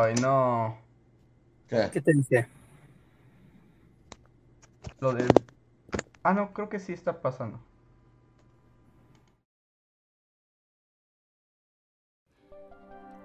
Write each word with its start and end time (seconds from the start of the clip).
Ay, 0.00 0.14
no. 0.20 0.78
¿Qué? 1.68 1.88
¿Qué 1.92 2.00
te 2.00 2.12
dice? 2.12 2.46
Lo 5.00 5.12
de... 5.12 5.26
Ah, 6.22 6.34
no, 6.34 6.52
creo 6.52 6.68
que 6.68 6.78
sí 6.78 6.92
está 6.92 7.20
pasando. 7.20 7.58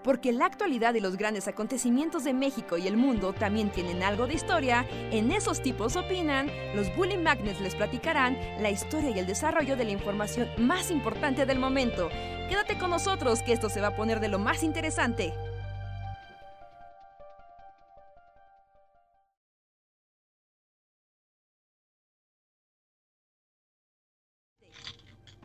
Porque 0.03 0.33
la 0.33 0.45
actualidad 0.45 0.95
y 0.95 0.99
los 0.99 1.15
grandes 1.15 1.47
acontecimientos 1.47 2.23
de 2.23 2.33
México 2.33 2.77
y 2.77 2.87
el 2.87 2.97
mundo 2.97 3.33
también 3.33 3.71
tienen 3.71 4.03
algo 4.03 4.27
de 4.27 4.33
historia, 4.33 4.85
en 5.11 5.31
esos 5.31 5.61
tipos 5.61 5.95
opinan, 5.95 6.49
los 6.75 6.93
Bully 6.95 7.17
Magnets 7.17 7.61
les 7.61 7.75
platicarán 7.75 8.37
la 8.59 8.69
historia 8.69 9.11
y 9.11 9.19
el 9.19 9.27
desarrollo 9.27 9.77
de 9.77 9.85
la 9.85 9.91
información 9.91 10.49
más 10.57 10.91
importante 10.91 11.45
del 11.45 11.59
momento. 11.59 12.09
Quédate 12.49 12.77
con 12.77 12.89
nosotros 12.89 13.43
que 13.43 13.53
esto 13.53 13.69
se 13.69 13.79
va 13.79 13.89
a 13.89 13.95
poner 13.95 14.19
de 14.19 14.27
lo 14.27 14.39
más 14.39 14.63
interesante. 14.63 15.33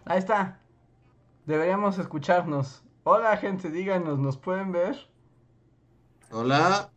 Ahí 0.09 0.21
está. 0.21 0.59
Deberíamos 1.45 1.99
escucharnos. 1.99 2.83
Hola, 3.05 3.37
gente, 3.37 3.71
díganos, 3.71 4.19
¿nos 4.19 4.39
pueden 4.39 4.73
ver? 4.73 4.97
Hola. 6.31 6.89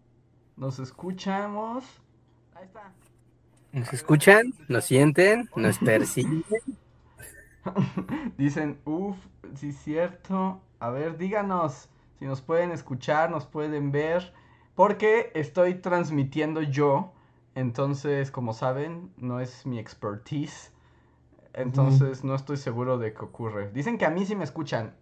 ¿Nos 0.56 0.80
escuchamos? 0.80 1.84
Ahí 2.56 2.64
está. 2.64 2.94
¿Nos 3.74 3.92
escuchan? 3.92 4.54
¿Nos 4.70 4.86
sienten? 4.86 5.50
¿Nos 5.58 5.78
persiguen? 5.80 6.46
Dicen, 8.38 8.80
uff, 8.86 9.18
sí 9.56 9.74
cierto. 9.74 10.62
A 10.80 10.90
ver, 10.90 11.18
díganos 11.18 11.90
si 12.18 12.24
nos 12.24 12.42
pueden 12.42 12.72
escuchar, 12.72 13.30
nos 13.30 13.46
pueden 13.46 13.92
ver. 13.92 14.34
Porque 14.74 15.34
estoy 15.36 15.76
transmitiendo 15.76 16.62
yo. 16.62 17.12
Entonces, 17.56 18.32
como 18.32 18.54
saben, 18.54 19.12
no 19.18 19.42
es 19.42 19.66
mi 19.66 19.80
expertise. 19.80 20.72
Entonces, 21.54 22.24
no 22.24 22.36
estoy 22.36 22.58
seguro 22.58 22.98
de 22.98 23.14
qué 23.14 23.20
ocurre. 23.20 23.72
Dicen 23.72 23.98
que 23.98 24.06
a 24.06 24.10
mí 24.10 24.26
sí 24.26 24.36
me 24.36 24.44
escuchan. 24.44 24.96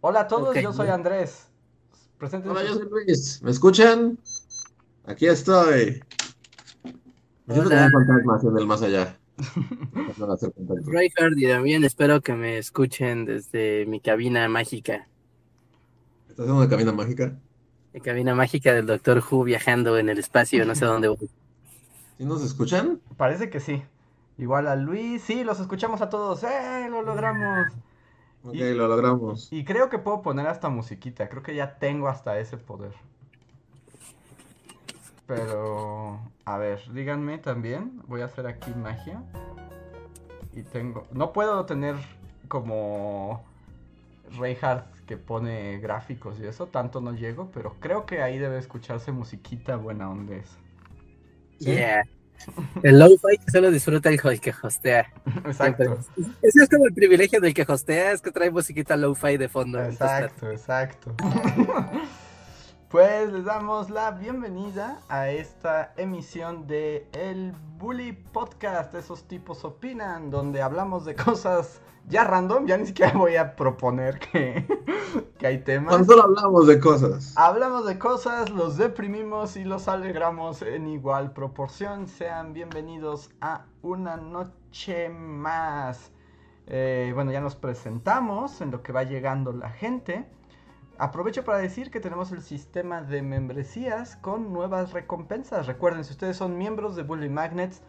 Hola 0.00 0.20
a 0.20 0.28
todos, 0.28 0.54
yo 0.54 0.72
soy 0.72 0.88
Andrés. 0.88 1.48
Preséntense. 2.18 2.58
Hola, 2.58 2.68
yo 2.68 2.74
soy 2.74 2.88
Luis. 2.90 3.42
¿Me 3.42 3.50
escuchan? 3.50 4.18
Aquí 5.06 5.26
estoy. 5.26 6.02
Me 7.46 7.54
siento 7.54 7.70
Hola. 7.70 7.90
como 7.90 7.98
un 7.98 8.06
fantasma 8.06 8.36
hacia 8.36 8.50
el 8.60 8.66
más 8.66 8.82
allá. 8.82 9.18
Tratando 9.94 10.26
de 10.26 10.32
hacer 10.34 10.52
contacto. 10.52 10.90
Rayhard 10.90 11.38
y 11.38 11.48
también 11.48 11.84
espero 11.84 12.20
que 12.20 12.34
me 12.34 12.58
escuchen 12.58 13.24
desde 13.24 13.86
mi 13.86 14.00
cabina 14.00 14.48
mágica. 14.48 15.08
¿Estás 16.28 16.44
haciendo 16.44 16.56
una 16.56 16.68
cabina 16.68 16.92
mágica? 16.92 17.38
Mi 17.92 18.00
cabina 18.00 18.34
mágica 18.34 18.74
del 18.74 18.86
Doctor 18.86 19.22
Who 19.30 19.44
viajando 19.44 19.98
en 19.98 20.08
el 20.08 20.18
espacio, 20.18 20.64
no 20.64 20.74
sé 20.74 20.84
dónde 20.84 21.08
voy. 21.08 21.30
¿Sí 22.18 22.24
nos 22.24 22.42
escuchan? 22.42 23.00
Parece 23.16 23.50
que 23.50 23.60
sí. 23.60 23.82
Igual 24.38 24.66
a 24.66 24.76
Luis, 24.76 25.22
sí, 25.22 25.44
los 25.44 25.60
escuchamos 25.60 26.00
a 26.00 26.08
todos. 26.08 26.42
¡Eh! 26.44 26.88
Lo 26.90 27.02
logramos. 27.02 27.68
Ok, 28.44 28.54
Y- 28.54 28.74
lo 28.74 28.88
logramos. 28.88 29.52
Y 29.52 29.64
creo 29.64 29.88
que 29.88 29.98
puedo 29.98 30.22
poner 30.22 30.46
hasta 30.46 30.68
musiquita. 30.68 31.28
Creo 31.28 31.42
que 31.42 31.54
ya 31.54 31.78
tengo 31.78 32.08
hasta 32.08 32.38
ese 32.38 32.56
poder. 32.56 32.92
Pero, 35.26 36.20
a 36.44 36.58
ver, 36.58 36.80
díganme 36.92 37.38
también. 37.38 38.02
Voy 38.06 38.20
a 38.20 38.26
hacer 38.26 38.46
aquí 38.46 38.70
magia. 38.74 39.22
Y 40.52 40.62
tengo... 40.62 41.06
No 41.12 41.32
puedo 41.32 41.64
tener 41.64 41.96
como 42.48 43.42
Reinhardt 44.38 44.86
que 45.06 45.16
pone 45.16 45.78
gráficos 45.78 46.38
y 46.40 46.46
eso. 46.46 46.66
Tanto 46.66 47.00
no 47.00 47.12
llego, 47.14 47.50
pero 47.52 47.76
creo 47.80 48.04
que 48.04 48.20
ahí 48.22 48.38
debe 48.38 48.58
escucharse 48.58 49.12
musiquita 49.12 49.76
buena 49.76 50.10
onda. 50.10 50.34
¿Sí? 51.58 51.66
Yeah. 51.72 52.04
El 52.82 53.00
que 53.00 53.50
solo 53.50 53.70
disfruta 53.70 54.08
el 54.10 54.20
el 54.22 54.40
que 54.40 54.52
hostea. 54.62 55.12
Exacto. 55.46 55.98
Ese 56.42 56.62
es 56.62 56.68
como 56.68 56.86
el 56.86 56.94
privilegio 56.94 57.40
del 57.40 57.54
que 57.54 57.64
hostea, 57.66 58.12
es 58.12 58.20
que 58.20 58.30
trae 58.30 58.50
musiquita 58.50 58.96
lo-fi 58.96 59.36
de 59.36 59.48
fondo. 59.48 59.82
Exacto, 59.82 60.50
exacto. 60.50 61.14
Pues 62.94 63.32
les 63.32 63.44
damos 63.44 63.90
la 63.90 64.12
bienvenida 64.12 65.00
a 65.08 65.28
esta 65.28 65.92
emisión 65.96 66.68
de 66.68 67.08
El 67.10 67.52
Bully 67.76 68.12
Podcast. 68.12 68.94
Esos 68.94 69.24
tipos 69.24 69.64
opinan, 69.64 70.30
donde 70.30 70.62
hablamos 70.62 71.04
de 71.04 71.16
cosas 71.16 71.80
ya 72.06 72.22
random. 72.22 72.66
Ya 72.66 72.76
ni 72.76 72.86
siquiera 72.86 73.12
voy 73.18 73.34
a 73.34 73.56
proponer 73.56 74.20
que, 74.20 74.64
que 75.38 75.44
hay 75.44 75.64
temas. 75.64 75.88
Cuando 75.88 76.06
solo 76.06 76.22
hablamos 76.22 76.68
de 76.68 76.78
cosas. 76.78 77.34
Hablamos 77.36 77.84
de 77.84 77.98
cosas, 77.98 78.50
los 78.50 78.76
deprimimos 78.76 79.56
y 79.56 79.64
los 79.64 79.88
alegramos 79.88 80.62
en 80.62 80.86
igual 80.86 81.32
proporción. 81.32 82.06
Sean 82.06 82.52
bienvenidos 82.52 83.28
a 83.40 83.64
una 83.82 84.16
noche 84.16 85.08
más. 85.08 86.12
Eh, 86.68 87.10
bueno, 87.12 87.32
ya 87.32 87.40
nos 87.40 87.56
presentamos 87.56 88.60
en 88.60 88.70
lo 88.70 88.84
que 88.84 88.92
va 88.92 89.02
llegando 89.02 89.52
la 89.52 89.70
gente. 89.70 90.28
Aprovecho 90.96 91.44
para 91.44 91.58
decir 91.58 91.90
que 91.90 91.98
tenemos 91.98 92.30
el 92.30 92.40
sistema 92.40 93.02
de 93.02 93.20
membresías 93.20 94.14
con 94.16 94.52
nuevas 94.52 94.92
recompensas. 94.92 95.66
Recuerden, 95.66 96.04
si 96.04 96.12
ustedes 96.12 96.36
son 96.36 96.56
miembros 96.56 96.94
de 96.94 97.02
Bully 97.02 97.28
Magnets, 97.28 97.82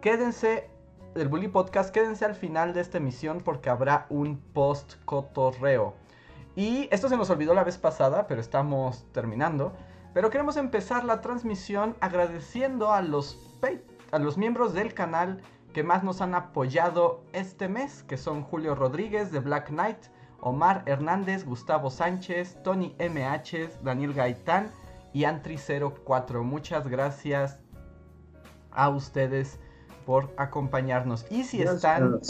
quédense 0.00 0.68
del 1.14 1.28
Bully 1.28 1.46
Podcast, 1.46 1.94
quédense 1.94 2.24
al 2.24 2.34
final 2.34 2.74
de 2.74 2.80
esta 2.80 2.98
emisión 2.98 3.42
porque 3.44 3.70
habrá 3.70 4.06
un 4.10 4.40
post 4.54 4.94
cotorreo. 5.04 5.94
Y 6.56 6.88
esto 6.90 7.08
se 7.08 7.16
nos 7.16 7.30
olvidó 7.30 7.54
la 7.54 7.62
vez 7.62 7.78
pasada, 7.78 8.26
pero 8.26 8.40
estamos 8.40 9.06
terminando. 9.12 9.72
Pero 10.12 10.28
queremos 10.28 10.56
empezar 10.56 11.04
la 11.04 11.20
transmisión 11.20 11.94
agradeciendo 12.00 12.92
a 12.92 13.02
los, 13.02 13.38
a 14.10 14.18
los 14.18 14.36
miembros 14.36 14.74
del 14.74 14.94
canal 14.94 15.40
que 15.72 15.84
más 15.84 16.02
nos 16.02 16.20
han 16.20 16.34
apoyado 16.34 17.22
este 17.32 17.68
mes, 17.68 18.02
que 18.02 18.16
son 18.16 18.42
Julio 18.42 18.74
Rodríguez 18.74 19.30
de 19.30 19.38
Black 19.38 19.68
Knight, 19.68 19.98
Omar 20.40 20.82
Hernández, 20.86 21.44
Gustavo 21.44 21.90
Sánchez, 21.90 22.56
Tony 22.62 22.94
MH, 22.98 23.82
Daniel 23.82 24.14
Gaitán 24.14 24.70
y 25.12 25.22
Antri04. 25.22 26.42
Muchas 26.42 26.86
gracias 26.88 27.58
a 28.70 28.88
ustedes 28.88 29.58
por 30.06 30.32
acompañarnos. 30.36 31.26
Y 31.30 31.44
si 31.44 31.62
están 31.62 32.20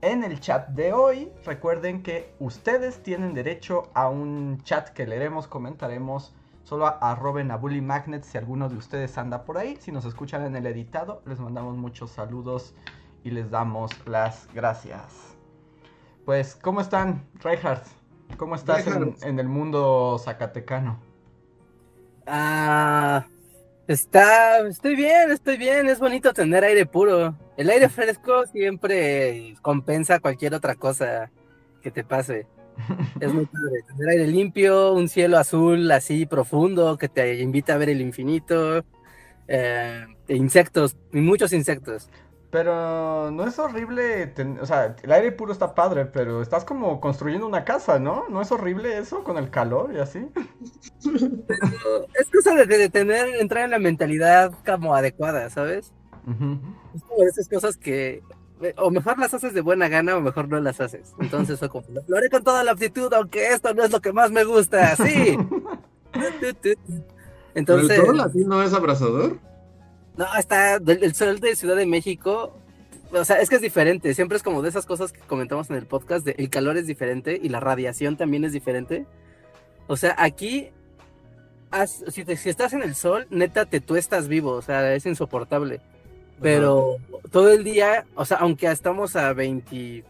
en 0.00 0.24
el 0.24 0.40
chat 0.40 0.68
de 0.70 0.92
hoy, 0.92 1.30
recuerden 1.44 2.02
que 2.02 2.34
ustedes 2.40 3.02
tienen 3.02 3.34
derecho 3.34 3.90
a 3.94 4.08
un 4.08 4.60
chat 4.64 4.88
que 4.88 5.06
leeremos, 5.06 5.46
comentaremos. 5.46 6.34
Solo 6.64 6.86
a- 6.86 6.98
arroben 7.10 7.50
a 7.50 7.56
Bully 7.56 7.80
Magnet 7.80 8.22
si 8.24 8.38
alguno 8.38 8.68
de 8.68 8.76
ustedes 8.76 9.16
anda 9.18 9.44
por 9.44 9.58
ahí. 9.58 9.76
Si 9.80 9.90
nos 9.92 10.04
escuchan 10.04 10.44
en 10.44 10.56
el 10.56 10.66
editado, 10.66 11.22
les 11.26 11.38
mandamos 11.40 11.76
muchos 11.76 12.10
saludos 12.12 12.74
y 13.24 13.30
les 13.30 13.50
damos 13.50 13.90
las 14.06 14.48
gracias. 14.54 15.31
Pues, 16.24 16.54
¿cómo 16.54 16.80
están, 16.80 17.24
Reinhardt? 17.42 17.84
¿Cómo 18.36 18.54
estás 18.54 18.86
en, 18.86 19.38
el 19.38 19.48
mundo 19.48 20.18
zacatecano? 20.22 21.00
Ah, 22.26 23.26
está, 23.88 24.66
estoy 24.66 24.94
bien, 24.94 25.32
estoy 25.32 25.56
bien, 25.56 25.88
es 25.88 25.98
bonito 25.98 26.32
tener 26.32 26.62
aire 26.64 26.86
puro. 26.86 27.34
El 27.56 27.70
aire 27.70 27.88
fresco 27.90 28.46
siempre 28.46 29.54
compensa 29.62 30.20
cualquier 30.20 30.54
otra 30.54 30.76
cosa 30.76 31.30
que 31.82 31.90
te 31.90 32.04
pase. 32.04 32.46
Es 33.20 33.32
muy 33.34 33.46
padre, 33.46 33.82
tener 33.86 34.08
aire 34.08 34.26
limpio, 34.28 34.92
un 34.94 35.08
cielo 35.08 35.38
azul 35.38 35.90
así 35.90 36.24
profundo 36.24 36.96
que 36.96 37.08
te 37.08 37.40
invita 37.40 37.74
a 37.74 37.78
ver 37.78 37.90
el 37.90 38.00
infinito, 38.00 38.84
eh, 39.48 40.06
e 40.28 40.36
insectos, 40.36 40.96
y 41.12 41.20
muchos 41.20 41.52
insectos. 41.52 42.08
Pero 42.52 43.30
no 43.30 43.46
es 43.46 43.58
horrible, 43.58 44.26
ten- 44.26 44.58
o 44.60 44.66
sea, 44.66 44.94
el 45.02 45.10
aire 45.10 45.32
puro 45.32 45.52
está 45.52 45.74
padre, 45.74 46.04
pero 46.04 46.42
estás 46.42 46.66
como 46.66 47.00
construyendo 47.00 47.46
una 47.46 47.64
casa, 47.64 47.98
¿no? 47.98 48.26
¿No 48.28 48.42
es 48.42 48.52
horrible 48.52 48.98
eso 48.98 49.24
con 49.24 49.38
el 49.38 49.48
calor 49.48 49.90
y 49.94 49.98
así? 49.98 50.28
Es 52.14 52.28
cosa 52.30 52.54
de, 52.54 52.66
de 52.66 52.90
tener, 52.90 53.26
entrar 53.40 53.64
en 53.64 53.70
la 53.70 53.78
mentalidad 53.78 54.52
como 54.66 54.94
adecuada, 54.94 55.48
¿sabes? 55.48 55.92
Ujú. 56.26 56.58
Es 56.94 57.02
como 57.04 57.22
de 57.22 57.28
esas 57.30 57.48
cosas 57.48 57.78
que 57.78 58.22
eh, 58.60 58.74
o 58.76 58.90
mejor 58.90 59.18
las 59.18 59.32
haces 59.32 59.54
de 59.54 59.62
buena 59.62 59.88
gana 59.88 60.14
o 60.18 60.20
mejor 60.20 60.46
no 60.48 60.60
las 60.60 60.78
haces. 60.78 61.14
Entonces 61.20 61.58
fue 61.58 61.70
como, 61.70 61.86
lo 62.06 62.16
haré 62.18 62.28
con 62.28 62.44
toda 62.44 62.62
la 62.64 62.72
aptitud, 62.72 63.10
aunque 63.14 63.48
esto 63.48 63.72
no 63.72 63.82
es 63.82 63.90
lo 63.90 64.02
que 64.02 64.12
más 64.12 64.30
me 64.30 64.44
gusta, 64.44 64.94
sí. 64.96 65.38
¿Pero 66.12 66.26
Entonces, 67.54 67.98
el 67.98 68.06
sol 68.06 68.20
así 68.20 68.44
no 68.44 68.62
es 68.62 68.74
abrasador? 68.74 69.38
No, 70.16 70.26
está 70.38 70.76
el 70.76 71.14
sol 71.14 71.40
de 71.40 71.56
Ciudad 71.56 71.76
de 71.76 71.86
México. 71.86 72.56
O 73.12 73.24
sea, 73.24 73.40
es 73.40 73.48
que 73.50 73.56
es 73.56 73.62
diferente. 73.62 74.14
Siempre 74.14 74.36
es 74.36 74.42
como 74.42 74.62
de 74.62 74.68
esas 74.70 74.86
cosas 74.86 75.12
que 75.12 75.20
comentamos 75.20 75.68
en 75.70 75.76
el 75.76 75.86
podcast. 75.86 76.24
De, 76.24 76.34
el 76.38 76.48
calor 76.50 76.76
es 76.76 76.86
diferente 76.86 77.38
y 77.42 77.48
la 77.50 77.60
radiación 77.60 78.16
también 78.16 78.44
es 78.44 78.52
diferente. 78.52 79.06
O 79.86 79.96
sea, 79.96 80.14
aquí, 80.18 80.70
si, 82.08 82.24
te- 82.24 82.36
si 82.36 82.48
estás 82.48 82.72
en 82.72 82.82
el 82.82 82.94
sol, 82.94 83.26
neta, 83.30 83.66
te 83.66 83.80
tú 83.80 83.96
estás 83.96 84.28
vivo. 84.28 84.52
O 84.52 84.62
sea, 84.62 84.94
es 84.94 85.04
insoportable. 85.06 85.80
Pero 86.40 86.96
todo 87.30 87.50
el 87.52 87.62
día, 87.64 88.04
o 88.14 88.24
sea, 88.24 88.38
aunque 88.38 88.70
estamos 88.70 89.14
a 89.14 89.32
20, 89.32 90.04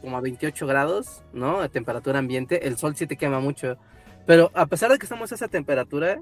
como 0.00 0.16
a 0.16 0.20
28 0.20 0.66
grados, 0.66 1.22
¿no? 1.32 1.60
De 1.60 1.68
temperatura 1.68 2.18
ambiente, 2.18 2.66
el 2.66 2.78
sol 2.78 2.96
sí 2.96 3.06
te 3.06 3.16
quema 3.16 3.40
mucho. 3.40 3.76
Pero 4.26 4.50
a 4.54 4.66
pesar 4.66 4.90
de 4.90 4.98
que 4.98 5.06
estamos 5.06 5.30
a 5.30 5.36
esa 5.36 5.48
temperatura, 5.48 6.18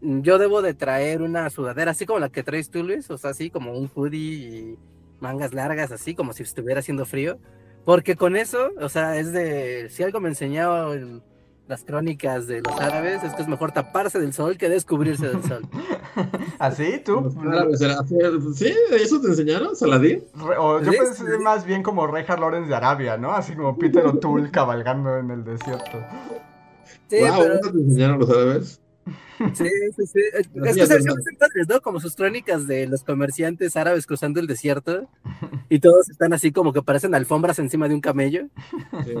yo 0.00 0.38
debo 0.38 0.62
de 0.62 0.72
traer 0.74 1.20
una 1.22 1.50
sudadera 1.50 1.90
así 1.90 2.06
como 2.06 2.18
la 2.18 2.30
que 2.30 2.42
traes 2.42 2.70
tú, 2.70 2.82
Luis, 2.82 3.10
o 3.10 3.18
sea, 3.18 3.30
así 3.30 3.50
como 3.50 3.72
un 3.78 3.90
hoodie 3.94 4.18
y 4.18 4.78
mangas 5.20 5.52
largas, 5.52 5.92
así 5.92 6.14
como 6.14 6.32
si 6.32 6.42
estuviera 6.42 6.80
haciendo 6.80 7.04
frío. 7.04 7.38
Porque 7.84 8.16
con 8.16 8.36
eso, 8.36 8.70
o 8.80 8.88
sea, 8.88 9.18
es 9.18 9.32
de, 9.32 9.88
si 9.90 10.02
algo 10.02 10.20
me 10.20 10.28
enseñó 10.30 10.92
el- 10.92 11.22
las 11.68 11.84
crónicas 11.84 12.46
de 12.46 12.60
los 12.60 12.80
árabes, 12.80 13.22
es 13.22 13.32
que 13.34 13.42
es 13.42 13.48
mejor 13.48 13.72
taparse 13.72 14.18
del 14.20 14.32
sol 14.32 14.56
que 14.58 14.68
descubrirse 14.68 15.28
del 15.28 15.42
sol. 15.44 15.62
¿Así? 16.58 17.00
¿Tú? 17.04 17.18
Hacer- 17.72 17.96
¿Sí? 18.54 18.74
¿Eso 18.92 19.20
te 19.20 19.28
enseñaron, 19.28 19.74
Saladín? 19.76 20.24
O 20.58 20.80
yo 20.80 20.90
Sí, 20.92 20.98
pensé 20.98 21.38
más 21.38 21.64
bien 21.64 21.82
como 21.82 22.06
Reinhard 22.06 22.40
Lawrence 22.40 22.68
de 22.68 22.74
Arabia, 22.74 23.16
¿no? 23.16 23.32
Así 23.32 23.54
como 23.54 23.76
Peter 23.78 24.04
O'Toole 24.06 24.50
cabalgando 24.50 25.16
en 25.18 25.30
el 25.30 25.44
desierto. 25.44 25.98
Sí, 27.12 27.18
Guau, 27.18 27.42
pero, 27.42 27.54
¿eso 27.56 27.72
te 27.72 27.78
enseñaron 27.78 28.18
los 28.20 28.30
árabes? 28.30 28.80
sí, 29.52 29.68
sí, 29.96 30.06
sí. 30.06 30.20
Es 30.32 30.48
que 30.48 30.86
padres, 31.38 31.68
¿no? 31.68 31.80
Como 31.82 32.00
sus 32.00 32.14
crónicas 32.16 32.66
de 32.66 32.86
los 32.86 33.04
comerciantes 33.04 33.76
árabes 33.76 34.06
cruzando 34.06 34.40
el 34.40 34.46
desierto 34.46 35.10
y 35.68 35.78
todos 35.80 36.08
están 36.08 36.32
así 36.32 36.52
como 36.52 36.72
que 36.72 36.80
parecen 36.80 37.14
alfombras 37.14 37.58
encima 37.58 37.86
de 37.86 37.94
un 37.96 38.00
camello. 38.00 38.46
Sí. 39.04 39.12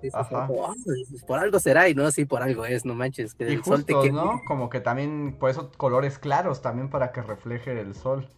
Sí, 0.00 0.10
sí, 0.10 0.10
sí, 0.10 0.10
Ajá. 0.12 0.46
como, 0.46 0.64
"Ah, 0.68 0.74
pues, 0.84 1.24
por 1.26 1.40
algo 1.40 1.58
será 1.58 1.88
y 1.88 1.94
no 1.96 2.06
así 2.06 2.24
por 2.24 2.40
algo 2.40 2.64
es, 2.64 2.84
no 2.84 2.94
manches, 2.94 3.34
que 3.34 3.50
Y 3.50 3.54
el 3.54 3.64
sol 3.64 3.84
te 3.84 3.94
justo, 3.94 4.06
quema. 4.06 4.24
¿no? 4.24 4.42
Como 4.46 4.70
que 4.70 4.78
también, 4.78 5.34
por 5.40 5.50
eso 5.50 5.72
colores 5.76 6.20
claros, 6.20 6.62
también 6.62 6.88
para 6.88 7.10
que 7.10 7.20
refleje 7.20 7.80
el 7.80 7.96
sol. 7.96 8.28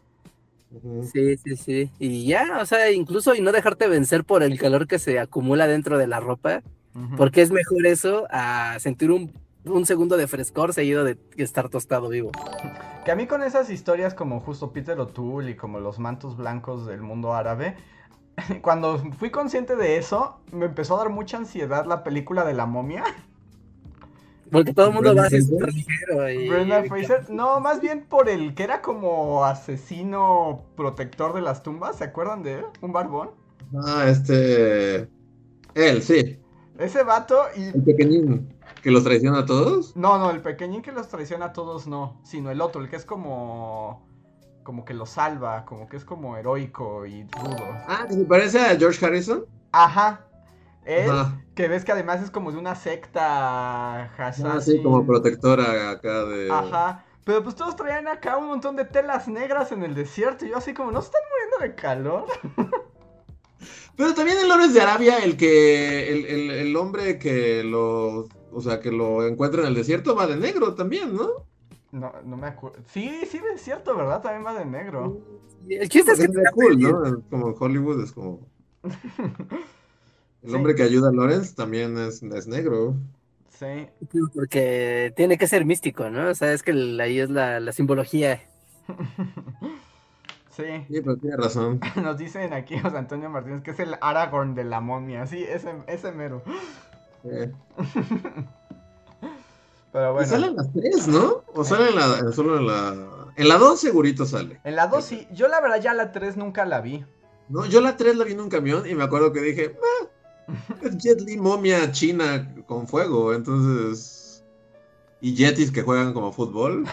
Sí, 1.12 1.36
sí, 1.36 1.56
sí. 1.56 1.90
Y 1.98 2.24
ya, 2.26 2.60
o 2.62 2.64
sea, 2.64 2.90
incluso 2.92 3.34
y 3.34 3.42
no 3.42 3.52
dejarte 3.52 3.88
vencer 3.88 4.24
por 4.24 4.42
el 4.42 4.58
calor 4.58 4.86
que 4.86 4.98
se 4.98 5.18
acumula 5.18 5.66
dentro 5.66 5.98
de 5.98 6.06
la 6.06 6.20
ropa, 6.20 6.62
Porque 7.16 7.42
es 7.42 7.50
mejor 7.50 7.86
eso 7.86 8.26
a 8.30 8.78
sentir 8.80 9.10
un, 9.10 9.32
un 9.64 9.86
segundo 9.86 10.16
de 10.16 10.26
frescor 10.26 10.72
seguido 10.72 11.04
de 11.04 11.18
estar 11.36 11.68
tostado 11.68 12.08
vivo. 12.08 12.32
Que 13.04 13.12
a 13.12 13.16
mí 13.16 13.26
con 13.26 13.42
esas 13.42 13.70
historias 13.70 14.14
como 14.14 14.40
justo 14.40 14.72
Peter 14.72 14.98
O'Toole 14.98 15.52
y 15.52 15.56
como 15.56 15.80
los 15.80 15.98
mantos 15.98 16.36
blancos 16.36 16.86
del 16.86 17.00
mundo 17.00 17.34
árabe, 17.34 17.76
cuando 18.62 18.98
fui 19.18 19.30
consciente 19.30 19.76
de 19.76 19.96
eso, 19.96 20.40
me 20.52 20.66
empezó 20.66 20.94
a 20.96 21.04
dar 21.04 21.10
mucha 21.10 21.36
ansiedad 21.36 21.86
la 21.86 22.02
película 22.02 22.44
de 22.44 22.54
la 22.54 22.66
momia. 22.66 23.04
Porque 24.50 24.74
todo 24.74 24.88
el 24.88 24.94
mundo 24.94 25.14
va 25.14 25.26
así 25.26 25.40
súper 25.42 25.72
ligero 25.72 26.88
Fraser. 26.88 27.30
No, 27.30 27.60
más 27.60 27.80
bien 27.80 28.04
por 28.08 28.28
el 28.28 28.54
que 28.54 28.64
era 28.64 28.82
como 28.82 29.44
asesino 29.44 30.64
protector 30.76 31.34
de 31.34 31.40
las 31.40 31.62
tumbas, 31.62 31.98
¿se 31.98 32.04
acuerdan 32.04 32.42
de 32.42 32.54
él? 32.54 32.64
Un 32.80 32.92
barbón. 32.92 33.30
Ah, 33.86 34.06
este... 34.08 35.08
Él, 35.74 36.02
sí. 36.02 36.39
Ese 36.80 37.02
vato 37.04 37.42
y... 37.56 37.64
El 37.64 37.82
pequeñín 37.84 38.54
que 38.82 38.90
los 38.90 39.04
traiciona 39.04 39.40
a 39.40 39.46
todos. 39.46 39.94
No, 39.96 40.18
no, 40.18 40.30
el 40.30 40.40
pequeñín 40.40 40.80
que 40.82 40.92
los 40.92 41.08
traiciona 41.08 41.46
a 41.46 41.52
todos 41.52 41.86
no, 41.86 42.18
sino 42.24 42.50
el 42.50 42.60
otro, 42.60 42.80
el 42.80 42.88
que 42.88 42.96
es 42.96 43.04
como... 43.04 44.08
Como 44.62 44.84
que 44.84 44.94
los 44.94 45.10
salva, 45.10 45.64
como 45.64 45.88
que 45.88 45.96
es 45.96 46.04
como 46.04 46.36
heroico 46.36 47.04
y 47.06 47.24
rudo. 47.24 47.56
Ah, 47.88 48.06
se 48.08 48.24
parece 48.24 48.60
a 48.60 48.76
George 48.76 49.04
Harrison. 49.04 49.44
Ajá. 49.72 50.26
Él, 50.84 51.10
Ajá. 51.10 51.40
que 51.54 51.68
ves 51.68 51.84
que 51.84 51.92
además 51.92 52.22
es 52.22 52.30
como 52.30 52.52
de 52.52 52.58
una 52.58 52.74
secta 52.74 54.04
Ah, 54.04 54.10
Hassasin. 54.18 54.60
sí, 54.76 54.82
como 54.82 55.04
protectora 55.06 55.90
acá 55.90 56.24
de... 56.24 56.50
Ajá. 56.50 57.04
Pero 57.24 57.42
pues 57.42 57.54
todos 57.54 57.76
traían 57.76 58.08
acá 58.08 58.36
un 58.38 58.48
montón 58.48 58.76
de 58.76 58.84
telas 58.84 59.28
negras 59.28 59.72
en 59.72 59.82
el 59.82 59.94
desierto. 59.94 60.44
Y 60.46 60.50
yo 60.50 60.56
así 60.58 60.72
como, 60.72 60.90
¿no 60.90 61.00
se 61.00 61.06
están 61.06 61.22
muriendo 61.30 61.58
de 61.68 61.74
calor? 61.80 62.24
Pero 64.00 64.14
también 64.14 64.38
en 64.38 64.48
Lores 64.48 64.72
de 64.72 64.80
Arabia, 64.80 65.18
el 65.18 65.36
que... 65.36 66.10
El, 66.10 66.24
el, 66.24 66.50
el 66.50 66.76
hombre 66.76 67.18
que 67.18 67.62
lo... 67.62 68.28
O 68.50 68.62
sea, 68.62 68.80
que 68.80 68.90
lo 68.90 69.26
encuentra 69.26 69.60
en 69.60 69.68
el 69.68 69.74
desierto 69.74 70.14
va 70.16 70.26
de 70.26 70.36
negro 70.36 70.74
también, 70.74 71.14
¿no? 71.14 71.28
No, 71.92 72.10
no 72.24 72.36
me 72.38 72.46
acuerdo. 72.46 72.78
Sí, 72.88 73.10
sí, 73.30 73.38
es 73.54 73.60
cierto, 73.60 73.94
¿verdad? 73.94 74.22
También 74.22 74.46
va 74.46 74.58
de 74.58 74.64
negro. 74.64 75.20
Y 75.68 75.74
El 75.74 75.88
chiste 75.90 76.12
es 76.12 76.18
que 76.18 76.24
es 76.24 76.50
cool. 76.54 76.78
¿no? 76.80 77.22
Como 77.28 77.48
Hollywood 77.48 78.02
es 78.02 78.12
como... 78.12 78.40
El 80.42 80.48
Sí. 80.50 80.56
hombre 80.56 80.74
que 80.74 80.82
ayuda 80.82 81.10
a 81.10 81.12
Lawrence 81.12 81.54
también 81.54 81.98
es, 81.98 82.22
es 82.22 82.46
negro. 82.46 82.94
Sí. 83.50 83.86
Porque 84.34 85.12
tiene 85.14 85.36
que 85.36 85.46
ser 85.46 85.66
místico, 85.66 86.08
¿no? 86.08 86.30
O 86.30 86.34
sea, 86.34 86.54
es 86.54 86.62
que 86.62 86.70
el- 86.70 86.98
ahí 86.98 87.20
es 87.20 87.28
la, 87.28 87.60
la 87.60 87.72
simbología. 87.72 88.40
Sí. 90.60 90.86
Sí, 90.94 91.00
pero 91.02 91.16
tiene 91.16 91.36
razón. 91.36 91.80
Nos 92.02 92.18
dicen 92.18 92.52
aquí 92.52 92.78
José 92.78 92.96
Antonio 92.98 93.28
Martínez 93.30 93.62
que 93.62 93.70
es 93.72 93.80
el 93.80 93.96
Aragorn 94.00 94.54
de 94.54 94.64
la 94.64 94.80
momia. 94.80 95.26
Sí, 95.26 95.42
ese, 95.44 95.74
ese 95.86 96.12
mero. 96.12 96.42
Eh, 97.24 97.52
Pero 99.92 100.10
y 100.10 100.12
bueno. 100.12 100.28
salen 100.28 100.56
las 100.56 100.72
tres, 100.72 101.08
¿no? 101.08 101.42
O 101.54 101.64
sale 101.64 101.88
en 101.90 101.96
la, 101.96 102.18
en- 102.18 102.32
solo 102.32 102.58
en 102.58 102.66
la... 102.66 102.94
En 103.36 103.48
la 103.48 103.58
2 103.58 103.80
segurito 103.80 104.24
sale. 104.26 104.60
En 104.64 104.76
la 104.76 104.86
2 104.86 105.04
sí. 105.04 105.26
Yo 105.32 105.48
la 105.48 105.60
verdad 105.60 105.80
ya 105.80 105.94
la 105.94 106.12
3 106.12 106.36
nunca 106.36 106.64
la 106.64 106.80
vi. 106.80 107.04
No, 107.48 107.64
yo 107.66 107.80
la 107.80 107.96
3 107.96 108.16
la 108.16 108.24
vi 108.24 108.32
en 108.32 108.40
un 108.40 108.48
camión 108.48 108.88
y 108.88 108.94
me 108.94 109.02
acuerdo 109.02 109.32
que 109.32 109.40
dije, 109.40 109.76
"Ah, 109.82 110.06
es 110.82 110.96
Jet 110.98 111.20
Li 111.22 111.36
momia 111.36 111.90
china 111.90 112.54
con 112.66 112.86
fuego, 112.86 113.32
entonces... 113.34 114.18
Y 115.22 115.34
Yetis 115.34 115.70
que 115.70 115.82
juegan 115.82 116.14
como 116.14 116.32
fútbol. 116.32 116.86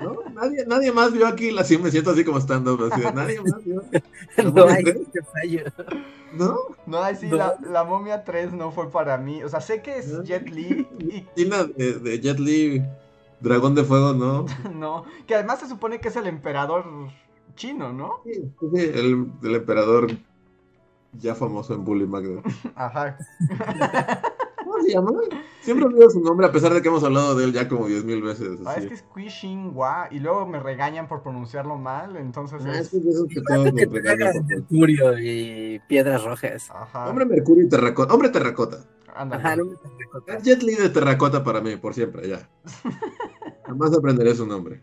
¿No? 0.00 0.16
Nadie, 0.32 0.64
nadie 0.66 0.92
más 0.92 1.12
vio 1.12 1.26
aquí, 1.26 1.50
la, 1.50 1.64
sí 1.64 1.76
me 1.76 1.90
siento 1.90 2.10
así 2.10 2.24
como 2.24 2.38
de, 2.38 3.12
nadie 3.12 3.40
más 3.40 3.64
vio. 3.64 3.82
¿La 4.36 4.44
No 4.52 4.66
hay 4.68 4.84
este 4.84 5.22
fallo. 5.22 5.64
¿No? 6.32 6.56
No, 6.86 7.16
sí, 7.16 7.26
No. 7.28 7.36
La, 7.36 7.58
la 7.68 7.84
momia 7.84 8.24
3 8.24 8.52
no 8.52 8.70
fue 8.70 8.90
para 8.90 9.18
mí. 9.18 9.42
O 9.42 9.48
sea, 9.48 9.60
sé 9.60 9.82
que 9.82 9.98
es 9.98 10.22
Jet 10.22 10.48
Li 10.50 10.86
y 11.00 11.26
China 11.36 11.64
de, 11.64 11.94
de 11.94 12.20
Jet 12.20 12.38
Li, 12.38 12.82
dragón 13.40 13.74
de 13.74 13.84
fuego, 13.84 14.12
¿no? 14.12 14.46
no. 14.72 15.04
Que 15.26 15.34
además 15.34 15.58
se 15.58 15.68
supone 15.68 16.00
que 16.00 16.08
es 16.08 16.16
el 16.16 16.28
emperador 16.28 16.84
chino, 17.56 17.92
¿no? 17.92 18.20
Sí, 18.24 18.52
sí, 18.60 18.80
el, 18.80 19.26
el 19.42 19.54
emperador 19.54 20.12
ya 21.20 21.34
famoso 21.34 21.74
en 21.74 21.84
Bully 21.84 22.06
Magda. 22.06 22.42
Ajá. 22.74 23.16
¿Cómo 24.74 24.86
se 24.86 24.92
llama? 24.92 25.12
Siempre 25.60 25.86
olvido 25.86 26.10
su 26.10 26.20
nombre 26.20 26.46
a 26.46 26.52
pesar 26.52 26.74
de 26.74 26.82
que 26.82 26.88
hemos 26.88 27.04
hablado 27.04 27.36
de 27.36 27.44
él 27.44 27.52
ya 27.52 27.68
como 27.68 27.88
10.000 27.88 28.22
veces. 28.24 28.58
Ah, 28.66 28.74
es 28.76 28.86
que 28.86 28.94
es 28.94 29.04
Quishin 29.14 29.70
Hua 29.72 30.08
y 30.10 30.18
luego 30.18 30.46
me 30.46 30.58
regañan 30.58 31.06
por 31.06 31.22
pronunciarlo 31.22 31.76
mal, 31.78 32.16
entonces 32.16 32.60
Ah, 32.66 32.72
es... 32.72 32.92
es 32.92 33.24
que 33.28 33.40
todos 33.40 33.72
te 33.72 33.86
regañan. 33.86 34.44
Mercurio 34.46 35.16
y 35.18 35.80
piedras 35.86 36.24
rojas. 36.24 36.70
Ajá. 36.72 37.08
Hombre 37.08 37.24
Mercurio 37.24 37.64
y 37.64 37.68
terracota. 37.68 38.12
Hombre 38.12 38.30
terracota. 38.30 38.84
Ándale. 39.14 39.42
Ajá, 39.44 39.56
no 39.56 39.64
me 39.66 39.76
terracota. 39.76 40.36
Es 40.36 40.42
Jet 40.42 40.62
Li 40.64 40.74
de 40.74 40.88
terracota 40.88 41.44
para 41.44 41.60
mí, 41.60 41.76
por 41.76 41.94
siempre, 41.94 42.28
ya. 42.28 42.48
Jamás 43.66 43.96
aprenderé 43.96 44.34
su 44.34 44.44
nombre. 44.44 44.82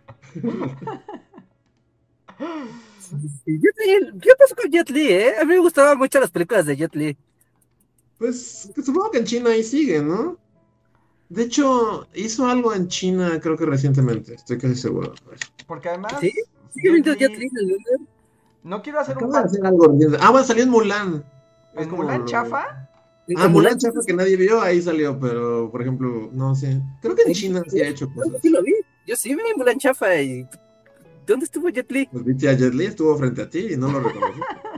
Sí, 3.09 3.51
Li, 3.51 4.19
¿Qué 4.21 4.29
pasó 4.39 4.55
con 4.55 4.71
Jet 4.71 4.89
Li, 4.89 5.11
eh? 5.11 5.33
A 5.41 5.43
mí 5.43 5.53
me 5.55 5.59
gustaban 5.59 5.97
mucho 5.97 6.17
las 6.21 6.31
películas 6.31 6.65
de 6.65 6.77
Jet 6.77 6.95
Li. 6.95 7.17
Pues 8.21 8.69
supongo 8.85 9.09
que 9.09 9.17
en 9.17 9.25
China 9.25 9.49
ahí 9.49 9.63
sigue, 9.63 9.99
¿no? 9.99 10.37
De 11.29 11.41
hecho, 11.41 12.07
hizo 12.13 12.45
algo 12.45 12.71
en 12.75 12.87
China, 12.87 13.39
creo 13.41 13.57
que 13.57 13.65
recientemente, 13.65 14.35
estoy 14.35 14.59
casi 14.59 14.75
seguro. 14.75 15.13
Porque 15.65 15.89
además... 15.89 16.13
¿Sí? 16.19 16.31
¿Sigue 16.71 16.91
viendo 16.91 17.13
Jet 17.13 17.31
Jet 17.31 17.31
Li- 17.31 17.37
Li 17.39 17.45
en 17.47 17.57
el 17.57 17.65
mundo? 17.67 17.89
No 18.63 18.81
quiero 18.83 18.99
hacer 18.99 19.17
un... 19.17 19.23
Acaba 19.23 19.41
pa- 19.41 19.47
hacer 19.47 19.65
algo. 19.65 19.97
Ah, 20.19 20.29
bueno, 20.29 20.45
salió 20.45 20.63
en 20.63 20.69
Mulan. 20.69 21.25
Es 21.73 21.83
¿En 21.83 21.89
como 21.89 22.03
Mulan 22.03 22.25
chafa? 22.25 22.87
Ah, 23.37 23.47
Mulan 23.47 23.79
chafa 23.79 23.99
que 24.05 24.13
nadie 24.13 24.35
vio, 24.35 24.61
ahí 24.61 24.83
salió, 24.83 25.19
pero 25.19 25.71
por 25.71 25.81
ejemplo, 25.81 26.29
no 26.31 26.53
sé. 26.53 26.79
Creo 27.01 27.15
que 27.15 27.23
en 27.23 27.33
China 27.33 27.63
sí 27.67 27.81
ha 27.81 27.87
hecho 27.87 28.05
Yo 28.07 28.13
cosas. 28.13 28.39
sí 28.43 28.49
lo 28.49 28.61
vi. 28.61 28.73
Yo 29.07 29.15
sí 29.15 29.33
vi 29.33 29.41
Mulan 29.57 29.79
Chafa 29.79 30.21
y... 30.21 30.47
¿Dónde 31.25 31.45
estuvo 31.45 31.69
Jet 31.69 31.91
Li? 31.91 32.05
Pues 32.11 32.23
viste 32.23 32.49
a 32.49 32.53
Jet 32.53 32.73
Li, 32.75 32.85
estuvo 32.85 33.17
frente 33.17 33.41
a 33.41 33.49
ti 33.49 33.69
y 33.71 33.77
no 33.77 33.91
lo 33.91 33.99
reconocí. 33.99 34.39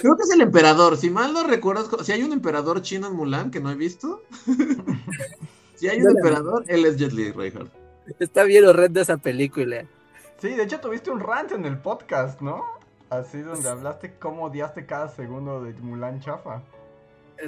Creo 0.00 0.16
que 0.16 0.22
es 0.22 0.30
el 0.30 0.40
emperador. 0.40 0.96
Si 0.96 1.10
mal 1.10 1.32
no 1.32 1.44
recuerdo, 1.44 2.02
si 2.04 2.12
hay 2.12 2.22
un 2.22 2.32
emperador 2.32 2.82
chino 2.82 3.06
en 3.08 3.14
Mulan 3.14 3.50
que 3.50 3.60
no 3.60 3.70
he 3.70 3.74
visto. 3.74 4.22
si 5.76 5.88
hay 5.88 5.98
un 5.98 6.04
No 6.04 6.10
emperador, 6.10 6.64
él 6.68 6.84
es 6.84 6.96
Jet 6.96 7.12
Li, 7.12 7.32
Reinhardt. 7.32 7.70
Está 8.18 8.44
bien 8.44 8.64
horrenda 8.66 9.02
esa 9.02 9.16
película. 9.18 9.84
Sí, 10.40 10.48
de 10.48 10.62
hecho 10.64 10.80
tuviste 10.80 11.10
un 11.10 11.20
rant 11.20 11.52
en 11.52 11.64
el 11.66 11.78
podcast, 11.78 12.40
¿no? 12.40 12.64
Así 13.10 13.40
donde 13.40 13.68
hablaste 13.68 14.14
cómo 14.18 14.44
odiaste 14.44 14.86
cada 14.86 15.08
segundo 15.08 15.62
de 15.62 15.72
Mulan 15.74 16.20
chafa. 16.20 16.62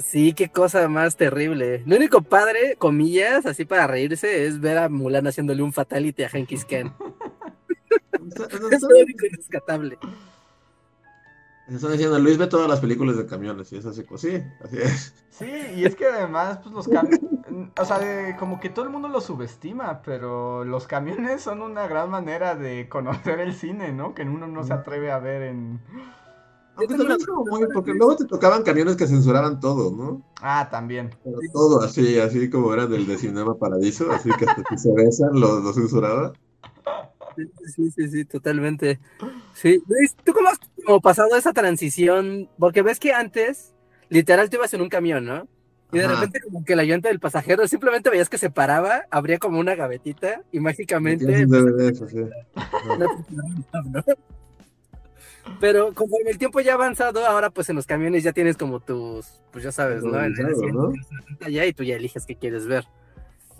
Sí, 0.01 0.33
qué 0.33 0.49
cosa 0.49 0.89
más 0.89 1.17
terrible. 1.17 1.83
Lo 1.87 1.97
único 1.97 2.23
padre, 2.23 2.77
comillas, 2.79 3.45
así 3.47 3.65
para 3.65 3.87
reírse, 3.87 4.47
es 4.47 4.61
ver 4.61 4.79
a 4.79 4.89
Mulan 4.89 5.27
haciéndole 5.27 5.63
un 5.63 5.73
fatality 5.73 6.23
a 6.23 6.29
Khan. 6.31 6.47
Está- 8.29 8.47
Es 8.71 8.83
lo 8.83 8.89
único 9.03 9.27
rescatable. 9.37 9.99
Están 11.69 11.93
diciendo, 11.93 12.19
Luis 12.19 12.39
ve 12.39 12.47
todas 12.49 12.69
las 12.69 12.81
películas 12.81 13.17
de 13.17 13.27
camiones 13.27 13.73
y 13.73 13.77
es 13.77 13.87
así, 13.87 14.03
pues 14.03 14.21
sí, 14.21 14.43
así 14.65 14.77
es. 14.79 15.15
Sí, 15.31 15.47
y 15.77 15.85
es 15.85 15.97
que 15.97 16.07
además, 16.07 16.59
pues 16.63 16.75
los 16.75 16.87
camiones, 16.89 17.21
o 17.79 17.85
sea, 17.85 17.99
de- 17.99 18.37
como 18.37 18.61
que 18.61 18.69
todo 18.69 18.85
el 18.85 18.91
mundo 18.91 19.09
los 19.09 19.25
subestima, 19.25 20.03
pero 20.03 20.65
los 20.65 20.87
camiones 20.87 21.41
son 21.43 21.63
una 21.63 21.87
gran 21.87 22.11
manera 22.11 22.55
de 22.55 22.89
conocer 22.89 23.41
el 23.41 23.55
cine, 23.55 23.93
¿no? 23.93 24.15
Que 24.15 24.23
uno 24.23 24.47
no 24.47 24.65
se 24.65 24.75
atreve 24.75 25.11
a 25.11 25.19
ver 25.19 25.43
en... 25.43 25.81
Porque 26.75 26.89
también 26.89 27.13
es 27.13 27.27
como 27.27 27.45
muy, 27.45 27.67
porque 27.73 27.93
luego 27.93 28.17
te 28.17 28.25
tocaban 28.25 28.63
camiones 28.63 28.97
que 28.97 29.07
censuraban 29.07 29.61
todo, 29.61 29.95
¿no? 29.95 30.23
Ah, 30.41 30.69
también. 30.71 31.11
Pero 31.23 31.39
todo 31.53 31.83
así, 31.83 32.19
así 32.19 32.49
como 32.51 32.73
era 32.73 32.87
del 32.87 33.07
de 33.07 33.19
Cinema 33.19 33.57
Paradiso, 33.57 34.11
así 34.11 34.31
que 34.39 34.47
hasta 34.47 34.65
si 34.65 34.79
se 34.79 34.93
besan 34.95 35.39
lo, 35.39 35.61
lo 35.61 35.73
censuraba. 35.73 36.33
Sí, 37.37 37.51
sí, 37.75 37.91
sí, 37.91 38.09
sí, 38.09 38.25
totalmente. 38.25 39.01
Sí, 39.55 39.83
Luis, 39.87 40.15
¿tú 40.25 40.33
cómo 40.33 40.49
has 40.49 40.59
como 40.85 41.01
pasado 41.01 41.37
esa 41.37 41.53
transición? 41.53 42.49
Porque 42.59 42.83
ves 42.83 43.01
que 43.01 43.13
antes, 43.13 43.75
literal, 44.09 44.51
te 44.51 44.57
ibas 44.57 44.75
en 44.75 44.83
un 44.83 44.89
camión, 44.89 45.25
¿no? 45.25 45.49
Y 45.93 45.99
de 45.99 46.07
Ajá. 46.07 46.15
repente 46.15 46.41
como 46.41 46.65
que 46.65 46.75
la 46.75 46.85
llanta 46.85 47.09
del 47.09 47.21
pasajero 47.21 47.69
simplemente 47.69 48.09
veías 48.09 48.31
que 48.31 48.39
se 48.39 48.51
paraba, 48.51 49.05
abría 49.11 49.39
como 49.39 49.61
una 49.61 49.75
gavetita 49.75 50.43
y 50.51 50.59
mágicamente... 50.59 51.27
DVDs, 51.47 52.01
así. 52.01 52.19
Ajá. 52.55 52.97
¿no? 52.99 54.05
Pero 55.61 55.93
conforme 55.93 56.31
el 56.31 56.39
tiempo 56.39 56.61
ya 56.61 56.73
ha 56.73 56.75
avanzado, 56.75 57.27
ahora 57.27 57.51
pues 57.51 57.69
en 57.69 57.77
los 57.77 57.87
camiones 57.87 58.23
ya 58.23 58.33
tienes 58.33 58.57
como 58.57 58.81
tus, 58.81 59.43
pues 59.51 59.65
ya 59.65 59.73
sabes, 59.73 60.03
¿no? 60.03 60.23
En 60.23 60.33
el 60.39 60.47
asiento 60.47 60.93
y 61.47 61.73
tú 61.73 61.83
ya 61.85 61.97
eliges 61.97 62.25
qué 62.27 62.37
quieres 62.37 62.67
ver. 62.67 62.85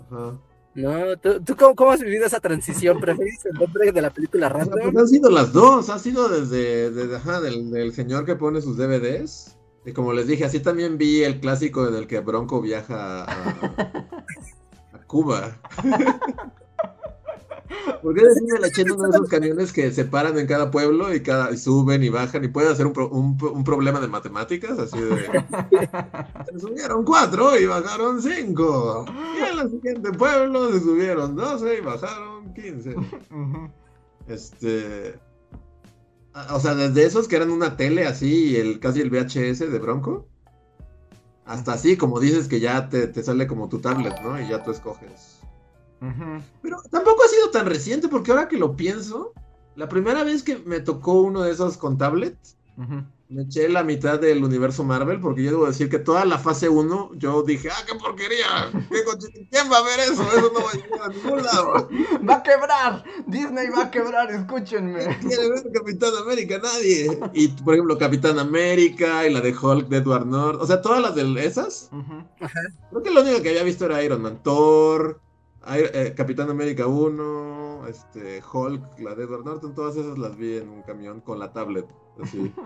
Ajá. 0.09 0.37
¿No? 0.75 1.17
¿Tú, 1.17 1.41
tú 1.41 1.55
cómo, 1.55 1.75
cómo 1.75 1.91
has 1.91 2.01
vivido 2.01 2.25
esa 2.25 2.39
transición? 2.39 2.99
¿Prefieres 2.99 3.45
el 3.45 3.53
nombre 3.53 3.91
de 3.91 4.01
la 4.01 4.09
película 4.09 4.47
sea, 4.47 4.57
random? 4.57 4.79
pues 4.91 4.97
han 4.97 5.07
sido 5.07 5.29
las 5.29 5.53
dos, 5.53 5.89
ha 5.89 5.99
sido 5.99 6.29
desde, 6.29 6.89
desde 6.89 7.15
ajá, 7.15 7.41
del, 7.41 7.69
del 7.69 7.93
señor 7.93 8.25
que 8.25 8.35
pone 8.35 8.61
sus 8.61 8.77
DVDs. 8.77 9.57
Y 9.85 9.91
como 9.91 10.13
les 10.13 10.27
dije, 10.27 10.45
así 10.45 10.59
también 10.59 10.97
vi 10.97 11.23
el 11.23 11.39
clásico 11.39 11.87
en 11.87 11.95
el 11.95 12.07
que 12.07 12.21
Bronco 12.21 12.61
viaja 12.61 13.23
a, 13.23 13.49
a 14.93 15.03
Cuba. 15.07 15.59
¿Por 18.01 18.13
qué 18.15 18.23
decirme 18.25 18.59
la 18.59 18.69
chena 18.69 18.93
uno 18.93 19.03
de 19.03 19.09
esos 19.17 19.29
camiones 19.29 19.73
que 19.73 19.91
se 19.91 20.05
paran 20.05 20.37
en 20.37 20.47
cada 20.47 20.71
pueblo 20.71 21.13
y, 21.13 21.21
cada, 21.21 21.51
y 21.51 21.57
suben 21.57 22.03
y 22.03 22.09
bajan 22.09 22.43
y 22.43 22.47
pueden 22.47 22.71
hacer 22.71 22.85
un, 22.87 22.93
pro- 22.93 23.09
un, 23.09 23.37
un 23.41 23.63
problema 23.63 23.99
de 23.99 24.07
matemáticas? 24.07 24.77
Así 24.79 24.99
de. 24.99 25.25
Se 26.51 26.59
subieron 26.59 27.03
cuatro 27.03 27.57
y 27.59 27.65
bajaron 27.65 28.21
cinco. 28.21 29.05
Y 29.35 29.51
en 29.51 29.59
el 29.59 29.69
siguiente 29.71 30.11
pueblo 30.11 30.71
se 30.71 30.79
subieron 30.79 31.35
doce 31.35 31.77
y 31.77 31.81
bajaron 31.81 32.53
quince. 32.53 32.95
Este. 34.27 35.15
O 36.51 36.59
sea, 36.59 36.73
desde 36.75 37.05
esos 37.05 37.27
que 37.27 37.35
eran 37.35 37.51
una 37.51 37.77
tele 37.77 38.05
así, 38.07 38.51
y 38.51 38.55
el, 38.55 38.79
casi 38.79 39.01
el 39.01 39.09
VHS 39.09 39.59
de 39.71 39.79
Bronco. 39.79 40.27
Hasta 41.45 41.73
así, 41.73 41.97
como 41.97 42.21
dices 42.21 42.47
que 42.47 42.61
ya 42.61 42.87
te, 42.87 43.07
te 43.07 43.21
sale 43.21 43.47
como 43.47 43.67
tu 43.67 43.79
tablet, 43.79 44.13
¿no? 44.21 44.39
Y 44.41 44.47
ya 44.47 44.63
tú 44.63 44.71
escoges. 44.71 45.39
Pero 46.61 46.77
tampoco 46.91 47.23
ha 47.23 47.27
sido 47.27 47.49
tan 47.49 47.65
reciente, 47.65 48.07
porque 48.07 48.31
ahora 48.31 48.47
que 48.47 48.57
lo 48.57 48.75
pienso, 48.75 49.33
la 49.75 49.87
primera 49.89 50.23
vez 50.23 50.43
que 50.43 50.57
me 50.57 50.79
tocó 50.79 51.21
uno 51.21 51.41
de 51.43 51.51
esos 51.51 51.77
con 51.77 51.97
tablet, 51.97 52.37
me 53.29 53.43
eché 53.43 53.67
la 53.69 53.83
mitad 53.83 54.19
del 54.19 54.43
universo 54.43 54.83
Marvel, 54.83 55.19
porque 55.19 55.43
yo 55.43 55.51
debo 55.51 55.65
decir 55.65 55.89
que 55.89 55.97
toda 55.97 56.23
la 56.25 56.37
fase 56.37 56.69
1, 56.69 57.11
yo 57.15 57.41
dije, 57.41 57.69
¡ah, 57.71 57.83
qué 57.87 57.95
porquería! 57.95 58.69
¿Qué 58.91 59.03
coche- 59.05 59.47
¿Quién 59.49 59.71
va 59.71 59.77
a 59.77 59.81
ver 59.83 59.99
eso? 60.01 60.21
Eso 60.23 60.51
no 60.53 60.59
va 60.63 60.69
a 60.71 60.73
llegar 60.73 61.01
a 61.01 61.07
ningún 61.09 61.43
lado. 61.43 61.89
Va 62.29 62.35
a 62.35 62.43
quebrar. 62.43 63.03
Disney 63.27 63.69
va 63.69 63.83
a 63.83 63.91
quebrar, 63.91 64.29
escúchenme. 64.31 64.99
quiere 65.21 65.49
ver 65.49 65.71
Capitán 65.73 66.11
América? 66.21 66.59
Nadie. 66.61 67.19
Y, 67.33 67.47
por 67.49 67.73
ejemplo, 67.73 67.97
Capitán 67.97 68.37
América 68.39 69.25
y 69.27 69.33
la 69.33 69.41
de 69.41 69.55
Hulk 69.57 69.87
de 69.87 69.97
Edward 69.97 70.25
Norton. 70.27 70.61
O 70.61 70.67
sea, 70.67 70.81
todas 70.81 71.01
las 71.01 71.15
de 71.15 71.45
esas. 71.45 71.89
Creo 72.91 73.01
que 73.03 73.11
lo 73.11 73.21
único 73.21 73.41
que 73.41 73.49
había 73.49 73.63
visto 73.63 73.85
era 73.85 74.03
Iron 74.03 74.21
Man. 74.21 74.39
Thor, 74.43 75.19
Eh, 75.67 76.13
Capitán 76.15 76.49
América 76.49 76.87
1, 76.87 77.87
este, 77.87 78.41
Hulk, 78.41 78.99
la 78.99 79.15
de 79.15 79.23
Edward 79.23 79.45
Norton. 79.45 79.73
Todas 79.73 79.95
esas 79.95 80.17
las 80.17 80.35
vi 80.35 80.57
en 80.57 80.67
un 80.69 80.81
camión 80.81 81.21
con 81.21 81.39
la 81.39 81.53
tablet. 81.53 81.87
Así. 82.21 82.53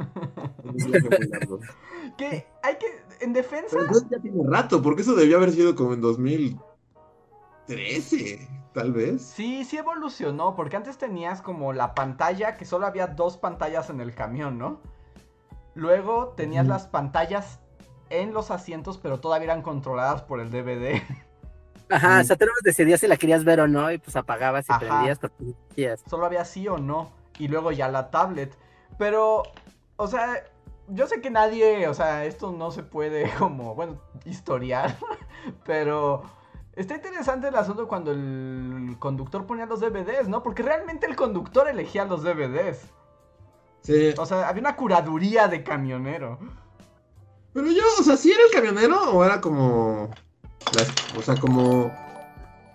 Que 2.17 2.47
hay 2.63 2.77
que, 2.77 2.87
en 3.19 3.33
defensa, 3.33 3.77
Pero 3.77 3.91
ya 4.09 4.19
tiene 4.19 4.41
rato, 4.47 4.81
porque 4.81 5.03
eso 5.03 5.13
debió 5.13 5.37
haber 5.37 5.51
sido 5.51 5.75
como 5.75 5.93
en 5.93 6.01
2013, 6.01 8.47
tal 8.73 8.93
vez. 8.93 9.21
sí, 9.21 9.63
sí 9.65 9.77
evolucionó, 9.77 10.55
porque 10.55 10.77
antes 10.77 10.97
tenías 10.97 11.41
como 11.41 11.73
la 11.73 11.93
pantalla, 11.93 12.55
que 12.57 12.65
solo 12.65 12.87
había 12.87 13.07
dos 13.07 13.37
pantallas 13.37 13.89
en 13.89 13.99
el 14.01 14.15
camión, 14.15 14.57
¿no? 14.57 14.81
Luego 15.75 16.29
tenías 16.29 16.65
las 16.65 16.87
pantallas 16.87 17.59
en 18.09 18.33
los 18.33 18.51
asientos, 18.51 18.97
pero 18.97 19.19
todavía 19.19 19.51
eran 19.51 19.61
controladas 19.61 20.21
por 20.23 20.39
el 20.39 20.49
DVD. 20.49 21.01
Ajá, 21.89 22.17
Mm. 22.17 22.21
o 22.21 22.23
sea, 22.23 22.35
tú 22.35 22.45
no 22.45 22.51
decidías 22.63 22.99
si 22.99 23.07
la 23.07 23.17
querías 23.17 23.43
ver 23.43 23.59
o 23.61 23.67
no, 23.67 23.91
y 23.91 23.97
pues 23.97 24.15
apagabas 24.15 24.67
y 24.69 24.71
Ajá. 24.73 24.79
prendías. 24.79 26.01
Solo 26.09 26.25
había 26.25 26.43
sí 26.45 26.67
o 26.67 26.77
no. 26.77 27.11
Y 27.39 27.47
luego 27.47 27.71
ya 27.71 27.87
la 27.87 28.09
tablet. 28.09 28.57
Pero, 28.97 29.43
o 29.95 30.07
sea, 30.07 30.43
yo 30.87 31.05
sé 31.07 31.21
que 31.21 31.29
nadie, 31.29 31.87
o 31.87 31.93
sea, 31.93 32.25
esto 32.25 32.51
no 32.51 32.71
se 32.71 32.83
puede 32.83 33.29
como, 33.39 33.75
bueno, 33.75 34.01
historiar. 34.25 34.97
Pero 35.65 36.23
está 36.73 36.95
interesante 36.95 37.47
el 37.47 37.55
asunto 37.55 37.87
cuando 37.87 38.11
el 38.11 38.95
conductor 38.99 39.45
ponía 39.45 39.65
los 39.65 39.79
DVDs, 39.79 40.27
¿no? 40.27 40.43
Porque 40.43 40.63
realmente 40.63 41.05
el 41.05 41.15
conductor 41.15 41.67
elegía 41.67 42.05
los 42.05 42.23
DVDs. 42.23 42.81
Sí. 43.81 44.13
O 44.17 44.25
sea, 44.25 44.49
había 44.49 44.61
una 44.61 44.75
curaduría 44.75 45.47
de 45.47 45.63
camionero. 45.63 46.39
Pero 47.53 47.67
yo, 47.67 47.83
o 47.99 48.03
sea, 48.03 48.17
¿sí 48.17 48.31
era 48.31 48.41
el 48.43 48.51
camionero 48.51 49.11
o 49.11 49.23
era 49.23 49.39
como. 49.39 50.09
Las- 50.75 50.93
o 51.15 51.21
sea, 51.21 51.35
como. 51.39 51.91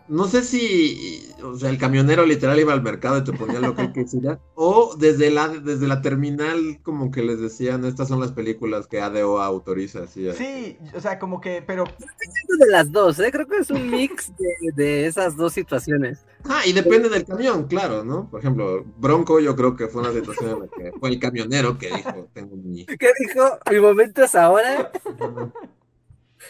No 0.09 0.27
sé 0.27 0.43
si. 0.43 1.33
O 1.43 1.57
sea, 1.57 1.71
el 1.71 1.79
camionero 1.79 2.27
literal 2.27 2.59
iba 2.59 2.73
al 2.73 2.83
mercado 2.83 3.19
y 3.19 3.25
te 3.25 3.33
ponía 3.33 3.61
lo 3.61 3.75
que 3.75 3.83
él 3.83 3.93
quisiera. 3.93 4.39
O 4.55 4.95
desde 4.99 5.31
la, 5.31 5.49
desde 5.49 5.87
la 5.87 6.03
terminal, 6.03 6.81
como 6.83 7.11
que 7.11 7.23
les 7.23 7.41
decían, 7.41 7.85
estas 7.85 8.09
son 8.09 8.21
las 8.21 8.33
películas 8.33 8.87
que 8.89 9.01
ADO 9.01 9.41
autoriza. 9.41 10.03
Así. 10.03 10.31
Sí, 10.33 10.77
o 10.95 11.01
sea, 11.01 11.19
como 11.19 11.41
que, 11.41 11.62
pero 11.67 11.85
de 11.85 12.67
las 12.67 12.91
dos, 12.93 13.19
¿eh? 13.21 13.31
Creo 13.33 13.47
que 13.47 13.59
es 13.59 13.71
un 13.71 13.91
mix 13.91 14.33
de, 14.37 14.73
de 14.75 15.07
esas 15.07 15.37
dos 15.37 15.53
situaciones. 15.53 16.27
Ah, 16.45 16.62
y 16.67 16.73
depende 16.73 17.09
del 17.09 17.25
camión, 17.25 17.67
claro, 17.67 18.05
¿no? 18.05 18.29
Por 18.29 18.41
ejemplo, 18.41 18.85
Bronco, 18.99 19.41
yo 19.41 19.55
creo 19.57 19.77
que 19.77 19.87
fue 19.89 20.03
una 20.03 20.12
situación 20.12 20.51
en 20.51 20.61
la 20.61 20.67
que 20.67 20.99
fue 20.99 21.09
el 21.11 21.21
camionero 21.21 21.79
que 21.79 21.87
dijo: 21.87 22.29
Tengo 22.35 22.57
mi. 22.57 22.85
¿Qué 22.99 23.11
dijo? 23.21 23.59
Mi 23.71 23.79
momento 23.79 24.25
es 24.25 24.35
ahora. 24.35 24.91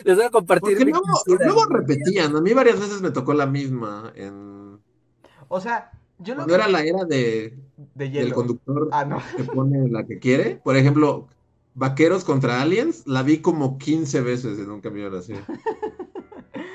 Les 0.05 0.17
voy 0.17 0.25
a 0.25 0.31
compartir 0.31 0.77
Porque 0.77 0.91
luego, 0.91 1.07
luego 1.27 1.67
repetían. 1.67 2.35
A 2.37 2.41
mí 2.41 2.53
varias 2.53 2.81
veces 2.81 3.01
me 3.01 3.11
tocó 3.11 3.35
la 3.35 3.47
misma. 3.47 4.13
En... 4.17 4.79
o 5.49 5.61
sea, 5.61 5.91
yo 6.19 6.35
lo 6.35 6.41
Cuando 6.41 6.55
era 6.55 6.69
la 6.69 6.83
era 6.83 7.05
de, 7.05 7.59
de 7.95 8.11
del 8.11 8.33
conductor 8.33 8.89
Ah, 8.93 9.05
no. 9.05 9.21
que 9.37 9.45
pone 9.45 9.89
la 9.89 10.05
que 10.05 10.19
quiere. 10.19 10.61
Por 10.63 10.77
ejemplo, 10.77 11.29
Vaqueros 11.75 12.25
contra 12.25 12.61
Aliens, 12.63 13.07
la 13.07 13.23
vi 13.23 13.39
como 13.39 13.79
15 13.79 14.21
veces 14.21 14.59
en 14.59 14.71
un 14.71 14.81
camión 14.81 15.15
así. 15.15 15.35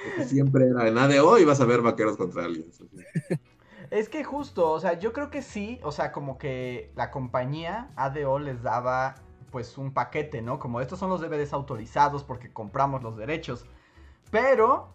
Porque 0.04 0.26
siempre 0.26 0.68
era 0.68 0.88
en 0.88 0.98
ADO 0.98 1.38
y 1.40 1.46
vas 1.46 1.62
a 1.62 1.66
ver 1.66 1.82
Vaqueros 1.82 2.18
contra 2.18 2.46
Aliens. 2.46 2.82
así. 2.82 3.40
Es 3.90 4.10
que 4.10 4.24
justo, 4.24 4.70
o 4.72 4.80
sea, 4.82 5.00
yo 5.00 5.14
creo 5.14 5.30
que 5.30 5.42
sí, 5.42 5.80
o 5.82 5.92
sea, 5.94 6.12
como 6.12 6.38
que 6.38 6.92
la 6.96 7.10
compañía 7.10 7.90
ADO 7.96 8.38
les 8.40 8.62
daba 8.62 9.16
pues 9.52 9.78
un 9.78 9.92
paquete, 9.94 10.42
¿no? 10.42 10.60
Como 10.60 10.82
estos 10.82 11.00
son 11.00 11.10
los 11.10 11.22
DVDs 11.22 11.54
autorizados 11.54 12.24
porque 12.24 12.52
compramos 12.52 13.04
los 13.04 13.18
derechos. 13.18 13.66
Pero 14.32 14.94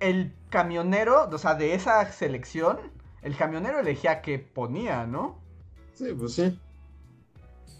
el 0.00 0.34
camionero, 0.50 1.28
o 1.30 1.38
sea, 1.38 1.54
de 1.54 1.74
esa 1.74 2.04
selección, 2.10 2.78
el 3.22 3.36
camionero 3.36 3.78
elegía 3.78 4.20
qué 4.20 4.38
ponía, 4.38 5.06
¿no? 5.06 5.38
Sí, 5.94 6.06
pues 6.18 6.34
sí. 6.34 6.58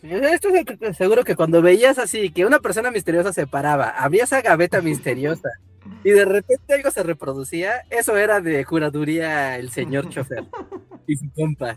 Yo 0.03 0.19
estoy 0.19 0.65
se- 0.79 0.95
seguro 0.95 1.25
que 1.25 1.35
cuando 1.35 1.63
veías 1.63 1.99
así 1.99 2.31
que 2.31 2.45
una 2.45 2.61
persona 2.61 2.91
misteriosa 2.91 3.33
se 3.33 3.47
paraba, 3.47 3.89
abría 3.89 4.25
esa 4.25 4.43
gaveta 4.43 4.81
misteriosa 4.83 5.49
y 6.03 6.11
de 6.11 6.25
repente 6.27 6.75
algo 6.75 6.91
se 6.91 7.03
reproducía, 7.03 7.83
eso 7.91 8.17
era 8.17 8.41
de 8.41 8.65
curaduría 8.67 9.57
el 9.59 9.71
señor 9.71 10.09
chofer 10.11 10.45
y 11.07 11.17
su 11.17 11.31
compa. 11.35 11.77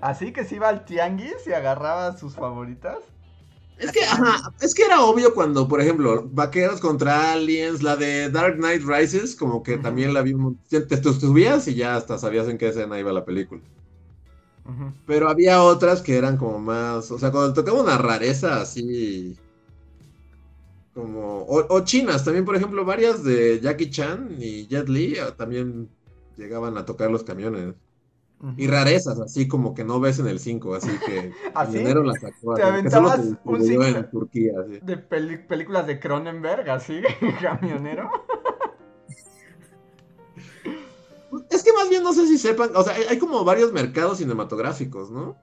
Así 0.00 0.32
que 0.32 0.44
se 0.44 0.56
iba 0.56 0.68
al 0.68 0.84
tianguis 0.84 1.46
y 1.46 1.52
agarraba 1.52 2.16
sus 2.16 2.36
favoritas. 2.36 2.98
Es 3.78 3.90
que, 3.92 4.00
ajá, 4.04 4.54
es 4.60 4.74
que 4.74 4.84
era 4.84 5.00
obvio 5.02 5.34
cuando, 5.34 5.66
por 5.66 5.80
ejemplo, 5.80 6.28
Vaqueros 6.30 6.80
contra 6.80 7.32
Aliens, 7.32 7.82
la 7.82 7.96
de 7.96 8.30
Dark 8.30 8.56
Knight 8.58 8.82
Rises, 8.84 9.34
como 9.34 9.62
que 9.62 9.78
también 9.78 10.12
la 10.14 10.22
vi 10.22 10.34
un 10.34 10.40
mon- 10.42 10.60
te, 10.68 10.82
te 10.82 11.02
subías 11.02 11.66
y 11.66 11.74
ya 11.74 11.96
hasta 11.96 12.18
sabías 12.18 12.46
en 12.48 12.58
qué 12.58 12.68
escena 12.68 12.98
iba 13.00 13.12
la 13.12 13.24
película. 13.24 13.62
Pero 15.04 15.28
había 15.28 15.62
otras 15.62 16.00
que 16.02 16.16
eran 16.16 16.36
como 16.38 16.58
más, 16.58 17.10
o 17.10 17.18
sea, 17.18 17.30
cuando 17.30 17.52
tocaba 17.54 17.82
una 17.82 17.98
rareza 17.98 18.60
así, 18.62 19.36
como, 20.92 21.42
o, 21.44 21.66
o 21.74 21.84
chinas, 21.84 22.24
también 22.24 22.44
por 22.44 22.56
ejemplo, 22.56 22.84
varias 22.84 23.22
de 23.24 23.60
Jackie 23.60 23.90
Chan 23.90 24.36
y 24.38 24.66
Jet 24.68 24.88
Li 24.88 25.14
eh, 25.14 25.32
también 25.36 25.96
llegaban 26.36 26.76
a 26.78 26.84
tocar 26.84 27.10
los 27.10 27.24
camiones. 27.24 27.74
Y 28.56 28.66
rarezas, 28.68 29.20
así 29.20 29.46
como 29.46 29.74
que 29.74 29.84
no 29.84 30.00
ves 30.00 30.18
en 30.18 30.26
el 30.26 30.38
5, 30.38 30.74
así 30.74 30.90
que 31.04 31.32
¿Así? 31.54 31.76
el 31.76 31.84
camionero 31.84 32.02
las 32.04 32.20
sacó, 32.20 32.54
¿Te 32.54 32.62
que 32.62 32.68
aventabas 32.68 33.20
se 33.20 33.36
un 33.44 33.82
en 33.82 34.10
Turquía, 34.10 34.52
así. 34.64 34.78
De 34.80 34.96
películas 34.96 35.86
de 35.86 36.00
Cronenberg, 36.00 36.70
así, 36.70 37.02
camionero. 37.42 38.10
Es 41.50 41.62
que 41.62 41.72
más 41.72 41.88
bien 41.88 42.02
no 42.02 42.12
sé 42.12 42.26
si 42.26 42.38
sepan, 42.38 42.70
o 42.74 42.82
sea, 42.82 42.94
hay, 42.94 43.04
hay 43.08 43.18
como 43.18 43.44
varios 43.44 43.72
mercados 43.72 44.18
cinematográficos, 44.18 45.10
¿no? 45.10 45.36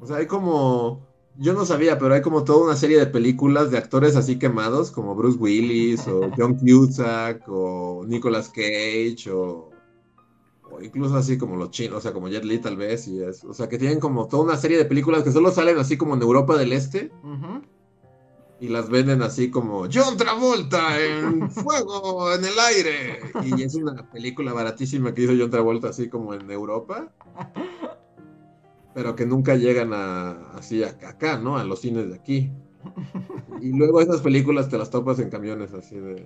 O 0.00 0.06
sea, 0.06 0.16
hay 0.16 0.26
como. 0.26 1.06
Yo 1.36 1.54
no 1.54 1.64
sabía, 1.64 1.98
pero 1.98 2.14
hay 2.14 2.20
como 2.20 2.44
toda 2.44 2.64
una 2.64 2.76
serie 2.76 2.98
de 2.98 3.06
películas 3.06 3.70
de 3.70 3.78
actores 3.78 4.16
así 4.16 4.38
quemados, 4.38 4.90
como 4.90 5.14
Bruce 5.14 5.38
Willis, 5.38 6.06
o 6.08 6.30
John 6.36 6.58
Cusack, 6.58 7.44
o 7.48 8.04
Nicolas 8.06 8.48
Cage, 8.48 9.30
o, 9.30 9.70
o 10.70 10.82
incluso 10.82 11.16
así 11.16 11.38
como 11.38 11.56
los 11.56 11.70
chinos, 11.70 11.98
o 11.98 12.00
sea, 12.00 12.12
como 12.12 12.28
Jet 12.28 12.44
Li 12.44 12.58
tal 12.58 12.76
vez, 12.76 13.08
y 13.08 13.22
es, 13.22 13.42
o 13.44 13.54
sea, 13.54 13.68
que 13.68 13.78
tienen 13.78 14.00
como 14.00 14.28
toda 14.28 14.42
una 14.44 14.56
serie 14.56 14.76
de 14.78 14.84
películas 14.84 15.22
que 15.22 15.32
solo 15.32 15.50
salen 15.50 15.78
así 15.78 15.96
como 15.96 16.14
en 16.14 16.22
Europa 16.22 16.56
del 16.56 16.72
Este, 16.72 17.10
y 18.60 18.68
las 18.68 18.88
venden 18.90 19.22
así 19.22 19.50
como 19.50 19.86
John 19.92 20.16
Travolta 20.16 21.00
en 21.00 21.48
fuego 21.50 22.32
en 22.34 22.44
el 22.44 22.58
aire. 22.58 23.20
Y 23.44 23.62
es 23.62 23.74
una 23.76 24.10
película 24.10 24.52
baratísima 24.52 25.14
que 25.14 25.22
hizo 25.22 25.32
John 25.38 25.50
Travolta 25.50 25.88
así 25.90 26.08
como 26.08 26.34
en 26.34 26.50
Europa. 26.50 27.12
Pero 28.94 29.14
que 29.14 29.26
nunca 29.26 29.54
llegan 29.54 29.92
a 29.92 30.30
así 30.56 30.82
a- 30.82 30.88
acá, 30.88 31.38
¿no? 31.38 31.56
A 31.56 31.62
los 31.64 31.80
cines 31.80 32.08
de 32.08 32.16
aquí. 32.16 32.50
Y 33.60 33.72
luego 33.76 34.00
esas 34.00 34.20
películas 34.20 34.68
te 34.68 34.78
las 34.78 34.88
topas 34.90 35.18
en 35.18 35.30
camiones 35.30 35.72
así 35.72 35.96
de 35.96 36.24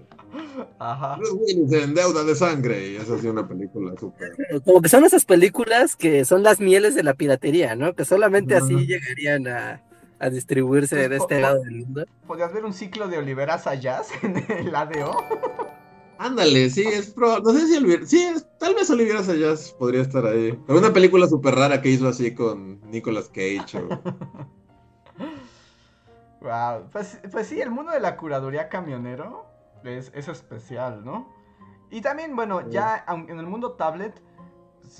Ajá. 0.78 1.16
Bruce 1.16 1.32
Willis 1.32 1.72
en 1.72 1.94
Deuda 1.94 2.24
de 2.24 2.34
Sangre. 2.34 2.90
Y 2.92 2.96
es 2.96 3.08
así 3.08 3.26
una 3.26 3.48
película 3.48 3.94
súper. 3.98 4.32
Como 4.64 4.82
que 4.82 4.90
son 4.90 5.04
esas 5.06 5.24
películas 5.24 5.96
que 5.96 6.26
son 6.26 6.42
las 6.42 6.60
mieles 6.60 6.94
de 6.94 7.02
la 7.02 7.14
piratería, 7.14 7.74
¿no? 7.74 7.94
Que 7.94 8.04
solamente 8.04 8.54
así 8.54 8.74
llegarían 8.86 9.46
a, 9.48 9.82
a 10.18 10.28
distribuirse 10.30 10.96
Pues, 10.96 11.08
de 11.10 11.16
este 11.16 11.40
lado 11.40 11.62
del 11.62 11.76
mundo. 11.86 12.04
¿Podrías 12.26 12.52
ver 12.52 12.66
un 12.66 12.74
ciclo 12.74 13.08
de 13.08 13.16
Olivera 13.16 13.56
Sayas 13.58 14.08
en 14.22 14.36
el 14.50 14.74
ADO? 14.74 15.16
Ándale, 16.18 16.68
sí, 16.70 16.82
es 16.82 17.10
pro... 17.10 17.40
No 17.40 17.52
sé 17.52 17.66
si 17.66 17.76
Olivier... 17.78 18.06
Sí, 18.06 18.22
es- 18.22 18.46
tal 18.58 18.74
vez 18.74 18.90
Olivera 18.90 19.22
Sayas 19.24 19.74
podría 19.78 20.02
estar 20.02 20.26
ahí. 20.26 20.56
Pero 20.66 20.78
una 20.78 20.92
película 20.92 21.26
súper 21.26 21.54
rara 21.54 21.80
que 21.80 21.88
hizo 21.88 22.06
así 22.08 22.34
con 22.34 22.78
Nicolas 22.90 23.28
Cage 23.28 23.78
o... 23.78 23.88
Wow. 26.42 26.88
Pues, 26.90 27.20
pues 27.30 27.46
sí, 27.46 27.60
el 27.60 27.70
mundo 27.70 27.92
de 27.92 28.00
la 28.00 28.16
curaduría 28.16 28.68
camionero 28.68 29.46
es, 29.84 30.10
es 30.14 30.28
especial, 30.28 31.04
¿no? 31.04 31.28
Y 31.90 32.00
también, 32.00 32.34
bueno, 32.34 32.60
Sí. 32.62 32.70
ya 32.70 33.04
en 33.08 33.38
el 33.38 33.46
mundo 33.46 33.72
tablet, 33.72 34.20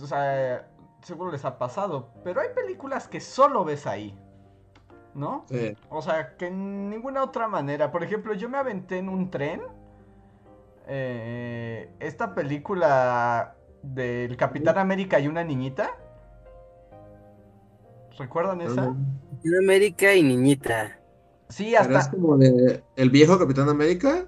o 0.03 0.07
sea, 0.07 0.69
seguro 1.03 1.33
les 1.33 1.45
ha 1.45 1.59
pasado, 1.59 2.11
pero 2.23 2.41
hay 2.41 2.49
películas 2.55 3.09
que 3.09 3.21
solo 3.21 3.65
ves 3.65 3.87
ahí, 3.87 4.17
¿no? 5.15 5.45
Sí. 5.49 5.77
O 5.89 6.01
sea, 6.03 6.37
que 6.37 6.47
en 6.47 6.91
ninguna 6.91 7.23
otra 7.25 7.49
manera. 7.49 7.91
Por 7.91 8.03
ejemplo, 8.05 8.35
yo 8.35 8.49
me 8.49 8.59
aventé 8.59 8.99
en 8.99 9.09
un 9.09 9.31
tren. 9.31 9.63
eh, 10.89 11.91
esta 12.01 12.35
película 12.35 13.55
del 13.83 14.37
Capitán 14.37 14.79
América 14.79 15.21
y 15.21 15.29
una 15.29 15.45
niñita. 15.45 15.91
¿Recuerdan 18.19 18.61
esa? 18.61 18.75
Capitán 18.75 19.55
América 19.63 20.15
y 20.15 20.23
Niñita. 20.23 20.99
Sí, 21.53 21.77
hasta. 21.77 22.11
como 22.11 22.37
de 22.39 22.83
el 22.97 23.11
viejo 23.11 23.39
Capitán 23.39 23.69
América. 23.69 24.27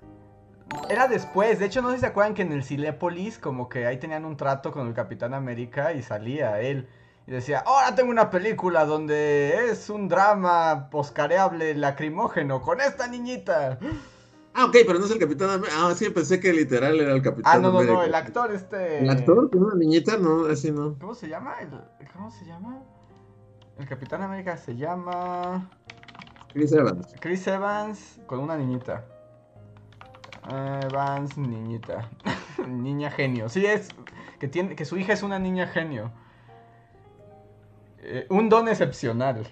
Era 0.91 1.09
después. 1.09 1.59
De 1.59 1.67
hecho, 1.67 1.81
no 1.83 1.89
sé 1.91 1.97
si 1.97 2.01
se 2.01 2.07
acuerdan 2.07 2.35
que 2.35 2.43
en 2.43 2.53
el 2.53 2.65
Cinépolis, 2.65 3.39
como 3.39 3.69
que 3.69 3.87
ahí 3.87 3.99
tenían 3.99 4.25
un 4.25 4.37
trato 4.37 4.73
con 4.73 4.87
el 4.89 4.95
Capitán 4.95 5.33
América 5.35 5.93
y 5.93 6.03
salía 6.03 6.61
él. 6.61 6.89
Y 7.27 7.31
decía, 7.31 7.63
ahora 7.65 7.95
tengo 7.95 8.11
una 8.11 8.29
película 8.31 8.85
donde 8.85 9.71
es 9.71 9.89
un 9.89 10.09
drama 10.09 10.91
poscareable 10.91 11.75
lacrimógeno 11.75 12.61
con 12.61 12.81
esta 12.83 13.07
niñita. 13.07 13.79
Ah, 14.53 14.67
ok, 14.67 14.77
pero 14.87 14.99
no 14.99 15.07
es 15.07 15.11
el 15.11 15.19
Capitán 15.19 15.51
América. 15.51 15.75
Ah, 15.79 15.95
sí, 15.95 16.11
pensé 16.11 16.39
que 16.39 16.53
literal 16.53 17.01
era 17.01 17.13
el 17.13 17.23
Capitán 17.23 17.53
Ah, 17.55 17.59
no, 17.59 17.73
no, 17.73 17.79
América. 17.79 17.95
no, 17.95 18.03
el 18.05 18.15
actor 18.15 18.53
este... 18.53 18.99
¿El 19.01 19.11
actor? 19.11 19.51
¿Con 19.51 19.65
una 19.65 19.75
niñita? 19.75 20.19
No, 20.19 20.45
así 20.47 20.71
no. 20.71 20.97
¿Cómo 21.01 21.15
se 21.15 21.29
llama? 21.29 21.55
El- 21.61 22.07
¿Cómo 22.13 22.31
se 22.31 22.45
llama? 22.45 22.83
El 23.79 23.89
Capitán 23.89 24.23
América 24.23 24.57
se 24.59 24.77
llama 24.77 25.71
Chris 26.55 26.73
Evans. 26.73 27.09
Chris 27.21 27.47
Evans 27.49 28.21
con 28.27 28.39
una 28.39 28.57
niñita. 28.57 29.05
Evans, 30.49 31.37
niñita. 31.37 32.09
niña 32.69 33.11
genio. 33.11 33.49
Sí, 33.49 33.67
es 33.67 33.89
que 34.39 34.49
tiene 34.49 34.77
que 34.77 34.85
su 34.85 34.97
hija 34.97 35.13
es 35.13 35.23
una 35.23 35.39
niña 35.39 35.67
genio. 35.67 36.13
Eh, 37.99 38.27
un 38.31 38.49
don 38.49 38.69
excepcional, 38.69 39.49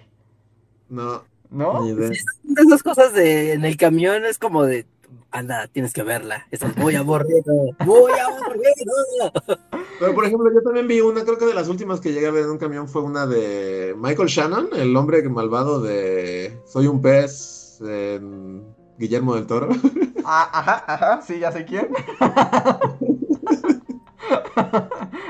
No, 0.87 1.23
¿no? 1.49 1.81
ni 1.81 1.89
idea. 1.89 2.09
De 2.43 2.61
esas 2.61 2.83
cosas 2.83 3.13
de 3.13 3.53
en 3.53 3.65
el 3.65 3.77
camión 3.77 4.25
es 4.25 4.37
como 4.39 4.63
de 4.63 4.85
anda, 5.33 5.67
tienes 5.67 5.93
que 5.93 6.03
verla. 6.03 6.47
Eso 6.51 6.67
es 6.67 6.77
muy 6.77 6.95
aburrido. 6.95 7.43
Muy 7.79 8.11
aburrido. 8.11 9.31
Pero 9.99 10.13
por 10.15 10.25
ejemplo, 10.25 10.51
yo 10.53 10.61
también 10.61 10.87
vi 10.87 11.01
una, 11.01 11.23
creo 11.23 11.37
que 11.37 11.45
de 11.45 11.53
las 11.53 11.67
últimas 11.69 11.99
que 11.99 12.13
llegué 12.13 12.27
a 12.27 12.31
ver 12.31 12.43
en 12.45 12.51
un 12.51 12.57
camión 12.57 12.87
fue 12.87 13.01
una 13.01 13.25
de 13.27 13.93
Michael 13.97 14.29
Shannon, 14.29 14.69
el 14.73 14.95
hombre 14.95 15.21
malvado 15.29 15.81
de 15.81 16.57
Soy 16.65 16.87
un 16.87 17.01
pez 17.01 17.79
en 17.81 18.63
Guillermo 18.97 19.35
del 19.35 19.47
Toro. 19.47 19.69
Ah, 20.25 20.49
ajá, 20.53 20.83
ajá, 20.87 21.21
sí, 21.21 21.39
ya 21.39 21.51
sé 21.51 21.65
quién. 21.65 21.89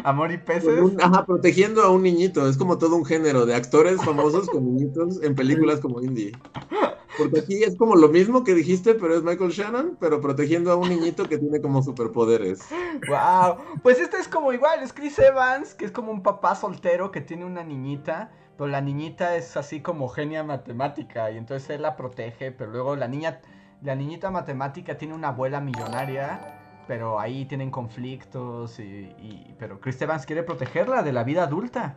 Amor 0.03 0.31
y 0.31 0.37
peces. 0.37 0.79
un- 0.81 1.01
ajá, 1.01 1.25
protegiendo 1.25 1.81
a 1.81 1.89
un 1.89 2.03
niñito. 2.03 2.47
Es 2.47 2.57
como 2.57 2.77
todo 2.77 2.95
un 2.95 3.05
género 3.05 3.45
de 3.45 3.55
actores 3.55 4.01
famosos 4.03 4.49
con 4.49 4.65
niñitos 4.65 5.21
en 5.23 5.35
películas 5.35 5.79
como 5.79 6.01
indie. 6.01 6.33
Porque 7.17 7.39
aquí 7.41 7.63
es 7.63 7.75
como 7.77 7.95
lo 7.95 8.09
mismo 8.09 8.43
que 8.43 8.53
dijiste, 8.53 8.95
pero 8.95 9.15
es 9.15 9.23
Michael 9.23 9.51
Shannon, 9.51 9.97
pero 9.99 10.19
protegiendo 10.21 10.71
a 10.71 10.75
un 10.75 10.89
niñito 10.89 11.27
que 11.29 11.37
tiene 11.37 11.61
como 11.61 11.83
superpoderes. 11.83 12.61
Wow. 13.07 13.57
Pues 13.81 13.99
este 13.99 14.17
es 14.17 14.27
como 14.27 14.51
igual, 14.53 14.81
es 14.81 14.93
Chris 14.93 15.19
Evans, 15.19 15.73
que 15.73 15.85
es 15.85 15.91
como 15.91 16.11
un 16.11 16.23
papá 16.23 16.55
soltero 16.55 17.11
que 17.11 17.21
tiene 17.21 17.45
una 17.45 17.63
niñita, 17.63 18.31
pero 18.57 18.67
la 18.67 18.81
niñita 18.81 19.35
es 19.35 19.55
así 19.57 19.81
como 19.81 20.07
genia 20.09 20.43
matemática 20.43 21.29
y 21.31 21.37
entonces 21.37 21.69
él 21.71 21.81
la 21.83 21.95
protege, 21.95 22.51
pero 22.51 22.71
luego 22.71 22.95
la 22.95 23.07
niña, 23.07 23.41
la 23.81 23.95
niñita 23.95 24.31
matemática 24.31 24.97
tiene 24.97 25.13
una 25.13 25.29
abuela 25.29 25.59
millonaria, 25.59 26.39
pero 26.87 27.19
ahí 27.19 27.45
tienen 27.45 27.71
conflictos 27.71 28.79
y, 28.79 28.83
y- 28.83 29.55
pero 29.57 29.79
Chris 29.79 30.01
Evans 30.01 30.25
quiere 30.25 30.43
protegerla 30.43 31.03
de 31.03 31.13
la 31.13 31.23
vida 31.23 31.43
adulta. 31.43 31.95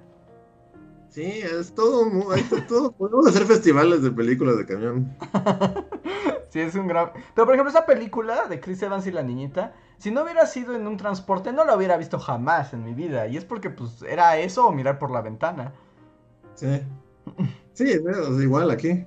Sí, 1.10 1.22
es 1.22 1.74
todo, 1.74 2.34
está 2.34 2.66
todo. 2.66 2.92
Podemos 2.92 3.26
hacer 3.26 3.44
festivales 3.44 4.02
de 4.02 4.10
películas 4.10 4.56
de 4.58 4.66
camión. 4.66 5.16
Sí, 6.48 6.60
es 6.60 6.74
un 6.74 6.86
gran... 6.86 7.10
Pero 7.34 7.44
por 7.44 7.54
ejemplo, 7.54 7.70
esa 7.70 7.84
película 7.84 8.46
de 8.48 8.60
Chris 8.60 8.80
Evans 8.80 9.06
y 9.06 9.10
la 9.10 9.22
niñita, 9.22 9.74
si 9.98 10.10
no 10.10 10.22
hubiera 10.22 10.46
sido 10.46 10.74
en 10.74 10.86
un 10.86 10.96
transporte, 10.96 11.52
no 11.52 11.66
la 11.66 11.76
hubiera 11.76 11.98
visto 11.98 12.18
jamás 12.18 12.72
en 12.72 12.82
mi 12.82 12.94
vida. 12.94 13.26
Y 13.26 13.36
es 13.36 13.44
porque 13.44 13.68
pues 13.68 14.02
era 14.08 14.38
eso 14.38 14.66
o 14.66 14.72
mirar 14.72 14.98
por 14.98 15.10
la 15.10 15.20
ventana. 15.20 15.74
Sí. 16.54 16.80
Sí, 17.74 17.90
es 17.90 18.42
igual 18.42 18.70
aquí. 18.70 19.04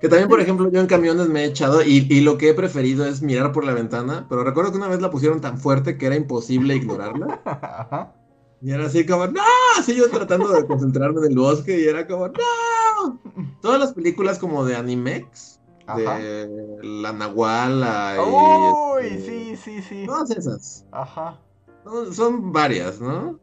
Que 0.00 0.08
también, 0.08 0.28
por 0.28 0.40
ejemplo, 0.40 0.70
yo 0.70 0.80
en 0.80 0.86
camiones 0.86 1.28
me 1.28 1.42
he 1.42 1.46
echado 1.46 1.82
y, 1.82 2.06
y 2.08 2.20
lo 2.20 2.38
que 2.38 2.50
he 2.50 2.54
preferido 2.54 3.04
es 3.04 3.20
mirar 3.20 3.52
por 3.52 3.64
la 3.64 3.74
ventana, 3.74 4.26
pero 4.28 4.44
recuerdo 4.44 4.70
que 4.70 4.78
una 4.78 4.88
vez 4.88 5.02
la 5.02 5.10
pusieron 5.10 5.40
tan 5.40 5.58
fuerte 5.58 5.98
que 5.98 6.06
era 6.06 6.16
imposible 6.16 6.76
ignorarla. 6.76 7.40
Ajá. 7.44 8.14
Y 8.60 8.72
era 8.72 8.86
así 8.86 9.06
como, 9.06 9.26
¡no! 9.28 9.40
Así 9.78 9.94
yo 9.94 10.10
tratando 10.10 10.48
de 10.48 10.66
concentrarme 10.66 11.20
en 11.26 11.32
el 11.32 11.38
bosque 11.38 11.78
y 11.80 11.84
era 11.86 12.06
como, 12.06 12.28
¡no! 12.28 13.20
Todas 13.62 13.78
las 13.78 13.92
películas 13.92 14.38
como 14.38 14.64
de 14.64 14.74
Animex, 14.76 15.60
Ajá. 15.86 16.18
de 16.18 16.78
la 16.82 17.12
Nahuala 17.12 18.16
y... 18.16 18.20
Uy, 18.20 19.06
este, 19.06 19.26
sí, 19.26 19.56
sí, 19.56 19.82
sí. 19.82 20.02
Todas 20.06 20.30
esas. 20.30 20.84
Ajá. 20.90 21.38
Son, 21.84 22.12
son 22.14 22.52
varias, 22.52 23.00
¿no? 23.00 23.38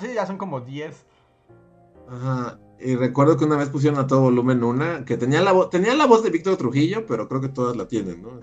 Sí, 0.00 0.08
ya 0.14 0.26
son 0.26 0.38
como 0.38 0.60
10. 0.60 1.04
Ajá. 2.08 2.58
Y 2.82 2.96
recuerdo 2.96 3.36
que 3.36 3.44
una 3.44 3.56
vez 3.56 3.68
pusieron 3.68 3.98
a 3.98 4.06
todo 4.06 4.22
volumen 4.22 4.64
una 4.64 5.04
que 5.04 5.18
tenía 5.18 5.42
la, 5.42 5.52
vo- 5.52 5.68
tenía 5.68 5.94
la 5.94 6.06
voz 6.06 6.22
de 6.22 6.30
Víctor 6.30 6.56
Trujillo, 6.56 7.04
pero 7.06 7.28
creo 7.28 7.40
que 7.42 7.48
todas 7.50 7.76
la 7.76 7.86
tienen, 7.88 8.22
¿no? 8.22 8.40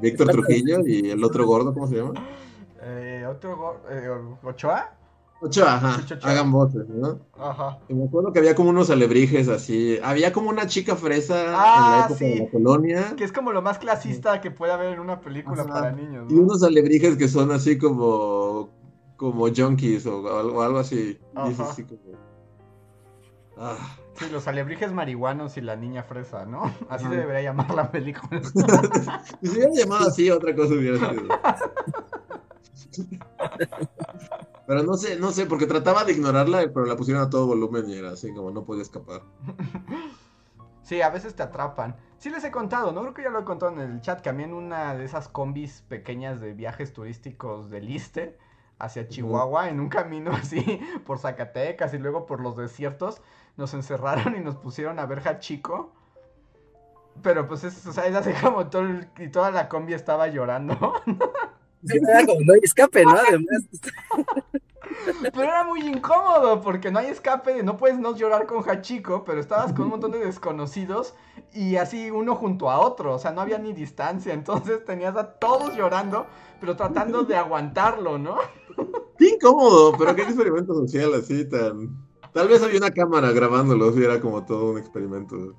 Víctor 0.00 0.28
Trujillo 0.28 0.80
y 0.84 1.10
el 1.10 1.22
otro 1.22 1.46
gordo, 1.46 1.72
¿cómo 1.72 1.86
se 1.86 1.96
llama? 1.96 2.14
Eh, 2.90 3.26
¿Otro 3.28 3.82
eh, 3.90 4.08
Ochoa? 4.42 4.94
Ochoa, 5.40 5.74
ajá. 5.74 6.00
Ochoa. 6.02 6.18
Hagan 6.30 6.50
voces, 6.50 6.88
¿no? 6.88 7.20
Ajá. 7.38 7.78
Y 7.88 7.94
me 7.94 8.06
acuerdo 8.06 8.32
que 8.32 8.38
había 8.40 8.54
como 8.54 8.70
unos 8.70 8.88
alebrijes 8.90 9.48
así. 9.48 9.98
Había 10.02 10.32
como 10.32 10.48
una 10.48 10.66
chica 10.66 10.96
fresa 10.96 11.44
en 11.44 11.50
Ah, 11.54 11.88
la 11.90 11.98
época 12.06 12.18
sí. 12.18 12.24
de 12.30 12.44
la 12.44 12.50
colonia. 12.50 13.14
Que 13.16 13.24
es 13.24 13.30
como 13.32 13.52
lo 13.52 13.60
más 13.62 13.78
clasista 13.78 14.40
que 14.40 14.50
puede 14.50 14.72
haber 14.72 14.94
en 14.94 15.00
una 15.00 15.20
película 15.20 15.62
Ajá. 15.62 15.72
para 15.72 15.92
niños, 15.92 16.26
Y 16.30 16.34
¿no? 16.34 16.42
unos 16.42 16.62
alebrijes 16.62 17.16
que 17.16 17.28
son 17.28 17.52
así 17.52 17.76
como. 17.78 18.70
como 19.16 19.46
junkies 19.54 20.06
o, 20.06 20.38
algo, 20.38 20.62
algo 20.62 20.78
así. 20.78 21.18
Y 21.46 21.50
es 21.50 21.60
Ajá. 21.60 21.70
así 21.70 21.84
como. 21.84 22.00
Ah. 23.58 23.76
Sí, 24.14 24.24
los 24.32 24.48
alebrijes 24.48 24.92
marihuanos 24.92 25.56
y 25.56 25.60
la 25.60 25.76
niña 25.76 26.02
fresa, 26.02 26.44
¿no? 26.44 26.72
Así 26.88 27.04
se 27.06 27.16
debería 27.16 27.42
llamar 27.42 27.72
la 27.74 27.90
película. 27.92 28.40
si 29.40 29.46
se 29.46 29.52
hubiera 29.52 29.72
llamado 29.72 30.08
así, 30.08 30.28
otra 30.30 30.54
cosa 30.56 30.74
hubiera 30.74 30.98
sido. 30.98 31.28
Pero 34.66 34.82
no 34.82 34.94
sé, 34.96 35.18
no 35.18 35.30
sé, 35.30 35.46
porque 35.46 35.66
trataba 35.66 36.04
de 36.04 36.12
ignorarla, 36.12 36.60
pero 36.72 36.84
la 36.86 36.96
pusieron 36.96 37.22
a 37.22 37.30
todo 37.30 37.46
volumen 37.46 37.88
y 37.88 37.94
era 37.94 38.10
así 38.10 38.32
como 38.34 38.50
no 38.50 38.64
podía 38.64 38.82
escapar. 38.82 39.22
Sí, 40.82 41.02
a 41.02 41.10
veces 41.10 41.34
te 41.34 41.42
atrapan. 41.42 41.96
Sí 42.18 42.30
les 42.30 42.44
he 42.44 42.50
contado, 42.50 42.92
¿no? 42.92 43.02
Creo 43.02 43.14
que 43.14 43.22
ya 43.22 43.30
lo 43.30 43.40
he 43.40 43.44
contado 43.44 43.72
en 43.72 43.80
el 43.80 44.00
chat, 44.00 44.20
que 44.20 44.30
a 44.30 44.32
mí 44.32 44.42
en 44.42 44.54
una 44.54 44.94
de 44.94 45.04
esas 45.04 45.28
combis 45.28 45.82
pequeñas 45.82 46.40
de 46.40 46.54
viajes 46.54 46.92
turísticos 46.92 47.70
del 47.70 47.90
Iste, 47.90 48.38
hacia 48.78 49.08
Chihuahua 49.08 49.68
en 49.68 49.80
un 49.80 49.88
camino 49.88 50.30
así 50.34 50.80
por 51.06 51.18
Zacatecas 51.18 51.92
y 51.94 51.98
luego 51.98 52.26
por 52.26 52.40
los 52.40 52.56
desiertos. 52.56 53.22
Nos 53.56 53.74
encerraron 53.74 54.36
y 54.36 54.40
nos 54.40 54.56
pusieron 54.56 54.98
a 54.98 55.06
ver 55.06 55.20
Hachiko. 55.26 55.92
Pero 57.22 57.48
pues 57.48 57.64
es, 57.64 57.84
o 57.86 57.92
sea, 57.92 58.06
es 58.06 58.14
así 58.14 58.32
como 58.40 58.68
todo 58.68 58.82
el- 58.82 59.08
y 59.18 59.28
toda 59.28 59.50
la 59.50 59.68
combi 59.68 59.92
estaba 59.94 60.28
llorando. 60.28 60.94
Sí, 61.86 61.98
era 62.08 62.26
como, 62.26 62.40
no 62.40 62.54
hay 62.54 62.60
escape, 62.62 63.04
¿no? 63.04 63.12
Además, 63.12 63.64
Pero 65.22 65.42
era 65.42 65.64
muy 65.64 65.80
incómodo 65.80 66.60
porque 66.60 66.90
no 66.90 66.98
hay 66.98 67.06
escape, 67.06 67.62
no 67.62 67.76
puedes 67.76 67.98
no 67.98 68.16
llorar 68.16 68.46
con 68.46 68.68
Hachiko, 68.68 69.24
pero 69.24 69.40
estabas 69.40 69.72
con 69.72 69.84
un 69.84 69.90
montón 69.90 70.12
de 70.12 70.18
desconocidos 70.18 71.14
y 71.52 71.76
así 71.76 72.10
uno 72.10 72.34
junto 72.34 72.70
a 72.70 72.80
otro, 72.80 73.14
o 73.14 73.18
sea, 73.18 73.32
no 73.32 73.40
había 73.40 73.58
ni 73.58 73.72
distancia, 73.72 74.32
entonces 74.32 74.84
tenías 74.84 75.16
a 75.16 75.32
todos 75.34 75.76
llorando, 75.76 76.26
pero 76.60 76.76
tratando 76.76 77.22
de 77.22 77.36
aguantarlo, 77.36 78.18
¿no? 78.18 78.38
Qué 79.18 79.30
incómodo, 79.30 79.94
pero 79.98 80.14
qué 80.14 80.22
experimento 80.22 80.74
social 80.74 81.14
así 81.14 81.48
tan. 81.48 81.96
Tal 82.32 82.48
vez 82.48 82.62
había 82.62 82.78
una 82.78 82.90
cámara 82.90 83.32
grabándolos 83.32 83.96
y 83.96 84.04
era 84.04 84.20
como 84.20 84.44
todo 84.44 84.72
un 84.72 84.78
experimento. 84.78 85.54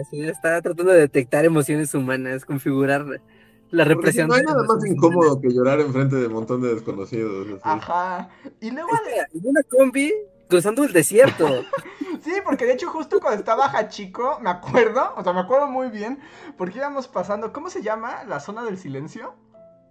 así 0.00 0.20
está 0.22 0.60
tratando 0.60 0.92
de 0.92 1.00
detectar 1.00 1.44
emociones 1.44 1.94
humanas, 1.94 2.44
configurar 2.44 3.20
la 3.70 3.84
Porque 3.84 4.12
si 4.12 4.18
represión. 4.18 4.28
no 4.28 4.34
hay 4.34 4.42
nada 4.42 4.62
más 4.62 4.86
incómodo 4.86 5.40
que 5.40 5.48
llorar 5.50 5.80
enfrente 5.80 6.16
de 6.16 6.26
un 6.26 6.32
montón 6.34 6.62
de 6.62 6.74
desconocidos. 6.74 7.46
así. 7.48 7.60
Ajá. 7.62 8.28
Y 8.60 8.70
luego. 8.70 8.90
Espera, 8.94 9.26
en 9.32 9.46
una 9.46 9.62
combi 9.64 10.12
cruzando 10.48 10.84
el 10.84 10.92
desierto. 10.92 11.46
sí, 12.22 12.32
porque 12.44 12.64
de 12.66 12.74
hecho 12.74 12.88
justo 12.88 13.20
cuando 13.20 13.38
estaba 13.38 13.66
Hachiko, 13.66 14.38
me 14.40 14.50
acuerdo, 14.50 15.12
o 15.16 15.24
sea, 15.24 15.32
me 15.32 15.40
acuerdo 15.40 15.66
muy 15.66 15.88
bien, 15.88 16.20
porque 16.56 16.78
íbamos 16.78 17.08
pasando, 17.08 17.52
¿cómo 17.52 17.70
se 17.70 17.82
llama? 17.82 18.24
La 18.24 18.40
zona 18.40 18.62
del 18.64 18.78
silencio. 18.78 19.34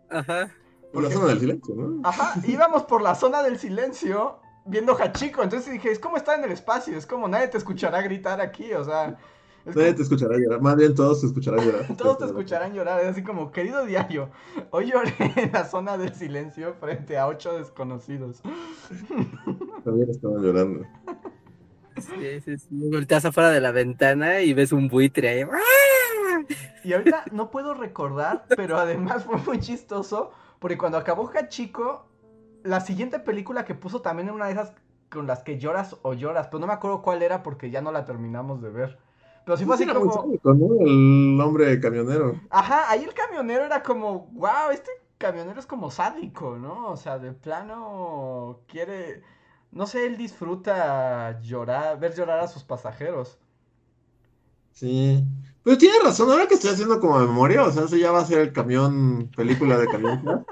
Ajá. 0.10 0.52
Por 0.94 1.04
la 1.04 1.12
zona 1.12 1.28
del 1.28 1.40
silencio, 1.40 1.76
¿no? 1.76 2.08
Ajá, 2.08 2.36
íbamos 2.48 2.84
por 2.84 3.02
la 3.02 3.16
zona 3.16 3.44
del 3.44 3.60
silencio 3.60 4.40
viendo 4.66 4.98
Hachiko, 4.98 5.44
entonces 5.44 5.72
dije, 5.72 5.92
es 5.92 6.00
como 6.00 6.18
estar 6.18 6.40
en 6.40 6.46
el 6.46 6.52
espacio, 6.52 6.98
es 6.98 7.06
como 7.06 7.28
nadie 7.28 7.50
te 7.50 7.58
escuchará 7.58 8.02
gritar 8.02 8.40
aquí, 8.42 8.74
o 8.74 8.84
sea, 8.84 9.18
Nadie 9.66 9.94
te 9.94 10.04
escuchará 10.04 10.38
llorar. 10.38 10.62
Más 10.62 10.76
bien 10.76 10.94
todos 10.94 11.22
te 11.22 11.28
escucharán 11.28 11.66
llorar. 11.66 11.88
todos 11.98 12.18
te 12.20 12.26
escucharán 12.26 12.74
llorar, 12.74 13.02
es 13.02 13.08
así 13.08 13.24
como, 13.24 13.52
querido 13.52 13.86
diario, 13.86 14.30
hoy 14.72 14.92
lloré 14.92 15.14
en 15.36 15.52
la 15.52 15.66
zona 15.66 15.98
del 15.98 16.14
silencio 16.14 16.76
frente 16.76 17.18
a 17.18 17.28
ocho 17.28 17.58
desconocidos. 17.58 18.42
También 19.84 20.10
estaban 20.10 20.42
llorando. 20.42 20.86
Sí, 21.98 22.42
sí, 22.44 22.58
sí. 22.58 22.90
Volteas 22.92 23.26
afuera 23.26 23.50
de 23.50 23.62
la 23.62 23.72
ventana 23.72 24.42
y 24.42 24.54
ves 24.54 24.72
un 24.72 24.88
buitre 24.88 25.30
ahí. 25.30 25.46
Y 26.84 26.94
ahorita 26.94 27.26
no 27.32 27.50
puedo 27.50 27.74
recordar, 27.74 28.46
pero 28.56 28.78
además 28.78 29.24
fue 29.24 29.38
muy 29.38 29.60
chistoso, 29.60 30.32
porque 30.60 30.78
cuando 30.78 30.98
acabó 30.98 31.32
Hachiko, 31.34 32.08
la 32.64 32.82
siguiente 32.82 33.20
película 33.20 33.66
que 33.66 33.76
puso 33.76 34.02
también 34.02 34.28
era 34.28 34.36
una 34.36 34.46
de 34.48 34.52
esas 34.52 34.74
con 35.10 35.28
las 35.28 35.44
que 35.44 35.58
lloras 35.58 35.96
o 36.02 36.14
lloras, 36.14 36.48
pero 36.48 36.60
no 36.60 36.68
me 36.68 36.74
acuerdo 36.74 37.02
cuál 37.02 37.24
era 37.24 37.42
porque 37.42 37.72
ya 37.72 37.82
no 37.82 37.92
la 37.92 38.06
terminamos 38.06 38.62
de 38.62 38.70
ver. 38.70 39.00
Pero 39.46 39.58
sí 39.58 39.66
fue 39.66 39.76
así 39.76 39.86
como... 39.88 40.12
sádico, 40.12 40.54
¿no? 40.54 40.80
El 40.82 41.40
hombre 41.42 41.80
camionero. 41.80 42.42
Ajá, 42.50 42.90
ahí 42.90 43.04
el 43.04 43.14
camionero 43.14 43.66
era 43.66 43.84
como, 43.84 44.28
wow, 44.34 44.72
este 44.74 44.92
camionero 45.18 45.60
es 45.60 45.66
como 45.68 45.92
sádico, 45.92 46.58
¿no? 46.58 46.90
O 46.92 46.98
sea, 46.98 47.20
de 47.20 47.34
plano 47.34 48.62
quiere, 48.68 49.24
no 49.72 49.88
sé, 49.88 50.06
él 50.08 50.18
disfruta 50.18 51.40
llorar, 51.42 52.00
ver 52.00 52.16
llorar 52.16 52.40
a 52.40 52.48
sus 52.48 52.64
pasajeros. 52.64 53.40
Sí. 54.72 55.24
Pero 55.64 55.78
tiene 55.78 55.96
razón, 56.04 56.30
ahora 56.30 56.48
que 56.48 56.56
estoy 56.56 56.72
haciendo 56.72 57.00
como 57.00 57.20
memoria, 57.20 57.64
o 57.64 57.72
sea, 57.72 57.84
eso 57.86 57.96
ya 57.96 58.12
va 58.12 58.20
a 58.20 58.26
ser 58.26 58.40
el 58.40 58.54
camión, 58.54 59.32
película 59.36 59.78
de 59.78 59.88
camión. 59.88 60.24
¿no? 60.24 60.46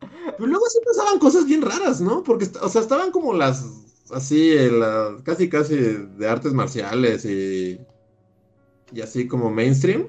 Pero 0.36 0.46
luego 0.46 0.66
sí 0.68 0.78
pasaban 0.84 1.18
cosas 1.18 1.46
bien 1.46 1.62
raras, 1.62 2.00
¿no? 2.00 2.22
Porque, 2.22 2.48
o 2.62 2.68
sea, 2.68 2.80
estaban 2.82 3.10
como 3.10 3.32
las, 3.32 3.64
así, 4.10 4.52
eh, 4.52 4.70
la- 4.70 5.16
casi, 5.24 5.48
casi 5.48 5.76
de 5.76 6.28
artes 6.28 6.52
marciales 6.52 7.24
y, 7.24 7.80
y 8.92 9.00
así 9.00 9.26
como 9.26 9.50
mainstream. 9.50 10.08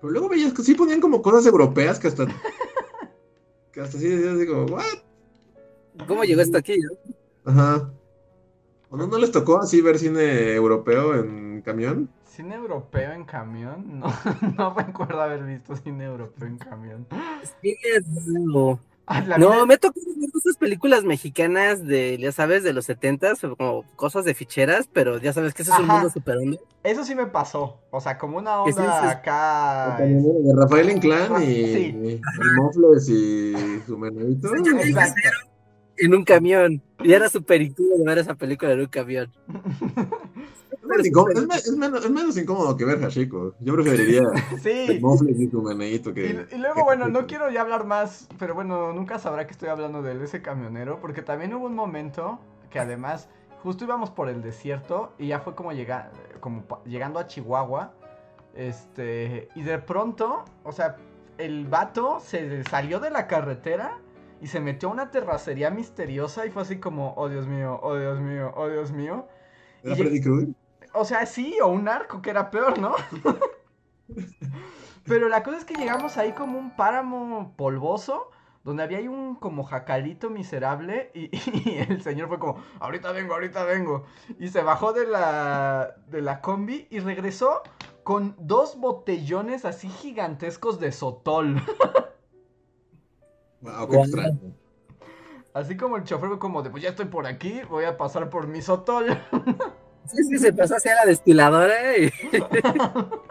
Pero 0.00 0.12
luego 0.12 0.28
veías 0.28 0.52
que 0.52 0.62
sí 0.62 0.74
ponían 0.74 1.00
como 1.00 1.22
cosas 1.22 1.46
europeas 1.46 1.98
que 1.98 2.08
hasta, 2.08 2.26
que 3.72 3.80
hasta 3.80 3.98
sí 3.98 4.08
decías, 4.08 4.38
digo, 4.38 4.66
¿what? 4.66 4.84
¿Cómo 6.06 6.24
llegó 6.24 6.40
esto 6.40 6.58
aquí? 6.58 6.76
no? 6.78 7.50
Ajá. 7.50 7.90
¿O 8.90 8.96
no, 8.96 9.06
no 9.06 9.18
les 9.18 9.32
tocó 9.32 9.60
así 9.60 9.80
ver 9.80 9.98
cine 9.98 10.54
europeo 10.54 11.14
en 11.16 11.62
camión? 11.62 12.08
¿Cine 12.24 12.54
europeo 12.54 13.12
en 13.12 13.24
camión? 13.24 14.00
No, 14.00 14.12
no 14.56 14.74
recuerdo 14.74 15.20
haber 15.20 15.44
visto 15.44 15.76
cine 15.76 16.04
europeo 16.04 16.46
en 16.46 16.58
camión. 16.58 17.06
Sí, 17.60 17.76
es 17.82 18.06
nuevo. 18.06 18.78
Ah, 18.78 18.78
la 18.78 18.87
No, 19.38 19.50
vida- 19.52 19.66
me 19.66 19.78
tocó 19.78 20.00
ver 20.16 20.28
esas 20.36 20.56
películas 20.56 21.04
mexicanas 21.04 21.84
de, 21.86 22.18
ya 22.18 22.30
sabes, 22.32 22.62
de 22.62 22.72
los 22.72 22.84
setentas, 22.84 23.40
como 23.40 23.84
cosas 23.96 24.24
de 24.24 24.34
ficheras, 24.34 24.88
pero 24.92 25.18
ya 25.18 25.32
sabes 25.32 25.54
que 25.54 25.62
ese 25.62 25.72
es 25.72 25.78
un 25.78 25.86
mundo 25.86 26.10
super 26.10 26.36
hondo. 26.36 26.58
Eso 26.82 27.04
sí 27.04 27.14
me 27.14 27.26
pasó. 27.26 27.80
O 27.90 28.00
sea, 28.00 28.18
como 28.18 28.38
una 28.38 28.62
onda 28.62 29.00
sí, 29.00 29.06
sí. 29.08 29.12
acá. 29.12 29.96
De 29.98 30.52
Rafael 30.54 30.90
Inclán 30.90 31.42
y, 31.42 31.46
Sí. 31.46 31.96
y 32.04 32.20
Mofles 32.60 33.08
y 33.08 33.80
su 33.86 33.96
menudito. 33.98 34.48
En 35.96 36.14
un 36.14 36.24
camión. 36.24 36.82
Y 37.02 37.12
era 37.12 37.28
súper 37.28 37.62
incómodo 37.62 38.04
ver 38.04 38.18
esa 38.18 38.34
película 38.34 38.72
en 38.72 38.80
un 38.80 38.86
camión. 38.86 39.32
Es 40.90 41.04
menos 41.04 41.06
incómodo- 41.06 41.32
es 41.40 41.46
me- 41.46 41.54
es 41.56 41.76
menos, 41.76 42.04
es 42.04 42.10
menos 42.10 42.36
incómodo 42.38 42.76
que 42.76 42.84
ver 42.84 43.00
Hashiko. 43.00 43.54
Yo 43.60 43.74
preferiría 43.74 44.22
el 44.52 44.58
Sí. 44.60 44.98
Mofles 45.00 45.38
y 45.40 45.48
su 45.50 46.14
que. 46.14 46.26
Y, 46.50 46.54
y 46.54 46.58
luego, 46.58 46.74
que 46.76 46.82
bueno, 46.82 47.08
no 47.08 47.26
quiero 47.26 47.50
ya 47.50 47.60
hablar 47.62 47.84
más, 47.86 48.28
pero 48.38 48.54
bueno, 48.54 48.92
nunca 48.92 49.18
sabrá 49.18 49.46
que 49.46 49.52
estoy 49.52 49.68
hablando 49.68 50.02
de 50.02 50.12
él, 50.12 50.22
ese 50.22 50.42
camionero, 50.42 51.00
porque 51.00 51.22
también 51.22 51.52
hubo 51.54 51.66
un 51.66 51.74
momento 51.74 52.38
que 52.70 52.78
además 52.78 53.28
justo 53.62 53.84
íbamos 53.84 54.10
por 54.10 54.28
el 54.28 54.40
desierto 54.42 55.12
y 55.18 55.28
ya 55.28 55.40
fue 55.40 55.54
como, 55.54 55.72
llega, 55.72 56.10
como 56.40 56.64
llegando 56.84 57.18
a 57.18 57.26
Chihuahua, 57.26 57.92
este, 58.54 59.48
y 59.54 59.62
de 59.62 59.78
pronto, 59.78 60.44
o 60.64 60.72
sea, 60.72 60.96
el 61.38 61.66
vato 61.66 62.18
se 62.20 62.64
salió 62.64 63.00
de 63.00 63.10
la 63.10 63.26
carretera 63.26 63.98
y 64.40 64.46
se 64.48 64.60
metió 64.60 64.88
a 64.88 64.92
una 64.92 65.10
terracería 65.10 65.70
misteriosa 65.70 66.46
y 66.46 66.50
fue 66.50 66.62
así 66.62 66.78
como, 66.78 67.14
oh 67.16 67.28
Dios 67.28 67.46
mío, 67.46 67.78
oh 67.82 67.96
Dios 67.96 68.20
mío, 68.20 68.52
oh 68.56 68.68
Dios 68.68 68.92
mío. 68.92 69.26
¿Era 69.82 69.94
y- 69.94 69.98
Freddy 69.98 70.20
Krueger? 70.20 70.48
O 70.94 71.04
sea, 71.04 71.26
sí, 71.26 71.56
o 71.62 71.68
un 71.68 71.88
arco, 71.88 72.22
que 72.22 72.30
era 72.30 72.50
peor, 72.50 72.78
¿no? 72.78 72.94
Pero 75.06 75.28
la 75.28 75.42
cosa 75.42 75.58
es 75.58 75.64
que 75.64 75.76
llegamos 75.76 76.16
ahí 76.18 76.32
como 76.32 76.58
un 76.58 76.76
páramo 76.76 77.54
polvoso, 77.56 78.30
donde 78.64 78.82
había 78.82 78.98
ahí 78.98 79.08
un 79.08 79.36
como 79.36 79.64
jacalito 79.64 80.28
miserable, 80.30 81.10
y, 81.14 81.30
y 81.70 81.78
el 81.78 82.02
señor 82.02 82.28
fue 82.28 82.38
como, 82.38 82.62
ahorita 82.80 83.12
vengo, 83.12 83.34
ahorita 83.34 83.64
vengo. 83.64 84.04
Y 84.38 84.48
se 84.48 84.62
bajó 84.62 84.92
de 84.92 85.06
la, 85.06 85.94
de 86.08 86.20
la 86.22 86.40
combi 86.40 86.86
y 86.90 87.00
regresó 87.00 87.62
con 88.04 88.34
dos 88.38 88.78
botellones 88.78 89.64
así 89.64 89.88
gigantescos 89.88 90.80
de 90.80 90.92
sotol. 90.92 91.62
Wow, 93.60 93.88
qué 93.88 93.96
Wow. 93.96 94.04
extraño. 94.04 94.54
Así 95.54 95.76
como 95.76 95.96
el 95.96 96.04
chofer 96.04 96.28
fue 96.28 96.38
como 96.38 96.62
de, 96.62 96.70
pues 96.70 96.82
ya 96.82 96.90
estoy 96.90 97.06
por 97.06 97.26
aquí, 97.26 97.62
voy 97.68 97.84
a 97.84 97.96
pasar 97.96 98.30
por 98.30 98.46
mi 98.46 98.62
sotol. 98.62 99.06
Sí, 100.10 100.24
sí, 100.24 100.38
se 100.38 100.52
pasó 100.52 100.76
hacia 100.76 100.94
la 100.94 101.04
destiladora 101.06 101.96
y. 101.96 102.12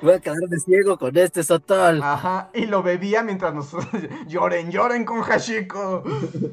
Voy 0.00 0.12
a 0.12 0.20
quedar 0.20 0.38
de 0.48 0.60
ciego 0.60 0.96
con 0.96 1.16
este 1.16 1.42
sotol. 1.42 2.00
Ajá, 2.02 2.50
y 2.54 2.66
lo 2.66 2.82
bebía 2.84 3.24
mientras 3.24 3.52
nos 3.52 3.72
lloren, 4.28 4.70
lloren 4.70 5.04
con 5.04 5.22
Hashiko. 5.22 6.04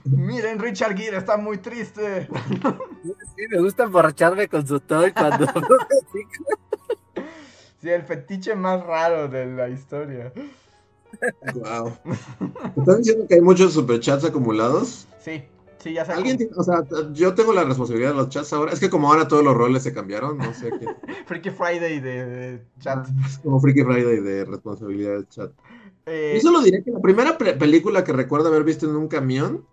Miren, 0.06 0.58
Richard 0.60 0.98
Gere 0.98 1.18
está 1.18 1.38
muy 1.38 1.60
triste. 1.60 2.28
Sí, 3.04 3.44
me 3.52 3.60
gusta 3.60 3.84
emborracharme 3.84 4.48
con 4.48 4.66
sotol 4.66 5.14
cuando. 5.14 5.46
Sí, 7.82 7.92
el 7.92 8.02
fetiche 8.02 8.56
más 8.56 8.84
raro 8.84 9.28
de 9.28 9.46
la 9.46 9.70
historia. 9.70 10.34
Wow. 11.54 11.96
¿Están 12.76 12.98
diciendo 12.98 13.28
que 13.28 13.36
hay 13.36 13.42
muchos 13.42 13.74
superchats 13.74 14.26
acumulados? 14.26 15.08
Sí, 15.24 15.44
sí, 15.86 15.94
ya 15.94 16.04
sabes. 16.04 16.18
¿Alguien 16.18 16.50
o 16.56 16.64
sea, 16.64 16.84
yo 17.14 17.36
tengo 17.36 17.54
la 17.54 17.64
responsabilidad 17.64 18.10
de 18.10 18.16
los 18.16 18.30
chats 18.30 18.52
ahora. 18.54 18.74
Es 18.74 18.80
que 18.80 18.90
como 18.90 19.12
ahora 19.12 19.28
todos 19.28 19.44
los 19.44 19.56
roles 19.56 19.84
se 19.84 19.94
cambiaron, 19.94 20.38
no 20.38 20.52
sé 20.54 20.72
quién. 20.72 20.96
Freaky 21.28 21.52
Friday 21.52 22.00
de, 22.00 22.26
de 22.26 22.66
chat. 22.80 23.08
Es 23.26 23.38
como 23.38 23.60
Freaky 23.60 23.84
Friday 23.84 24.20
de 24.20 24.46
responsabilidad 24.46 25.14
del 25.14 25.30
chat. 25.30 25.52
Eh, 26.08 26.34
Yo 26.36 26.42
solo 26.42 26.62
diré 26.62 26.84
que 26.84 26.90
la 26.90 27.00
primera 27.00 27.38
película 27.38 28.04
que 28.04 28.14
recuerdo 28.14 28.48
haber 28.48 28.64
visto 28.64 28.90
en 28.90 28.96
un 28.96 29.08
camión 29.08 29.64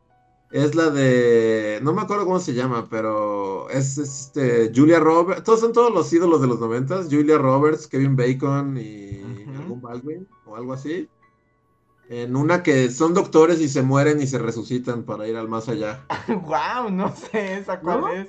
es 0.51 0.75
la 0.75 0.91
de. 0.91 1.81
No 1.83 1.95
me 1.95 2.03
acuerdo 2.03 2.27
cómo 2.27 2.39
se 2.39 2.53
llama, 2.53 2.87
pero 2.91 3.71
es, 3.71 3.97
este 3.97 4.71
Julia 4.75 5.01
Roberts. 5.01 5.45
Todos 5.45 5.61
son 5.61 5.73
todos 5.73 5.93
los 5.93 6.13
ídolos 6.13 6.43
de 6.43 6.47
los 6.47 6.61
noventas. 6.61 7.09
Julia 7.11 7.39
Roberts, 7.39 7.87
Kevin 7.87 8.17
Bacon 8.17 8.77
y 8.77 9.45
Ujú. 9.47 9.63
algún 9.63 9.81
Baldwin 9.81 10.29
o 10.45 10.57
algo 10.57 10.75
así. 10.75 11.09
En 12.13 12.37
una 12.37 12.63
que 12.63 12.91
son 12.91 13.15
doctores 13.15 13.59
y 13.63 13.71
se 13.71 13.81
mueren 13.81 14.21
y 14.21 14.27
se 14.27 14.39
resucitan 14.39 15.03
para 15.05 15.27
ir 15.27 15.35
al 15.35 15.49
más 15.49 15.71
allá. 15.71 16.05
wow, 16.29 16.91
no 16.91 17.15
sé 17.17 17.57
esa 17.57 17.81
cuál 17.81 18.01
¿No? 18.03 18.09
es. 18.11 18.29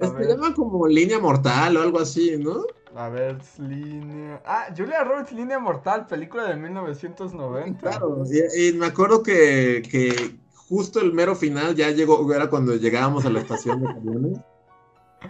Se 0.00 0.08
ver, 0.08 0.28
llama 0.28 0.54
como 0.54 0.86
línea 0.88 1.18
mortal 1.18 1.76
o 1.76 1.82
algo 1.82 2.00
así, 2.00 2.38
¿no? 2.38 2.62
a 2.96 3.10
ver, 3.10 3.36
línea. 3.58 4.40
Ah, 4.46 4.68
Julia 4.74 5.04
Roberts, 5.04 5.32
Línea 5.32 5.58
Mortal, 5.58 6.06
película 6.06 6.44
de 6.44 6.56
1990. 6.56 7.80
Claro, 7.80 8.24
y, 8.24 8.68
y 8.68 8.72
me 8.72 8.86
acuerdo 8.86 9.22
que, 9.22 9.82
que 9.90 10.38
justo 10.54 10.98
el 10.98 11.12
mero 11.12 11.36
final 11.36 11.74
ya 11.74 11.90
llegó, 11.90 12.32
era 12.32 12.48
cuando 12.48 12.76
llegábamos 12.76 13.26
a 13.26 13.30
la 13.30 13.40
estación 13.40 13.82
de 13.82 13.86
camiones. 13.88 14.38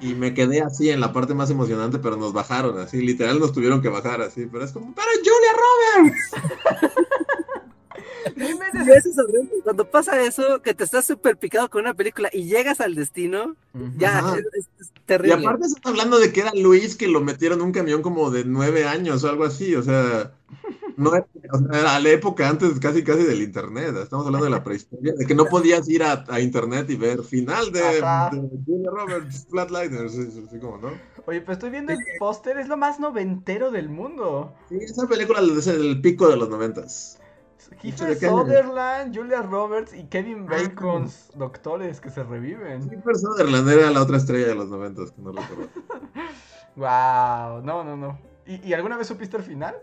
Y 0.01 0.15
me 0.15 0.35
quedé 0.35 0.61
así 0.61 0.91
en 0.91 1.01
la 1.01 1.15
parte 1.15 1.33
más 1.33 1.49
emocionante, 1.49 1.99
pero 1.99 2.17
nos 2.17 2.35
bajaron 2.35 2.79
así, 2.79 3.01
literal 3.01 3.41
nos 3.41 3.55
tuvieron 3.55 3.81
que 3.81 3.89
bajar 3.89 4.21
así, 4.21 4.45
pero 4.45 4.63
es 4.63 4.71
como, 4.71 4.95
¡pero 4.95 5.09
Julia 5.17 6.05
Roberts! 6.05 7.27
Sí, 8.25 8.33
eso 8.97 9.11
es 9.11 9.19
horrible. 9.19 9.51
Cuando 9.65 9.91
pasa 9.91 10.21
eso, 10.23 10.63
que 10.63 10.75
te 10.75 10.85
estás 10.85 11.07
súper 11.07 11.37
picado 11.37 11.69
con 11.71 11.83
una 11.83 11.95
película 11.95 12.31
y 12.33 12.45
llegas 12.45 12.81
al 12.81 12.95
destino, 12.95 13.57
ya 13.97 14.19
Ajá. 14.19 14.37
es, 14.39 14.45
es- 14.55 14.69
es 14.81 14.89
Y 14.89 15.01
terrible. 15.07 15.35
aparte 15.47 15.67
están 15.67 15.93
hablando 15.93 16.19
de 16.19 16.33
que 16.33 16.41
era 16.41 16.53
Luis 16.55 16.97
que 16.97 17.09
lo 17.09 17.21
metieron 17.21 17.61
en 17.61 17.67
un 17.67 17.73
camión 17.73 18.03
como 18.03 18.31
de 18.31 18.45
nueve 18.45 18.85
años 18.87 19.25
o 19.25 19.29
algo 19.29 19.45
así, 19.45 19.75
o 19.75 19.83
sea, 19.83 20.33
no 20.97 21.15
era, 21.15 21.27
o 21.53 21.59
sea, 21.59 21.81
era 21.81 22.01
la 22.01 22.11
época 22.11 22.49
antes 22.49 22.79
casi 22.81 23.03
casi 23.05 23.23
del 23.25 23.43
internet, 23.43 23.95
estamos 23.97 24.27
hablando 24.27 24.45
de 24.47 24.51
la 24.51 24.65
prehistoria, 24.65 25.13
de 25.15 25.27
que 25.27 25.35
no 25.35 25.47
podías 25.47 25.89
ir 25.89 26.03
a, 26.03 26.25
a 26.29 26.41
internet 26.41 26.91
y 26.91 26.97
ver 26.97 27.23
final 27.23 27.73
de, 27.73 27.81
de 27.81 28.59
Julia 28.67 28.91
Roberts, 28.91 29.47
Flatliners, 29.51 30.15
así 30.19 30.59
como, 30.61 30.79
¿no? 30.79 30.89
Oye, 31.27 31.41
pero 31.41 31.53
estoy 31.53 31.71
viendo 31.71 31.93
el 31.93 31.99
póster, 32.19 32.59
es 32.59 32.69
lo 32.69 32.77
más 32.77 32.99
noventero 33.01 33.71
del 33.71 33.89
mundo. 33.89 34.55
Sí, 34.69 34.77
esa 34.81 35.07
película 35.07 35.41
es 35.41 35.67
el 35.67 36.01
pico 36.01 36.29
de 36.29 36.37
los 36.37 36.49
noventas. 36.49 37.19
Kiefer. 37.81 38.17
Sutherland, 38.19 39.17
Julia 39.17 39.43
Roberts 39.43 39.95
y 39.95 40.05
Kevin 40.05 40.47
Ah. 40.49 40.57
Bacon, 40.57 41.09
doctores 41.37 42.01
que 42.01 42.11
se 42.11 42.23
reviven. 42.25 42.89
Kiefer 42.89 43.17
Sutherland 43.17 43.69
era 43.69 43.91
la 43.91 44.03
otra 44.03 44.17
estrella 44.17 44.49
de 44.49 44.55
los 44.55 44.69
noventas, 44.69 45.11
que 45.13 45.23
no 45.23 45.33
recuerdo. 45.33 45.69
Wow, 46.77 47.61
no, 47.63 47.83
no, 47.83 47.97
no. 47.97 48.19
¿Y, 48.47 48.69
y 48.69 48.73
alguna 48.73 48.97
vez 48.97 49.09
supiste 49.09 49.37
el 49.37 49.43
final? 49.43 49.75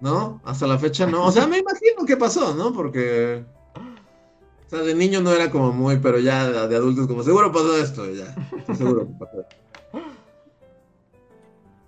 No, 0.00 0.38
hasta 0.44 0.66
la 0.66 0.78
fecha 0.78 1.06
no. 1.06 1.24
O 1.24 1.32
sea, 1.32 1.46
me 1.46 1.56
imagino 1.58 2.04
qué 2.06 2.14
pasó, 2.16 2.54
¿no? 2.54 2.74
Porque. 2.74 3.42
O 4.66 4.68
sea, 4.68 4.80
de 4.80 4.94
niño 4.94 5.22
no 5.22 5.32
era 5.32 5.50
como 5.50 5.72
muy, 5.72 5.96
pero 5.96 6.18
ya 6.18 6.46
de, 6.46 6.68
de 6.68 6.76
adultos, 6.76 7.06
como 7.06 7.22
seguro 7.22 7.50
pasó 7.50 7.74
esto, 7.78 8.04
ya. 8.10 8.26
Seguro 8.74 9.06
que 9.06 9.14
pasó. 9.14 9.46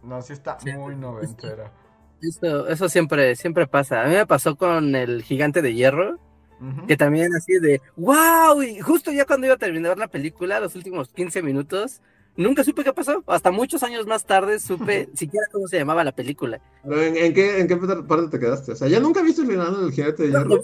No, 0.02 0.22
sí 0.22 0.32
está 0.32 0.58
Sí. 0.58 0.72
muy 0.72 0.96
noventera. 0.96 1.70
Eso, 2.22 2.68
eso 2.68 2.88
siempre, 2.88 3.34
siempre 3.36 3.66
pasa. 3.66 4.02
A 4.02 4.06
mí 4.06 4.14
me 4.14 4.26
pasó 4.26 4.56
con 4.56 4.94
el 4.94 5.22
gigante 5.22 5.62
de 5.62 5.74
hierro, 5.74 6.18
Ujú. 6.60 6.86
que 6.86 6.96
también 6.96 7.34
así 7.34 7.58
de 7.58 7.80
wow, 7.96 8.62
y 8.62 8.80
justo 8.80 9.10
ya 9.12 9.24
cuando 9.24 9.46
iba 9.46 9.54
a 9.54 9.58
terminar 9.58 9.96
la 9.98 10.08
película, 10.08 10.60
los 10.60 10.74
últimos 10.76 11.08
15 11.12 11.42
minutos, 11.42 12.02
nunca 12.36 12.62
supe 12.64 12.84
qué 12.84 12.92
pasó. 12.92 13.24
Hasta 13.26 13.50
muchos 13.50 13.82
años 13.82 14.06
más 14.06 14.24
tarde 14.26 14.58
supe 14.60 15.08
siquiera 15.14 15.46
cómo 15.50 15.66
se 15.68 15.78
llamaba 15.78 16.04
la 16.04 16.12
película. 16.12 16.60
¿en, 16.84 17.16
en 17.16 17.32
qué, 17.34 17.60
¿en 17.60 17.66
qué 17.68 17.76
parte 17.76 18.28
te 18.28 18.38
quedaste? 18.38 18.72
O 18.72 18.76
sea, 18.76 18.88
¿ya 18.88 19.00
nunca 19.00 19.22
viste 19.22 19.42
el 19.42 19.48
final 19.48 19.80
del 19.80 19.92
jinete 19.92 20.24
de 20.24 20.28
Lo 20.28 20.44
hierro? 20.44 20.60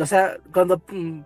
o 0.00 0.06
sea, 0.06 0.36
cuando 0.52 0.82
mm, 0.90 1.20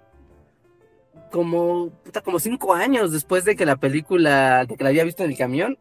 como 1.31 1.91
puta, 2.05 2.21
como 2.21 2.39
cinco 2.39 2.75
años 2.75 3.13
después 3.13 3.45
de 3.45 3.57
que 3.57 3.65
la 3.65 3.77
película, 3.77 4.65
de 4.67 4.77
que 4.77 4.83
la 4.85 4.91
había 4.91 5.05
visto 5.05 5.23
en 5.25 5.31
el 5.31 5.39
camión, 5.39 5.79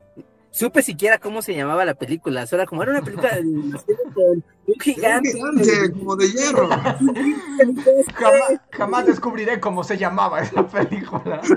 supe 0.51 0.81
siquiera 0.81 1.17
cómo 1.17 1.41
se 1.41 1.55
llamaba 1.55 1.85
la 1.85 1.93
película. 1.95 2.43
Eso 2.43 2.55
era 2.55 2.65
como 2.65 2.83
era 2.83 2.91
una 2.91 3.01
película 3.01 3.29
de 3.31 3.39
animación 3.39 3.97
con 4.13 4.23
un 4.25 4.43
Un 4.67 4.79
gigante. 4.79 5.31
gigante, 5.33 5.91
como 5.93 6.15
de 6.15 6.31
hierro. 6.31 6.69
Jamás, 8.13 8.61
jamás 8.71 9.05
descubriré 9.05 9.59
cómo 9.59 9.83
se 9.83 9.97
llamaba 9.97 10.41
esa 10.41 10.65
película. 10.67 11.41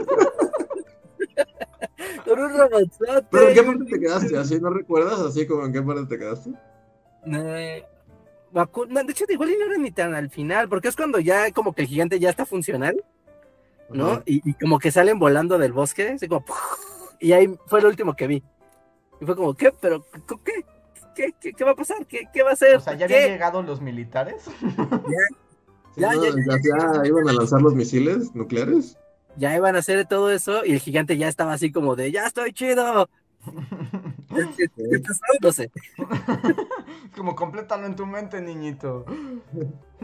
Con 2.24 2.38
un 2.40 2.57
robotzote. 2.59 3.26
¿Pero 3.31 3.48
en 3.48 3.55
qué 3.55 3.62
parte 3.62 3.85
te 3.85 4.00
quedaste? 4.00 4.37
¿Así 4.37 4.61
no 4.61 4.70
recuerdas? 4.70 5.20
¿Así 5.20 5.46
como 5.46 5.66
en 5.66 5.72
qué 5.72 5.83
parte 5.83 6.07
te 6.07 6.18
quedaste? 6.18 6.50
Eh, 7.26 7.85
no, 8.52 9.05
de 9.05 9.12
hecho, 9.12 9.24
igual 9.28 9.50
no 9.59 9.66
era 9.66 9.78
ni 9.78 9.90
tan 9.90 10.14
al 10.14 10.31
final, 10.31 10.68
porque 10.68 10.88
es 10.88 10.96
cuando 10.96 11.18
ya 11.20 11.50
como 11.52 11.72
que 11.72 11.83
el 11.83 11.88
gigante 11.88 12.18
ya 12.18 12.31
está 12.31 12.44
funcional, 12.44 13.02
¿no? 13.90 14.22
Y, 14.26 14.48
y 14.48 14.55
como 14.55 14.78
que 14.78 14.90
salen 14.90 15.18
volando 15.18 15.59
del 15.59 15.72
bosque, 15.72 16.11
así 16.11 16.28
como, 16.28 16.44
y 17.20 17.33
ahí 17.33 17.55
fue 17.66 17.81
lo 17.81 17.88
último 17.88 18.14
que 18.14 18.26
vi. 18.26 18.42
Y 19.22 19.24
fue 19.24 19.37
como, 19.37 19.54
¿qué? 19.54 19.72
¿Pero 19.80 20.04
qué? 20.44 20.64
¿Qué, 21.14 21.32
qué, 21.40 21.52
qué 21.52 21.64
va 21.64 21.70
a 21.70 21.76
pasar? 21.76 22.04
¿Qué, 22.06 22.22
qué 22.32 22.42
va 22.42 22.50
a 22.50 22.52
hacer? 22.54 22.74
O 22.74 22.80
sea, 22.80 22.94
¿ya 22.94 23.06
¿Qué? 23.06 23.14
habían 23.14 23.30
llegado 23.30 23.62
los 23.62 23.80
militares? 23.80 24.44
Ya, 25.94 26.11
¿no? 26.11 26.24
ya, 26.24 26.30
Ya, 26.30 27.02
ya 27.02 27.06
iban 27.06 27.28
a 27.28 27.35
lanzar 27.35 27.61
los 27.61 27.74
misiles 27.74 28.35
nucleares. 28.35 28.96
Ya 29.37 29.54
iban 29.54 29.76
a 29.76 29.80
hacer 29.80 30.06
todo 30.06 30.32
eso 30.32 30.64
y 30.64 30.72
el 30.72 30.78
gigante 30.78 31.18
ya 31.18 31.28
estaba 31.28 31.52
así 31.52 31.70
como 31.70 31.96
de, 31.96 32.11
ya 32.11 32.26
estoy 32.26 32.54
chido. 32.54 33.11
¿Qué? 34.56 35.02
No 35.42 35.52
sé. 35.52 35.70
Como 37.14 37.37
complétalo 37.37 37.85
en 37.85 37.94
tu 37.94 38.06
mente, 38.06 38.40
niñito. 38.40 39.04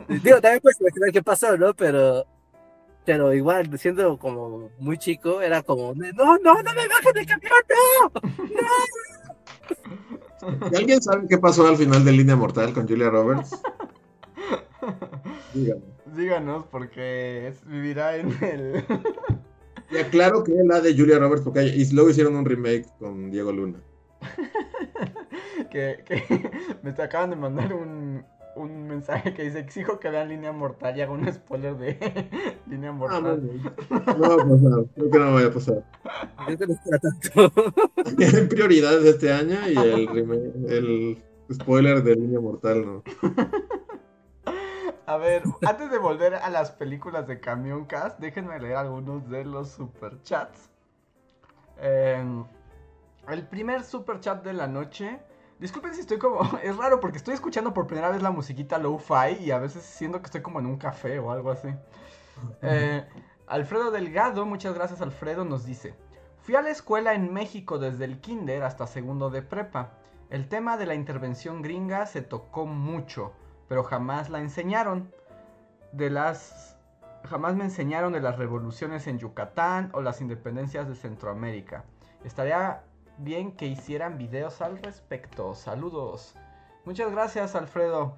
Digo, 0.08 0.42
también 0.42 0.60
puedes 0.60 0.78
imaginar 0.78 1.10
qué 1.10 1.22
pasó, 1.22 1.56
¿no? 1.56 1.72
Pero, 1.72 2.26
pero 3.08 3.32
igual, 3.32 3.78
siendo 3.78 4.18
como 4.18 4.68
muy 4.78 4.98
chico, 4.98 5.40
era 5.40 5.62
como, 5.62 5.94
no, 5.94 6.12
no, 6.12 6.62
no 6.62 6.74
me 6.74 6.88
bajen 6.88 7.14
del 7.14 7.24
camión, 7.24 7.52
no. 10.52 10.68
¿Y 10.70 10.76
alguien 10.76 11.00
sabe 11.00 11.26
qué 11.26 11.38
pasó 11.38 11.66
al 11.66 11.78
final 11.78 12.04
de 12.04 12.12
Línea 12.12 12.36
Mortal 12.36 12.74
con 12.74 12.86
Julia 12.86 13.08
Roberts? 13.08 13.58
Dígame. 15.54 15.80
Díganos, 16.14 16.66
porque 16.66 17.48
es- 17.48 17.66
vivirá 17.66 18.14
en 18.16 18.28
el. 18.44 18.84
Y 19.90 19.96
aclaro 19.96 20.44
que 20.44 20.52
la 20.66 20.82
de 20.82 20.94
Julia 20.94 21.18
Roberts, 21.18 21.44
porque 21.44 21.60
hay- 21.60 21.80
y 21.80 21.90
luego 21.94 22.10
hicieron 22.10 22.36
un 22.36 22.44
remake 22.44 22.84
con 22.98 23.30
Diego 23.30 23.52
Luna. 23.52 23.80
que, 25.70 26.04
que 26.04 26.50
me 26.82 26.92
te 26.92 27.00
acaban 27.02 27.30
de 27.30 27.36
mandar 27.36 27.72
un, 27.72 28.22
un 28.58 28.86
mensaje 28.88 29.34
que 29.34 29.44
dice: 29.44 29.58
Exijo 29.60 29.98
que 29.98 30.10
vean 30.10 30.28
Línea 30.28 30.52
Mortal 30.52 30.96
y 30.96 31.00
hago 31.02 31.14
un 31.14 31.32
spoiler 31.32 31.76
de 31.76 32.60
Línea 32.66 32.90
Ah, 32.90 32.92
Mortal. 32.92 33.50
No 33.90 34.20
va 34.20 34.34
a 34.34 34.36
pasar, 34.36 34.84
creo 34.94 35.10
que 35.10 35.18
no 35.18 35.34
vaya 35.34 35.46
a 35.46 35.52
pasar. 35.52 35.84
Tienen 38.16 38.48
prioridades 38.48 39.04
este 39.04 39.32
año 39.32 39.56
y 39.68 39.76
el, 39.76 40.08
remake- 40.08 40.70
el 40.70 41.22
spoiler 41.52 42.02
de 42.02 42.16
Línea 42.16 42.40
Mortal, 42.40 42.84
¿no? 42.84 43.02
A 45.06 45.16
ver, 45.16 45.42
antes 45.66 45.90
de 45.90 45.96
volver 45.96 46.34
a 46.34 46.50
las 46.50 46.70
películas 46.70 47.26
de 47.26 47.40
Camión 47.40 47.86
Cast, 47.86 48.18
déjenme 48.20 48.60
leer 48.60 48.76
algunos 48.76 49.26
de 49.30 49.42
los 49.46 49.70
superchats. 49.70 50.68
Eh, 51.80 52.22
el 53.28 53.46
primer 53.46 53.84
superchat 53.84 54.44
de 54.44 54.52
la 54.52 54.66
noche. 54.66 55.18
Disculpen 55.58 55.94
si 55.94 56.00
estoy 56.00 56.18
como. 56.18 56.40
Es 56.62 56.76
raro 56.76 57.00
porque 57.00 57.18
estoy 57.18 57.34
escuchando 57.34 57.74
por 57.74 57.86
primera 57.86 58.10
vez 58.10 58.22
la 58.22 58.30
musiquita 58.30 58.78
low-fi 58.78 59.38
y 59.40 59.50
a 59.50 59.58
veces 59.58 59.82
siento 59.82 60.20
que 60.20 60.26
estoy 60.26 60.42
como 60.42 60.60
en 60.60 60.66
un 60.66 60.78
café 60.78 61.18
o 61.18 61.30
algo 61.30 61.50
así. 61.50 61.68
Eh, 62.62 63.04
Alfredo 63.46 63.90
Delgado, 63.90 64.46
muchas 64.46 64.74
gracias 64.74 65.00
Alfredo, 65.00 65.44
nos 65.44 65.64
dice: 65.64 65.94
Fui 66.42 66.54
a 66.54 66.62
la 66.62 66.70
escuela 66.70 67.14
en 67.14 67.32
México 67.32 67.78
desde 67.78 68.04
el 68.04 68.20
kinder 68.20 68.62
hasta 68.62 68.86
segundo 68.86 69.30
de 69.30 69.42
prepa. 69.42 69.90
El 70.30 70.48
tema 70.48 70.76
de 70.76 70.86
la 70.86 70.94
intervención 70.94 71.62
gringa 71.62 72.06
se 72.06 72.20
tocó 72.20 72.66
mucho, 72.66 73.32
pero 73.68 73.82
jamás 73.82 74.28
la 74.28 74.40
enseñaron. 74.40 75.12
De 75.92 76.10
las. 76.10 76.76
Jamás 77.24 77.56
me 77.56 77.64
enseñaron 77.64 78.12
de 78.12 78.20
las 78.20 78.38
revoluciones 78.38 79.06
en 79.08 79.18
Yucatán 79.18 79.90
o 79.92 80.02
las 80.02 80.20
independencias 80.20 80.86
de 80.86 80.94
Centroamérica. 80.94 81.84
Estaría 82.24 82.82
bien 83.18 83.52
que 83.52 83.66
hicieran 83.66 84.18
videos 84.18 84.60
al 84.60 84.78
respecto. 84.82 85.54
Saludos. 85.54 86.34
Muchas 86.84 87.10
gracias, 87.10 87.54
Alfredo. 87.54 88.14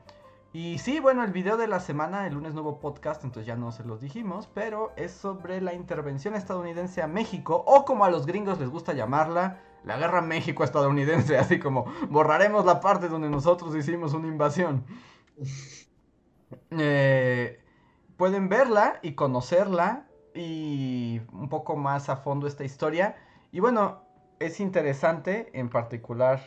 Y 0.53 0.79
sí, 0.79 0.99
bueno, 0.99 1.23
el 1.23 1.33
video 1.33 1.57
de 1.57 1.69
la 1.69 1.79
semana, 1.79 2.27
el 2.27 2.35
lunes 2.35 2.55
nuevo 2.55 2.81
podcast, 2.81 3.23
entonces 3.23 3.47
ya 3.47 3.55
no 3.55 3.71
se 3.71 3.85
los 3.85 4.01
dijimos, 4.01 4.49
pero 4.53 4.93
es 4.97 5.13
sobre 5.13 5.61
la 5.61 5.75
intervención 5.75 6.35
estadounidense 6.35 7.03
a 7.03 7.07
México, 7.07 7.63
o 7.67 7.85
como 7.85 8.05
a 8.05 8.11
los 8.11 8.27
gringos 8.27 8.59
les 8.59 8.69
gusta 8.69 8.93
llamarla, 8.93 9.61
la 9.85 9.97
guerra 9.97 10.23
México-estadounidense, 10.23 11.39
así 11.39 11.61
como 11.61 11.85
borraremos 12.09 12.65
la 12.65 12.81
parte 12.81 13.09
donde 13.09 13.29
nosotros 13.29 13.77
hicimos 13.77 14.13
una 14.13 14.27
invasión. 14.27 14.85
Eh, 16.71 17.63
pueden 18.17 18.49
verla 18.49 18.99
y 19.03 19.15
conocerla 19.15 20.09
y 20.35 21.21
un 21.33 21.49
poco 21.49 21.77
más 21.77 22.09
a 22.09 22.17
fondo 22.17 22.49
esta 22.49 22.65
historia. 22.65 23.17
Y 23.53 23.61
bueno, 23.61 24.03
es 24.41 24.59
interesante 24.59 25.51
en 25.53 25.69
particular 25.69 26.43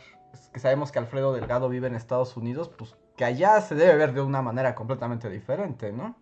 que 0.52 0.60
sabemos 0.60 0.90
que 0.92 0.98
Alfredo 0.98 1.32
Delgado 1.32 1.68
vive 1.68 1.86
en 1.86 1.94
Estados 1.94 2.36
Unidos, 2.36 2.70
pues 2.76 2.96
que 3.16 3.24
allá 3.24 3.60
se 3.60 3.76
debe 3.76 3.94
ver 3.96 4.12
de 4.12 4.20
una 4.20 4.42
manera 4.42 4.74
completamente 4.74 5.30
diferente, 5.30 5.92
¿no? 5.92 6.16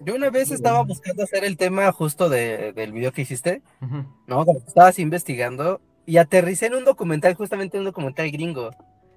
Yo 0.00 0.16
una 0.16 0.30
vez 0.30 0.50
estaba 0.50 0.82
buscando 0.82 1.22
hacer 1.22 1.44
el 1.44 1.56
tema 1.56 1.90
justo 1.92 2.28
de, 2.28 2.72
del 2.72 2.90
video 2.92 3.12
que 3.12 3.22
hiciste, 3.22 3.62
Ujú. 3.80 4.04
¿no? 4.26 4.44
Como 4.44 4.60
que 4.60 4.66
estabas 4.66 4.98
investigando 4.98 5.80
y 6.06 6.16
aterricé 6.16 6.66
en 6.66 6.74
un 6.74 6.84
documental, 6.84 7.34
justamente 7.34 7.78
un 7.78 7.84
documental 7.84 8.28
gringo. 8.32 8.70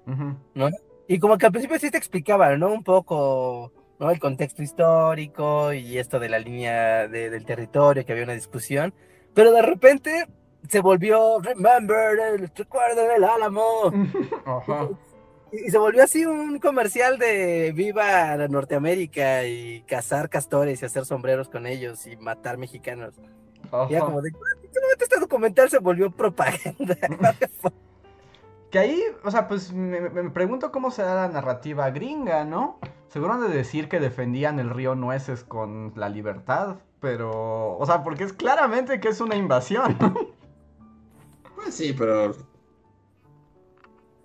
Ujú. 0.06 0.36
Y 1.08 1.18
como 1.18 1.38
que 1.38 1.46
al 1.46 1.52
principio 1.52 1.80
sí 1.80 1.90
te 1.90 1.98
explicaba, 1.98 2.56
¿no? 2.56 2.68
Un 2.72 2.84
poco 2.84 3.72
¿no? 3.98 4.10
El 4.12 4.20
contexto 4.20 4.62
histórico 4.62 5.72
y 5.72 5.98
esto 5.98 6.20
de 6.20 6.28
la 6.28 6.38
línea 6.38 7.08
de- 7.08 7.30
del 7.30 7.44
territorio, 7.44 8.04
que 8.06 8.12
había 8.12 8.24
una 8.24 8.34
discusión, 8.34 8.94
pero 9.34 9.50
de 9.52 9.62
repente 9.62 10.26
se 10.68 10.80
volvió, 10.80 11.38
remember, 11.40 12.18
el 12.18 12.50
recuerdo 12.54 13.06
del 13.08 13.24
Álamo, 13.24 13.64
Ajá. 14.46 14.88
y, 15.52 15.66
y 15.66 15.70
se 15.70 15.78
volvió 15.78 16.02
así 16.04 16.24
un 16.26 16.58
comercial 16.58 17.18
de 17.18 17.72
viva 17.74 18.36
la 18.36 18.48
Norteamérica 18.48 19.44
y 19.44 19.82
cazar 19.82 20.28
castores 20.28 20.82
y 20.82 20.86
hacer 20.86 21.04
sombreros 21.04 21.48
con 21.48 21.66
ellos 21.66 22.06
y 22.06 22.16
matar 22.16 22.58
mexicanos. 22.58 23.14
Y 23.90 23.94
Ajá. 23.94 24.04
como 24.04 24.22
de, 24.22 24.28
¿en 24.28 24.34
qué 24.72 24.80
momento 24.80 25.04
este 25.04 25.18
documental 25.20 25.70
se 25.70 25.78
volvió 25.78 26.10
propaganda? 26.10 26.96
Que 28.70 28.80
ahí, 28.80 29.00
o 29.24 29.30
sea, 29.30 29.46
pues 29.46 29.72
me, 29.72 30.00
me- 30.00 30.22
me 30.24 30.30
pregunto 30.30 30.72
cómo 30.72 30.90
será 30.90 31.14
la 31.14 31.28
narrativa 31.28 31.88
gringa, 31.90 32.44
¿no? 32.44 32.78
Seguro 33.08 33.34
han 33.34 33.40
de 33.48 33.56
decir 33.56 33.88
que 33.88 34.00
defendían 34.00 34.58
el 34.58 34.70
río 34.70 34.96
Nueces 34.96 35.44
con 35.44 35.92
la 35.94 36.08
libertad, 36.08 36.76
pero, 37.00 37.78
o 37.78 37.86
sea, 37.86 38.02
porque 38.02 38.24
es 38.24 38.32
claramente 38.32 38.98
que 39.00 39.08
es 39.08 39.20
una 39.20 39.36
invasión. 39.36 39.96
Pues 41.66 41.74
sí, 41.74 41.92
pero. 41.98 42.32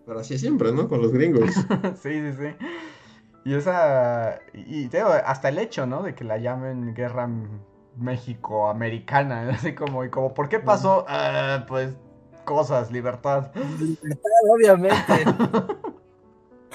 Pero 0.06 0.20
así 0.20 0.38
siempre, 0.38 0.72
¿no? 0.72 0.88
Con 0.88 1.02
los 1.02 1.12
gringos. 1.12 1.50
sí, 2.04 2.22
sí, 2.22 2.34
sí. 2.34 2.66
Y 3.46 3.56
esa, 3.56 4.38
y 4.54 4.86
te 4.90 4.98
digo, 4.98 5.10
hasta 5.10 5.50
el 5.50 5.58
hecho, 5.58 5.88
¿no? 5.88 6.04
De 6.04 6.14
que 6.14 6.24
la 6.24 6.38
llamen 6.38 6.94
guerra 6.94 7.28
México-americana, 7.98 9.50
así 9.56 9.74
como, 9.74 10.06
y 10.06 10.12
como, 10.12 10.36
¿por 10.36 10.50
qué 10.50 10.60
pasó? 10.60 11.04
"Ah, 11.08 11.66
pues, 11.68 11.96
cosas, 12.46 12.92
libertad. 12.92 13.52
Obviamente. 14.54 14.96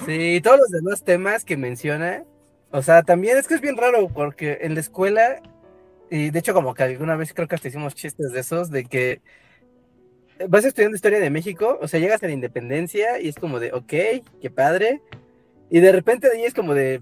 Sí, 0.05 0.39
todos 0.43 0.59
los 0.59 0.69
demás 0.69 1.03
temas 1.03 1.43
que 1.43 1.57
menciona, 1.57 2.23
o 2.69 2.83
sea, 2.83 3.01
también 3.01 3.35
es 3.35 3.47
que 3.47 3.55
es 3.55 3.61
bien 3.61 3.77
raro 3.77 4.07
porque 4.09 4.59
en 4.61 4.75
la 4.75 4.79
escuela, 4.79 5.41
y 6.11 6.29
de 6.29 6.37
hecho 6.37 6.53
como 6.53 6.75
que 6.75 6.83
alguna 6.83 7.15
vez 7.15 7.33
creo 7.33 7.47
que 7.47 7.55
hasta 7.55 7.67
hicimos 7.67 7.95
chistes 7.95 8.31
de 8.31 8.39
esos, 8.39 8.69
de 8.69 8.85
que 8.85 9.21
vas 10.49 10.65
estudiando 10.65 10.95
historia 10.95 11.19
de 11.19 11.29
México, 11.29 11.77
o 11.81 11.87
sea, 11.87 11.99
llegas 11.99 12.21
a 12.23 12.27
la 12.27 12.33
independencia 12.33 13.19
y 13.19 13.27
es 13.27 13.35
como 13.35 13.59
de, 13.59 13.73
ok, 13.73 13.93
qué 14.41 14.51
padre, 14.53 15.01
y 15.69 15.79
de 15.79 15.91
repente 15.91 16.29
de 16.29 16.37
ahí 16.37 16.43
es 16.45 16.53
como 16.53 16.73
de 16.73 17.01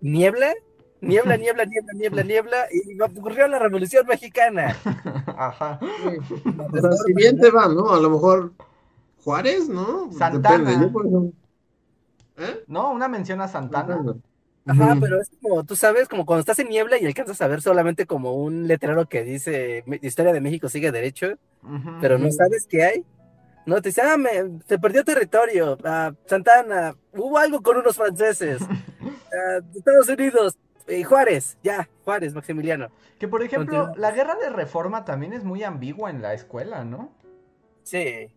niebla, 0.00 0.52
niebla, 1.00 1.36
niebla, 1.36 1.64
niebla, 1.64 1.92
niebla, 1.94 2.22
niebla, 2.22 2.56
y 2.72 3.00
ocurrió 3.00 3.46
la 3.48 3.58
Revolución 3.58 4.06
Mexicana. 4.06 4.76
Ajá. 5.26 5.78
O 5.80 6.80
sea, 6.80 6.92
si 6.92 7.12
bien 7.14 7.38
te 7.38 7.50
va, 7.50 7.68
¿no? 7.68 7.90
A 7.90 8.00
lo 8.00 8.10
mejor 8.10 8.52
Juárez, 9.24 9.68
¿no? 9.68 10.10
Santana. 10.12 10.58
Depende. 10.58 10.86
Yo, 10.86 10.92
por 10.92 11.06
ejemplo. 11.06 11.32
¿Eh? 12.38 12.64
¿No? 12.68 12.92
Una 12.92 13.08
mención 13.08 13.40
a 13.40 13.48
Santana. 13.48 14.16
Ajá, 14.66 14.96
pero 15.00 15.20
es 15.20 15.30
como, 15.40 15.64
tú 15.64 15.76
sabes, 15.76 16.08
como 16.08 16.26
cuando 16.26 16.40
estás 16.40 16.58
en 16.58 16.68
niebla 16.68 16.98
y 16.98 17.06
alcanzas 17.06 17.40
a 17.40 17.46
ver 17.46 17.62
solamente 17.62 18.04
como 18.06 18.34
un 18.34 18.66
letrero 18.66 19.08
que 19.08 19.22
dice 19.22 19.84
"Me- 19.86 20.00
Historia 20.02 20.32
de 20.32 20.40
México 20.40 20.68
sigue 20.68 20.90
derecho, 20.92 21.34
pero 22.00 22.18
no 22.18 22.30
sabes 22.32 22.66
qué 22.68 22.82
hay. 22.84 23.04
No, 23.64 23.80
te 23.82 23.88
dice, 23.88 24.02
ah, 24.02 24.16
me- 24.16 24.60
se 24.68 24.78
perdió 24.78 25.04
territorio, 25.04 25.76
ah, 25.84 26.12
Santana, 26.26 26.94
hubo 27.12 27.38
algo 27.38 27.62
con 27.62 27.76
unos 27.76 27.96
franceses, 27.96 28.60
ah, 29.32 29.60
Estados 29.74 30.08
Unidos, 30.08 30.56
y 30.88 31.02
Juárez, 31.02 31.58
ya, 31.64 31.88
Juárez, 32.04 32.32
Maximiliano. 32.34 32.88
Que 33.18 33.26
por 33.28 33.42
ejemplo, 33.42 33.86
Continúa. 33.86 33.98
la 34.10 34.14
guerra 34.14 34.36
de 34.36 34.50
reforma 34.50 35.04
también 35.04 35.32
es 35.32 35.42
muy 35.42 35.64
ambigua 35.64 36.10
en 36.10 36.22
la 36.22 36.32
escuela, 36.34 36.84
¿no? 36.84 37.12
Sí, 37.82 38.28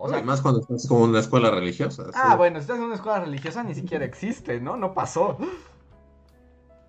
O 0.00 0.08
sea, 0.08 0.18
Además, 0.18 0.40
cuando 0.40 0.60
estás 0.60 0.86
como 0.86 1.04
en 1.04 1.10
una 1.10 1.20
escuela 1.20 1.50
religiosa. 1.50 2.04
ah, 2.14 2.36
bueno, 2.36 2.58
si 2.58 2.62
estás 2.62 2.78
en 2.78 2.84
una 2.84 2.94
escuela 2.94 3.20
religiosa 3.20 3.62
ni 3.64 3.74
siquiera 3.74 4.04
existe, 4.04 4.60
¿no? 4.60 4.76
No 4.76 4.94
pasó. 4.94 5.36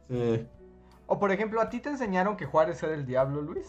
Sí. 0.09 0.45
O 1.07 1.19
por 1.19 1.31
ejemplo, 1.31 1.61
¿a 1.61 1.69
ti 1.69 1.79
te 1.79 1.89
enseñaron 1.89 2.37
que 2.37 2.45
Juárez 2.45 2.81
era 2.83 2.93
el 2.93 3.05
diablo, 3.05 3.41
Luis? 3.41 3.65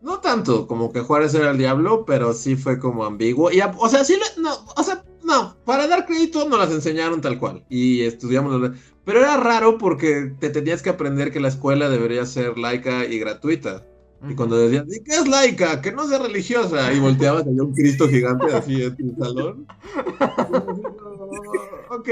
No 0.00 0.20
tanto 0.20 0.66
como 0.66 0.92
que 0.92 1.00
Juárez 1.00 1.34
era 1.34 1.50
el 1.50 1.58
diablo, 1.58 2.04
pero 2.06 2.32
sí 2.32 2.56
fue 2.56 2.78
como 2.78 3.04
ambiguo. 3.04 3.50
Y, 3.50 3.60
o 3.60 3.88
sea, 3.88 4.04
sí, 4.04 4.18
no, 4.38 4.54
o 4.76 4.82
sea, 4.82 5.04
no, 5.24 5.56
para 5.64 5.86
dar 5.88 6.06
crédito 6.06 6.48
nos 6.48 6.58
las 6.58 6.70
enseñaron 6.70 7.20
tal 7.20 7.38
cual. 7.38 7.64
Y 7.68 8.02
estudiamos. 8.02 8.60
las- 8.60 8.78
Pero 9.04 9.20
era 9.20 9.36
raro 9.36 9.76
porque 9.78 10.32
te 10.38 10.50
tenías 10.50 10.82
que 10.82 10.90
aprender 10.90 11.32
que 11.32 11.40
la 11.40 11.48
escuela 11.48 11.88
debería 11.88 12.24
ser 12.26 12.56
laica 12.58 13.04
y 13.06 13.18
gratuita. 13.18 13.84
Y 14.26 14.34
cuando 14.34 14.58
decías, 14.58 14.84
¿y 14.88 15.00
qué 15.00 15.12
es 15.12 15.28
laica? 15.28 15.80
Que 15.80 15.92
no 15.92 16.06
sea 16.08 16.18
religiosa. 16.18 16.92
Y 16.92 16.98
volteabas 16.98 17.46
y 17.46 17.50
había 17.50 17.62
un 17.62 17.72
Cristo 17.72 18.08
gigante 18.08 18.52
así 18.52 18.82
en 18.82 18.96
tu 18.96 19.24
salón. 19.24 19.66
ok. 21.90 22.08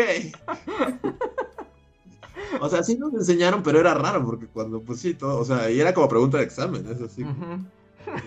O 2.60 2.68
sea, 2.68 2.82
sí 2.82 2.96
nos 2.96 3.12
enseñaron, 3.14 3.62
pero 3.62 3.80
era 3.80 3.94
raro 3.94 4.24
porque 4.24 4.46
cuando, 4.46 4.80
pues 4.80 5.00
sí, 5.00 5.14
todo, 5.14 5.40
o 5.40 5.44
sea, 5.44 5.70
y 5.70 5.80
era 5.80 5.92
como 5.92 6.08
pregunta 6.08 6.38
de 6.38 6.44
examen, 6.44 6.86
es 6.86 7.00
así. 7.00 7.24
Ujú. 7.24 7.64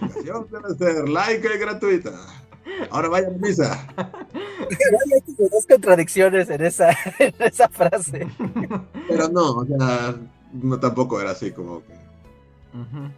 Educación 0.02 0.48
debe 0.52 0.76
ser 0.76 1.10
laica 1.10 1.56
y 1.56 1.58
gratuita. 1.58 2.12
Ahora 2.92 3.10
vaya 3.10 3.28
a 3.28 3.32
misa. 3.32 3.88
dos 5.38 5.66
contradicciones 5.68 6.50
en 6.50 6.66
esa, 6.66 6.92
en 7.20 7.34
esa 7.40 7.70
frase. 7.70 8.28
Pero 9.08 9.30
no, 9.30 9.52
o 9.52 9.66
sea, 9.66 10.16
no 10.54 10.80
tampoco 10.80 11.20
era 11.22 11.32
así 11.32 11.52
como 11.52 11.82
que. 11.86 11.94
Ujú. 12.78 13.10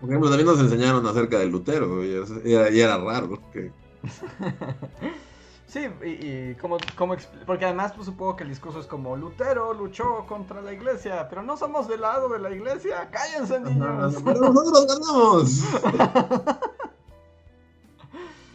Por 0.00 0.08
ejemplo, 0.10 0.28
también 0.30 0.46
nos 0.46 0.60
enseñaron 0.60 1.06
acerca 1.06 1.38
del 1.38 1.50
Lutero 1.50 2.04
y 2.04 2.52
era, 2.52 2.70
y 2.70 2.80
era 2.80 2.98
raro. 2.98 3.38
Que, 3.52 3.72
Sí, 5.66 5.86
y, 6.02 6.08
y 6.08 6.54
como, 6.54 6.78
como 6.96 7.14
expl- 7.14 7.44
porque 7.44 7.66
además 7.66 7.92
pues, 7.94 8.06
supongo 8.06 8.36
que 8.36 8.44
el 8.44 8.48
discurso 8.48 8.80
es 8.80 8.86
como 8.86 9.16
Lutero 9.16 9.74
luchó 9.74 10.24
contra 10.26 10.62
la 10.62 10.72
iglesia, 10.72 11.28
pero 11.28 11.42
no 11.42 11.58
somos 11.58 11.86
del 11.88 12.00
lado 12.00 12.30
de 12.30 12.38
la 12.38 12.50
iglesia, 12.50 13.10
cállense 13.10 13.60
niños. 13.60 14.16
pero 14.24 14.40
nosotros 14.50 14.86
ganamos. 14.86 15.60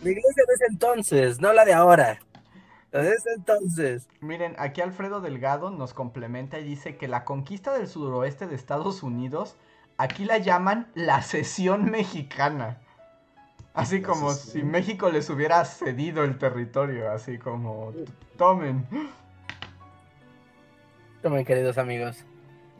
La 0.03 0.09
iglesia 0.09 0.43
de 0.47 0.53
ese 0.55 0.65
entonces, 0.69 1.39
no 1.39 1.53
la 1.53 1.63
de 1.63 1.73
ahora. 1.73 2.19
De 2.91 3.09
ese 3.09 3.29
entonces. 3.37 4.07
Miren, 4.19 4.53
aquí 4.59 4.81
Alfredo 4.81 5.21
Delgado 5.21 5.69
nos 5.71 5.93
complementa 5.93 6.59
y 6.59 6.63
dice 6.65 6.97
que 6.97 7.07
la 7.07 7.23
conquista 7.23 7.73
del 7.73 7.87
suroeste 7.87 8.45
de 8.47 8.55
Estados 8.55 9.01
Unidos, 9.01 9.55
aquí 10.03 10.25
la 10.25 10.37
llaman 10.37 10.87
la 10.95 11.21
cesión 11.21 11.85
mexicana. 11.89 12.77
Así 13.73 14.01
La 14.01 14.07
como 14.07 14.31
si 14.31 14.61
México 14.61 15.09
les 15.09 15.29
hubiera 15.29 15.63
cedido 15.65 16.23
el 16.23 16.37
territorio, 16.37 17.11
así 17.11 17.39
como, 17.39 17.91
tomen. 18.37 18.85
Tomen, 21.21 21.45
queridos 21.45 21.77
amigos. 21.77 22.17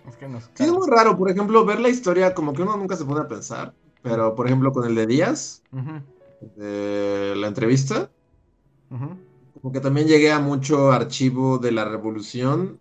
Es 0.08 0.18
que 0.18 0.28
nos... 0.28 0.44
Sí, 0.54 0.64
es 0.66 0.72
muy 0.72 0.88
raro, 0.88 1.18
por 1.18 1.32
ejemplo, 1.32 1.66
ver 1.66 1.80
la 1.80 1.90
historia, 1.90 2.34
como 2.34 2.54
que 2.54 2.62
uno 2.62 2.78
nunca 2.78 2.96
se 2.96 3.06
pone 3.06 3.22
a 3.22 3.28
pensar. 3.28 3.74
Pero, 4.02 4.36
por 4.36 4.46
ejemplo, 4.46 4.74
con 4.74 4.86
el 4.86 4.96
de 4.96 5.08
Díaz, 5.08 5.64
de 6.58 7.34
la 7.38 7.48
entrevista, 7.48 8.10
como 8.90 9.72
que 9.72 9.80
también 9.80 10.08
llegué 10.08 10.32
a 10.32 10.40
mucho 10.40 10.92
archivo 10.92 11.58
de 11.58 11.72
la 11.72 11.86
revolución 11.86 12.80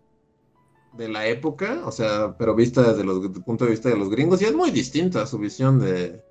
de 0.96 1.08
la 1.08 1.26
época, 1.26 1.82
o 1.86 1.92
sea, 1.92 2.36
pero 2.38 2.54
vista 2.54 2.82
desde 2.82 3.04
los- 3.04 3.22
desde 3.22 3.38
el 3.38 3.44
punto 3.44 3.64
de 3.64 3.70
vista 3.70 3.88
de 3.88 3.96
los 3.96 4.10
gringos, 4.10 4.42
y 4.42 4.44
es 4.46 4.54
muy 4.54 4.70
distinta 4.70 5.26
su 5.26 5.38
visión 5.38 5.78
de, 5.80 6.22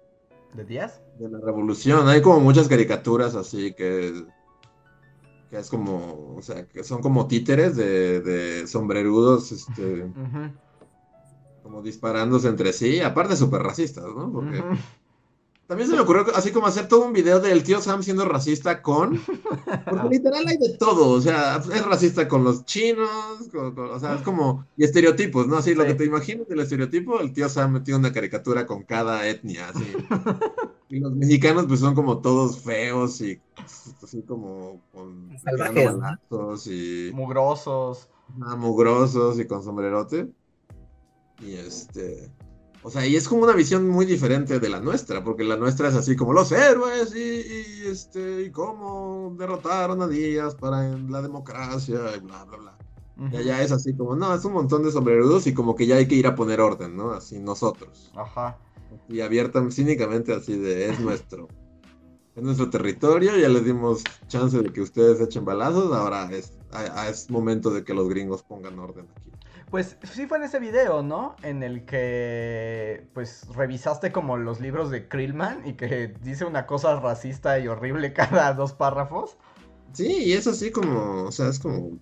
¿De 0.54 0.66
Díaz? 0.66 1.02
de 1.18 1.30
la 1.30 1.40
revolución. 1.40 2.08
Hay 2.08 2.22
como 2.22 2.40
muchas 2.40 2.68
caricaturas 2.68 3.36
así 3.36 3.74
que, 3.74 4.14
que 5.50 5.58
es 5.58 5.70
como, 5.70 6.36
o 6.38 6.42
sea, 6.42 6.68
que 6.68 6.84
son 6.84 7.02
como 7.02 7.28
títeres 7.28 7.76
de, 7.76 8.22
de 8.22 8.68
sombrerudos, 8.68 9.52
este, 9.52 10.06
como 11.64 11.82
disparándose 11.82 12.48
entre 12.48 12.74
sí, 12.74 13.00
aparte 13.02 13.36
súper 13.36 13.62
racistas, 13.64 14.04
¿no? 14.16 14.32
Porque. 14.32 14.64
También 15.72 15.90
se 15.90 15.96
me 15.96 16.02
ocurrió 16.02 16.26
así 16.36 16.52
como 16.52 16.68
hacer 16.68 16.90
todo 16.90 17.06
un 17.06 17.14
video 17.14 17.40
del 17.40 17.64
tío 17.64 17.80
Sam 17.80 18.04
siendo 18.04 18.26
racista 18.26 18.82
con, 18.82 19.18
porque 19.90 20.10
literal 20.12 20.46
hay 20.46 20.58
de 20.58 20.78
todo, 20.78 21.12
o 21.12 21.22
sea, 21.22 21.64
es 21.74 21.86
racista 21.86 22.28
con 22.28 22.44
los 22.44 22.66
chinos, 22.66 23.08
con- 23.54 23.74
con- 23.74 23.90
o 23.90 23.98
sea, 23.98 24.16
es 24.16 24.22
como, 24.22 24.66
y 24.76 24.84
estereotipos, 24.84 25.48
¿no? 25.48 25.56
Así, 25.56 25.74
lo 25.74 25.86
que 25.86 25.94
te 25.94 26.04
imaginas 26.04 26.46
del 26.50 26.60
estereotipo, 26.60 27.22
el 27.22 27.32
tío 27.32 27.48
Sam 27.48 27.72
metió 27.72 27.96
una 27.96 28.12
caricatura 28.12 28.66
con 28.68 28.84
cada 28.84 29.26
etnia, 29.30 29.70
así. 29.70 29.86
Y 30.90 31.00
los 31.00 31.14
mexicanos 31.14 31.68
pues 31.70 31.80
son 31.80 31.96
como 31.96 32.20
todos 32.20 32.60
feos 32.60 33.22
y 33.22 33.40
así 34.04 34.24
como 34.24 34.82
con 34.94 35.30
Salvajes, 35.42 36.68
y 36.68 37.12
Mugrosos. 37.14 38.10
ah, 38.42 38.58
mugrosos 38.58 39.40
y 39.40 39.48
con 39.48 39.64
sombrerote. 39.64 40.28
Y 41.40 41.54
este, 41.54 42.30
o 42.84 42.90
sea, 42.90 43.06
y 43.06 43.16
es 43.16 43.28
como 43.28 43.44
una 43.44 43.54
visión 43.54 43.88
muy 43.88 44.06
diferente 44.06 44.60
de 44.60 44.70
la 44.70 44.80
nuestra, 44.80 45.24
porque 45.24 45.44
la 45.44 45.56
nuestra 45.56 45.90
es 45.90 45.96
así 45.96 46.16
como 46.16 46.34
los 46.34 46.52
héroes 46.52 47.16
y, 47.16 47.20
y, 47.20 47.88
este 47.88 48.44
y 48.44 48.52
cómo 48.52 49.36
derrotaron 49.38 50.02
a 50.02 50.08
Díaz 50.08 50.56
para 50.56 50.84
la 50.98 51.22
democracia 51.22 52.00
y 52.16 52.20
bla 52.20 52.44
bla 52.46 52.58
bla. 52.58 52.78
Y 53.32 53.36
allá 53.36 53.62
es 53.62 53.72
así 53.72 53.94
como, 53.94 54.16
no, 54.16 54.34
es 54.34 54.44
un 54.46 54.54
montón 54.54 54.84
de 54.84 54.92
sombrerudos 54.92 55.46
y 55.46 55.54
como 55.54 55.76
que 55.76 55.86
ya 55.86 55.98
hay 55.98 56.08
que 56.08 56.16
ir 56.16 56.26
a 56.26 56.34
poner 56.34 56.60
orden, 56.60 56.96
¿no? 56.96 57.12
Así 57.12 57.40
nosotros. 57.40 58.12
Ajá. 58.16 58.58
Y 59.10 59.22
abierta, 59.22 59.64
cínicamente 59.70 60.34
así 60.34 60.58
de, 60.58 60.90
es 60.90 61.00
nuestro. 61.00 61.48
Es 62.36 62.42
nuestro 62.42 62.70
territorio, 62.70 63.38
ya 63.38 63.50
les 63.50 63.64
dimos 63.64 64.04
chance 64.28 64.58
de 64.58 64.72
que 64.72 64.82
ustedes 64.82 65.22
echen 65.22 65.46
balazos, 65.46 65.94
ahora 65.94 66.32
es 66.32 66.58
es 67.10 67.30
momento 67.30 67.70
de 67.70 67.84
que 67.84 67.94
los 67.94 68.08
gringos 68.08 68.44
pongan 68.44 68.80
orden 68.80 69.08
aquí. 69.16 69.32
Pues 69.72 69.96
sí 70.04 70.28
fue 70.28 70.38
en 70.38 70.44
ese 70.44 70.60
video, 70.60 71.02
¿no? 71.02 71.36
En 71.44 71.64
el 71.64 71.86
que 71.86 73.08
pues 73.14 73.48
revisaste 73.56 74.12
como 74.12 74.36
los 74.38 74.60
libros 74.60 74.92
de 74.92 75.08
Krillman 75.08 75.66
y 75.66 75.74
que 75.74 76.10
dice 76.22 76.44
una 76.46 76.66
cosa 76.66 77.00
racista 77.00 77.58
y 77.58 77.68
horrible 77.68 78.12
cada 78.14 78.54
dos 78.54 78.74
párrafos. 78.74 79.38
Sí, 79.94 80.08
y 80.26 80.34
es 80.34 80.46
así 80.48 80.72
como, 80.72 81.24
o 81.24 81.32
sea, 81.32 81.48
es 81.50 81.60
como 81.60 81.98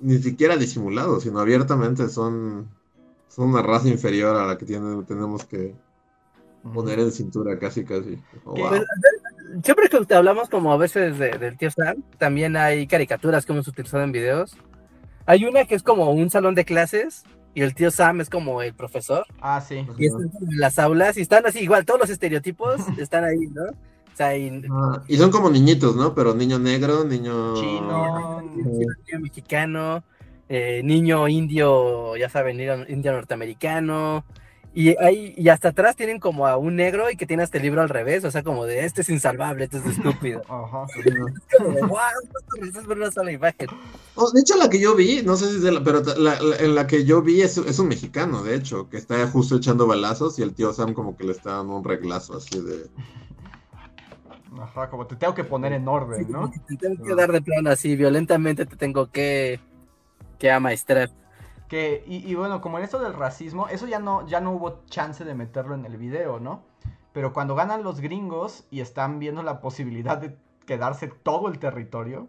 ni 0.00 0.18
siquiera 0.18 0.56
disimulado, 0.56 1.20
sino 1.20 1.40
abiertamente 1.40 2.08
son, 2.08 2.68
son 3.28 3.50
una 3.50 3.62
raza 3.62 3.88
inferior 3.88 4.36
a 4.36 4.46
la 4.46 4.58
que 4.58 4.64
tiene- 4.64 5.02
tenemos 5.04 5.44
que 5.44 5.74
poner 6.72 6.98
en 7.00 7.10
cintura 7.12 7.58
casi 7.58 7.84
casi. 7.84 8.20
Oh. 8.44 8.54
Pues, 8.54 8.82
Siempre 9.64 9.88
que 9.88 10.14
hablamos 10.14 10.48
como 10.50 10.72
a 10.72 10.76
veces 10.76 11.18
de- 11.18 11.38
del 11.38 11.56
tío 11.56 11.70
Sam, 11.70 12.02
también 12.18 12.56
hay 12.56 12.86
caricaturas 12.86 13.44
que 13.46 13.52
hemos 13.52 13.66
utilizado 13.66 14.04
en 14.04 14.12
videos. 14.12 14.56
Hay 15.28 15.44
una 15.44 15.64
que 15.66 15.74
es 15.74 15.82
como 15.82 16.10
un 16.10 16.30
salón 16.30 16.54
de 16.54 16.64
clases 16.64 17.22
y 17.54 17.60
el 17.62 17.74
tío 17.74 17.90
Sam 17.90 18.20
es 18.22 18.30
como 18.30 18.62
el 18.62 18.72
profesor. 18.74 19.26
Ah, 19.40 19.60
sí. 19.60 19.86
Y 19.98 20.06
están 20.06 20.28
como 20.30 20.50
en 20.50 20.58
las 20.58 20.78
aulas 20.78 21.16
y 21.18 21.20
están 21.20 21.44
así, 21.46 21.60
igual, 21.60 21.84
todos 21.84 22.00
los 22.00 22.10
estereotipos 22.10 22.80
están 22.98 23.24
ahí, 23.24 23.46
¿no? 23.52 23.64
O 23.64 24.16
sea, 24.16 24.36
y- 24.36 24.62
Ah, 24.70 25.02
y 25.06 25.16
son 25.18 25.30
como 25.30 25.50
niñitos, 25.50 25.94
¿no? 25.94 26.14
Pero 26.14 26.34
niño 26.34 26.58
negro, 26.58 27.04
niño 27.04 27.54
Chino. 27.54 28.40
niño 28.54 29.20
mexicano, 29.20 30.02
eh, 30.48 30.80
niño 30.82 31.28
indio, 31.28 32.16
ya 32.16 32.28
saben, 32.30 32.56
niño 32.56 32.84
indio 32.88 33.12
norteamericano. 33.12 34.24
Y, 34.74 34.96
ahí, 35.02 35.34
y 35.36 35.48
hasta 35.48 35.70
atrás 35.70 35.96
tienen 35.96 36.20
como 36.20 36.46
a 36.46 36.56
un 36.56 36.76
negro 36.76 37.10
y 37.10 37.16
que 37.16 37.26
tiene 37.26 37.42
este 37.42 37.58
libro 37.58 37.80
al 37.80 37.88
revés, 37.88 38.24
o 38.24 38.30
sea, 38.30 38.42
como 38.44 38.64
de 38.66 38.84
este 38.84 39.00
es 39.00 39.08
insalvable, 39.08 39.64
este 39.64 39.78
es 39.78 39.86
estúpido. 39.86 40.42
Ajá. 40.48 40.86
Como 41.58 41.70
de, 41.74 41.82
wow, 41.82 41.98
esto 42.66 42.80
es 42.80 42.86
ver 42.86 42.98
una 42.98 43.10
sola 43.10 43.32
imagen. 43.32 43.68
Oh, 44.14 44.30
de 44.30 44.40
hecho, 44.40 44.56
la 44.56 44.68
que 44.68 44.78
yo 44.78 44.94
vi, 44.94 45.22
no 45.22 45.36
sé 45.36 45.48
si 45.48 45.56
es 45.56 45.62
de 45.62 45.72
la, 45.72 45.82
pero 45.82 46.02
la- 46.18 46.40
la- 46.40 46.56
en 46.58 46.74
la 46.74 46.86
que 46.86 47.04
yo 47.04 47.22
vi 47.22 47.40
es, 47.40 47.56
es 47.58 47.78
un 47.78 47.88
mexicano, 47.88 48.42
de 48.44 48.54
hecho, 48.54 48.88
que 48.88 48.98
está 48.98 49.26
justo 49.28 49.56
echando 49.56 49.86
balazos 49.86 50.38
y 50.38 50.42
el 50.42 50.54
tío 50.54 50.72
Sam 50.72 50.92
como 50.92 51.16
que 51.16 51.24
le 51.24 51.32
está 51.32 51.54
dando 51.54 51.74
un 51.76 51.84
reglazo 51.84 52.36
así 52.36 52.60
de... 52.60 52.86
Ajá, 54.60 54.90
como 54.90 55.06
te 55.06 55.16
tengo 55.16 55.34
que 55.34 55.44
poner 55.44 55.72
en 55.72 55.86
orden, 55.88 56.30
¿no? 56.30 56.50
Te 56.68 56.76
tengo 56.76 57.04
que 57.04 57.14
dar 57.14 57.32
de 57.32 57.40
plano 57.42 57.70
así, 57.70 57.96
violentamente 57.96 58.66
te 58.66 58.76
tengo 58.76 59.10
que, 59.10 59.60
que 60.38 60.50
amaestrar. 60.50 61.10
Que, 61.68 62.02
y, 62.06 62.26
y 62.26 62.34
bueno, 62.34 62.60
como 62.60 62.78
en 62.78 62.84
esto 62.84 62.98
del 62.98 63.12
racismo, 63.12 63.68
eso 63.68 63.86
ya 63.86 63.98
no, 63.98 64.26
ya 64.26 64.40
no 64.40 64.52
hubo 64.52 64.84
chance 64.86 65.24
de 65.24 65.34
meterlo 65.34 65.74
en 65.74 65.84
el 65.84 65.96
video, 65.98 66.40
¿no? 66.40 66.62
Pero 67.12 67.32
cuando 67.32 67.54
ganan 67.54 67.82
los 67.82 68.00
gringos 68.00 68.66
y 68.70 68.80
están 68.80 69.18
viendo 69.18 69.42
la 69.42 69.60
posibilidad 69.60 70.18
de 70.18 70.36
quedarse 70.66 71.08
todo 71.08 71.48
el 71.48 71.58
territorio, 71.58 72.28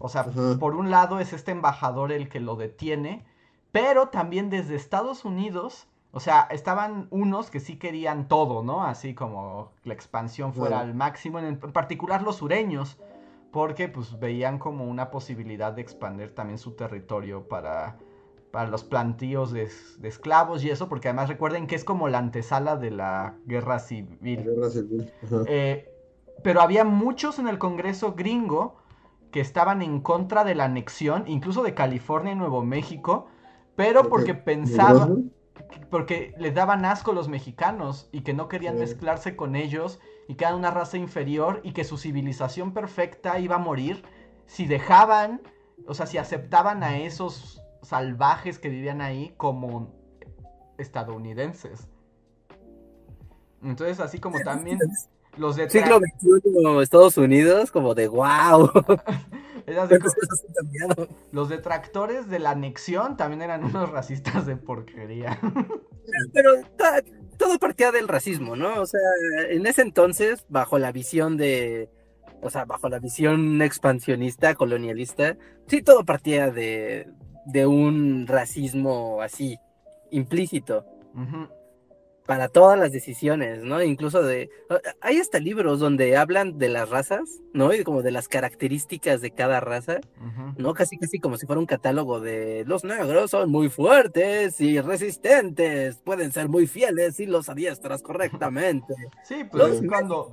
o 0.00 0.08
sea, 0.08 0.24
por 0.60 0.74
un 0.74 0.90
lado 0.90 1.18
es 1.18 1.32
este 1.32 1.50
embajador 1.50 2.12
el 2.12 2.28
que 2.28 2.40
lo 2.40 2.56
detiene, 2.56 3.24
pero 3.72 4.08
también 4.08 4.48
desde 4.48 4.76
Estados 4.76 5.24
Unidos, 5.24 5.88
o 6.12 6.20
sea, 6.20 6.46
estaban 6.50 7.08
unos 7.10 7.50
que 7.50 7.60
sí 7.60 7.76
querían 7.76 8.28
todo, 8.28 8.62
¿no? 8.62 8.84
Así 8.84 9.14
como 9.14 9.72
la 9.84 9.94
expansión 9.94 10.54
fuera 10.54 10.80
al 10.80 10.94
máximo, 10.94 11.38
en, 11.38 11.46
en 11.46 11.58
particular 11.58 12.22
los 12.22 12.36
sureños, 12.36 12.98
porque 13.50 13.88
pues 13.88 14.18
veían 14.20 14.58
como 14.58 14.84
una 14.84 15.10
posibilidad 15.10 15.72
de 15.72 15.82
expandir 15.82 16.34
también 16.34 16.58
su 16.58 16.72
territorio 16.72 17.48
para, 17.48 17.96
para 18.50 18.68
los 18.70 18.84
plantíos 18.84 19.52
de, 19.52 19.64
es- 19.64 20.00
de 20.00 20.08
esclavos 20.08 20.64
y 20.64 20.70
eso, 20.70 20.88
porque 20.88 21.08
además 21.08 21.28
recuerden 21.28 21.66
que 21.66 21.74
es 21.74 21.84
como 21.84 22.08
la 22.08 22.18
antesala 22.18 22.76
de 22.76 22.90
la 22.90 23.34
guerra 23.46 23.78
civil. 23.78 24.44
Guerra 24.44 24.70
civil. 24.70 25.12
Eh, 25.46 25.90
pero 26.42 26.60
había 26.60 26.84
muchos 26.84 27.38
en 27.38 27.48
el 27.48 27.58
Congreso 27.58 28.14
gringo 28.14 28.76
que 29.30 29.40
estaban 29.40 29.82
en 29.82 30.00
contra 30.00 30.44
de 30.44 30.54
la 30.54 30.64
anexión, 30.64 31.24
incluso 31.26 31.62
de 31.62 31.74
California 31.74 32.32
y 32.32 32.36
Nuevo 32.36 32.64
México, 32.64 33.26
pero 33.76 34.08
porque 34.08 34.34
pensaban, 34.34 35.30
porque 35.90 36.34
les 36.38 36.54
daban 36.54 36.84
asco 36.84 37.12
los 37.12 37.28
mexicanos 37.28 38.08
y 38.12 38.22
que 38.22 38.32
no 38.32 38.48
querían 38.48 38.74
Sí. 38.74 38.80
mezclarse 38.80 39.36
con 39.36 39.54
ellos 39.56 40.00
y 40.28 40.34
que 40.36 40.44
eran 40.44 40.56
una 40.56 40.70
raza 40.70 40.96
inferior 40.96 41.60
y 41.62 41.72
que 41.72 41.84
su 41.84 41.98
civilización 41.98 42.72
perfecta 42.72 43.38
iba 43.38 43.56
a 43.56 43.58
morir 43.58 44.02
si 44.46 44.66
dejaban, 44.66 45.42
o 45.86 45.94
sea, 45.94 46.06
si 46.06 46.16
aceptaban 46.18 46.82
a 46.82 46.98
esos 46.98 47.62
salvajes 47.82 48.58
que 48.58 48.68
vivían 48.68 49.00
ahí 49.00 49.34
como 49.36 49.94
estadounidenses. 50.78 51.88
Entonces, 53.62 54.00
así 54.00 54.18
como 54.18 54.38
también 54.40 54.78
los 55.36 55.56
de 55.56 55.68
Siglo 55.70 55.98
XXI, 55.98 56.82
Estados 56.82 57.16
Unidos, 57.16 57.70
como 57.70 57.94
de 57.94 58.08
wow. 58.08 58.70
Los 61.30 61.48
detractores 61.50 62.28
de 62.30 62.38
la 62.38 62.52
anexión 62.52 63.18
también 63.18 63.42
eran 63.42 63.64
unos 63.64 63.90
racistas 63.90 64.46
de 64.46 64.56
porquería. 64.56 65.38
Pero 66.32 66.52
todo 67.36 67.58
partía 67.58 67.92
del 67.92 68.08
racismo, 68.08 68.56
¿no? 68.56 68.80
O 68.80 68.86
sea, 68.86 69.00
en 69.50 69.66
ese 69.66 69.82
entonces, 69.82 70.46
bajo 70.48 70.78
la 70.78 70.90
visión 70.90 71.36
de, 71.36 71.90
o 72.40 72.48
sea, 72.48 72.64
bajo 72.64 72.88
la 72.88 72.98
visión 72.98 73.60
expansionista, 73.60 74.54
colonialista, 74.54 75.36
sí, 75.66 75.82
todo 75.82 76.04
partía 76.04 76.50
de, 76.50 77.08
de 77.48 77.66
un 77.66 78.26
racismo 78.26 79.22
así, 79.22 79.58
implícito. 80.10 80.84
Para 82.26 82.48
todas 82.48 82.78
las 82.78 82.92
decisiones, 82.92 83.62
¿no? 83.62 83.82
Incluso 83.82 84.22
de... 84.22 84.50
Hay 85.00 85.18
hasta 85.18 85.38
libros 85.38 85.80
donde 85.80 86.14
hablan 86.18 86.58
de 86.58 86.68
las 86.68 86.90
razas, 86.90 87.40
¿no? 87.54 87.72
Y 87.72 87.84
como 87.84 88.02
de 88.02 88.10
las 88.10 88.28
características 88.28 89.22
de 89.22 89.30
cada 89.30 89.60
raza. 89.60 90.00
¿no? 90.58 90.74
Casi, 90.74 90.98
casi 90.98 91.20
como 91.20 91.38
si 91.38 91.46
fuera 91.46 91.58
un 91.58 91.64
catálogo 91.64 92.20
de 92.20 92.64
los 92.66 92.84
negros 92.84 93.30
son 93.30 93.50
muy 93.50 93.70
fuertes 93.70 94.60
y 94.60 94.78
resistentes, 94.78 96.02
pueden 96.02 96.30
ser 96.30 96.50
muy 96.50 96.66
fieles 96.66 97.16
si 97.16 97.24
los 97.24 97.48
adiestras 97.48 98.02
correctamente. 98.02 98.94
Sí, 99.22 99.44
pues 99.44 99.80
Los 99.80 99.82
cuando 99.86 100.32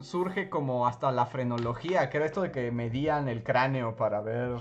surge 0.00 0.48
como 0.48 0.86
hasta 0.86 1.10
la 1.12 1.26
frenología, 1.26 2.10
que 2.10 2.18
era 2.18 2.26
esto 2.26 2.42
de 2.42 2.50
que 2.50 2.70
medían 2.70 3.28
el 3.28 3.42
cráneo 3.42 3.96
para 3.96 4.20
ver. 4.20 4.58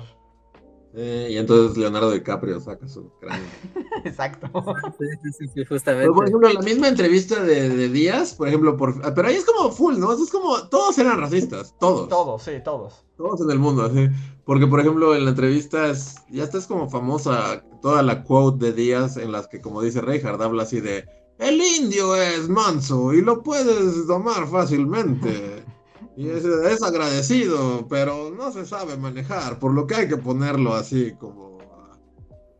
Eh, 0.93 1.27
y 1.31 1.37
entonces 1.37 1.77
Leonardo 1.77 2.11
DiCaprio 2.11 2.59
saca 2.59 2.87
su 2.87 3.11
cráneo. 3.19 3.47
Exacto. 4.05 4.49
Sí, 4.97 5.31
sí, 5.37 5.47
sí, 5.53 5.65
justamente. 5.65 6.05
Pero, 6.05 6.15
por 6.15 6.27
ejemplo, 6.27 6.49
la 6.49 6.61
misma 6.61 6.87
entrevista 6.87 7.43
de, 7.43 7.69
de 7.69 7.89
Díaz, 7.89 8.33
por 8.33 8.47
ejemplo, 8.47 8.77
por, 8.77 8.95
ah, 9.03 9.13
pero 9.13 9.27
ahí 9.27 9.35
es 9.35 9.45
como 9.45 9.71
full, 9.71 9.97
¿no? 9.97 10.13
Es 10.13 10.31
como, 10.31 10.67
todos 10.69 10.97
eran 10.97 11.19
racistas, 11.19 11.75
todos. 11.79 12.09
Todos, 12.09 12.41
sí, 12.41 12.53
todos. 12.63 13.05
Todos 13.17 13.41
en 13.41 13.51
el 13.51 13.59
mundo, 13.59 13.83
así. 13.83 14.09
Porque, 14.45 14.65
por 14.65 14.79
ejemplo, 14.79 15.13
en 15.13 15.25
la 15.25 15.31
entrevista 15.31 15.89
es, 15.89 16.15
ya 16.29 16.43
está 16.43 16.57
es 16.57 16.67
como 16.67 16.89
famosa 16.89 17.63
toda 17.81 18.01
la 18.01 18.23
quote 18.23 18.67
de 18.67 18.73
Díaz 18.73 19.17
en 19.17 19.31
las 19.31 19.47
que, 19.47 19.61
como 19.61 19.81
dice 19.81 20.01
Reinhardt, 20.01 20.41
habla 20.41 20.63
así 20.63 20.79
de, 20.79 21.05
el 21.37 21.61
indio 21.61 22.15
es 22.15 22.49
manso 22.49 23.13
y 23.13 23.21
lo 23.21 23.43
puedes 23.43 24.07
domar 24.07 24.47
fácilmente. 24.47 25.63
Y 26.17 26.29
es, 26.29 26.43
es 26.43 26.81
agradecido, 26.81 27.87
pero 27.87 28.31
no 28.35 28.51
se 28.51 28.65
sabe 28.65 28.97
manejar, 28.97 29.59
por 29.59 29.71
lo 29.73 29.85
que 29.85 29.95
hay 29.95 30.07
que 30.07 30.17
ponerlo 30.17 30.73
así 30.73 31.13
como 31.19 31.59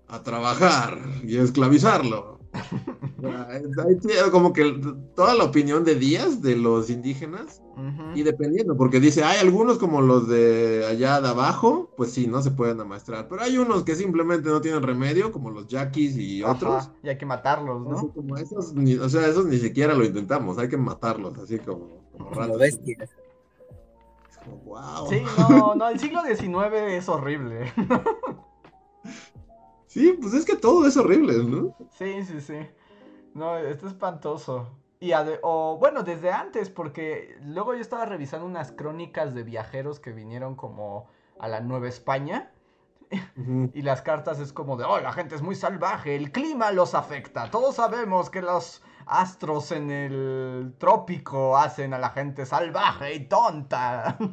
a, 0.08 0.16
a 0.16 0.24
trabajar 0.24 1.00
y 1.24 1.38
esclavizarlo. 1.38 2.38
Ahí 3.50 4.30
como 4.32 4.54
que 4.54 4.80
toda 5.16 5.34
la 5.36 5.44
opinión 5.46 5.84
de 5.84 5.96
Díaz 5.96 6.42
de 6.42 6.56
los 6.56 6.90
indígenas 6.90 7.62
y 8.16 8.24
dependiendo, 8.24 8.76
porque 8.78 9.00
dice, 9.00 9.24
hay 9.24 9.40
algunos 9.40 9.78
como 9.78 10.02
los 10.02 10.28
de 10.28 10.86
allá 10.88 11.20
de 11.22 11.28
abajo, 11.28 11.92
pues 11.98 12.12
sí, 12.12 12.26
no 12.28 12.42
se 12.42 12.52
pueden 12.52 12.80
amaestrar, 12.80 13.28
pero 13.28 13.42
hay 13.42 13.58
unos 13.58 13.84
que 13.84 13.96
simplemente 13.96 14.50
no 14.50 14.62
tienen 14.62 14.82
remedio, 14.82 15.32
como 15.32 15.52
los 15.52 15.68
yaquis 15.68 16.16
y 16.18 16.42
Ajá, 16.44 16.54
otros. 16.54 16.90
Y 17.04 17.10
hay 17.10 17.18
que 17.18 17.26
matarlos, 17.26 17.82
¿no? 17.82 18.12
como 18.14 18.38
esos, 18.38 18.74
ni- 18.74 18.96
o 18.96 19.10
sea, 19.10 19.28
esos 19.28 19.46
ni 19.46 19.58
siquiera 19.58 19.94
lo 19.94 20.04
intentamos, 20.06 20.58
hay 20.58 20.70
que 20.70 20.78
matarlos, 20.78 21.38
así 21.38 21.60
como, 21.60 22.02
como 22.12 22.30
como 22.30 22.32
ratos. 22.42 22.60
bestias. 22.60 23.10
Wow. 24.66 25.10
Sí, 25.10 25.24
no, 25.50 25.76
no, 25.76 25.88
el 25.90 26.00
siglo 26.00 26.22
XIX 26.24 26.74
es 26.74 27.10
horrible. 27.10 27.72
Sí, 29.88 30.16
pues 30.22 30.34
es 30.36 30.46
que 30.46 30.56
todo 30.56 30.86
es 30.86 30.96
horrible, 30.96 31.44
¿no? 31.44 31.76
Sí, 31.98 32.24
sí, 32.24 32.40
sí. 32.40 32.60
No, 33.34 33.58
esto 33.58 33.88
es 33.88 33.94
espantoso. 33.94 34.68
Y 35.00 35.12
o 35.42 35.78
bueno, 35.80 36.04
desde 36.04 36.32
antes, 36.32 36.70
porque 36.70 37.36
luego 37.42 37.74
yo 37.74 37.82
estaba 37.82 38.06
revisando 38.06 38.46
unas 38.46 38.72
crónicas 38.72 39.34
de 39.34 39.42
viajeros 39.42 40.00
que 40.00 40.12
vinieron 40.12 40.56
como 40.56 41.08
a 41.40 41.48
la 41.48 41.62
Nueva 41.62 41.88
España. 41.88 42.52
Y 43.74 43.82
las 43.82 44.02
cartas 44.02 44.40
es 44.40 44.52
como 44.54 44.76
de, 44.76 44.84
oh, 44.84 45.00
la 45.00 45.14
gente 45.14 45.34
es 45.34 45.42
muy 45.42 45.56
salvaje, 45.56 46.16
el 46.16 46.32
clima 46.32 46.72
los 46.72 46.94
afecta. 46.94 47.50
Todos 47.50 47.76
sabemos 47.76 48.30
que 48.30 48.42
los 48.42 48.84
astros 49.10 49.72
en 49.72 49.92
el 49.92 50.74
trópico 50.78 51.58
hacen 51.58 51.94
a 51.94 52.00
la 52.00 52.10
gente 52.12 52.46
salvaje 52.46 53.16
y 53.16 53.26
tonta. 53.28 54.18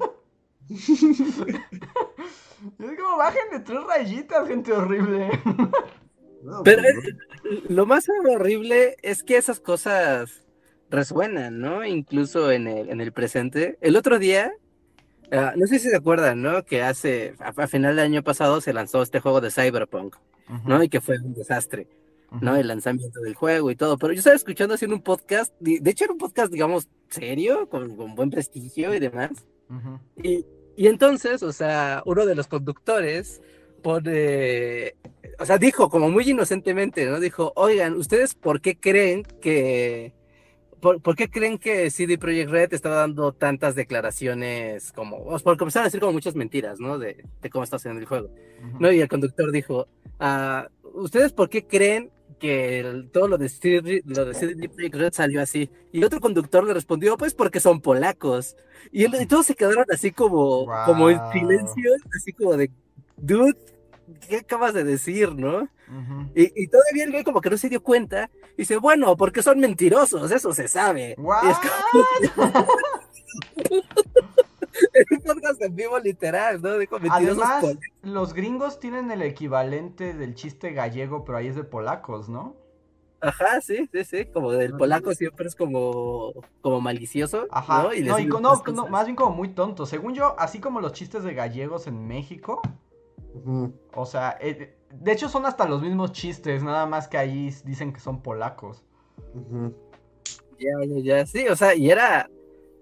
Es 2.78 2.98
como, 2.98 3.18
bajen 3.18 3.50
de 3.52 3.60
tres 3.60 3.80
rayitas, 3.86 4.48
gente 4.48 4.72
horrible. 4.72 5.28
Pero 6.62 6.82
pues, 6.82 6.94
es- 7.44 7.70
lo 7.70 7.86
más 7.86 8.06
horrible 8.34 8.96
es 9.02 9.22
que 9.22 9.36
esas 9.36 9.60
cosas 9.60 10.46
resuenan, 10.90 11.60
¿no? 11.60 11.84
Incluso 11.84 12.50
en 12.50 12.66
el, 12.68 12.88
en 12.90 13.00
el 13.00 13.12
presente. 13.12 13.78
El 13.80 13.96
otro 13.96 14.18
día, 14.18 14.52
Ah, 15.32 15.54
no 15.56 15.66
sé 15.66 15.78
si 15.78 15.88
se 15.90 15.96
acuerdan, 15.96 16.42
¿no? 16.42 16.64
Que 16.64 16.82
hace, 16.82 17.34
a, 17.40 17.48
a 17.62 17.66
final 17.66 17.96
del 17.96 18.04
año 18.04 18.22
pasado 18.22 18.60
se 18.60 18.72
lanzó 18.74 19.02
este 19.02 19.20
juego 19.20 19.40
de 19.40 19.50
Cyberpunk, 19.50 20.16
¿no? 20.64 20.82
Y 20.82 20.88
que 20.88 21.00
fue 21.00 21.16
un 21.18 21.34
desastre, 21.34 21.88
¿no? 22.40 22.56
El 22.56 22.68
lanzamiento 22.68 23.20
del 23.20 23.34
juego 23.34 23.70
y 23.70 23.76
todo. 23.76 23.98
Pero 23.98 24.12
yo 24.12 24.18
estaba 24.18 24.36
escuchando 24.36 24.74
haciendo 24.74 24.96
un 24.96 25.02
podcast, 25.02 25.54
de 25.60 25.90
hecho 25.90 26.04
era 26.04 26.12
un 26.12 26.18
podcast, 26.18 26.52
digamos, 26.52 26.88
serio, 27.08 27.68
con, 27.68 27.96
con 27.96 28.14
buen 28.14 28.30
prestigio 28.30 28.94
y 28.94 28.98
demás. 28.98 29.30
Y, 30.22 30.44
y 30.76 30.86
entonces, 30.86 31.42
o 31.42 31.52
sea, 31.52 32.02
uno 32.06 32.26
de 32.26 32.34
los 32.34 32.46
conductores 32.46 33.40
pone, 33.82 34.94
o 35.38 35.46
sea, 35.46 35.58
dijo 35.58 35.88
como 35.88 36.10
muy 36.10 36.30
inocentemente, 36.30 37.06
¿no? 37.06 37.20
Dijo, 37.20 37.52
oigan, 37.56 37.94
¿ustedes 37.94 38.34
por 38.34 38.60
qué 38.60 38.76
creen 38.76 39.24
que, 39.40 40.14
por, 40.80 41.00
por 41.02 41.16
qué 41.16 41.28
creen 41.30 41.58
que 41.58 41.90
CD 41.90 42.18
Projekt 42.18 42.50
Red 42.50 42.74
está 42.74 42.88
dando 42.90 43.32
tantas 43.32 43.74
declaraciones 43.74 44.92
como, 44.92 45.18
o 45.18 45.38
sea, 45.38 45.44
porque 45.44 45.64
empezaron 45.64 45.84
a 45.84 45.88
decir 45.88 46.00
como 46.00 46.12
muchas 46.12 46.34
mentiras, 46.34 46.80
¿no? 46.80 46.98
De, 46.98 47.24
de 47.40 47.50
cómo 47.50 47.64
está 47.64 47.76
haciendo 47.76 48.00
el 48.00 48.06
juego. 48.06 48.30
¿no? 48.78 48.90
Y 48.90 49.00
el 49.00 49.08
conductor 49.08 49.52
dijo, 49.52 49.86
ah, 50.18 50.68
¿ustedes 50.94 51.32
por 51.32 51.48
qué 51.48 51.66
creen 51.66 52.10
que 52.38 52.80
el- 52.80 53.10
todo 53.10 53.28
lo 53.28 53.38
de, 53.82 54.02
lo 54.04 54.24
Projekt 54.68 54.94
Red 54.96 55.12
salió 55.12 55.40
así? 55.42 55.70
Y 55.92 56.04
otro 56.04 56.20
conductor 56.20 56.64
le 56.64 56.74
respondió, 56.74 57.16
pues 57.16 57.34
porque 57.34 57.60
son 57.60 57.80
polacos. 57.80 58.56
Y, 58.92 59.04
él- 59.04 59.16
y 59.20 59.26
todos 59.26 59.46
se 59.46 59.54
quedaron 59.54 59.86
así 59.92 60.10
como, 60.12 60.66
como 60.86 61.10
en 61.10 61.18
silencio, 61.32 61.90
así 62.14 62.32
como 62.32 62.56
de, 62.56 62.70
dude, 63.16 63.56
¿qué 64.28 64.36
acabas 64.38 64.74
de 64.74 64.84
decir, 64.84 65.34
no? 65.34 65.62
Ujú. 65.86 66.30
Y, 66.34 66.62
y 66.64 66.68
todavía 66.68 67.04
el 67.04 67.10
güey 67.12 67.24
como 67.24 67.40
que 67.40 67.50
no 67.50 67.56
se 67.56 67.68
dio 67.68 67.82
cuenta, 67.82 68.30
y 68.54 68.62
dice, 68.62 68.76
bueno, 68.78 69.16
porque 69.16 69.42
son 69.42 69.58
mentirosos, 69.60 70.30
eso 70.30 70.52
se 70.52 70.68
sabe. 70.68 71.14
Y 71.18 71.22
es 74.92 75.06
un 75.10 75.18
podcast 75.20 75.62
en 75.62 75.74
vivo 75.74 75.98
literal, 75.98 76.60
¿no? 76.60 76.78
Dijo, 76.78 76.98
mentirosos 76.98 77.42
Además, 77.44 77.78
los 78.02 78.34
gringos 78.34 78.80
tienen 78.80 79.10
el 79.10 79.22
equivalente 79.22 80.14
del 80.14 80.34
chiste 80.34 80.72
gallego, 80.72 81.24
pero 81.24 81.38
ahí 81.38 81.48
es 81.48 81.56
de 81.56 81.64
polacos, 81.64 82.28
¿no? 82.28 82.56
Ajá, 83.20 83.60
sí, 83.62 83.88
sí, 83.90 84.04
sí, 84.04 84.26
como 84.26 84.52
del 84.52 84.76
polaco 84.76 85.14
siempre 85.14 85.46
es 85.46 85.54
como, 85.54 86.32
como 86.60 86.80
malicioso, 86.82 87.46
Ajá. 87.50 87.84
¿no? 87.84 87.94
Y 87.94 88.02
no, 88.02 88.18
no, 88.18 88.62
no, 88.66 88.88
más 88.88 89.06
bien 89.06 89.16
como 89.16 89.34
muy 89.34 89.48
tonto. 89.48 89.86
Según 89.86 90.14
yo, 90.14 90.38
así 90.38 90.60
como 90.60 90.80
los 90.80 90.92
chistes 90.92 91.24
de 91.24 91.32
gallegos 91.32 91.86
en 91.86 92.06
México, 92.06 92.60
Ujú. 93.34 93.72
o 93.94 94.04
sea, 94.04 94.36
eh, 94.42 94.76
de 94.92 95.12
hecho 95.12 95.30
son 95.30 95.46
hasta 95.46 95.66
los 95.66 95.80
mismos 95.80 96.12
chistes, 96.12 96.62
nada 96.62 96.84
más 96.84 97.08
que 97.08 97.16
ahí 97.16 97.54
dicen 97.64 97.94
que 97.94 98.00
son 98.00 98.20
polacos. 98.20 98.84
Ujú. 99.34 99.74
Ya, 100.58 100.72
ya, 100.86 101.00
ya, 101.00 101.26
sí, 101.26 101.48
o 101.48 101.56
sea, 101.56 101.74
y 101.74 101.90
era, 101.90 102.28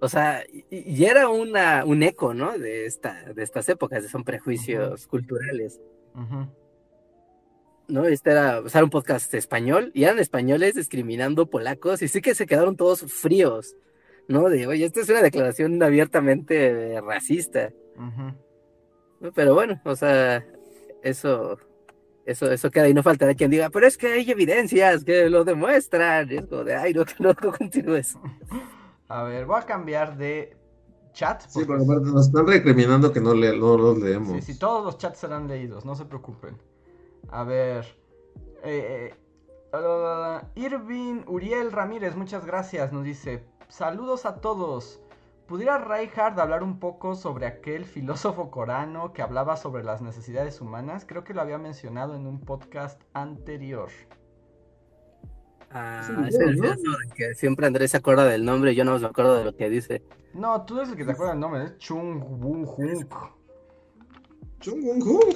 o 0.03 0.09
sea, 0.09 0.44
y, 0.53 0.64
y 0.70 1.05
era 1.05 1.28
una, 1.28 1.84
un 1.84 2.03
eco, 2.03 2.34
¿no? 2.34 2.59
De 2.59 2.86
esta, 2.86 3.32
de 3.32 3.40
estas 3.40 3.68
épocas, 3.68 4.05
son 4.09 4.24
prejuicios 4.24 5.07
culturales. 5.07 5.80
¿no? 7.86 8.05
Este 8.07 8.32
era, 8.32 8.59
o 8.59 8.68
sea, 8.68 8.80
era 8.80 8.84
un 8.84 8.90
podcast 8.90 9.32
español, 9.34 9.92
y 9.94 10.03
eran 10.03 10.18
españoles 10.18 10.74
discriminando 10.74 11.48
polacos, 11.48 12.03
y 12.03 12.09
sí 12.09 12.20
que 12.20 12.34
se 12.34 12.46
quedaron 12.46 12.76
todos 12.76 13.03
fríos, 13.03 13.76
¿no? 14.26 14.48
De, 14.48 14.66
oye, 14.66 14.86
esta 14.86 15.03
es 15.03 15.09
una 15.09 15.22
declaración 15.22 15.80
abiertamente 15.80 17.00
racista. 17.00 17.72
Pero 19.36 19.55
bueno, 19.55 19.80
o 19.84 19.94
sea, 19.94 20.44
eso, 21.05 21.61
eso, 22.26 22.50
eso 22.50 22.70
queda, 22.72 22.88
y 22.88 22.94
no 22.94 23.05
faltará 23.05 23.34
quien 23.34 23.53
diga, 23.53 23.70
pero 23.70 23.86
es 23.86 23.96
que 23.96 24.09
hay 24.09 24.28
evidencias 24.28 25.05
que 25.05 25.30
lo 25.30 25.44
demuestran, 25.44 26.28
y 26.32 26.38
es 26.38 26.46
como 26.46 26.64
de, 26.64 26.74
ay, 26.74 26.92
no, 26.92 27.05
no, 27.20 27.36
no 27.40 27.53
continúes. 27.53 28.16
A 29.12 29.24
ver, 29.24 29.44
voy 29.44 29.58
a 29.60 29.62
cambiar 29.66 30.16
de 30.16 30.56
chat. 31.12 31.42
Sí, 31.42 31.64
porque- 31.66 31.66
pero 31.66 31.82
aparte 31.82 32.10
nos 32.10 32.26
están 32.28 32.46
recriminando 32.46 33.12
que 33.12 33.20
no, 33.20 33.34
le, 33.34 33.56
no 33.58 33.76
los 33.76 33.98
leemos. 33.98 34.32
Sí, 34.32 34.52
sí, 34.54 34.58
todos 34.58 34.82
los 34.84 34.96
chats 34.96 35.18
serán 35.18 35.48
leídos, 35.48 35.84
no 35.84 35.94
se 35.94 36.06
preocupen. 36.06 36.56
A 37.30 37.44
ver. 37.44 37.84
eh, 38.64 39.12
eh, 39.74 40.40
Irving 40.54 41.22
Uriel 41.26 41.72
Ramírez, 41.72 42.16
muchas 42.16 42.46
gracias. 42.46 42.92
Nos 42.92 43.04
dice: 43.04 43.44
Saludos 43.68 44.24
a 44.24 44.36
todos. 44.40 45.00
¿Pudiera 45.46 45.76
Reinhardt 45.76 46.38
hablar 46.38 46.62
un 46.62 46.78
poco 46.78 47.14
sobre 47.14 47.46
aquel 47.46 47.84
filósofo 47.84 48.50
corano 48.50 49.12
que 49.12 49.20
hablaba 49.20 49.56
sobre 49.58 49.82
las 49.84 50.00
necesidades 50.00 50.60
humanas? 50.62 51.04
Creo 51.06 51.24
que 51.24 51.34
lo 51.34 51.42
había 51.42 51.58
mencionado 51.58 52.14
en 52.14 52.26
un 52.26 52.40
podcast 52.40 53.02
anterior. 53.12 53.90
Ah, 55.74 56.02
Sí, 56.06 56.12
es 56.28 56.34
el 56.38 56.56
del 56.56 56.76
que 57.16 57.34
siempre 57.34 57.66
Andrés 57.66 57.90
se 57.92 57.96
acuerda 57.96 58.24
del 58.26 58.44
nombre 58.44 58.72
y 58.72 58.74
yo 58.74 58.84
no 58.84 58.98
me 58.98 59.06
acuerdo 59.06 59.36
de 59.38 59.44
lo 59.44 59.56
que 59.56 59.70
dice. 59.70 60.02
No, 60.34 60.62
tú 60.64 60.76
eres 60.78 60.90
el 60.90 60.96
que 60.96 61.04
te 61.04 61.12
acuerdas 61.12 61.34
el 61.34 61.40
nombre, 61.40 61.64
es 61.64 61.78
Chung 61.78 62.22
Woo 62.42 62.64
Hunk. 62.76 63.14
Chung 64.60 64.82
Wung 64.84 65.02
Hung. 65.02 65.34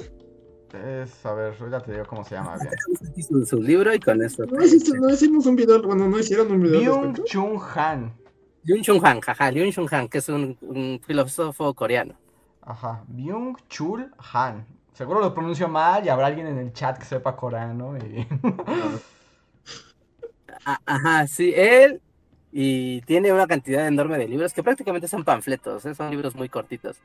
Es, 0.73 1.25
a 1.25 1.33
ver, 1.33 1.55
ahorita 1.59 1.81
te 1.81 1.91
digo 1.93 2.05
cómo 2.05 2.23
se 2.23 2.35
llama 2.35 2.57
bien. 2.57 2.69
Aquí 3.11 3.23
Su, 3.23 3.45
su 3.45 3.61
libro 3.61 3.93
y 3.93 3.99
con 3.99 4.21
eso. 4.21 4.45
No, 4.45 4.61
hiciste- 4.63 4.97
no 4.99 5.09
hicimos 5.09 5.45
un 5.45 5.55
video, 5.55 5.81
bueno, 5.81 6.07
no 6.07 6.19
hicieron 6.19 6.51
un 6.51 6.61
video. 6.61 6.99
Byung. 7.01 7.23
Chung 7.25 7.59
Han. 7.75 8.13
Yun 8.63 8.81
Chung 8.83 9.01
Han, 9.05 9.21
jaja, 9.21 9.49
Yun 9.51 9.71
Chung 9.71 9.87
Han, 9.91 10.07
que 10.09 10.17
es 10.17 10.27
un, 10.29 10.57
un 10.61 10.99
filósofo 11.05 11.73
coreano. 11.73 12.15
Ajá, 12.61 13.03
Byung 13.07 13.55
Chul 13.69 14.11
Han. 14.33 14.65
Seguro 14.91 15.21
lo 15.21 15.33
pronuncio 15.33 15.67
mal 15.69 16.05
y 16.05 16.09
habrá 16.09 16.25
alguien 16.27 16.47
en 16.47 16.57
el 16.57 16.73
chat 16.73 16.97
que 16.97 17.05
sepa 17.05 17.35
coreano. 17.35 17.95
Y... 17.97 18.27
Ah, 20.69 20.81
Ajá, 20.85 21.27
sí, 21.27 21.53
él 21.55 22.01
y 22.51 23.01
tiene 23.03 23.31
una 23.31 23.47
cantidad 23.47 23.87
enorme 23.87 24.17
de 24.17 24.27
libros 24.27 24.53
que 24.53 24.63
prácticamente 24.63 25.07
son 25.07 25.23
panfletos, 25.23 25.85
¿eh? 25.85 25.95
son 25.95 26.11
libros 26.11 26.35
muy 26.35 26.49
cortitos, 26.49 26.97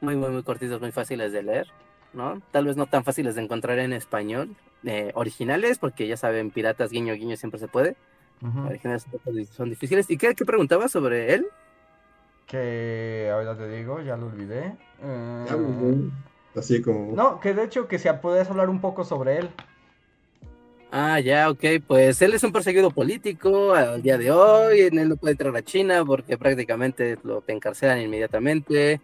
muy, 0.00 0.16
muy, 0.16 0.30
muy 0.30 0.42
cortitos, 0.42 0.80
muy 0.80 0.90
fáciles 0.90 1.30
de 1.32 1.44
leer, 1.44 1.68
¿no? 2.12 2.42
Tal 2.50 2.66
vez 2.66 2.76
no 2.76 2.86
tan 2.86 3.04
fáciles 3.04 3.36
de 3.36 3.42
encontrar 3.42 3.78
en 3.78 3.92
español, 3.92 4.56
eh, 4.82 5.12
originales, 5.14 5.78
porque 5.78 6.08
ya 6.08 6.16
saben, 6.16 6.50
piratas, 6.50 6.90
guiño, 6.90 7.14
guiño, 7.14 7.36
siempre 7.36 7.60
se 7.60 7.68
puede, 7.68 7.94
originales 8.66 9.06
son 9.52 9.70
difíciles. 9.70 10.10
¿Y 10.10 10.16
qué, 10.16 10.34
qué 10.34 10.44
preguntabas 10.44 10.90
sobre 10.90 11.34
él? 11.34 11.46
Que 12.46 13.30
ahorita 13.32 13.58
te 13.58 13.68
digo, 13.68 14.00
ya 14.00 14.16
lo 14.16 14.26
olvidé. 14.26 14.76
Eh, 15.02 15.44
Ya, 15.48 15.56
muy 15.56 15.86
bien. 15.86 16.12
Así 16.56 16.82
como. 16.82 17.14
No, 17.14 17.38
que 17.38 17.54
de 17.54 17.62
hecho 17.64 17.86
que 17.86 18.00
si 18.00 18.08
puedes 18.22 18.50
hablar 18.50 18.70
un 18.70 18.80
poco 18.80 19.04
sobre 19.04 19.38
él. 19.38 19.50
Ah, 20.90 21.20
ya, 21.20 21.50
ok, 21.50 21.64
pues 21.86 22.22
él 22.22 22.32
es 22.32 22.42
un 22.44 22.52
perseguido 22.52 22.90
político 22.90 23.74
al 23.74 24.00
día 24.00 24.16
de 24.16 24.30
hoy, 24.30 24.80
en 24.80 24.98
él 24.98 25.10
no 25.10 25.16
puede 25.16 25.32
entrar 25.32 25.54
a 25.54 25.62
China 25.62 26.02
porque 26.04 26.38
prácticamente 26.38 27.18
lo 27.24 27.44
encarcelan 27.46 28.00
inmediatamente. 28.00 29.00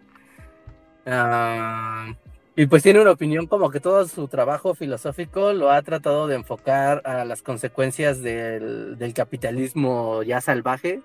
Ah, 1.05 2.15
y 2.57 2.67
pues 2.67 2.83
tiene 2.83 3.03
una 3.03 3.11
opinión 3.11 3.47
como 3.47 3.71
que 3.71 3.81
todo 3.81 4.07
su 4.09 4.29
trabajo 4.29 4.75
filosófico 4.75 5.53
lo 5.53 5.71
ha 5.71 5.83
tratado 5.83 6.27
de 6.27 6.37
enfocar 6.37 7.03
a 7.05 7.25
las 7.27 7.43
consecuencias 7.43 8.23
del, 8.23 8.97
del 8.97 9.13
capitalismo 9.13 10.23
ya 10.23 10.41
salvaje 10.41 11.03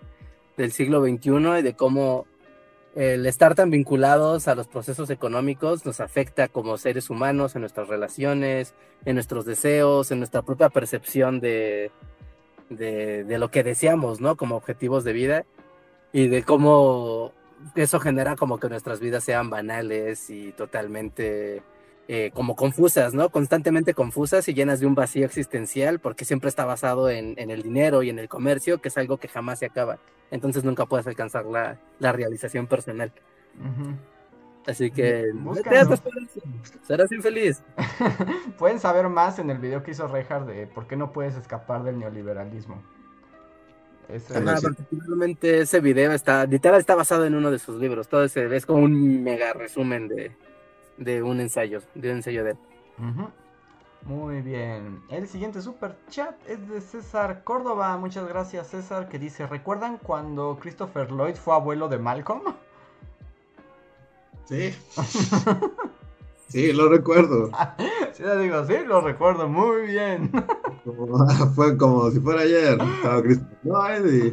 del 0.55 0.71
siglo 0.71 1.01
XXI 1.03 1.59
y 1.59 1.61
de 1.61 1.73
cómo 1.75 2.25
el 2.95 3.25
estar 3.25 3.55
tan 3.55 3.69
vinculados 3.69 4.47
a 4.47 4.55
los 4.55 4.67
procesos 4.67 5.09
económicos 5.09 5.85
nos 5.85 5.99
afecta 5.99 6.47
como 6.47 6.77
seres 6.77 7.09
humanos 7.09 7.55
en 7.55 7.61
nuestras 7.61 7.87
relaciones, 7.87 8.73
en 9.05 9.15
nuestros 9.15 9.45
deseos, 9.45 10.11
en 10.11 10.19
nuestra 10.19 10.41
propia 10.41 10.69
percepción 10.69 11.39
de, 11.39 11.91
de, 12.69 13.23
de 13.23 13.37
lo 13.37 13.51
que 13.51 13.63
deseamos, 13.63 14.21
¿no? 14.21 14.35
Como 14.35 14.55
objetivos 14.55 15.03
de 15.03 15.13
vida 15.13 15.45
y 16.11 16.27
de 16.27 16.43
cómo 16.43 17.31
eso 17.75 17.99
genera 17.99 18.35
como 18.35 18.59
que 18.59 18.69
nuestras 18.69 18.99
vidas 18.99 19.23
sean 19.23 19.49
banales 19.49 20.29
y 20.29 20.51
totalmente 20.53 21.61
eh, 22.11 22.31
como 22.33 22.55
confusas, 22.55 23.13
¿no? 23.13 23.29
Constantemente 23.29 23.93
confusas 23.93 24.47
y 24.49 24.55
llenas 24.55 24.79
de 24.79 24.87
un 24.87 24.95
vacío 24.95 25.25
existencial 25.27 25.99
porque 25.99 26.25
siempre 26.25 26.49
está 26.49 26.65
basado 26.65 27.07
en, 27.11 27.35
en 27.37 27.51
el 27.51 27.61
dinero 27.61 28.01
y 28.01 28.09
en 28.09 28.17
el 28.17 28.27
comercio, 28.27 28.81
que 28.81 28.87
es 28.87 28.97
algo 28.97 29.17
que 29.17 29.27
jamás 29.27 29.59
se 29.59 29.67
acaba. 29.67 29.99
Entonces 30.31 30.63
nunca 30.63 30.87
puedes 30.87 31.05
alcanzar 31.05 31.45
la, 31.45 31.77
la 31.99 32.11
realización 32.11 32.65
personal. 32.65 33.11
Ujú. 33.59 33.91
Así 34.65 34.89
que 34.91 35.31
eso. 35.71 35.95
Serás 36.87 37.11
infeliz. 37.11 37.61
Pueden 38.57 38.79
saber 38.79 39.07
más 39.07 39.37
en 39.39 39.49
el 39.51 39.59
video 39.59 39.83
que 39.83 39.91
hizo 39.91 40.07
Reinhardt 40.07 40.47
de 40.47 40.65
por 40.67 40.87
qué 40.87 40.95
no 40.95 41.11
puedes 41.11 41.35
escapar 41.35 41.83
del 41.83 41.99
neoliberalismo. 41.99 42.81
Ese- 44.07 44.33
Ah, 44.47 44.57
sí. 44.57 44.65
particularmente 44.65 45.59
ese 45.61 45.79
video 45.79 46.11
está, 46.11 46.45
literal 46.45 46.79
está 46.79 46.95
basado 46.95 47.25
en 47.25 47.35
uno 47.35 47.51
de 47.51 47.59
sus 47.59 47.79
libros. 47.79 48.07
Todo 48.07 48.23
ese 48.23 48.55
es 48.55 48.65
como 48.65 48.83
un 48.83 49.23
mega 49.23 49.53
resumen 49.53 50.07
de, 50.07 50.31
de 50.99 51.23
un 51.23 51.39
ensayo, 51.39 51.79
de 51.95 52.11
un 52.11 52.17
ensayo 52.17 52.43
de 52.43 52.51
él. 52.51 52.57
Muy 54.05 54.41
bien. 54.41 55.01
El 55.09 55.27
siguiente 55.27 55.61
super 55.61 55.95
chat 56.09 56.35
es 56.47 56.67
de 56.69 56.79
César 56.81 57.43
Córdoba. 57.43 57.97
Muchas 57.97 58.27
gracias, 58.27 58.67
César. 58.67 59.09
Que 59.09 59.19
dice: 59.19 59.45
¿Recuerdan 59.47 59.97
cuando 59.97 60.57
Christopher 60.59 61.11
Lloyd 61.11 61.35
fue 61.35 61.53
abuelo 61.55 61.89
de 61.89 61.97
Malcolm? 61.97 62.41
Sí. 64.45 64.73
sí, 66.47 66.73
lo 66.73 66.89
recuerdo. 66.89 67.51
Sí, 68.13 68.23
le 68.23 68.37
digo, 68.37 68.65
sí, 68.65 68.75
lo 68.85 69.01
recuerdo 69.01 69.47
muy 69.47 69.87
bien. 69.87 70.31
Como- 70.85 71.27
fue 71.55 71.77
como 71.77 72.09
si 72.09 72.19
fuera 72.19 72.41
ayer. 72.41 72.77
Estaba 72.97 73.21
Christopher 73.21 73.57
Lloyd 73.63 74.13
y 74.13 74.31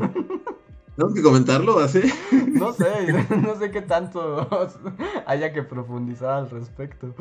¿Tenemos 0.97 1.15
que 1.15 1.23
comentarlo 1.23 1.79
así? 1.79 2.01
No 2.53 2.73
sé, 2.73 2.87
no 3.43 3.55
sé 3.59 3.71
qué 3.71 3.83
tanto 3.83 4.49
haya 5.27 5.53
que 5.53 5.63
profundizar 5.63 6.31
al 6.31 6.51
respecto. 6.51 7.15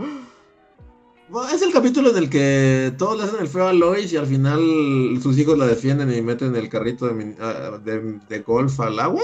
Bueno, 1.27 1.49
es 1.49 1.61
el 1.61 1.73
capítulo 1.73 2.11
en 2.11 2.17
el 2.17 2.29
que 2.29 2.93
todos 2.97 3.17
le 3.17 3.23
hacen 3.23 3.39
el 3.41 3.47
feo 3.47 3.67
a 3.67 3.73
Lois 3.73 4.13
y 4.13 4.17
al 4.17 4.27
final 4.27 4.59
sus 5.21 5.37
hijos 5.39 5.57
la 5.57 5.65
defienden 5.65 6.13
y 6.13 6.21
meten 6.21 6.55
el 6.55 6.69
carrito 6.69 7.07
de, 7.07 7.35
ah, 7.41 7.79
de- 7.83 8.19
de 8.29 8.39
golf 8.41 8.79
al 8.79 8.99
agua. 8.99 9.23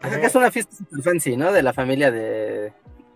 Creo 0.00 0.20
que 0.20 0.26
es 0.26 0.34
una 0.34 0.50
fiesta 0.50 0.76
super 0.76 1.02
fancy, 1.02 1.36
¿no? 1.36 1.50
De 1.52 1.62
la 1.62 1.72
familia 1.72 2.10
de. 2.10 2.72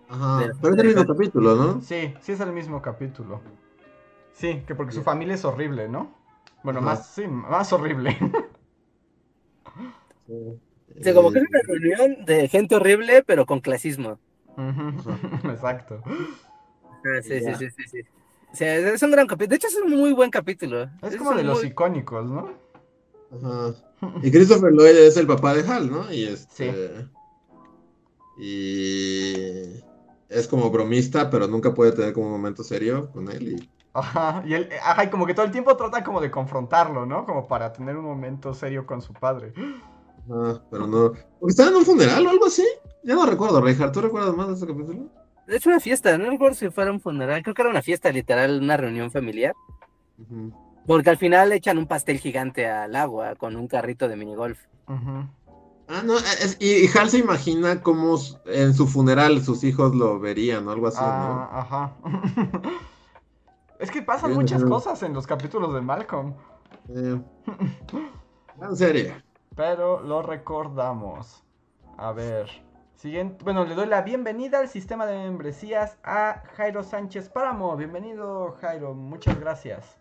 Ajá. 0.09 0.39
De- 0.39 0.53
Pero 0.61 0.73
es 0.73 0.79
el 0.81 0.87
mismo 0.87 1.05
capítulo, 1.05 1.55
¿no? 1.55 1.81
Sí, 1.81 2.13
sí 2.21 2.31
es 2.31 2.39
el 2.39 2.51
mismo 2.53 2.81
capítulo. 2.81 3.41
Sí, 4.33 4.63
que 4.65 4.73
porque 4.73 4.93
su 4.93 5.03
familia 5.03 5.35
es 5.35 5.45
horrible, 5.45 5.87
¿no? 5.87 6.11
Bueno, 6.63 6.79
Ajá. 6.79 6.85
más, 6.89 7.07
sí, 7.13 7.27
más 7.27 7.71
horrible. 7.71 8.17
O 10.29 11.03
sea, 11.03 11.13
como 11.13 11.31
que 11.31 11.39
es 11.39 11.45
una 11.49 11.61
reunión 11.67 12.25
de 12.25 12.47
gente 12.47 12.75
horrible, 12.75 13.23
pero 13.23 13.45
con 13.45 13.59
clasismo. 13.59 14.19
Exacto. 15.43 16.01
Ah, 16.05 17.21
sí, 17.21 17.39
sí, 17.39 17.55
sí, 17.55 17.69
sí, 17.69 17.83
sí. 17.87 17.99
O 18.51 18.55
sea, 18.55 18.75
es 18.77 19.03
un 19.03 19.11
gran 19.11 19.27
capítulo. 19.27 19.49
De 19.49 19.55
hecho, 19.55 19.67
es 19.67 19.75
un 19.75 19.91
muy 19.91 20.13
buen 20.13 20.31
capítulo. 20.31 20.89
Es 21.01 21.15
como 21.17 21.33
de 21.33 21.43
los 21.43 21.63
icónicos, 21.63 22.25
¿no? 22.29 22.49
Ajá. 23.31 23.75
Y 24.21 24.31
Christopher 24.31 24.71
Lloyd 24.71 24.97
es 24.97 25.17
el 25.17 25.27
papá 25.27 25.53
de 25.53 25.69
Hal, 25.69 25.91
¿no? 25.91 26.11
Y 26.11 26.25
este. 26.25 27.07
Y. 28.39 29.83
Es 30.29 30.47
como 30.47 30.69
bromista, 30.69 31.29
pero 31.29 31.47
nunca 31.47 31.73
puede 31.73 31.93
tener 31.93 32.13
como 32.13 32.27
un 32.27 32.33
momento 32.33 32.63
serio 32.63 33.09
con 33.11 33.29
él. 33.31 33.53
Y... 33.53 33.69
Ajá, 33.93 34.43
y 34.45 34.53
él, 34.53 34.69
ajá, 34.83 35.05
y 35.05 35.09
como 35.09 35.25
que 35.25 35.33
todo 35.33 35.45
el 35.45 35.51
tiempo 35.51 35.75
trata 35.75 36.03
como 36.03 36.19
de 36.19 36.29
confrontarlo, 36.29 37.05
¿no? 37.05 37.25
Como 37.25 37.47
para 37.47 37.73
tener 37.73 37.95
un 37.95 38.05
momento 38.05 38.53
serio 38.53 38.85
con 38.85 39.01
su 39.01 39.13
padre. 39.13 39.53
Ajá, 40.29 40.61
pero 40.69 40.87
no. 40.87 41.11
Porque 41.39 41.51
estaba 41.51 41.69
en 41.69 41.75
un 41.77 41.85
funeral 41.85 42.25
o 42.25 42.29
algo 42.29 42.45
así. 42.45 42.65
Ya 43.03 43.15
no 43.15 43.25
recuerdo, 43.25 43.61
Reinhardt. 43.61 43.93
¿Tú 43.93 44.01
recuerdas 44.01 44.35
más 44.35 44.47
de 44.49 44.53
ese 44.55 44.67
capítulo? 44.67 45.07
Hecho, 45.47 45.69
una 45.69 45.79
fiesta. 45.79 46.17
No 46.17 46.29
recuerdo 46.29 46.55
si 46.55 46.69
fuera 46.69 46.91
un 46.91 46.99
funeral. 46.99 47.41
Creo 47.41 47.53
que 47.53 47.61
era 47.61 47.71
una 47.71 47.81
fiesta 47.81 48.11
literal, 48.11 48.61
una 48.61 48.75
reunión 48.77 49.11
familiar. 49.11 49.53
Porque 50.85 51.09
al 51.09 51.17
final 51.17 51.51
echan 51.51 51.77
un 51.77 51.87
pastel 51.87 52.17
gigante 52.19 52.67
al 52.67 52.95
agua 52.95 53.35
con 53.35 53.55
un 53.55 53.67
carrito 53.67 54.07
de 54.07 54.15
minigolf. 54.17 54.59
Ah, 55.89 56.01
no, 56.03 56.17
es- 56.17 56.57
y, 56.59 56.85
y 56.85 56.89
Hal 56.97 57.09
se 57.09 57.19
imagina 57.19 57.81
cómo 57.81 58.17
en 58.45 58.73
su 58.73 58.87
funeral 58.87 59.41
sus 59.41 59.63
hijos 59.63 59.95
lo 59.95 60.19
verían 60.19 60.67
o 60.67 60.71
algo 60.71 60.87
así, 60.87 60.97
Ah, 60.99 61.49
ajá. 61.53 61.95
es 63.79 63.89
que 63.91 64.01
pasan 64.01 64.31
Bien, 64.31 64.41
muchas 64.41 64.63
cosas 64.65 65.01
en 65.03 65.13
los 65.13 65.25
capítulos 65.25 65.73
de 65.73 65.79
Malcolm, 65.81 66.33
¿no? 66.89 66.93
Eh, 66.93 67.21
en 68.61 68.75
serio. 68.75 69.13
Pero 69.57 69.99
lo 70.01 70.21
recordamos. 70.21 71.43
A 71.97 72.13
ver. 72.13 72.47
Siguiente, 72.95 73.43
bueno, 73.43 73.65
le 73.65 73.75
doy 73.75 73.87
la 73.87 74.01
bienvenida 74.03 74.59
al 74.59 74.69
sistema 74.69 75.05
de 75.05 75.17
membresías 75.17 75.97
a 76.03 76.43
Jairo 76.55 76.83
Sánchez 76.83 77.29
Páramo. 77.29 77.75
Bienvenido, 77.75 78.55
Jairo, 78.61 78.93
muchas 78.93 79.39
gracias. 79.39 79.97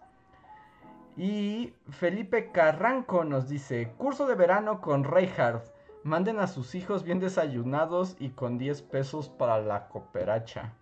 Y 1.16 1.74
Felipe 1.90 2.52
Carranco 2.52 3.24
nos 3.24 3.48
dice: 3.48 3.92
Curso 3.96 4.26
de 4.26 4.34
verano 4.34 4.80
con 4.80 5.04
Reinhardt. 5.04 5.66
Manden 6.04 6.38
a 6.38 6.46
sus 6.46 6.74
hijos 6.74 7.02
bien 7.02 7.18
desayunados 7.18 8.16
y 8.20 8.28
con 8.28 8.58
10 8.58 8.82
pesos 8.82 9.28
para 9.28 9.58
la 9.60 9.88
cooperacha. 9.88 10.72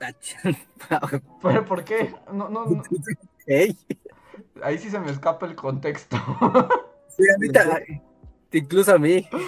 ¿Pero 1.42 1.64
por 1.64 1.84
qué? 1.84 2.14
No, 2.32 2.48
no, 2.48 2.64
no. 2.64 2.82
Ahí 4.62 4.78
sí 4.78 4.90
se 4.90 4.98
me 4.98 5.10
escapa 5.10 5.46
el 5.46 5.56
contexto. 5.56 6.16
incluso 8.52 8.94
a 8.94 8.98
mí. 8.98 9.28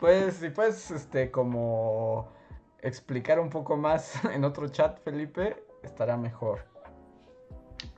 Pues, 0.00 0.36
si 0.36 0.48
puedes, 0.48 0.90
este, 0.90 1.30
como 1.30 2.32
explicar 2.80 3.38
un 3.38 3.50
poco 3.50 3.76
más 3.76 4.14
en 4.32 4.44
otro 4.44 4.66
chat, 4.68 4.98
Felipe, 5.04 5.62
estará 5.82 6.16
mejor. 6.16 6.64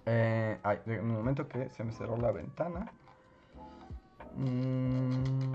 Eh, 0.06 0.58
ay, 0.64 0.78
un 0.86 1.12
momento 1.12 1.46
que 1.46 1.70
se 1.70 1.84
me 1.84 1.92
cerró 1.92 2.16
la 2.16 2.32
ventana. 2.32 2.90
Mm, 4.34 5.54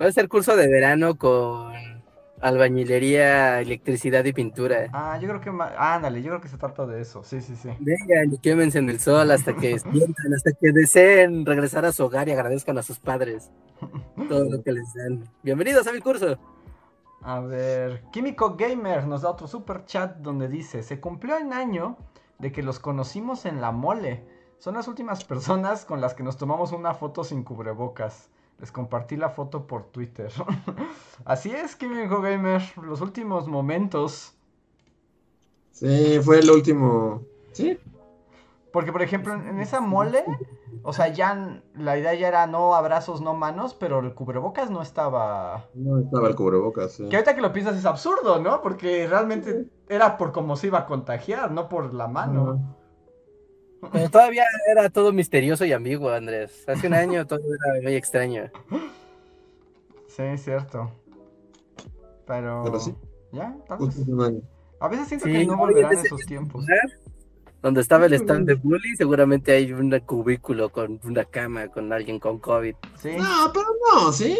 Va 0.00 0.06
a 0.06 0.12
ser 0.12 0.28
curso 0.28 0.54
de 0.54 0.68
verano 0.68 1.16
con 1.16 1.95
albañilería, 2.40 3.60
electricidad 3.60 4.24
y 4.24 4.32
pintura. 4.32 4.88
ah, 4.92 5.18
yo 5.20 5.28
creo 5.28 5.40
que, 5.40 5.50
ándale, 5.78 6.22
yo 6.22 6.28
creo 6.30 6.40
que 6.40 6.48
se 6.48 6.58
trata 6.58 6.86
de 6.86 7.00
eso. 7.00 7.22
Sí, 7.24 7.40
sí, 7.40 7.56
sí. 7.56 7.70
Vengan 7.78 8.32
y 8.32 8.38
quémense 8.38 8.78
en 8.78 8.90
el 8.90 9.00
sol 9.00 9.30
hasta 9.30 9.54
que 9.54 9.78
sientan, 9.78 10.34
hasta 10.34 10.52
que 10.52 10.72
deseen 10.72 11.44
regresar 11.46 11.84
a 11.84 11.92
su 11.92 12.04
hogar 12.04 12.28
y 12.28 12.32
agradezcan 12.32 12.78
a 12.78 12.82
sus 12.82 12.98
padres 12.98 13.50
todo 14.28 14.44
lo 14.50 14.62
que 14.62 14.72
les 14.72 14.92
dan. 14.94 15.24
Bienvenidos 15.42 15.86
a 15.86 15.92
mi 15.92 16.00
curso. 16.00 16.38
A 17.22 17.40
ver, 17.40 18.04
Químico 18.12 18.56
Gamer 18.56 19.06
nos 19.06 19.22
da 19.22 19.30
otro 19.30 19.46
super 19.48 19.84
chat 19.84 20.16
donde 20.18 20.48
dice, 20.48 20.82
se 20.82 21.00
cumplió 21.00 21.36
un 21.38 21.52
año 21.52 21.96
de 22.38 22.52
que 22.52 22.62
los 22.62 22.78
conocimos 22.78 23.46
en 23.46 23.60
la 23.60 23.72
mole. 23.72 24.24
Son 24.58 24.74
las 24.74 24.88
últimas 24.88 25.24
personas 25.32 25.84
con 25.84 26.00
las 26.00 26.14
que 26.14 26.22
nos 26.22 26.36
tomamos 26.36 26.72
una 26.72 26.94
foto 26.94 27.24
sin 27.24 27.42
cubrebocas. 27.44 28.30
Les 28.58 28.72
compartí 28.72 29.16
la 29.16 29.28
foto 29.28 29.66
por 29.66 29.84
Twitter. 29.84 30.32
Así 31.24 31.50
es, 31.50 31.76
Químico 31.76 32.20
Gamer, 32.22 32.62
los 32.82 33.00
últimos 33.00 33.48
momentos. 33.48 34.34
Sí, 35.72 36.18
fue 36.22 36.38
el 36.38 36.50
último. 36.50 37.22
Sí. 37.52 37.78
Porque, 38.72 38.92
por 38.92 39.02
ejemplo, 39.02 39.32
en, 39.34 39.60
esa 39.60 39.80
mole, 39.80 40.24
o 40.82 40.92
sea, 40.92 41.08
ya 41.08 41.62
la 41.74 41.98
idea 41.98 42.12
ya 42.14 42.28
era 42.28 42.46
no 42.46 42.74
abrazos, 42.74 43.22
no 43.22 43.32
manos, 43.32 43.74
pero 43.74 44.00
el 44.00 44.12
cubrebocas 44.14 44.70
no 44.70 44.82
estaba... 44.82 45.66
No 45.72 45.98
estaba 45.98 46.28
el 46.28 46.34
cubrebocas, 46.34 46.92
sí. 46.92 47.08
Que 47.08 47.16
ahorita 47.16 47.34
que 47.34 47.40
lo 47.40 47.54
piensas 47.54 47.76
es 47.76 47.86
absurdo, 47.86 48.38
¿no? 48.38 48.60
Porque 48.60 49.06
realmente 49.06 49.70
era 49.88 50.18
por 50.18 50.32
cómo 50.32 50.56
se 50.56 50.66
iba 50.66 50.80
a 50.80 50.86
contagiar, 50.86 51.52
no 51.52 51.70
por 51.70 51.94
la 51.94 52.06
mano. 52.06 52.75
Pero 53.92 54.10
todavía 54.10 54.44
era 54.70 54.90
todo 54.90 55.12
misterioso 55.12 55.64
y 55.64 55.72
ambiguo, 55.72 56.10
Andrés. 56.10 56.64
Hace 56.66 56.86
un 56.86 56.94
año 56.94 57.26
todo 57.26 57.40
era 57.40 57.82
muy 57.82 57.94
extraño. 57.94 58.50
Sí, 60.08 60.22
es 60.22 60.44
cierto. 60.44 60.90
Pero... 62.26 62.62
Pero 62.64 62.80
sí. 62.80 62.94
¿Ya? 63.32 63.54
año. 63.68 64.40
A 64.80 64.88
veces 64.88 65.08
siento 65.08 65.26
Sí, 65.26 65.32
que 65.32 65.46
no 65.46 65.56
volverán 65.56 65.92
esos 65.92 66.20
tiempos. 66.22 66.64
Donde 67.62 67.80
estaba 67.80 68.06
el 68.06 68.14
stand 68.14 68.46
de 68.46 68.54
bully, 68.54 68.96
seguramente 68.96 69.52
hay 69.52 69.72
un 69.72 69.98
cubículo 70.00 70.70
con 70.70 71.00
una 71.04 71.24
cama 71.24 71.68
con 71.68 71.92
alguien 71.92 72.18
con 72.18 72.38
COVID. 72.38 72.74
Sí. 73.00 73.16
No, 73.16 73.50
pero 73.52 73.66
no, 73.92 74.12
¿sí? 74.12 74.38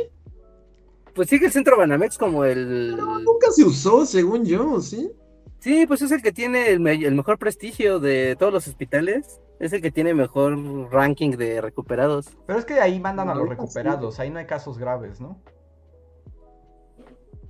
Pues 1.14 1.28
sigue 1.28 1.46
el 1.46 1.52
centro 1.52 1.78
Banamex 1.78 2.18
como 2.18 2.44
el... 2.44 2.94
No, 2.96 3.18
nunca 3.20 3.50
se 3.50 3.64
usó, 3.64 4.04
según 4.04 4.44
yo, 4.44 4.80
¿sí? 4.80 5.10
Sí, 5.58 5.86
pues 5.86 6.02
es 6.02 6.12
el 6.12 6.22
que 6.22 6.32
tiene 6.32 6.70
el, 6.70 6.80
me- 6.80 6.92
el 6.94 7.14
mejor 7.14 7.38
prestigio 7.38 7.98
de 7.98 8.36
todos 8.38 8.52
los 8.52 8.68
hospitales. 8.68 9.40
Es 9.58 9.72
el 9.72 9.80
que 9.80 9.90
tiene 9.90 10.14
mejor 10.14 10.56
ranking 10.92 11.30
de 11.30 11.60
recuperados. 11.60 12.28
Pero 12.46 12.58
es 12.58 12.64
que 12.64 12.74
ahí 12.74 13.00
mandan 13.00 13.30
a 13.30 13.34
los 13.34 13.44
sí. 13.44 13.50
recuperados. 13.50 14.20
Ahí 14.20 14.30
no 14.30 14.38
hay 14.38 14.46
casos 14.46 14.78
graves, 14.78 15.20
¿no? 15.20 15.40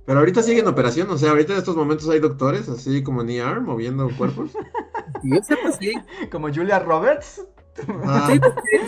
Pero 0.05 0.19
ahorita 0.19 0.41
sigue 0.41 0.61
en 0.61 0.67
operación, 0.67 1.09
o 1.11 1.17
sea, 1.17 1.31
ahorita 1.31 1.51
en 1.51 1.59
estos 1.59 1.75
momentos 1.75 2.07
hay 2.09 2.19
doctores, 2.21 2.69
así 2.69 3.03
como 3.03 3.21
en 3.23 3.29
ER, 3.29 3.59
moviendo 3.61 4.09
cuerpos. 4.17 4.51
Y 5.23 5.35
yo 5.35 5.41
sepa, 5.41 5.71
sí. 5.71 5.93
Como 6.31 6.53
Julia 6.53 6.79
Roberts. 6.79 7.45
Ah, 8.03 8.29
Sí, 8.31 8.39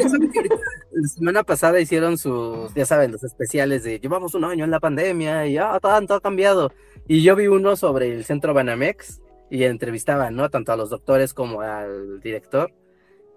ahorita, 0.04 0.56
la 0.92 1.08
semana 1.08 1.44
pasada 1.44 1.80
hicieron 1.80 2.18
sus, 2.18 2.74
ya 2.74 2.86
saben, 2.86 3.12
los 3.12 3.24
especiales 3.24 3.84
de 3.84 4.00
llevamos 4.00 4.34
un 4.34 4.46
año 4.46 4.66
en 4.66 4.72
la 4.72 4.80
pandemia 4.80 5.46
y 5.46 5.54
ya 5.54 5.80
tanto 5.80 6.14
ha 6.14 6.22
cambiado. 6.22 6.72
Y 7.08 7.24
yo 7.24 7.36
vi 7.36 7.48
uno 7.48 7.76
sobre 7.76 8.14
el 8.14 8.26
centro 8.26 8.54
Banamex 8.54 9.22
y 9.50 9.64
entrevistaban, 9.64 10.36
¿no? 10.36 10.50
Tanto 10.50 10.72
a 10.72 10.76
los 10.76 10.90
doctores 10.90 11.34
como 11.34 11.62
al 11.62 12.20
director 12.22 12.72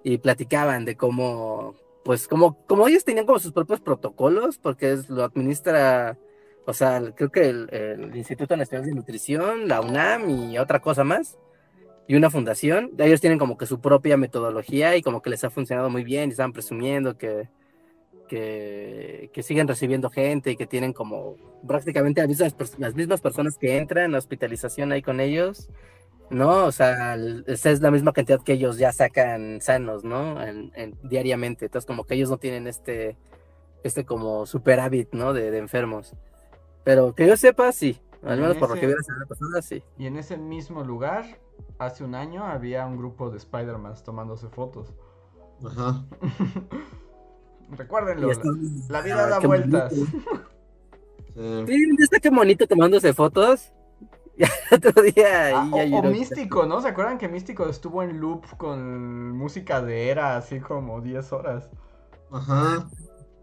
y 0.04 0.18
platicaban 0.18 0.84
de 0.84 0.96
cómo, 0.96 1.74
pues, 2.04 2.28
como, 2.28 2.64
como 2.66 2.88
ellos 2.88 3.04
tenían 3.04 3.26
como 3.26 3.38
sus 3.38 3.52
propios 3.52 3.80
protocolos, 3.80 4.58
porque 4.58 4.92
es, 4.92 5.08
lo 5.08 5.24
administra, 5.24 6.18
o 6.66 6.72
sea, 6.72 7.00
creo 7.14 7.30
que 7.30 7.48
el, 7.48 7.68
el 7.72 8.16
Instituto 8.16 8.56
Nacional 8.56 8.86
de 8.86 8.94
Nutrición, 8.94 9.68
la 9.68 9.80
UNAM 9.80 10.28
y 10.28 10.58
otra 10.58 10.80
cosa 10.80 11.04
más 11.04 11.38
y 12.12 12.14
una 12.14 12.28
fundación. 12.28 12.90
Ellos 12.98 13.22
tienen 13.22 13.38
como 13.38 13.56
que 13.56 13.64
su 13.64 13.80
propia 13.80 14.18
metodología 14.18 14.94
y 14.96 15.02
como 15.02 15.22
que 15.22 15.30
les 15.30 15.44
ha 15.44 15.50
funcionado 15.50 15.88
muy 15.88 16.04
bien 16.04 16.28
y 16.28 16.32
estaban 16.32 16.52
presumiendo 16.52 17.16
que, 17.16 17.48
que, 18.28 19.42
siguen 19.42 19.66
recibiendo 19.66 20.10
gente 20.10 20.50
y 20.50 20.56
que 20.56 20.66
tienen 20.66 20.92
como 20.92 21.36
prácticamente 21.66 22.20
las 22.20 22.28
mismas, 22.28 22.78
las 22.78 22.94
mismas 22.94 23.22
personas 23.22 23.56
que 23.56 23.78
entran 23.78 24.14
a 24.14 24.18
hospitalización 24.18 24.92
ahí 24.92 25.00
con 25.00 25.20
ellos. 25.20 25.70
¿No? 26.28 26.66
O 26.66 26.72
sea, 26.72 27.16
esa 27.46 27.70
es 27.70 27.80
la 27.80 27.90
misma 27.90 28.12
cantidad 28.12 28.42
que 28.42 28.52
ellos 28.52 28.76
ya 28.76 28.92
sacan 28.92 29.62
sanos, 29.62 30.04
¿no? 30.04 30.42
En- 30.42 30.94
diariamente. 31.02 31.64
Entonces, 31.64 31.86
como 31.86 32.04
que 32.04 32.14
ellos 32.14 32.28
no 32.28 32.36
tienen 32.36 32.66
este, 32.66 33.16
este 33.84 34.04
como 34.04 34.44
superávit, 34.44 35.14
¿no? 35.14 35.32
De, 35.32 35.50
de 35.50 35.58
enfermos. 35.58 36.14
Pero 36.84 37.14
que 37.14 37.26
yo 37.26 37.38
sepa, 37.38 37.72
sí. 37.72 37.98
Al 38.24 38.40
menos 38.40 38.56
por 38.56 38.68
lo 38.68 38.74
que 38.74 38.80
Ese- 38.80 38.86
vi 38.88 38.94
la 38.94 39.02
semana 39.02 39.26
pasada, 39.26 39.62
sí. 39.62 39.82
Y 39.98 40.06
en 40.06 40.16
ese 40.16 40.36
mismo 40.36 40.84
lugar, 40.84 41.24
hace 41.78 42.04
un 42.04 42.14
año, 42.14 42.44
había 42.44 42.86
un 42.86 42.96
grupo 42.96 43.30
de 43.30 43.38
Spider-Man 43.38 43.94
tomándose 44.04 44.48
fotos. 44.48 44.92
ajá. 45.66 46.04
Recuérdenlo, 47.76 48.30
la 48.88 49.00
vida 49.00 49.24
Ah, 49.24 49.28
da 49.28 49.38
qué 49.38 49.46
vueltas. 49.46 49.94
Sí. 51.34 51.64
Sí, 51.66 51.96
está 52.00 52.20
que 52.20 52.28
bonito 52.28 52.66
tomándose 52.66 53.14
fotos. 53.14 53.72
Otro 54.70 55.00
día 55.02 55.58
Ah, 55.60 55.70
o, 55.72 55.98
o. 56.00 56.02
Místico, 56.02 56.66
¿no? 56.66 56.82
¿Se 56.82 56.88
acuerdan 56.88 57.16
que 57.16 57.26
Místico 57.26 57.66
estuvo 57.70 58.02
en 58.02 58.20
loop 58.20 58.44
con 58.58 59.32
música 59.32 59.80
de 59.80 60.10
era, 60.10 60.36
así 60.36 60.60
como 60.60 61.00
10 61.00 61.32
horas? 61.32 61.70
Ajá. 62.30 62.86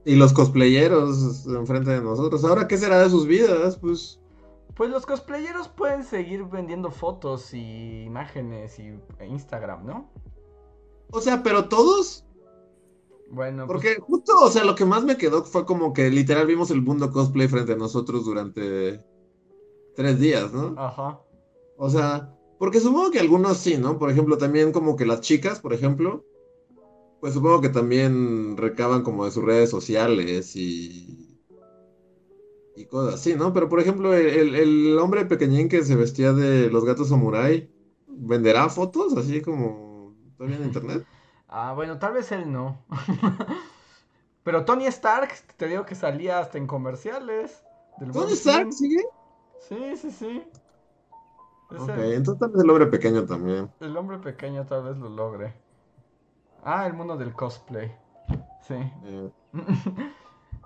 Y 0.05 0.17
los 0.17 0.33
cosplayeros 0.33 1.47
enfrente 1.47 1.89
de 1.89 2.01
nosotros. 2.01 2.45
¿Ahora 2.45 2.67
qué 2.67 2.77
será 2.77 2.99
de 2.99 3.09
sus 3.09 3.25
vidas? 3.25 3.77
Pues. 3.77 4.18
Pues 4.79 4.91
los 4.91 5.05
cosplayeros 5.05 5.67
pueden 5.67 6.05
seguir 6.05 6.45
vendiendo 6.45 6.89
fotos 6.89 7.53
y 7.53 8.03
imágenes 8.03 8.79
y 8.79 8.97
Instagram, 9.21 9.85
¿no? 9.85 10.09
O 11.11 11.19
sea, 11.19 11.43
pero 11.43 11.67
todos. 11.67 12.23
Bueno, 13.29 13.67
pues, 13.67 13.75
Porque 13.75 13.99
justo, 13.99 14.31
o 14.39 14.49
sea, 14.49 14.63
lo 14.63 14.75
que 14.75 14.85
más 14.85 15.03
me 15.03 15.17
quedó 15.17 15.43
fue 15.43 15.65
como 15.65 15.91
que 15.91 16.09
literal 16.09 16.47
vimos 16.47 16.71
el 16.71 16.81
mundo 16.81 17.11
cosplay 17.11 17.49
frente 17.49 17.73
a 17.73 17.75
nosotros 17.75 18.23
durante 18.23 19.03
tres 19.97 20.17
días, 20.17 20.53
¿no? 20.53 20.73
ajá. 20.77 21.19
O 21.75 21.89
sea, 21.89 22.33
porque 22.57 22.79
supongo 22.79 23.11
que 23.11 23.19
algunos 23.19 23.57
sí, 23.57 23.77
¿no? 23.77 23.99
Por 23.99 24.09
ejemplo, 24.09 24.37
también 24.37 24.71
como 24.71 24.95
que 24.95 25.05
las 25.05 25.19
chicas, 25.19 25.59
por 25.59 25.73
ejemplo, 25.73 26.23
pues 27.19 27.33
supongo 27.33 27.59
que 27.59 27.67
también 27.67 28.55
recaban 28.55 29.03
como 29.03 29.25
de 29.25 29.31
sus 29.31 29.43
redes 29.43 29.69
sociales 29.69 30.55
y, 30.55 31.28
y 32.75 32.85
cosas 32.87 33.15
así, 33.15 33.35
¿no? 33.35 33.53
Pero 33.53 33.69
por 33.69 33.79
ejemplo, 33.79 34.13
el, 34.13 34.55
el- 34.55 34.97
hombre 34.99 35.25
pequeñín 35.25 35.69
que 35.69 35.83
se 35.83 35.95
vestía 35.95 36.33
de 36.33 36.69
los 36.69 36.85
gatos 36.85 37.09
samurai, 37.09 37.71
¿venderá 38.07 38.69
fotos 38.69 39.15
así 39.17 39.41
como 39.41 40.15
todavía 40.37 40.57
en 40.57 40.65
internet? 40.65 41.07
Ah, 41.47 41.73
bueno, 41.73 41.97
tal 41.99 42.13
vez 42.13 42.31
él 42.31 42.51
no. 42.51 42.85
Pero 44.43 44.65
Tony 44.65 44.85
Stark, 44.87 45.31
te 45.57 45.67
digo 45.67 45.85
que 45.85 45.95
salía 45.95 46.39
hasta 46.39 46.57
en 46.57 46.67
comerciales. 46.67 47.63
Del 47.97 48.11
¿Tony 48.11 48.33
Stark 48.35 48.71
sigue? 48.73 49.01
Sí, 49.67 49.95
sí, 49.97 50.11
sí. 50.11 50.43
Es 51.71 51.87
Ok, 51.87 51.97
el, 51.97 52.13
entonces 52.13 52.39
tal 52.39 52.51
vez 52.51 52.63
el 52.63 52.69
hombre 52.69 52.85
pequeño 52.87 53.25
también. 53.25 53.73
el 53.81 53.97
hombre 53.97 54.19
pequeño 54.19 54.65
tal 54.67 54.83
vez 54.83 54.97
lo 54.97 55.09
logre. 55.09 55.53
Ah, 56.63 56.85
el 56.87 56.93
mundo 56.93 57.17
del 57.17 57.33
cosplay. 57.33 57.91
Sí. 58.67 58.75
Eh, 59.01 59.31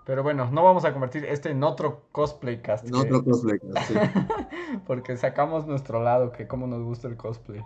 Pero 0.05 0.21
bueno, 0.23 0.49
no 0.51 0.63
vamos 0.63 0.83
a 0.85 0.91
convertir 0.91 1.23
este 1.25 1.49
en 1.51 1.63
otro 1.63 2.01
cosplay 2.11 2.61
cast. 2.61 2.85
en 2.85 2.91
que- 2.91 2.99
otro 2.99 3.23
cosplay, 3.23 3.59
sí. 3.87 3.93
Porque 4.87 5.15
sacamos 5.17 5.65
nuestro 5.65 6.01
lado, 6.03 6.31
que 6.31 6.47
como 6.47 6.67
nos 6.67 6.83
gusta 6.83 7.07
el 7.07 7.15
cosplay. 7.15 7.61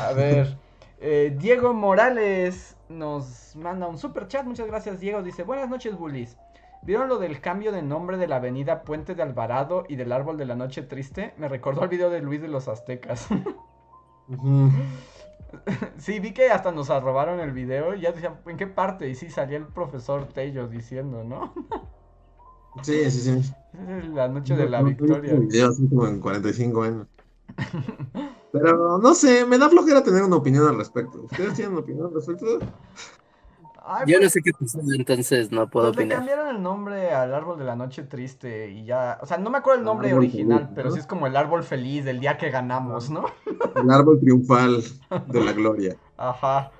A 0.00 0.12
ver, 0.12 0.56
eh, 1.00 1.36
Diego 1.38 1.74
Morales 1.74 2.76
nos 2.88 3.54
manda 3.56 3.86
un 3.86 3.98
super 3.98 4.26
chat. 4.28 4.44
Muchas 4.44 4.66
gracias, 4.66 4.98
Diego. 4.98 5.22
Dice: 5.22 5.44
Buenas 5.44 5.68
noches, 5.68 5.96
bullies. 5.96 6.36
¿Vieron 6.82 7.08
lo 7.08 7.18
del 7.18 7.40
cambio 7.40 7.72
de 7.72 7.82
nombre 7.82 8.16
de 8.18 8.28
la 8.28 8.36
avenida 8.36 8.82
Puente 8.82 9.14
de 9.14 9.22
Alvarado 9.22 9.84
y 9.88 9.96
del 9.96 10.12
Árbol 10.12 10.36
de 10.36 10.46
la 10.46 10.54
Noche 10.54 10.82
Triste? 10.82 11.34
Me 11.36 11.48
recordó 11.48 11.82
al 11.82 11.88
video 11.88 12.08
de 12.08 12.20
Luis 12.22 12.40
de 12.40 12.48
los 12.48 12.68
Aztecas. 12.68 13.28
sí, 15.98 16.20
vi 16.20 16.32
que 16.32 16.50
hasta 16.50 16.72
nos 16.72 16.88
robaron 16.88 17.40
el 17.40 17.52
video 17.52 17.94
y 17.94 18.00
ya 18.02 18.12
decía, 18.12 18.38
¿en 18.46 18.56
qué 18.56 18.66
parte? 18.66 19.08
Y 19.08 19.14
sí, 19.14 19.30
salía 19.30 19.58
el 19.58 19.66
profesor 19.66 20.26
Tello 20.28 20.68
diciendo, 20.68 21.24
¿no? 21.24 21.52
Sí, 22.82 23.10
sí, 23.10 23.20
sí. 23.42 23.52
La 24.14 24.28
noche 24.28 24.54
de 24.54 24.68
la 24.68 24.82
No, 24.82 24.86
victoria. 24.86 25.34
video 25.34 25.68
así 25.68 25.88
como 25.88 26.06
en 26.06 26.20
45 26.20 26.82
años. 26.82 27.06
Pero 28.52 28.98
no 28.98 29.14
sé, 29.14 29.44
me 29.44 29.58
da 29.58 29.68
flojera 29.68 30.02
tener 30.02 30.22
una 30.22 30.36
opinión 30.36 30.66
al 30.66 30.76
respecto. 30.76 31.22
¿Ustedes 31.22 31.54
tienen 31.54 31.72
una 31.72 31.80
opinión 31.82 32.06
al 32.06 32.14
respecto? 32.14 32.58
Ay, 33.90 34.04
Yo 34.06 34.16
pues- 34.18 34.20
no 34.24 34.28
sé 34.30 34.42
qué 34.42 34.50
pasó, 34.52 34.78
entonces 34.94 35.50
no 35.50 35.66
puedo 35.68 35.86
Pues 35.88 35.96
le 35.96 36.02
opinar. 36.04 36.18
cambiaron 36.18 36.54
el 36.56 36.62
nombre 36.62 37.10
al 37.12 37.32
árbol 37.34 37.58
de 37.58 37.64
la 37.64 37.74
noche 37.74 38.02
triste 38.02 38.70
y 38.70 38.84
ya, 38.84 39.18
o 39.22 39.26
sea, 39.26 39.38
no 39.38 39.48
me 39.48 39.58
acuerdo 39.58 39.78
el 39.80 39.84
nombre 39.86 40.08
Árbol 40.08 40.24
original, 40.24 40.58
feliz, 40.60 40.72
pero 40.74 40.90
sí 40.90 40.98
es 40.98 41.06
como 41.06 41.26
el 41.26 41.36
árbol 41.36 41.62
feliz 41.64 42.04
del 42.04 42.20
día 42.20 42.36
que 42.36 42.50
ganamos, 42.50 43.08
¿no? 43.08 43.24
El 43.76 43.90
árbol 43.90 44.20
triunfal 44.20 44.82
de 45.28 45.40
la 45.44 45.52
gloria. 45.52 45.96
Ajá. 46.18 46.70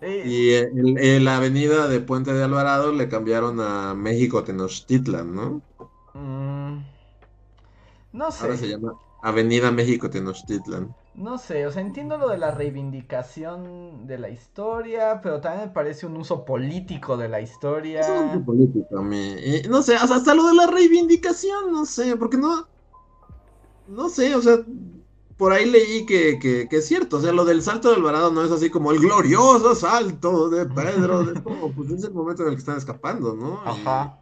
Eh, 0.00 0.22
Y 0.26 0.50
eh, 0.50 0.70
el- 0.74 0.98
el- 0.98 1.24
la 1.24 1.38
avenida 1.38 1.88
de 1.88 2.00
Puente 2.00 2.32
de 2.32 2.44
Alvarado 2.44 2.92
le 2.92 3.08
cambiaron 3.08 3.60
a 3.60 3.94
México 3.94 4.44
Tenochtitlan, 4.44 5.34
¿no? 5.34 5.62
mm, 6.14 6.78
no 8.12 8.24
Ahora 8.26 8.32
se 8.34 8.56
sé, 8.58 8.68
llama 8.68 8.92
Avenida 9.22 9.70
México 9.72 10.08
Tenochtitlan. 10.10 10.94
No 11.16 11.38
sé, 11.38 11.66
o 11.66 11.72
sea, 11.72 11.82
entiendo 11.82 12.16
lo 12.18 12.28
de 12.28 12.38
la 12.38 12.50
reivindicación 12.52 14.06
de 14.06 14.18
la 14.18 14.28
historia, 14.30 15.20
pero 15.22 15.40
también 15.40 15.68
me 15.68 15.72
parece 15.74 16.06
un 16.06 16.16
uso 16.16 16.44
político 16.44 17.16
de 17.16 17.28
la 17.28 17.40
Es 17.98 18.08
un 18.08 18.22
historia. 18.22 18.26
uso 18.28 18.44
político 18.44 18.98
a 18.98 19.02
mí. 19.02 19.34
Y 19.44 19.68
no 19.68 19.82
sé, 19.82 19.98
sea, 19.98 20.16
hasta 20.16 20.34
lo 20.34 20.46
de 20.46 20.54
la 20.54 20.66
reivindicación, 20.66 21.72
no 21.72 21.84
sé, 21.86 22.16
porque 22.16 22.36
no. 22.38 22.68
No 23.86 24.08
sé, 24.08 24.34
o 24.34 24.42
sea, 24.42 24.58
por 25.36 25.52
ahí 25.52 25.66
leí 25.70 26.06
que, 26.06 26.38
que, 26.38 26.68
que 26.68 26.76
es 26.78 26.86
cierto, 26.86 27.18
o 27.18 27.20
sea, 27.20 27.32
lo 27.32 27.44
del 27.44 27.62
salto 27.62 27.88
de 27.90 27.96
Alvarado 27.96 28.32
no 28.32 28.42
es 28.44 28.50
así 28.50 28.70
como 28.70 28.90
el 28.92 28.98
glorioso 29.00 29.74
salto 29.74 30.50
de 30.50 30.66
Pedro, 30.66 31.24
de 31.24 31.40
como, 31.42 31.74
pues 31.74 31.90
es 31.90 32.04
el 32.04 32.14
momento 32.14 32.42
en 32.42 32.48
el 32.50 32.54
que 32.54 32.60
están 32.60 32.78
escapando, 32.78 33.34
¿no? 33.36 33.62
Y, 33.66 33.72
Ajá. 33.72 34.18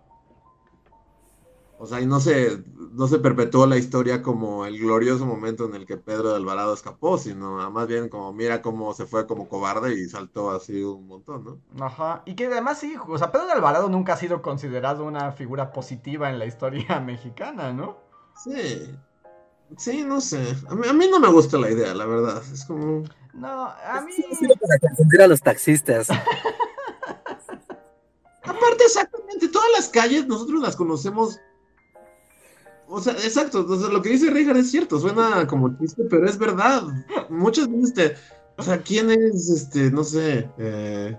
o 1.76 1.86
sea, 1.86 2.00
y 2.00 2.06
no 2.06 2.20
se, 2.20 2.62
no 2.94 3.08
se 3.08 3.18
perpetuó 3.18 3.66
la 3.66 3.76
historia 3.76 4.22
como 4.22 4.64
el 4.66 4.78
glorioso 4.78 5.26
momento 5.26 5.64
en 5.64 5.74
el 5.74 5.84
que 5.84 5.96
Pedro 5.96 6.28
de 6.30 6.36
Alvarado 6.36 6.72
escapó, 6.72 7.18
sino 7.18 7.60
ah, 7.60 7.68
más 7.68 7.88
bien 7.88 8.08
como 8.08 8.32
mira 8.32 8.62
cómo 8.62 8.94
se 8.94 9.06
fue 9.06 9.26
como 9.26 9.48
cobarde 9.48 9.94
y 9.94 10.08
saltó 10.08 10.52
así 10.52 10.80
un 10.82 11.08
montón, 11.08 11.44
¿no? 11.44 11.58
Ajá, 11.84 12.22
y 12.24 12.36
que 12.36 12.46
además 12.46 12.78
sí, 12.78 12.94
o 13.06 13.18
sea, 13.18 13.32
Pedro 13.32 13.46
de 13.46 13.52
Alvarado 13.52 13.88
nunca 13.88 14.12
ha 14.12 14.16
sido 14.16 14.42
considerado 14.42 15.04
una 15.04 15.32
figura 15.32 15.72
positiva 15.72 16.30
en 16.30 16.38
la 16.38 16.46
historia 16.46 17.00
mexicana, 17.04 17.72
¿no? 17.72 17.96
Sí, 18.44 18.88
sí, 19.76 20.04
no 20.04 20.20
sé. 20.20 20.54
A 20.68 20.76
mí, 20.76 20.86
a 20.88 20.92
mí 20.92 21.08
no 21.10 21.18
me 21.18 21.28
gusta 21.28 21.58
la 21.58 21.70
idea, 21.70 21.94
la 21.94 22.06
verdad. 22.06 22.42
Es 22.52 22.64
como. 22.64 23.02
No, 23.32 23.66
a 23.66 24.02
mí... 24.02 24.12
Ha 24.30 24.36
sido 24.36 24.54
para 24.56 24.78
confundir 24.80 25.22
a 25.22 25.26
los 25.26 25.40
taxistas. 25.40 26.08
Aparte, 28.42 28.84
exactamente, 28.84 29.48
todas 29.48 29.70
las 29.74 29.88
calles 29.88 30.26
nosotros 30.26 30.60
las 30.60 30.76
conocemos. 30.76 31.40
O 32.94 33.00
sea, 33.00 33.14
exacto, 33.14 33.62
entonces 33.62 33.92
lo 33.92 34.00
que 34.00 34.10
dice 34.10 34.30
Richard 34.30 34.56
es 34.56 34.70
cierto, 34.70 35.00
suena 35.00 35.48
como 35.48 35.76
chiste, 35.78 36.04
pero 36.08 36.28
es 36.28 36.38
verdad. 36.38 36.84
Muchas 37.28 37.68
veces 37.68 37.92
te. 37.92 38.14
O 38.56 38.62
sea, 38.62 38.78
¿quién 38.78 39.10
es 39.10 39.48
este? 39.48 39.90
No 39.90 40.04
sé. 40.04 40.48
Eh... 40.58 41.18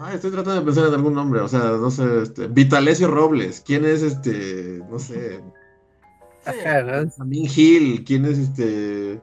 Ay, 0.00 0.16
estoy 0.16 0.32
tratando 0.32 0.58
de 0.58 0.66
pensar 0.66 0.88
en 0.88 0.94
algún 0.94 1.14
nombre, 1.14 1.40
o 1.40 1.48
sea, 1.48 1.60
no 1.60 1.92
sé, 1.92 2.22
este, 2.22 2.48
Vitalesio 2.48 3.06
Robles, 3.06 3.62
¿quién 3.64 3.84
es 3.84 4.02
este? 4.02 4.82
No 4.90 4.98
sé. 4.98 5.40
Benjamín 6.44 7.48
Hill, 7.54 8.04
¿quién 8.04 8.24
es 8.24 8.38
este? 8.38 9.22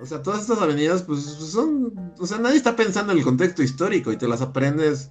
O 0.00 0.06
sea, 0.06 0.22
todas 0.22 0.40
estas 0.40 0.62
avenidas, 0.62 1.02
pues 1.02 1.20
son. 1.22 2.14
O 2.18 2.26
sea, 2.26 2.38
nadie 2.38 2.56
está 2.56 2.74
pensando 2.76 3.12
en 3.12 3.18
el 3.18 3.24
contexto 3.24 3.62
histórico 3.62 4.10
y 4.10 4.16
te 4.16 4.26
las 4.26 4.40
aprendes. 4.40 5.10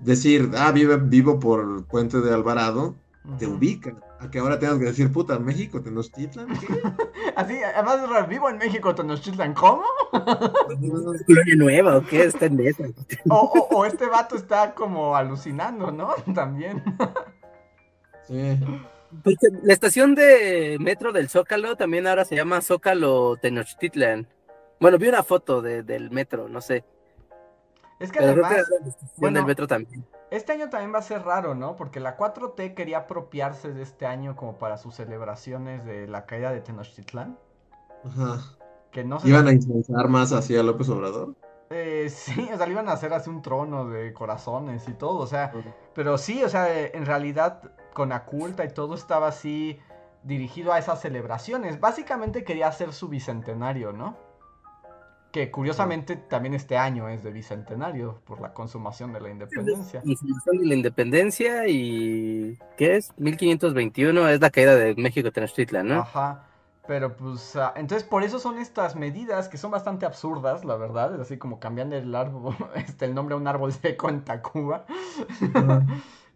Decir, 0.00 0.50
ah, 0.56 0.72
vive, 0.72 0.96
vivo 0.98 1.38
por 1.38 1.86
Puente 1.86 2.20
de 2.20 2.34
Alvarado, 2.34 2.96
te 3.38 3.46
Ujú. 3.46 3.56
ubica. 3.56 3.94
A 4.20 4.30
que 4.30 4.38
ahora 4.38 4.58
tengas 4.58 4.78
que 4.78 4.84
decir, 4.86 5.12
puta, 5.12 5.38
México, 5.38 5.80
Tenochtitlan. 5.82 6.48
Así, 7.36 7.58
además 7.62 8.28
vivo 8.28 8.48
en 8.50 8.58
México, 8.58 8.94
Tenochtitlan, 8.94 9.54
¿cómo? 9.54 9.82
¿Colonia 11.26 11.56
nueva 11.56 11.96
o 11.98 12.02
qué? 12.06 12.24
Está 12.24 12.46
en 12.46 12.60
esa. 12.60 12.84
O, 13.30 13.34
o- 13.36 13.76
o 13.78 13.84
este 13.86 14.06
vato 14.06 14.36
está 14.36 14.74
como 14.74 15.16
alucinando, 15.16 15.90
¿no? 15.90 16.14
También. 16.34 16.82
Sí. 18.26 18.58
Porque 19.22 19.46
la 19.62 19.72
estación 19.72 20.14
de 20.14 20.76
metro 20.80 21.12
del 21.12 21.28
Zócalo 21.28 21.76
también 21.76 22.06
ahora 22.06 22.24
se 22.24 22.34
llama 22.36 22.60
Zócalo 22.60 23.36
Tenochtitlan. 23.36 24.26
Bueno, 24.80 24.98
vi 24.98 25.08
una 25.08 25.22
foto 25.22 25.62
de- 25.62 25.82
del 25.82 26.10
metro, 26.10 26.48
no 26.48 26.60
sé. 26.60 26.84
Es 28.00 28.10
que 28.10 28.18
Pero 28.18 28.32
creo 28.32 28.42
que 28.48 28.54
además, 28.54 28.68
la 28.82 28.88
estación 28.88 29.10
bueno, 29.18 29.38
del 29.38 29.46
metro 29.46 29.66
también. 29.66 30.04
Este 30.36 30.52
año 30.52 30.68
también 30.68 30.92
va 30.92 30.98
a 30.98 31.02
ser 31.02 31.22
raro, 31.22 31.54
¿no? 31.54 31.76
Porque 31.76 32.00
la 32.00 32.16
4T 32.16 32.74
quería 32.74 32.98
apropiarse 32.98 33.72
de 33.72 33.82
este 33.82 34.06
año 34.06 34.36
como 34.36 34.58
para 34.58 34.78
sus 34.78 34.94
celebraciones 34.94 35.84
de 35.84 36.06
la 36.08 36.26
caída 36.26 36.50
de 36.50 36.60
Tenochtitlán. 36.60 37.38
Ajá. 38.04 38.40
Que 38.90 39.04
no 39.04 39.20
se 39.20 39.28
Iban 39.28 39.48
a 39.48 39.52
incensar 39.52 40.08
más 40.08 40.32
hacia 40.32 40.62
López 40.62 40.88
Obrador. 40.88 41.34
Eh, 41.70 42.08
sí, 42.10 42.48
o 42.52 42.56
sea, 42.56 42.66
le 42.66 42.72
iban 42.72 42.88
a 42.88 42.92
hacer 42.92 43.12
así 43.12 43.30
un 43.30 43.42
trono 43.42 43.88
de 43.88 44.12
corazones 44.12 44.88
y 44.88 44.92
todo, 44.92 45.18
o 45.18 45.26
sea, 45.26 45.52
pero 45.94 46.18
sí, 46.18 46.42
o 46.42 46.48
sea, 46.48 46.68
en 46.86 47.06
realidad 47.06 47.62
con 47.92 48.12
Aculta 48.12 48.64
y 48.64 48.68
todo 48.68 48.94
estaba 48.94 49.28
así 49.28 49.78
dirigido 50.24 50.72
a 50.72 50.78
esas 50.78 51.00
celebraciones. 51.00 51.80
Básicamente 51.80 52.44
quería 52.44 52.68
hacer 52.68 52.92
su 52.92 53.08
bicentenario, 53.08 53.92
¿no? 53.92 54.16
Que 55.34 55.50
curiosamente 55.50 56.14
también 56.14 56.54
este 56.54 56.76
año 56.78 57.08
es 57.08 57.24
de 57.24 57.32
bicentenario 57.32 58.20
por 58.24 58.40
la 58.40 58.54
consumación 58.54 59.12
de 59.12 59.20
la 59.20 59.30
independencia. 59.30 60.00
Consumación 60.00 60.58
de 60.58 60.66
la 60.66 60.74
independencia 60.76 61.66
y. 61.66 62.56
¿Qué 62.76 62.94
es? 62.94 63.12
1521 63.18 64.28
es 64.28 64.40
la 64.40 64.50
caída 64.50 64.76
de 64.76 64.94
México 64.94 65.32
Tenochtitlan, 65.32 65.88
¿no? 65.88 66.02
Ajá. 66.02 66.44
Pero 66.86 67.16
pues, 67.16 67.56
ah, 67.56 67.72
entonces 67.74 68.06
por 68.06 68.22
eso 68.22 68.38
son 68.38 68.58
estas 68.58 68.94
medidas 68.94 69.48
que 69.48 69.56
son 69.58 69.72
bastante 69.72 70.06
absurdas, 70.06 70.64
la 70.64 70.76
verdad. 70.76 71.12
Es 71.16 71.22
así 71.22 71.36
como 71.36 71.58
cambiando 71.58 71.96
el 71.96 72.14
árbol, 72.14 72.54
este, 72.76 73.06
el 73.06 73.14
nombre 73.16 73.34
a 73.34 73.38
un 73.38 73.48
árbol 73.48 73.72
seco 73.72 74.08
en 74.10 74.22
Tacuba. 74.24 74.86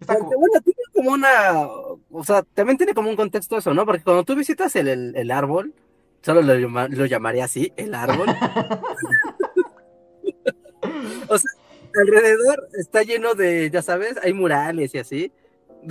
Está 0.01 0.14
Porque, 0.14 0.24
como- 0.34 0.38
bueno, 0.40 0.61
tiene 0.64 0.80
como 0.92 1.11
una, 1.12 1.53
o 2.11 2.24
sea, 2.24 2.42
también 2.42 2.76
tiene 2.78 2.94
como 2.94 3.11
un 3.11 3.16
contexto 3.16 3.59
eso, 3.59 3.72
¿no? 3.74 3.86
Porque 3.86 4.03
cuando 4.03 4.24
tú 4.24 4.34
visitas 4.34 4.74
el, 4.74 4.88
el- 4.88 5.14
el 5.16 5.30
árbol, 5.30 5.72
solo 6.23 6.43
lo, 6.43 6.55
llama- 6.55 6.89
lo 6.89 7.07
llamaría 7.07 7.45
así, 7.45 7.73
el 7.77 7.95
árbol. 7.95 8.29
o 11.29 11.39
sea, 11.39 11.51
alrededor 12.01 12.69
está 12.79 13.03
lleno 13.03 13.35
de, 13.35 13.71
ya 13.71 13.83
sabes, 13.83 14.16
hay 14.23 14.33
murales 14.33 14.95
y 14.95 14.99
así. 14.99 15.33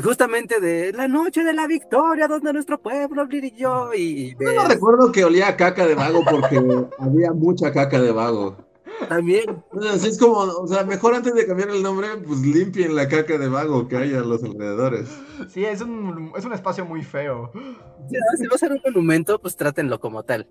Justamente 0.03 0.59
de 0.59 0.91
la 0.91 1.07
noche 1.07 1.45
de 1.45 1.53
la 1.53 1.65
victoria, 1.65 2.27
donde 2.27 2.51
nuestro 2.51 2.81
pueblo 2.81 3.25
brilló 3.25 3.93
y, 3.93 4.35
Yo 4.37 4.53
no 4.53 4.67
recuerdo 4.67 5.13
que 5.13 5.23
olía 5.23 5.47
a 5.47 5.55
caca 5.55 5.87
de 5.87 5.95
vago 5.95 6.25
porque 6.29 6.61
había 6.99 7.31
mucha 7.31 7.71
caca 7.71 8.01
de 8.01 8.11
vago. 8.11 8.57
También 9.09 9.63
Así 9.93 10.07
es 10.09 10.19
como, 10.19 10.37
o 10.39 10.67
sea, 10.67 10.83
mejor 10.83 11.13
antes 11.15 11.33
de 11.33 11.45
cambiar 11.45 11.69
el 11.69 11.83
nombre, 11.83 12.07
pues 12.25 12.39
limpien 12.41 12.95
la 12.95 13.07
caca 13.07 13.37
de 13.37 13.47
vago 13.47 13.87
que 13.87 13.97
hay 13.97 14.13
a 14.13 14.21
los 14.21 14.43
alrededores. 14.43 15.09
Sí, 15.49 15.65
es 15.65 15.81
un, 15.81 16.31
es 16.35 16.45
un 16.45 16.53
espacio 16.53 16.85
muy 16.85 17.03
feo. 17.03 17.51
Si 17.53 18.15
va- 18.15 18.37
si 18.37 18.47
va 18.47 18.55
a 18.55 18.57
ser 18.57 18.71
un 18.71 18.81
monumento, 18.83 19.39
pues 19.39 19.55
trátenlo 19.55 19.99
como 19.99 20.23
tal. 20.23 20.47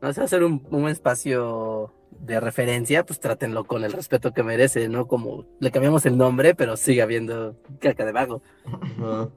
No 0.00 0.12
si 0.12 0.20
va 0.20 0.26
a 0.26 0.28
ser 0.28 0.44
un, 0.44 0.66
un 0.70 0.88
espacio 0.88 1.92
de 2.10 2.38
referencia, 2.40 3.04
pues 3.04 3.20
trátenlo 3.20 3.64
con 3.64 3.84
el 3.84 3.92
respeto 3.92 4.32
que 4.32 4.42
merece, 4.42 4.88
¿no? 4.88 5.06
Como 5.06 5.44
le 5.60 5.70
cambiamos 5.70 6.06
el 6.06 6.16
nombre, 6.16 6.54
pero 6.54 6.76
sigue 6.76 7.02
habiendo 7.02 7.56
caca 7.80 8.04
de 8.04 8.12
vago. 8.12 8.42
Ajá. 8.66 9.28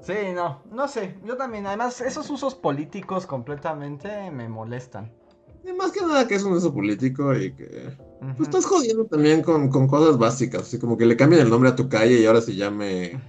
Sí, 0.00 0.14
no, 0.34 0.62
no 0.70 0.86
sé. 0.88 1.16
Yo 1.24 1.36
también, 1.36 1.66
además, 1.66 2.00
esos 2.00 2.30
usos 2.30 2.54
políticos 2.54 3.26
completamente 3.26 4.30
me 4.30 4.48
molestan. 4.48 5.12
Y 5.68 5.72
más 5.74 5.92
que 5.92 6.00
nada 6.00 6.26
que 6.26 6.34
es 6.34 6.44
un 6.44 6.54
uso 6.54 6.72
político 6.72 7.34
y 7.34 7.52
que 7.52 7.90
pues, 8.36 8.48
estás 8.48 8.64
jodiendo 8.64 9.04
también 9.04 9.42
con, 9.42 9.68
con 9.68 9.86
cosas 9.86 10.18
básicas, 10.18 10.62
así 10.62 10.78
como 10.78 10.96
que 10.96 11.06
le 11.06 11.16
cambian 11.16 11.42
el 11.42 11.50
nombre 11.50 11.70
a 11.70 11.76
tu 11.76 11.88
calle 11.88 12.20
y 12.20 12.26
ahora 12.26 12.40
se 12.40 12.54
llame, 12.54 13.20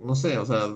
no 0.00 0.14
sé, 0.14 0.38
o 0.38 0.46
sea, 0.46 0.74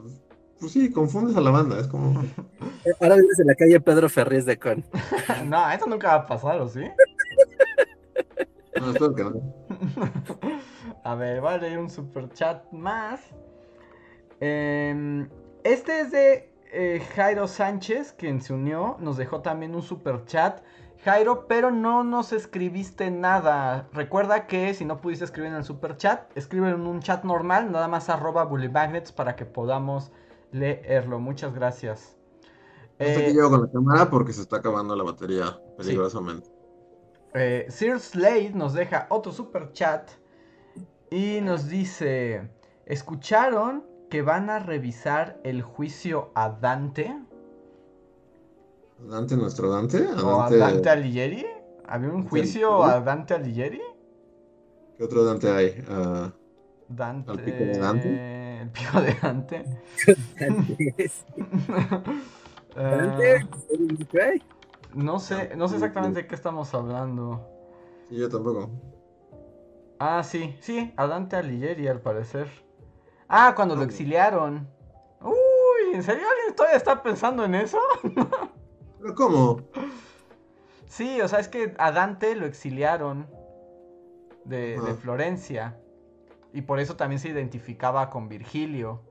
pues 0.59 0.73
sí, 0.73 0.91
confundes 0.91 1.37
a 1.37 1.41
la 1.41 1.51
banda, 1.51 1.81
es 1.81 1.87
como... 1.87 2.23
Ahora 3.01 3.17
vives 3.17 3.41
en 3.41 3.47
la 3.47 3.55
calle 3.55 3.81
Pedro 3.81 4.09
Ferriz 4.11 4.45
de 4.45 4.59
Con. 4.59 4.85
No, 5.47 5.71
eso 5.71 5.87
nunca 5.87 6.09
va 6.09 6.15
a 6.17 6.27
pasar, 6.27 6.61
¿o 6.61 6.69
sí? 6.69 6.83
No, 8.79 8.91
espero 8.91 9.15
que 9.15 9.25
no. 9.25 9.55
A 11.05 11.15
ver, 11.15 11.41
voy 11.41 11.55
a 11.55 11.59
leer 11.59 11.79
un 11.79 11.89
super 11.89 12.31
chat 12.33 12.71
más. 12.73 13.21
Em, 14.41 15.29
este 15.65 16.01
es 16.01 16.11
de 16.11 16.53
eh, 16.73 17.03
Jairo 17.15 17.49
Sánchez, 17.49 18.13
quien 18.13 18.41
se 18.41 18.53
unió. 18.53 18.97
Nos 19.01 19.17
dejó 19.17 19.41
también 19.41 19.75
un 19.75 19.83
super 19.83 20.25
chat. 20.27 20.63
Jairo, 21.05 21.47
pero 21.49 21.71
no 21.71 22.05
nos 22.05 22.33
escribiste 22.33 23.11
nada. 23.11 23.89
Recuerda 23.93 24.47
que 24.47 24.75
si 24.75 24.85
no 24.85 25.01
pudiste 25.01 25.25
escribir 25.25 25.51
en 25.51 25.57
el 25.57 25.65
super 25.65 25.97
chat, 25.97 26.31
escribe 26.37 26.71
en 26.71 26.87
un 26.87 27.01
chat 27.01 27.25
normal, 27.25 27.73
nada 27.73 27.89
más 27.89 28.09
arroba 28.11 28.45
bullymagnets 28.45 29.13
para 29.13 29.35
que 29.37 29.47
podamos 29.47 30.13
leerlo. 30.53 31.19
Muchas 31.19 31.55
gracias. 31.55 32.17
Hasta 32.99 33.21
Eh, 33.21 33.25
que 33.25 33.33
llego 33.33 33.51
con 33.51 33.63
la 33.63 33.71
cámara 33.71 34.11
porque 34.11 34.33
se 34.33 34.43
está 34.43 34.57
acabando 34.59 34.95
la 34.95 35.05
batería 35.05 35.59
peligrosamente. 35.77 36.51
Eh, 37.35 37.67
Sir 37.69 37.99
Slade 38.01 38.53
nos 38.55 38.75
deja 38.75 39.07
otro 39.11 39.33
super 39.33 39.73
chat 39.73 40.11
y 41.11 41.41
nos 41.41 41.69
dice: 41.69 42.51
¿Escucharon 42.87 43.85
que 44.11 44.23
van 44.23 44.51
a 44.51 44.59
revisar 44.59 45.41
el 45.45 45.63
juicio 45.63 46.33
a 46.35 46.51
Dante? 46.51 47.17
Dante, 49.09 49.37
nuestro 49.37 49.69
Dante. 49.71 49.99
a 49.99 50.23
¿O 50.23 50.41
a 50.41 50.51
Dante- 50.51 50.59
Dante 50.59 50.89
Alighieri? 50.91 51.45
¿Había 51.85 52.11
un 52.11 52.29
juicio 52.29 52.85
a 52.85 53.01
Dante 53.01 53.35
Alighieri? 53.35 53.81
¿Qué 54.97 55.05
otro 55.05 55.25
Dante 55.25 55.51
hay? 55.51 55.83
Ah, 55.89 56.33
Dante. 56.89 57.31
¿Al 57.33 57.43
pico 57.43 57.65
de 57.65 57.79
Dante? 57.79 58.21
El 58.63 58.71
pico 58.71 59.01
de 59.01 59.15
Dante. 59.23 59.65
Dante, 60.39 60.89
Eh, 62.77 63.41
no 64.95 65.19
sé, 65.19 65.57
no 65.57 65.69
sé 65.69 65.77
exactamente 65.77 66.23
de 66.23 66.27
qué 66.29 66.35
estamos 66.35 66.73
hablando. 66.75 67.47
sí, 68.09 68.17
yo 68.17 68.29
tampoco. 68.29 68.71
Ah, 69.99 70.23
sí, 70.25 70.57
sí, 70.61 70.93
a 70.97 71.07
Dante 71.07 71.37
Alighieri 71.37 71.87
al 71.89 72.01
parecer. 72.01 72.49
Ah, 73.29 73.55
cuando 73.57 73.77
lo 73.77 73.85
exiliaron. 73.85 74.69
Uy, 75.23 75.95
¿en 75.95 76.03
serio 76.03 76.25
alguien 76.29 76.57
todavía 76.57 76.79
está 76.79 77.03
pensando 77.03 77.45
en 77.45 77.55
eso? 77.57 77.79
¿Pero 79.01 79.15
cómo? 79.15 79.61
Sí, 80.89 81.21
o 81.21 81.29
sea, 81.29 81.39
es 81.39 81.49
que 81.49 81.75
a 81.79 81.93
Dante 81.93 82.35
lo 82.35 82.47
exiliaron 82.47 83.27
de. 84.45 84.79
Florencia. 85.01 85.79
Y 86.53 86.63
por 86.63 86.81
eso 86.81 86.97
también 86.97 87.21
se 87.21 87.29
identificaba 87.29 88.11
con 88.11 88.29
Virgilio. 88.29 89.03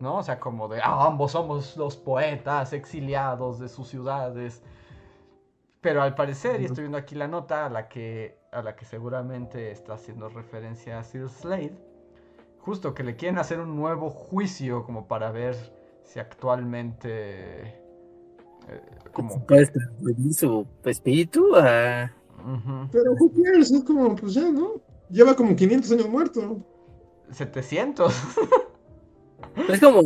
¿No? 0.00 0.16
O 0.16 0.22
sea, 0.22 0.38
como 0.38 0.68
de, 0.68 0.80
ah, 0.80 1.06
ambos 1.06 1.32
somos 1.32 1.76
los 1.76 1.96
poetas 1.96 2.72
exiliados 2.72 3.58
de 3.58 3.68
sus 3.68 3.88
ciudades. 3.88 4.62
Pero 5.80 6.02
al 6.02 6.14
parecer, 6.14 6.60
y 6.60 6.66
estoy 6.66 6.84
viendo 6.84 6.98
aquí 6.98 7.14
la 7.14 7.28
nota 7.28 7.66
a 7.66 7.70
la 7.70 7.88
que, 7.88 8.38
a 8.52 8.62
la 8.62 8.76
que 8.76 8.84
seguramente 8.84 9.70
está 9.70 9.94
haciendo 9.94 10.28
referencia 10.28 10.98
a 10.98 11.04
Sir 11.04 11.28
Slade, 11.28 11.76
justo 12.60 12.94
que 12.94 13.02
le 13.04 13.16
quieren 13.16 13.38
hacer 13.38 13.60
un 13.60 13.76
nuevo 13.76 14.10
juicio 14.10 14.84
como 14.84 15.08
para 15.08 15.30
ver 15.30 15.56
si 16.04 16.18
actualmente... 16.18 17.87
eh, 18.68 18.80
como... 19.12 19.44
Puedes 19.46 19.72
transferir 19.72 20.34
su 20.34 20.66
espíritu 20.84 21.56
a... 21.56 22.12
Ujú. 22.38 22.88
Pero 22.92 23.12
who 23.12 23.32
cares? 23.42 23.70
Es 23.70 23.84
como, 23.84 24.14
pues 24.16 24.34
ya, 24.34 24.48
¿no? 24.48 24.80
Lleva 25.10 25.34
como 25.34 25.56
500 25.56 25.92
años 25.92 26.08
muerto. 26.08 26.64
700. 27.30 28.14
Es 29.68 29.80
como... 29.80 30.02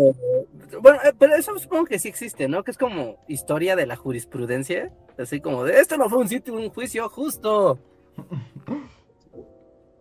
Bueno, 0.80 0.98
eh, 1.04 1.12
pero 1.18 1.34
eso 1.34 1.56
supongo 1.58 1.84
que 1.84 1.98
sí 1.98 2.08
existe, 2.08 2.48
¿no? 2.48 2.64
Que 2.64 2.70
es 2.70 2.78
como 2.78 3.18
historia 3.28 3.76
de 3.76 3.86
la 3.86 3.96
jurisprudencia. 3.96 4.92
Así 5.18 5.40
como 5.40 5.64
de, 5.64 5.78
esto 5.78 5.96
no 5.96 6.08
fue 6.08 6.18
un 6.18 6.28
sitio, 6.28 6.54
un 6.54 6.70
juicio 6.70 7.08
justo. 7.08 7.78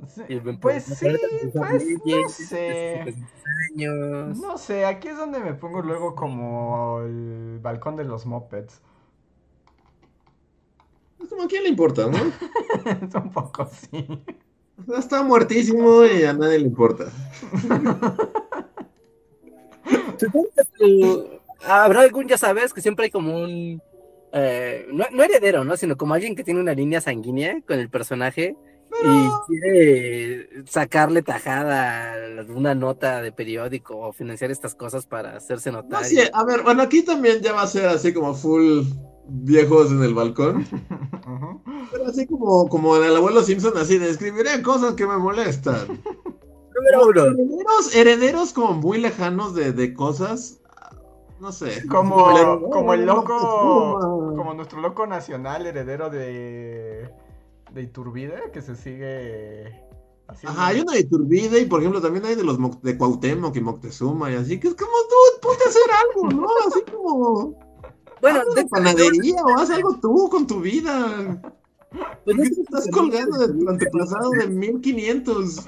Sí, 0.07 0.41
Pues 0.59 0.85
sí, 0.85 1.05
pues 1.51 1.99
no 2.05 2.29
sé. 2.29 3.15
años. 3.71 4.37
No 4.39 4.57
sé, 4.57 4.85
aquí 4.85 5.07
es 5.09 5.17
donde 5.17 5.39
me 5.39 5.53
pongo 5.53 5.81
luego 5.81 6.15
como 6.15 7.01
el 7.01 7.59
balcón 7.61 7.95
de 7.95 8.03
los 8.05 8.25
mopeds. 8.25 8.81
Es 11.21 11.29
como, 11.29 11.43
¿a 11.43 11.47
quién 11.47 11.63
le 11.63 11.69
importa, 11.69 12.07
no? 12.07 12.17
es 12.17 13.15
un 13.15 13.31
poco 13.31 13.65
sea, 13.65 14.97
Está 14.97 15.21
muertísimo 15.21 16.03
y 16.05 16.23
a 16.23 16.33
nadie 16.33 16.59
le 16.59 16.65
importa. 16.65 17.05
Supongo 20.19 20.47
que 20.55 20.63
tú- 20.77 21.27
Habrá 21.63 22.01
algún, 22.01 22.27
ya 22.27 22.39
sabes, 22.39 22.73
que 22.73 22.81
siempre 22.81 23.05
hay 23.05 23.11
como 23.11 23.39
un... 23.39 23.79
eh, 24.33 24.87
no, 24.91 25.05
no 25.11 25.23
heredero, 25.23 25.63
¿no? 25.63 25.77
Sino 25.77 25.95
como 25.95 26.15
alguien 26.15 26.35
que 26.35 26.43
tiene 26.43 26.59
una 26.59 26.73
línea 26.73 27.01
sanguínea 27.01 27.61
con 27.67 27.79
el 27.79 27.87
personaje 27.89 28.55
y 29.03 29.29
quiere 29.47 30.63
sacarle 30.65 31.21
tajada 31.21 32.13
a 32.13 32.43
una 32.49 32.75
nota 32.75 33.21
de 33.21 33.31
periódico 33.31 33.97
o 33.97 34.11
financiar 34.13 34.51
estas 34.51 34.75
cosas 34.75 35.05
para 35.05 35.35
hacerse 35.37 35.71
No, 35.71 35.81
notar. 35.83 36.05
sí, 36.05 36.19
a 36.33 36.43
ver, 36.43 36.63
bueno, 36.63 36.83
aquí 36.83 37.03
también 37.03 37.41
ya 37.41 37.53
va 37.53 37.63
a 37.63 37.67
ser 37.67 37.87
así 37.87 38.13
como 38.13 38.33
full 38.33 38.83
viejos 39.27 39.91
en 39.91 40.03
el 40.03 40.13
balcón. 40.13 40.65
Pero 41.91 42.05
así 42.07 42.27
como, 42.27 42.67
como 42.69 42.97
en 42.97 43.03
el 43.03 43.15
abuelo 43.15 43.41
Simpson, 43.43 43.77
así 43.77 43.97
de 43.97 44.09
escribiré 44.09 44.61
cosas 44.61 44.93
que 44.93 45.07
me 45.07 45.17
molestan. 45.17 45.87
Número 46.75 47.07
uno. 47.07 47.21
Herederos, 47.25 47.95
herederos 47.95 48.53
como 48.53 48.73
muy 48.73 48.99
lejanos 48.99 49.55
de, 49.55 49.73
de 49.73 49.93
cosas. 49.93 50.59
No 51.39 51.51
sé. 51.51 51.87
Como, 51.87 52.69
como 52.69 52.93
el 52.93 53.05
loco, 53.05 53.97
como 54.35 54.53
nuestro 54.53 54.79
loco 54.79 55.07
nacional 55.07 55.65
heredero 55.65 56.09
de, 56.09 57.09
de 57.73 57.81
Iturbide, 57.83 58.51
que 58.53 58.61
se 58.61 58.75
sigue 58.75 59.65
haciendo... 60.27 60.59
Ajá, 60.59 60.67
hay 60.67 60.81
uno 60.81 60.91
de 60.91 60.99
Iturbide 60.99 61.59
y 61.61 61.65
por 61.65 61.79
ejemplo 61.81 62.01
también 62.01 62.25
hay 62.25 62.35
de 62.35 62.43
los 62.43 62.59
Moc- 62.59 62.81
de 62.81 62.97
Cuauhtémoc 62.97 63.55
y 63.55 63.61
Moctezuma 63.61 64.31
y 64.31 64.35
así, 64.35 64.59
que 64.59 64.69
es 64.69 64.75
como 64.75 64.91
tú, 65.09 65.39
ponte 65.47 65.63
a 65.63 65.69
hacer 65.69 65.81
algo, 66.05 66.41
¿no? 66.41 66.47
Así 66.67 66.81
como, 66.91 67.59
Bueno, 68.21 68.39
haz 68.39 68.45
de 68.55 68.61
una 68.61 68.69
panadería 68.69 69.43
o 69.43 69.59
haz 69.59 69.69
algo 69.71 69.97
tú 70.01 70.29
con 70.29 70.45
tu 70.47 70.59
vida. 70.61 71.41
pues, 72.23 72.35
¿Por 72.37 72.43
qué 72.43 72.49
te 72.49 72.61
estás 72.61 72.87
colgando 72.91 73.37
de 73.39 73.53
tu 73.53 73.69
antepasado 73.69 74.29
de 74.31 74.47
1500? 74.47 75.65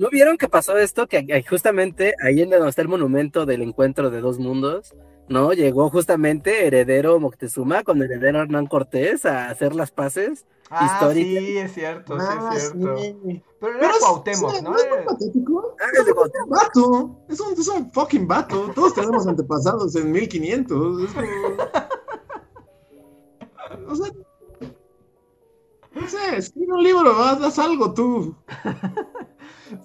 ¿No 0.00 0.08
vieron 0.10 0.38
que 0.38 0.48
pasó 0.48 0.78
esto? 0.78 1.06
Que 1.06 1.44
justamente 1.48 2.14
ahí 2.24 2.40
en 2.40 2.48
donde 2.48 2.70
está 2.70 2.80
el 2.80 2.88
monumento 2.88 3.44
del 3.44 3.60
encuentro 3.60 4.08
de 4.10 4.22
dos 4.22 4.38
mundos, 4.38 4.94
¿no? 5.28 5.52
Llegó 5.52 5.90
justamente 5.90 6.66
heredero 6.66 7.20
Moctezuma 7.20 7.84
con 7.84 8.00
heredero 8.02 8.40
Hernán 8.40 8.66
Cortés 8.66 9.26
a 9.26 9.50
hacer 9.50 9.74
las 9.74 9.90
paces 9.90 10.46
Ah, 10.70 10.86
históricas. 10.86 11.42
sí, 11.44 11.56
es 11.58 11.72
cierto, 11.74 12.18
sí 12.18 12.26
Ah, 12.26 12.52
es 12.56 12.62
cierto. 12.72 12.96
sí. 12.96 13.42
Pero 13.60 13.72
era 13.72 13.80
Pero 13.80 13.92
es- 13.92 13.98
Cuauhtémoc, 13.98 14.54
sí, 14.54 14.62
¿no? 14.62 14.70
¿no 14.70 14.76
es 14.78 14.84
patético? 15.06 15.76
Ah, 15.78 15.84
es 15.92 16.04
de 16.06 16.12
un 16.12 16.48
vato. 16.48 17.18
Es 17.28 17.40
un, 17.40 17.52
es 17.52 17.68
un 17.68 17.92
fucking 17.92 18.26
vato. 18.26 18.70
Todos 18.74 18.94
tenemos 18.94 19.26
antepasados 19.26 19.94
en 19.96 20.10
1500. 20.12 21.02
Es 21.02 21.10
como... 21.12 21.26
O 23.92 23.94
sea... 23.96 24.06
No 25.92 26.08
sé, 26.08 26.36
escribe 26.36 26.72
un 26.72 26.82
libro, 26.84 27.10
haz, 27.22 27.42
haz 27.42 27.58
algo 27.58 27.92
tú. 27.92 28.34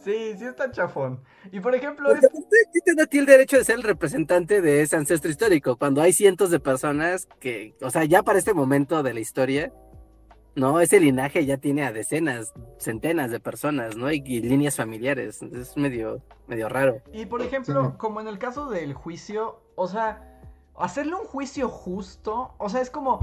Sí, 0.03 0.35
sí 0.37 0.45
está 0.45 0.71
chafón. 0.71 1.21
Y 1.51 1.59
por 1.59 1.75
ejemplo, 1.75 2.11
es- 2.13 2.19
¿quién 2.71 2.83
te 2.85 2.95
da 2.95 3.03
a 3.03 3.07
ti 3.07 3.17
el 3.19 3.25
derecho 3.25 3.57
de 3.57 3.63
ser 3.63 3.75
el 3.77 3.83
representante 3.83 4.61
de 4.61 4.81
ese 4.81 4.95
ancestro 4.95 5.29
histórico? 5.31 5.77
Cuando 5.77 6.01
hay 6.01 6.13
cientos 6.13 6.49
de 6.51 6.59
personas 6.59 7.27
que, 7.39 7.75
o 7.81 7.89
sea, 7.89 8.03
ya 8.05 8.23
para 8.23 8.39
este 8.39 8.53
momento 8.53 9.03
de 9.03 9.13
la 9.13 9.19
historia, 9.19 9.71
¿no? 10.55 10.79
Ese 10.79 10.99
linaje 10.99 11.45
ya 11.45 11.57
tiene 11.57 11.83
a 11.83 11.91
decenas, 11.91 12.53
centenas 12.79 13.29
de 13.29 13.39
personas, 13.39 13.95
¿no? 13.97 14.11
Y, 14.11 14.23
y 14.25 14.41
líneas 14.41 14.77
familiares. 14.77 15.41
Es 15.41 15.75
medio, 15.75 16.21
medio 16.47 16.69
raro. 16.69 17.01
y 17.13 17.25
por 17.25 17.41
ejemplo, 17.41 17.91
Sí. 17.91 17.97
como 17.97 18.21
en 18.21 18.27
el 18.27 18.37
caso 18.39 18.69
del 18.69 18.93
juicio, 18.93 19.59
o 19.75 19.87
sea, 19.87 20.39
hacerle 20.77 21.15
un 21.15 21.25
juicio 21.25 21.67
justo, 21.69 22.53
o 22.57 22.69
sea, 22.69 22.79
es 22.81 22.89
como, 22.89 23.19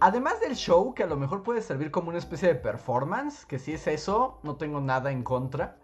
además 0.00 0.40
del 0.40 0.54
show, 0.54 0.94
que 0.94 1.02
a 1.02 1.06
lo 1.06 1.16
mejor 1.16 1.42
puede 1.42 1.60
servir 1.60 1.90
como 1.90 2.08
una 2.10 2.18
especie 2.18 2.48
de 2.48 2.54
performance, 2.54 3.44
que 3.46 3.58
si 3.58 3.72
es 3.72 3.86
eso, 3.88 4.38
no 4.44 4.56
tengo 4.56 4.80
nada 4.80 5.10
en 5.10 5.22
contra. 5.24 5.76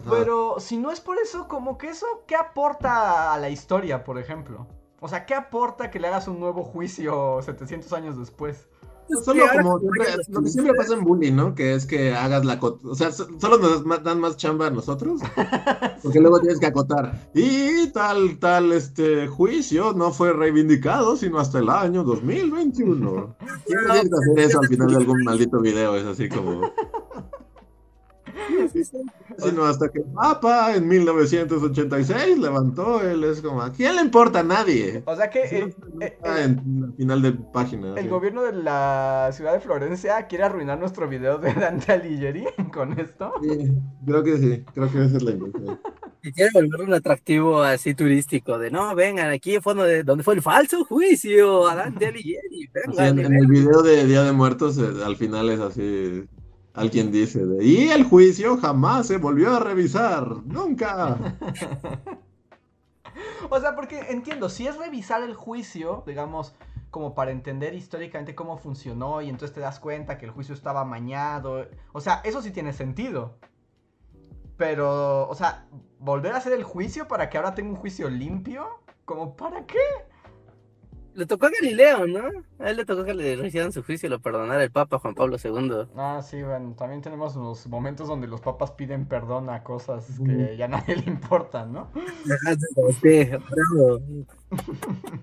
Ajá. 0.00 0.10
Pero 0.10 0.56
si 0.58 0.76
no 0.78 0.90
es 0.90 1.00
por 1.00 1.18
eso, 1.18 1.48
como 1.48 1.78
que 1.78 1.88
eso, 1.90 2.06
¿qué 2.26 2.34
aporta 2.36 3.32
a 3.34 3.38
la 3.38 3.50
historia, 3.50 4.04
por 4.04 4.18
ejemplo? 4.18 4.66
O 5.00 5.08
sea, 5.08 5.26
¿qué 5.26 5.34
aporta 5.34 5.90
que 5.90 5.98
le 6.00 6.08
hagas 6.08 6.28
un 6.28 6.38
nuevo 6.40 6.62
juicio 6.62 7.40
700 7.42 7.92
años 7.92 8.18
después? 8.18 8.68
Solo 9.24 9.44
como 9.52 9.78
lo 10.28 10.42
que 10.42 10.48
siempre 10.48 10.74
pasa 10.74 10.94
en 10.94 11.02
bullying, 11.04 11.34
¿no? 11.34 11.54
Que 11.56 11.74
es 11.74 11.86
que 11.86 12.14
hagas 12.14 12.44
la... 12.44 12.58
cot- 12.60 12.78
O 12.84 12.94
sea, 12.94 13.10
so- 13.10 13.26
solo 13.38 13.58
nos 13.58 14.02
dan 14.04 14.20
más 14.20 14.36
chamba 14.36 14.68
a 14.68 14.70
nosotros. 14.70 15.20
Porque 16.02 16.20
luego 16.20 16.38
tienes 16.40 16.60
que 16.60 16.66
acotar. 16.66 17.12
Y 17.34 17.88
tal, 17.88 18.38
tal, 18.38 18.72
este 18.72 19.26
juicio 19.26 19.92
no 19.92 20.12
fue 20.12 20.32
reivindicado 20.32 21.16
sino 21.16 21.40
hasta 21.40 21.58
el 21.58 21.68
año 21.68 22.04
2021. 22.04 23.36
Siempre 23.66 23.92
tienes 23.92 24.08
que 24.08 24.16
hacer 24.16 24.38
eso 24.38 24.60
al 24.60 24.68
final 24.68 24.88
de 24.88 24.96
algún 24.96 25.24
maldito 25.24 25.60
video. 25.60 25.96
Es 25.96 26.06
así 26.06 26.28
como... 26.28 26.62
Sino 29.38 29.64
hasta 29.64 29.88
que 29.88 30.00
el 30.00 30.06
Papa 30.14 30.74
en 30.74 30.88
1986 30.88 32.38
levantó 32.38 33.00
él. 33.02 33.24
Es 33.24 33.40
como, 33.42 33.62
¿a 33.62 33.72
quién 33.72 33.96
le 33.96 34.02
importa? 34.02 34.40
A 34.40 34.42
nadie. 34.42 35.02
O 35.06 35.16
sea 35.16 35.30
que 35.30 35.48
Sí, 35.48 35.56
eh, 35.56 35.76
no 35.92 36.00
eh, 36.00 36.06
está 36.06 36.40
eh, 36.40 36.44
en 36.44 36.80
la 36.80 36.92
final 36.96 37.22
de 37.22 37.32
página. 37.32 37.96
el 37.96 37.98
así. 37.98 38.08
gobierno 38.08 38.42
de 38.42 38.52
la 38.52 39.30
ciudad 39.32 39.52
de 39.52 39.60
Florencia 39.60 40.26
quiere 40.26 40.44
arruinar 40.44 40.78
nuestro 40.78 41.08
video 41.08 41.38
de 41.38 41.52
Dante 41.54 41.92
Alighieri 41.92 42.46
con 42.72 42.98
esto. 42.98 43.32
Sí, 43.42 43.72
creo 44.06 44.22
que 44.22 44.38
sí, 44.38 44.64
creo 44.74 44.90
que 44.90 45.04
esa 45.04 45.16
es 45.16 45.22
la 45.22 45.30
intención. 45.32 45.80
Y 46.24 46.32
quiere 46.32 46.50
volverlo 46.54 46.86
un 46.86 46.94
atractivo 46.94 47.62
así 47.62 47.94
turístico, 47.94 48.58
de 48.58 48.70
no, 48.70 48.94
vengan, 48.94 49.30
aquí 49.30 49.58
fue 49.60 49.74
donde, 49.74 50.04
donde 50.04 50.22
fue 50.22 50.34
el 50.34 50.42
falso 50.42 50.84
juicio, 50.84 51.68
a 51.68 51.74
Dante 51.74 52.06
Alighieri, 52.06 52.70
en, 52.98 53.18
en 53.18 53.34
el 53.34 53.46
video 53.48 53.82
de 53.82 54.06
Día 54.06 54.22
de 54.22 54.32
Muertos, 54.32 54.78
eh, 54.78 55.04
al 55.04 55.16
final 55.16 55.50
es 55.50 55.58
así, 55.60 56.28
alguien 56.74 57.10
dice, 57.12 57.42
y 57.60 57.88
el 57.88 58.04
juicio 58.04 58.56
jamás 58.58 59.06
se 59.06 59.18
volvió 59.18 59.54
a 59.54 59.60
revisar, 59.60 60.44
nunca. 60.44 61.36
O 63.50 63.60
sea, 63.60 63.74
porque 63.74 64.06
entiendo, 64.08 64.48
si 64.48 64.66
es 64.66 64.78
revisar 64.78 65.22
el 65.22 65.34
juicio, 65.34 66.02
digamos, 66.06 66.54
como 66.90 67.14
para 67.14 67.30
entender 67.30 67.74
históricamente 67.74 68.34
cómo 68.34 68.56
funcionó 68.56 69.20
y 69.22 69.28
entonces 69.28 69.54
te 69.54 69.60
das 69.60 69.80
cuenta 69.80 70.18
que 70.18 70.26
el 70.26 70.30
juicio 70.30 70.54
estaba 70.54 70.80
amañado. 70.80 71.68
O 71.92 72.00
sea, 72.00 72.20
eso 72.24 72.40
sí 72.40 72.50
tiene 72.50 72.72
sentido. 72.72 73.36
Pero, 74.56 75.28
o 75.28 75.34
sea, 75.34 75.66
volver 75.98 76.32
a 76.32 76.36
hacer 76.38 76.52
el 76.52 76.64
juicio 76.64 77.08
para 77.08 77.28
que 77.28 77.36
ahora 77.36 77.54
tenga 77.54 77.70
un 77.70 77.76
juicio 77.76 78.08
limpio, 78.08 78.66
¿como 79.04 79.36
para 79.36 79.66
qué? 79.66 79.78
Le 81.14 81.26
tocó 81.26 81.46
a 81.46 81.50
Galileo, 81.50 82.06
¿no? 82.06 82.22
A 82.58 82.70
él 82.70 82.76
le 82.78 82.84
tocó 82.84 83.04
que 83.04 83.12
le 83.12 83.46
hicieran 83.46 83.72
su 83.72 83.82
juicio 83.82 84.06
y 84.06 84.10
lo 84.10 84.20
perdonara 84.20 84.62
el 84.62 84.70
Papa 84.70 84.98
Juan 84.98 85.14
Pablo 85.14 85.36
II. 85.42 85.88
Ah, 85.96 86.22
sí, 86.22 86.42
bueno, 86.42 86.74
también 86.76 87.02
tenemos 87.02 87.36
los 87.36 87.66
momentos 87.66 88.08
donde 88.08 88.26
los 88.26 88.40
papas 88.40 88.70
piden 88.72 89.06
perdón 89.06 89.50
a 89.50 89.62
cosas 89.62 90.06
que 90.24 90.56
ya 90.56 90.64
a 90.64 90.68
nadie 90.68 90.96
le 91.04 91.04
importan, 91.04 91.72
¿no? 91.72 91.90
Sí, 93.02 93.24
bravo. 93.24 94.00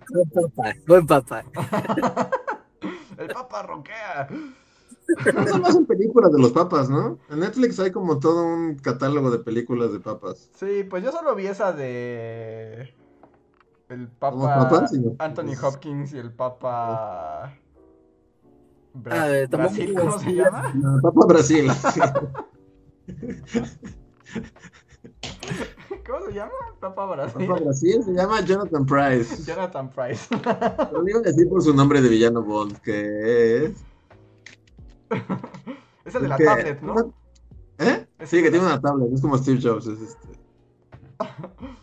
Buen 0.09 0.29
papa, 0.29 0.75
buen 0.87 1.07
papa. 1.07 1.43
El 3.17 3.27
papa 3.27 3.63
roquea. 3.63 4.27
Nada 5.33 5.57
más 5.57 5.75
en 5.75 5.85
películas 5.85 6.31
de 6.31 6.39
los 6.39 6.51
papas, 6.51 6.89
¿no? 6.89 7.17
En 7.29 7.39
Netflix 7.39 7.79
hay 7.79 7.91
como 7.91 8.19
todo 8.19 8.45
un 8.45 8.75
catálogo 8.75 9.31
de 9.31 9.39
películas 9.39 9.91
de 9.91 9.99
papas. 9.99 10.49
Sí, 10.53 10.85
pues 10.89 11.03
yo 11.03 11.11
solo 11.11 11.35
vi 11.35 11.47
esa 11.47 11.73
de. 11.73 12.93
El 13.89 14.09
¿Cómo 14.19 14.45
Papa. 14.45 14.85
Anthony 15.19 15.53
Hopkins 15.61 16.13
y 16.13 16.17
el 16.19 16.31
Papa. 16.31 17.53
Bra- 18.93 19.13
A 19.21 19.25
ver, 19.27 19.49
tomamos 19.49 19.73
Brasil, 19.75 19.95
¿cómo 19.97 20.19
se 20.19 20.33
llama? 20.35 20.73
No, 20.75 21.01
Papa 21.01 21.25
Brasil. 21.27 21.71
¿Cómo 26.07 26.25
se 26.25 26.33
llama? 26.33 26.51
Papa 26.79 27.05
Brasil. 27.07 27.47
Papa 27.47 27.59
Brasil 27.61 28.03
se 28.03 28.13
llama 28.13 28.41
Jonathan 28.41 28.85
Price. 28.85 29.43
Jonathan 29.43 29.89
Price. 29.89 30.27
Lo 30.91 31.03
digo 31.03 31.21
así 31.25 31.45
por 31.45 31.61
su 31.61 31.73
nombre 31.73 32.01
de 32.01 32.09
villano 32.09 32.43
Bond, 32.43 32.77
que 32.79 33.65
es... 33.65 33.71
es 36.05 36.15
el 36.15 36.21
de 36.23 36.27
la 36.27 36.37
que- 36.37 36.45
tablet, 36.45 36.81
¿no? 36.81 37.13
¿Eh? 37.79 38.07
Sí, 38.25 38.41
que 38.43 38.51
tiene 38.51 38.65
una 38.65 38.79
tablet, 38.81 39.13
es 39.13 39.21
como 39.21 39.37
Steve 39.37 39.59
Jobs, 39.61 39.87
es 39.87 39.99
este. 40.01 40.27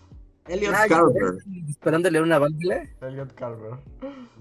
Elliot 0.49 0.75
Ay, 0.77 0.89
Carver. 0.89 1.39
Esperándole 1.69 2.21
una 2.21 2.39
válvula. 2.39 2.83
Elliot 3.01 3.35
Carver. 3.35 3.75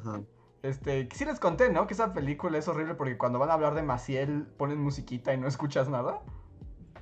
Ajá. 0.02 0.22
Este, 0.62 1.08
sí 1.14 1.26
les 1.26 1.40
conté, 1.40 1.72
¿no? 1.72 1.86
Que 1.86 1.94
esa 1.94 2.14
película 2.14 2.58
es 2.58 2.68
horrible 2.68 2.96
porque 2.96 3.18
cuando 3.18 3.38
van 3.38 3.52
a 3.52 3.54
hablar 3.54 3.76
de 3.76 3.84
Maciel 3.84 4.48
ponen 4.58 4.80
musiquita 4.80 5.34
y 5.34 5.38
no 5.38 5.48
escuchas 5.48 5.90
nada. 5.90 6.22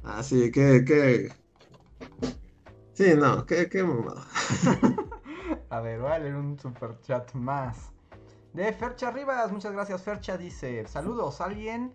Ah, 0.04 0.22
sí, 0.22 0.52
que, 0.52 0.84
que... 0.84 1.32
Sí, 2.94 3.14
no, 3.16 3.46
qué, 3.46 3.70
qué 3.70 3.84
mamada. 3.84 4.28
A 5.70 5.80
ver, 5.80 6.02
voy 6.02 6.12
a 6.12 6.20
leer 6.20 6.36
un 6.36 6.60
super 6.60 7.00
chat 7.00 7.34
más. 7.34 7.92
De 8.54 8.72
Fercha 8.74 9.10
Rivas, 9.12 9.52
muchas 9.52 9.72
gracias. 9.72 10.04
Fercha 10.04 10.38
dice: 10.38 10.86
Saludos, 10.88 11.42
alguien 11.42 11.94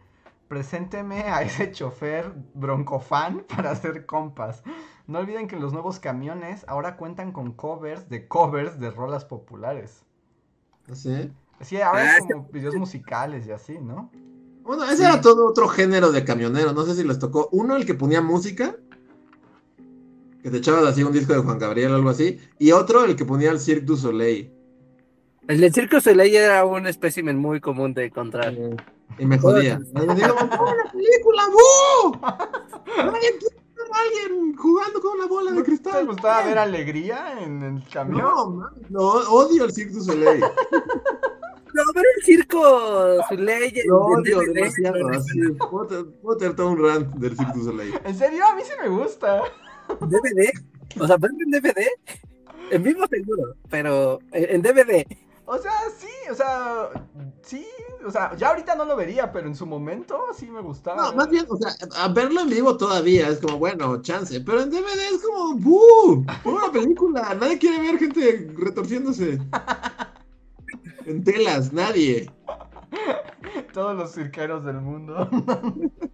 presénteme 0.49 1.21
a 1.23 1.43
ese 1.43 1.71
chofer 1.73 2.33
broncofan 2.55 3.45
para 3.55 3.71
hacer 3.71 4.07
compas. 4.07 4.63
No 5.09 5.21
olviden 5.21 5.49
que 5.49 5.57
los 5.57 5.73
nuevos 5.73 5.99
camiones 5.99 6.67
ahora 6.69 6.99
cuentan 6.99 7.33
con 7.33 7.53
covers 7.55 8.11
de 8.11 8.29
covers 8.29 8.79
de 8.79 8.91
rolas 8.91 9.25
populares. 9.25 10.03
¿Sí? 10.93 11.31
Sí, 11.63 11.81
ahora 11.81 12.03
Ah, 12.03 12.19
es 12.19 12.27
como 12.31 12.47
videos 12.51 12.75
musicales 12.77 13.47
y 13.47 13.51
así, 13.53 13.79
¿no? 13.79 14.11
Bueno, 14.65 14.85
ese 14.85 15.05
era 15.05 15.23
todo 15.23 15.49
otro 15.49 15.67
género 15.67 16.13
de 16.13 16.25
camionero, 16.25 16.75
no 16.75 16.85
sé 16.85 16.95
si 16.95 17.05
les 17.05 17.19
tocó. 17.19 17.49
Uno, 17.53 17.75
el 17.77 17.87
que 17.87 17.95
ponía 17.95 18.21
música, 18.21 18.77
que 20.43 20.51
te 20.51 20.59
echabas 20.59 20.85
así 20.85 21.03
un 21.03 21.13
disco 21.13 21.33
de 21.33 21.39
Juan 21.39 21.59
Gabriel 21.59 21.93
o 21.93 21.95
algo 21.97 22.11
así, 22.11 22.39
y 22.59 22.73
otro, 22.73 23.07
el 23.07 23.17
que 23.17 23.25
ponía 23.25 23.51
el 23.51 23.61
Cirque 23.61 23.87
du 23.87 23.97
Soleil. 23.97 24.53
El 25.49 25.63
del 25.63 25.73
Circo 25.73 26.03
Soleil 26.03 26.37
era 26.37 26.67
un 26.67 26.87
espécimen 26.87 27.39
muy 27.39 27.63
común 27.63 27.95
de 27.95 28.05
encontrar. 28.05 28.55
Y 29.19 29.25
me 29.25 29.39
jodía. 29.39 29.81
Y 29.95 30.07
me 30.07 30.15
digo, 30.15 30.35
¡No, 30.39 30.65
una 30.67 30.93
película! 30.93 31.43
¡Bu! 31.51 32.19
¡Alguien 33.93 34.53
ver 34.53 34.57
jugando 34.57 35.01
con 35.01 35.17
una 35.19 35.27
bola 35.27 35.51
de 35.51 35.57
¿No 35.59 35.63
te 35.63 35.67
cristal! 35.71 36.07
gustaba 36.07 36.45
ver 36.45 36.59
alegría 36.59 37.41
en 37.43 37.63
el 37.63 37.89
camión? 37.89 38.19
No, 38.23 38.51
man, 38.51 38.71
no, 38.91 39.01
odio 39.03 39.65
el 39.65 39.73
Cirque 39.73 39.93
du 39.95 40.03
Soleil. 40.03 40.45
No, 41.75 41.83
pero 41.93 42.07
el 42.17 42.25
Circo 42.25 43.23
Soleil. 43.29 43.75
Lo 43.87 43.99
odio 44.07 44.41
demasiado. 44.41 45.09
Así. 45.11 45.39
Puedo, 45.71 45.87
te- 45.87 46.05
puedo 46.23 46.37
tener 46.39 46.57
todo 46.57 46.71
un 46.71 46.83
rant 46.83 47.07
del 47.17 47.37
Cirque 47.37 47.53
du 47.55 47.65
Soleil. 47.67 47.95
¿En 48.05 48.15
serio? 48.19 48.45
A 48.47 48.55
mí 48.57 48.63
sí 48.65 48.73
me 48.83 48.89
gusta. 48.89 49.43
DVD. 50.01 50.51
O 50.99 51.07
sea, 51.07 51.19
pero 51.19 51.35
en 51.39 51.51
DVD. 51.51 51.87
En 52.71 52.83
vivo 52.83 53.07
seguro, 53.07 53.55
pero 53.69 54.19
en 54.33 54.63
DVD. 54.63 55.07
O 55.45 55.59
sea, 55.59 55.73
sí, 55.97 56.09
o 56.31 56.35
sea, 56.35 56.89
sí, 57.49 57.67
o 58.07 58.11
sea, 58.11 58.37
ya 58.37 58.51
ahorita 58.51 58.75
no 58.75 58.85
lo 58.85 58.95
vería, 58.95 59.33
pero 59.33 59.47
en 59.49 59.55
su 59.55 59.67
momento 59.67 60.27
sí 60.37 60.51
me 60.51 60.61
gustaba. 60.61 61.11
No, 61.11 61.15
más 61.15 61.31
bien, 61.31 61.47
o 61.49 61.57
sea, 61.57 61.71
a 61.97 62.09
verlo 62.09 62.43
en 62.43 62.51
vivo 62.51 62.77
todavía 62.77 63.29
es 63.29 63.39
como, 63.39 63.59
bueno, 63.59 64.03
chance, 64.03 64.41
pero 64.41 64.61
en 64.61 64.71
DVD 64.71 65.15
es 65.15 65.23
como, 65.23 65.55
¡buh! 65.55 66.27
Por 66.43 66.55
una 66.55 66.71
película, 66.71 67.35
nadie 67.35 67.59
quiere 67.59 67.81
ver 67.81 67.99
gente 67.99 68.53
retorciéndose. 68.55 69.39
En 71.07 71.25
telas, 71.25 71.73
nadie. 71.73 72.31
Todos 73.73 73.97
los 73.97 74.13
cirqueros 74.13 74.65
del 74.65 74.81
mundo. 74.81 75.29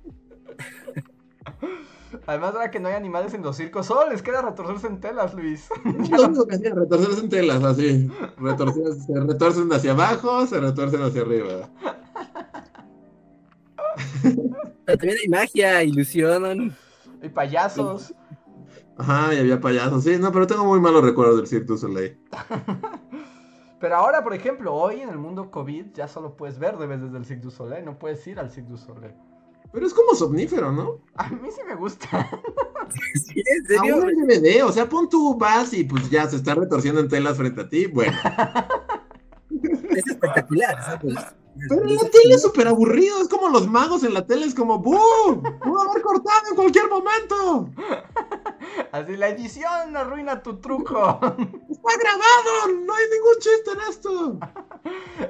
Además, 2.26 2.54
ahora 2.54 2.70
que 2.70 2.80
no 2.80 2.88
hay 2.88 2.94
animales 2.94 3.34
en 3.34 3.42
los 3.42 3.56
circos, 3.56 3.86
solo 3.86 4.08
les 4.10 4.22
queda 4.22 4.40
retorcerse 4.42 4.86
en 4.86 5.00
telas, 5.00 5.34
Luis. 5.34 5.68
Que 5.84 6.54
hacía, 6.54 6.74
retorcerse 6.74 7.20
en 7.20 7.28
telas, 7.28 7.62
así. 7.62 8.08
Retorcer- 8.38 8.94
se 9.06 9.20
retorcen 9.20 9.72
hacia 9.72 9.92
abajo, 9.92 10.46
se 10.46 10.58
retorcen 10.60 11.02
hacia 11.02 11.22
arriba. 11.22 11.68
Pero 14.22 14.98
también 14.98 15.18
hay 15.22 15.28
magia, 15.28 15.82
ilusión. 15.82 16.74
Y 17.22 17.28
payasos. 17.28 18.14
Ajá, 18.96 19.34
y 19.34 19.38
había 19.38 19.60
payasos. 19.60 20.04
Sí, 20.04 20.16
no, 20.18 20.30
pero 20.32 20.46
tengo 20.46 20.64
muy 20.64 20.80
malos 20.80 21.04
recuerdos 21.04 21.36
del 21.36 21.46
Cirque 21.46 21.66
du 21.66 21.76
Soleil. 21.78 22.18
Pero 23.80 23.96
ahora, 23.96 24.24
por 24.24 24.32
ejemplo, 24.32 24.72
hoy 24.72 25.00
en 25.02 25.10
el 25.10 25.18
mundo 25.18 25.50
COVID 25.50 25.92
ya 25.92 26.08
solo 26.08 26.36
puedes 26.36 26.58
ver 26.58 26.78
de 26.78 26.86
desde 26.86 27.18
el 27.18 27.26
Cirque 27.26 27.42
du 27.42 27.50
Soleil, 27.50 27.84
no 27.84 27.98
puedes 27.98 28.26
ir 28.26 28.38
al 28.38 28.50
Cirque 28.50 28.70
du 28.70 28.78
Soleil. 28.78 29.12
Pero 29.72 29.86
es 29.86 29.94
como 29.94 30.14
somnífero, 30.14 30.70
¿no? 30.70 31.00
A 31.16 31.28
mí 31.30 31.48
sí 31.50 31.60
me 31.66 31.74
gusta. 31.74 32.30
¿Sí? 33.26 33.42
¿En 33.44 33.66
serio? 33.66 33.96
Aún 33.96 34.10
en 34.10 34.26
DVD, 34.26 34.62
o 34.64 34.72
sea, 34.72 34.88
pon 34.88 35.08
tú 35.08 35.36
vas 35.36 35.72
y 35.72 35.82
pues 35.84 36.08
ya 36.10 36.28
se 36.28 36.36
está 36.36 36.54
retorciendo 36.54 37.00
en 37.00 37.08
telas 37.08 37.36
frente 37.36 37.60
a 37.62 37.68
ti. 37.68 37.86
Bueno, 37.86 38.12
Es 39.90 40.06
espectacular. 40.08 40.82
¿sabes? 40.84 41.14
pero 41.68 41.82
en 41.84 41.94
la 41.94 42.02
tele 42.10 42.34
es 42.34 42.42
súper 42.42 42.66
aburrido. 42.68 43.20
Es 43.20 43.28
como 43.28 43.48
los 43.48 43.68
magos 43.68 44.02
en 44.04 44.12
la 44.14 44.26
tele, 44.26 44.46
es 44.46 44.54
como 44.54 44.78
¡Bum! 44.80 45.42
¡Pudo 45.62 45.82
haber 45.90 46.02
cortado 46.02 46.48
en 46.50 46.56
cualquier 46.56 46.88
momento! 46.88 47.70
Así 48.92 49.16
la 49.16 49.28
edición 49.28 49.96
arruina 49.96 50.42
tu 50.42 50.56
truco. 50.60 51.20
¡Está 51.70 51.92
grabado! 52.00 52.68
¡No 52.84 52.92
hay 52.94 53.04
ningún 53.12 53.38
chiste 53.38 53.70
en 53.72 53.80
esto! 53.88 54.38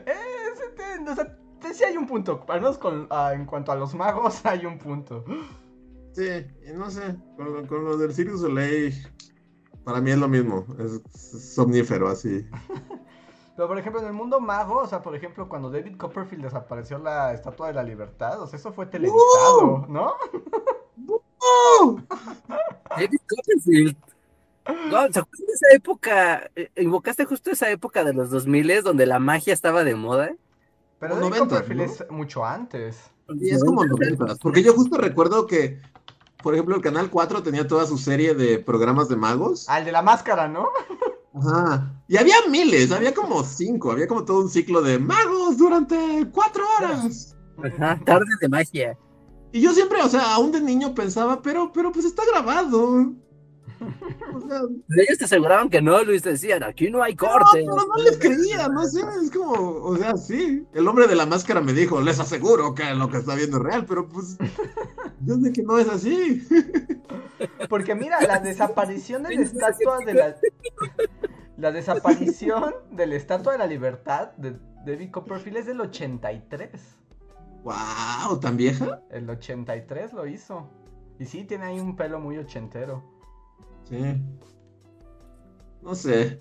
Eh, 0.06 0.14
ese 0.54 0.68
te- 0.76 1.10
o 1.10 1.14
sea, 1.14 1.24
te- 1.26 1.43
sí 1.72 1.84
hay 1.84 1.96
un 1.96 2.06
punto. 2.06 2.44
Al 2.48 2.60
menos 2.60 2.78
con, 2.78 3.06
ah, 3.10 3.32
en 3.34 3.46
cuanto 3.46 3.72
a 3.72 3.76
los 3.76 3.94
magos 3.94 4.40
hay 4.44 4.66
un 4.66 4.78
punto. 4.78 5.24
Sí, 6.12 6.28
y 6.68 6.72
no 6.72 6.90
sé, 6.90 7.16
con, 7.36 7.66
con 7.66 7.84
lo 7.84 7.96
del 7.96 8.14
Cirque 8.14 8.36
Soleil, 8.36 8.94
para 9.84 10.00
mí 10.00 10.10
es 10.10 10.18
lo 10.18 10.28
mismo. 10.28 10.66
Es, 10.78 11.00
es 11.14 11.54
somnífero, 11.54 12.08
así. 12.08 12.46
Pero 13.56 13.68
por 13.68 13.78
ejemplo, 13.78 14.00
en 14.00 14.08
el 14.08 14.12
mundo 14.12 14.40
mago, 14.40 14.80
o 14.80 14.86
sea, 14.86 15.00
por 15.00 15.14
ejemplo, 15.14 15.48
cuando 15.48 15.70
David 15.70 15.96
Copperfield 15.96 16.44
desapareció 16.44 16.98
la 16.98 17.32
Estatua 17.32 17.68
de 17.68 17.74
la 17.74 17.84
Libertad, 17.84 18.40
o 18.42 18.46
sea, 18.48 18.58
eso 18.58 18.72
fue 18.72 18.86
televisado, 18.86 19.86
¿no? 19.88 20.14
¡Oh! 21.38 22.00
David 22.96 23.18
Copperfield. 23.28 23.96
No, 24.66 25.12
¿se 25.12 25.18
acuerdan 25.20 25.46
de 25.46 25.52
esa 25.52 25.74
época? 25.74 26.50
Eh, 26.56 26.70
Invocaste 26.76 27.26
justo 27.26 27.50
esa 27.50 27.70
época 27.70 28.02
de 28.02 28.14
los 28.14 28.30
2000 28.30 28.82
donde 28.82 29.06
la 29.06 29.18
magia 29.18 29.52
estaba 29.52 29.84
de 29.84 29.94
moda. 29.94 30.34
Pero 31.04 31.16
David 31.16 31.30
90, 31.36 31.38
Copperfield 31.38 31.80
¿no? 31.80 31.84
es 31.84 32.10
mucho 32.10 32.44
antes. 32.44 33.10
Y 33.40 33.50
es 33.50 33.62
como 33.62 33.84
noventas, 33.84 34.38
porque 34.38 34.62
yo 34.62 34.72
justo 34.72 34.96
recuerdo 34.96 35.46
que, 35.46 35.80
por 36.42 36.54
ejemplo, 36.54 36.74
el 36.76 36.82
Canal 36.82 37.10
4 37.10 37.42
tenía 37.42 37.66
toda 37.66 37.86
su 37.86 37.98
serie 37.98 38.34
de 38.34 38.58
programas 38.58 39.08
de 39.08 39.16
magos. 39.16 39.68
Al 39.68 39.84
de 39.84 39.92
la 39.92 40.02
máscara, 40.02 40.48
¿no? 40.48 40.68
Ajá. 41.34 41.92
Y 42.08 42.16
había 42.16 42.36
miles, 42.48 42.90
había 42.90 43.12
como 43.12 43.42
cinco, 43.44 43.92
había 43.92 44.06
como 44.06 44.24
todo 44.24 44.40
un 44.40 44.48
ciclo 44.48 44.80
de 44.80 44.98
magos 44.98 45.58
durante 45.58 46.26
cuatro 46.32 46.64
horas. 46.78 47.36
Ajá, 47.62 48.00
tardes 48.04 48.38
de 48.40 48.48
magia. 48.48 48.98
Y 49.52 49.60
yo 49.60 49.72
siempre, 49.72 50.00
o 50.02 50.08
sea, 50.08 50.34
aún 50.34 50.52
de 50.52 50.60
niño 50.60 50.94
pensaba, 50.94 51.42
pero, 51.42 51.70
pero 51.72 51.92
pues 51.92 52.04
está 52.06 52.22
grabado. 52.30 53.12
O 54.34 54.40
sea, 54.40 54.60
Pero 54.88 55.02
ellos 55.02 55.18
te 55.18 55.24
aseguraban 55.24 55.70
que 55.70 55.80
no, 55.80 56.02
Luis, 56.02 56.22
te 56.22 56.30
decían, 56.30 56.62
aquí 56.62 56.90
no 56.90 57.02
hay 57.02 57.14
no, 57.14 57.18
corte. 57.18 57.64
pero 57.64 57.76
no 57.76 58.02
les 58.02 58.18
creía, 58.18 58.68
no 58.68 58.84
sé, 58.84 59.00
es 59.22 59.30
como, 59.30 59.52
o 59.52 59.96
sea, 59.96 60.16
sí. 60.16 60.66
El 60.72 60.88
hombre 60.88 61.06
de 61.06 61.14
la 61.16 61.26
máscara 61.26 61.60
me 61.60 61.72
dijo, 61.72 62.00
les 62.00 62.18
aseguro 62.20 62.74
que 62.74 62.94
lo 62.94 63.08
que 63.08 63.18
está 63.18 63.34
viendo 63.34 63.58
es 63.58 63.62
real, 63.62 63.86
pero 63.86 64.08
pues, 64.08 64.36
yo 65.24 65.36
sé 65.36 65.52
que 65.52 65.62
no 65.62 65.78
es 65.78 65.88
así. 65.88 66.46
Porque 67.68 67.94
mira, 67.94 68.20
la 68.20 68.40
desaparición 68.40 69.22
de 69.24 69.36
la 69.36 69.42
estatua 69.42 69.98
de 70.04 70.14
la. 70.14 70.36
La 71.56 71.70
desaparición 71.70 72.74
de 72.90 73.06
la 73.06 73.14
estatua 73.14 73.52
de 73.52 73.58
la 73.58 73.66
libertad 73.66 74.32
de 74.32 74.58
David 74.84 75.10
Copperfield 75.12 75.58
es 75.58 75.66
del 75.66 75.80
83. 75.80 76.70
Wow, 77.62 78.40
¿tan 78.40 78.56
vieja? 78.56 79.00
El 79.10 79.30
83 79.30 80.12
lo 80.12 80.26
hizo. 80.26 80.68
Y 81.18 81.26
sí, 81.26 81.44
tiene 81.44 81.66
ahí 81.66 81.78
un 81.78 81.96
pelo 81.96 82.18
muy 82.18 82.38
ochentero. 82.38 83.04
Sí. 83.88 84.20
No 85.82 85.94
sé. 85.94 86.40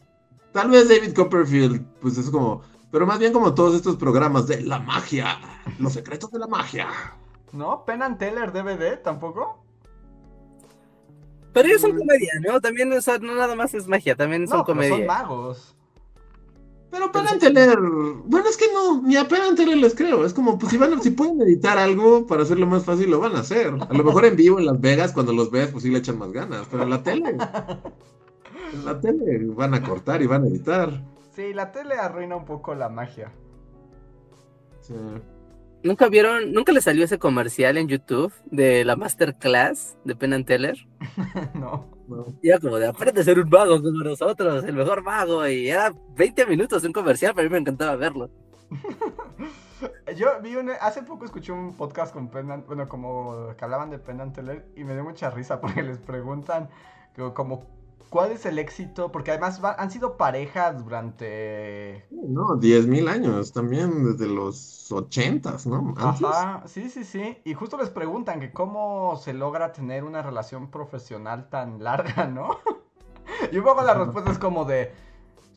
Tal 0.52 0.70
vez 0.70 0.88
David 0.88 1.14
Copperfield, 1.14 1.86
pues 2.00 2.18
es 2.18 2.30
como. 2.30 2.62
Pero 2.92 3.08
más 3.08 3.20
bien 3.20 3.34
como 3.34 3.54
todos 3.56 3.76
estos 3.76 3.96
programas 3.98 4.48
de 4.48 4.62
la 4.62 4.80
magia. 4.80 5.40
Los 5.80 5.94
secretos 5.94 6.32
de 6.32 6.40
la 6.40 6.48
magia. 6.48 6.88
¿No? 7.52 7.84
Penn 7.86 8.04
and 8.04 8.18
Teller 8.18 8.52
DVD 8.52 9.02
tampoco. 9.02 9.64
Pero 11.54 11.68
ellos 11.68 11.82
son 11.82 11.96
comedia, 11.98 12.32
¿no? 12.48 12.60
También, 12.62 12.92
o 12.94 13.02
sea, 13.02 13.20
no 13.20 13.36
nada 13.36 13.56
más 13.56 13.74
es 13.76 13.88
magia, 13.88 14.16
también 14.16 14.48
son 14.48 14.60
No, 14.60 14.66
pero 14.66 14.76
comedia. 14.76 14.98
son 14.98 15.06
magos. 15.06 15.76
Pero 16.94 17.12
Penn 17.12 17.40
Teller. 17.40 17.80
Bueno, 18.26 18.48
es 18.48 18.56
que 18.56 18.66
no, 18.72 19.02
ni 19.02 19.16
a 19.18 19.28
Penn 19.28 19.56
Teller 19.56 19.78
les 19.78 19.96
creo. 19.96 20.26
Es 20.26 20.34
como, 20.34 20.60
pues 20.60 20.72
si, 20.72 20.78
van, 20.78 20.94
a- 20.94 21.02
si 21.02 21.10
pueden 21.10 21.42
editar 21.42 21.78
algo 21.80 22.28
para 22.28 22.44
hacerlo 22.44 22.68
más 22.68 22.86
fácil, 22.86 23.10
lo 23.10 23.20
van 23.20 23.36
a 23.36 23.40
hacer. 23.40 23.74
A 23.90 23.94
lo 23.94 24.04
mejor 24.04 24.26
en 24.26 24.36
vivo 24.36 24.60
en 24.60 24.68
Las 24.68 24.80
Vegas, 24.80 25.12
cuando 25.12 25.34
los 25.34 25.50
ves, 25.50 25.70
pues 25.72 25.82
sí 25.84 25.90
le 25.90 25.98
echan 25.98 26.20
más 26.20 26.32
ganas. 26.32 26.68
Pero 26.70 26.84
en 26.84 26.90
la 26.92 27.02
tele. 27.02 27.30
En 28.74 28.86
la 28.86 29.02
tele 29.02 29.40
van 29.48 29.74
a 29.74 29.82
cortar 29.82 30.22
y 30.22 30.28
van 30.28 30.44
a 30.44 30.48
editar. 30.48 31.04
Sí, 31.36 31.52
la 31.52 31.72
tele 31.72 31.96
arruina 31.96 32.36
un 32.36 32.46
poco 32.46 32.76
la 32.76 32.90
magia. 32.90 33.32
Sí. 34.82 34.94
¿Nunca 35.82 36.08
vieron, 36.10 36.54
nunca 36.54 36.72
les 36.74 36.84
salió 36.84 37.04
ese 37.06 37.18
comercial 37.18 37.78
en 37.78 37.88
YouTube 37.88 38.32
de 38.52 38.86
la 38.86 38.96
Masterclass 38.96 39.98
de 40.06 40.16
Penn 40.16 40.34
and 40.34 40.46
Teller? 40.46 40.78
no. 41.56 41.88
No. 42.08 42.26
Y 42.42 42.50
era 42.50 42.60
como 42.60 42.78
de 42.78 42.88
aprende 42.88 43.22
a 43.22 43.24
ser 43.24 43.40
un 43.40 43.50
mago 43.50 43.82
como 43.82 44.04
nosotros, 44.04 44.64
el 44.64 44.76
mejor 44.76 45.04
mago. 45.04 45.48
Y 45.48 45.70
era 45.70 45.94
20 46.16 46.46
minutos 46.46 46.82
de 46.82 46.88
un 46.90 46.94
comercial, 46.94 47.34
pero 47.36 47.48
a 47.48 47.50
mí 47.50 47.54
me 47.54 47.60
encantaba 47.60 47.96
verlo. 47.96 48.30
Yo 50.16 50.28
vi 50.42 50.56
un, 50.56 50.70
hace 50.70 51.04
poco 51.04 51.26
escuché 51.26 51.52
un 51.52 51.76
podcast 51.76 52.14
con 52.14 52.30
Penn 52.30 52.64
bueno, 52.68 52.88
como 52.88 53.54
que 53.58 53.66
hablaban 53.66 53.90
de 53.90 54.00
Penn 54.00 54.32
Teller 54.32 54.66
y 54.76 54.84
me 54.84 54.94
dio 54.94 55.04
mucha 55.04 55.30
risa 55.30 55.60
porque 55.60 55.82
les 55.82 55.98
preguntan 55.98 56.70
como 57.34 57.66
cuál 58.14 58.32
es 58.32 58.46
el 58.46 58.60
éxito, 58.60 59.12
porque 59.12 59.32
además 59.32 59.60
va- 59.64 59.76
han 59.80 59.90
sido 59.90 60.18
parejas 60.18 60.78
durante 60.78 62.06
No, 62.12 62.56
10.000 62.58 63.08
años 63.08 63.52
también, 63.52 64.06
desde 64.06 64.28
los 64.32 64.92
80s, 64.92 65.66
¿no? 65.66 65.96
Antes. 65.98 66.22
Ajá, 66.22 66.64
sí, 66.68 66.92
sí, 66.92 67.04
sí. 67.04 67.42
Y 67.44 67.56
justo 67.56 67.76
les 67.76 67.90
preguntan 67.90 68.40
que 68.40 68.54
cómo 68.54 69.16
se 69.18 69.34
logra 69.34 69.72
tener 69.74 70.04
una 70.04 70.22
relación 70.22 70.70
profesional 70.70 71.50
tan 71.50 71.84
larga, 71.84 72.28
¿no? 72.38 72.60
Y 73.52 73.58
un 73.58 73.64
poco 73.64 73.82
la 73.82 73.96
respuesta 73.96 74.32
es 74.32 74.38
como 74.38 74.64
de, 74.66 74.92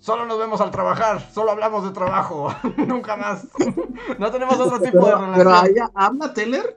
solo 0.01 0.25
nos 0.25 0.39
vemos 0.39 0.63
al 0.63 0.71
trabajar, 0.71 1.21
solo 1.31 1.51
hablamos 1.51 1.85
de 1.85 1.91
trabajo, 1.91 2.49
nunca 2.87 3.17
más. 3.17 3.47
No 4.19 4.31
tenemos 4.31 4.59
otro 4.59 4.81
tipo 4.81 5.05
de 5.05 5.15
Pero, 5.15 5.19
pero 5.37 5.51
relación. 5.51 5.65
ahí 5.65 5.91
¿habla 5.95 6.33
Teller? 6.33 6.77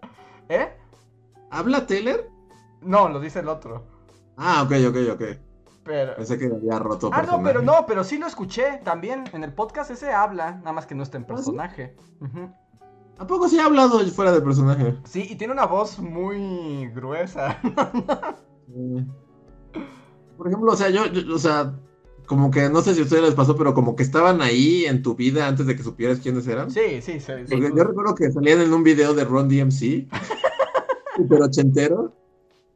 ¿Eh? 0.49 0.67
¿Habla 1.51 1.85
Teller? 1.87 2.29
No, 2.81 3.07
lo 3.09 3.19
dice 3.19 3.39
el 3.39 3.47
otro. 3.49 3.83
Ah, 4.37 4.63
ok, 4.63 4.71
ok, 4.89 4.97
ok. 5.13 5.48
Pero... 5.89 6.15
Pensé 6.17 6.37
que 6.37 6.45
había 6.45 6.77
roto 6.77 7.09
Ah, 7.11 7.23
no, 7.23 7.41
pero 7.41 7.63
no, 7.63 7.87
pero 7.87 8.03
sí 8.03 8.19
lo 8.19 8.27
escuché 8.27 8.79
también. 8.83 9.23
En 9.33 9.43
el 9.43 9.51
podcast 9.53 9.89
ese 9.89 10.11
habla, 10.11 10.57
nada 10.57 10.71
más 10.71 10.85
que 10.85 10.93
no 10.93 11.01
está 11.01 11.17
en 11.17 11.23
¿Ah, 11.23 11.25
sí? 11.29 11.33
personaje. 11.33 11.95
Ujú. 12.21 12.47
¿A 13.17 13.25
poco 13.25 13.49
sí 13.49 13.57
ha 13.59 13.65
hablado 13.65 13.97
fuera 14.11 14.31
de 14.31 14.39
personaje? 14.39 14.95
Sí, 15.05 15.25
y 15.27 15.35
tiene 15.35 15.51
una 15.51 15.65
voz 15.65 15.97
muy 15.97 16.89
gruesa. 16.93 17.57
Sí. 18.71 19.03
Por 20.37 20.47
ejemplo, 20.47 20.71
o 20.71 20.75
sea, 20.75 20.91
yo, 20.91 21.07
yo- 21.07 21.33
o 21.35 21.39
sea, 21.39 21.73
como 22.27 22.51
que 22.51 22.69
no 22.69 22.81
sé 22.81 22.93
si 22.93 23.01
a 23.01 23.03
ustedes 23.05 23.23
les 23.23 23.33
pasó, 23.33 23.55
pero 23.55 23.73
como 23.73 23.95
que 23.95 24.03
estaban 24.03 24.43
ahí 24.43 24.85
en 24.85 25.01
tu 25.01 25.15
vida 25.15 25.47
antes 25.47 25.65
de 25.65 25.75
que 25.75 25.81
supieras 25.81 26.19
quiénes 26.19 26.45
eran. 26.47 26.69
Sí, 26.69 27.01
sí, 27.01 27.19
sí. 27.19 27.31
sí. 27.47 27.55
Porque 27.55 27.71
yo 27.75 27.83
recuerdo 27.83 28.13
que 28.13 28.31
salían 28.31 28.61
en 28.61 28.71
un 28.71 28.83
video 28.83 29.15
de 29.15 29.25
Ron 29.25 29.49
DMC, 29.49 30.07
super 31.17 31.41
ochentero. 31.49 32.13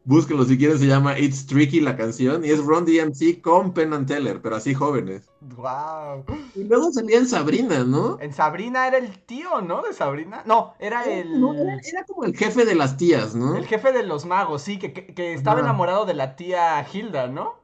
Búsquenlo 0.05 0.45
si 0.45 0.57
quieren, 0.57 0.77
se 0.79 0.87
llama 0.87 1.17
It's 1.19 1.45
Tricky 1.45 1.79
la 1.81 1.95
canción, 1.97 2.43
y 2.45 2.49
es 2.51 2.59
Ron 2.63 2.85
DMC 2.85 3.41
con 3.41 3.73
Penn 3.73 3.93
and 3.93 4.07
Teller, 4.07 4.41
pero 4.41 4.55
así 4.57 4.73
jóvenes. 4.73 5.29
Wow. 5.41 6.25
Y 6.55 6.63
luego 6.63 6.91
salía 6.91 7.17
en 7.19 7.27
Sabrina, 7.27 7.83
¿no? 7.83 8.17
En 8.19 8.33
Sabrina 8.33 8.87
era 8.87 8.97
el 8.97 9.19
tío, 9.25 9.61
¿no? 9.61 9.81
De 9.81 9.93
Sabrina. 9.93 10.43
No, 10.45 10.75
era 10.79 11.03
el, 11.05 11.39
No, 11.39 11.53
era, 11.53 11.75
era 11.83 12.05
como 12.05 12.23
el 12.25 12.35
jefe 12.35 12.65
de 12.65 12.75
las 12.75 12.97
tías, 12.97 13.35
¿no? 13.35 13.55
el 13.55 13.65
jefe 13.67 13.91
de 13.93 14.03
los 14.03 14.25
magos, 14.25 14.61
sí, 14.63 14.79
que, 14.79 14.93
que, 14.93 15.13
que 15.13 15.33
estaba 15.33 15.59
Ajá. 15.59 15.61
enamorado 15.61 16.05
de 16.05 16.13
la 16.13 16.35
tía 16.35 16.85
Hilda, 16.91 17.27
¿no? 17.27 17.55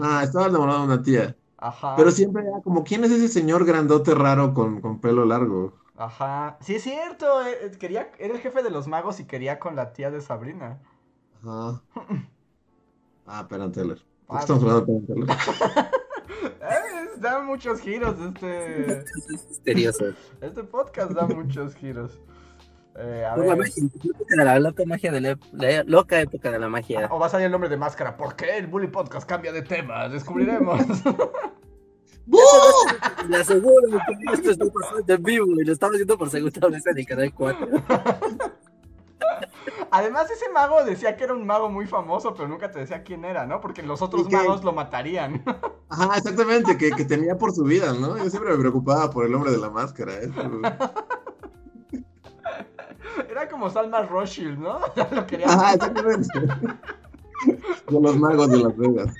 Ah, 0.00 0.22
estaba 0.24 0.46
enamorado 0.48 0.80
de 0.80 0.86
una 0.86 1.02
tía. 1.02 1.36
Ajá. 1.58 1.94
Pero 1.94 2.10
siempre 2.10 2.42
era 2.46 2.60
como, 2.62 2.84
¿quién 2.84 3.04
es 3.04 3.10
ese 3.12 3.28
señor 3.28 3.64
grandote 3.64 4.14
raro 4.14 4.54
con, 4.54 4.80
con 4.80 5.00
pelo 5.00 5.24
largo? 5.24 5.74
Ajá. 5.96 6.58
Sí, 6.60 6.76
es 6.76 6.82
cierto. 6.82 7.44
eh, 7.46 7.58
eh, 7.66 7.70
Quería, 7.78 8.10
era 8.18 8.34
el 8.34 8.40
jefe 8.40 8.62
de 8.62 8.70
los 8.70 8.86
magos 8.88 9.20
y 9.20 9.26
quería 9.26 9.58
con 9.58 9.76
la 9.76 9.92
tía 9.92 10.10
de 10.10 10.20
Sabrina. 10.20 10.80
Ajá. 11.46 11.82
Ah, 13.28 13.44
Penn 13.48 13.72
Teller. 13.72 13.98
¿Por 14.26 14.36
Ah, 14.36 14.40
estamos 14.40 14.62
hablando 14.62 14.80
de 14.80 14.86
Penn 14.86 15.06
Teller? 15.06 15.28
Eh, 16.68 17.08
da 17.18 17.40
muchos 17.42 17.80
giros 17.80 18.16
este. 18.20 18.98
Es 19.00 19.28
misterioso. 19.48 20.06
Este 20.40 20.62
podcast 20.64 21.12
da 21.12 21.26
muchos 21.26 21.74
giros. 21.76 22.18
Eh, 22.96 23.24
a 23.28 23.34
Por 23.34 23.46
la 23.46 23.54
ver. 23.54 23.58
magia, 23.66 23.82
la 23.82 24.10
época 24.10 24.34
de 24.36 24.44
la 24.44 24.58
loca 24.60 24.82
magia 24.86 25.12
de 25.12 25.20
la, 25.20 25.38
la 25.52 25.82
loca 25.84 26.20
época 26.20 26.50
de 26.50 26.58
la 26.58 26.68
magia. 26.68 27.08
O 27.10 27.18
va 27.18 27.26
a 27.26 27.28
salir 27.28 27.46
el 27.46 27.52
nombre 27.52 27.68
de 27.68 27.76
máscara. 27.76 28.16
¿Por 28.16 28.34
qué 28.36 28.56
el 28.58 28.66
Bully 28.68 28.86
Podcast 28.88 29.28
cambia 29.28 29.52
de 29.52 29.62
tema? 29.62 30.08
Descubriremos. 30.08 30.80
Le 33.28 33.36
aseguro 33.36 33.82
que 33.88 33.98
esto 34.34 34.50
está 34.50 34.64
pasando 34.66 35.14
en 35.14 35.22
vivo 35.22 35.46
y 35.60 35.64
lo 35.64 35.72
estamos 35.72 35.94
haciendo 35.94 36.18
por 36.18 36.28
segunda 36.30 36.68
vez 36.68 36.84
en 36.86 36.98
el 36.98 37.06
canal 37.06 37.32
4. 37.34 37.68
Además, 39.90 40.30
ese 40.30 40.48
mago 40.50 40.84
decía 40.84 41.16
que 41.16 41.24
era 41.24 41.34
un 41.34 41.46
mago 41.46 41.68
muy 41.68 41.86
famoso, 41.86 42.34
pero 42.34 42.48
nunca 42.48 42.70
te 42.70 42.80
decía 42.80 43.02
quién 43.02 43.24
era, 43.24 43.46
¿no? 43.46 43.60
Porque 43.60 43.82
los 43.82 44.02
otros 44.02 44.30
magos 44.30 44.64
lo 44.64 44.72
matarían. 44.72 45.42
Ajá, 45.88 46.16
exactamente, 46.16 46.76
que, 46.76 46.90
que 46.90 47.04
temía 47.04 47.36
por 47.36 47.52
su 47.52 47.64
vida, 47.64 47.92
¿no? 47.92 48.16
Yo 48.16 48.28
siempre 48.30 48.52
me 48.52 48.58
preocupaba 48.58 49.10
por 49.10 49.26
el 49.26 49.34
hombre 49.34 49.52
de 49.52 49.58
la 49.58 49.70
máscara. 49.70 50.14
¿eh? 50.14 50.30
Era 53.30 53.48
como 53.48 53.70
Salma 53.70 54.02
Rothschild, 54.02 54.58
¿no? 54.58 54.80
Lo 55.12 55.26
quería. 55.26 55.46
Ajá, 55.46 55.74
exactamente. 55.74 56.28
De 57.88 58.00
los 58.00 58.16
magos 58.18 58.50
de 58.50 58.58
Las 58.58 58.76
Vegas. 58.76 59.14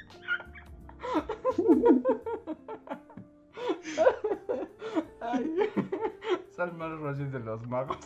Ay. 5.21 5.71
Salma 6.51 6.89
Rothschild 6.89 7.33
de 7.33 7.41
los 7.41 7.67
magos. 7.67 7.99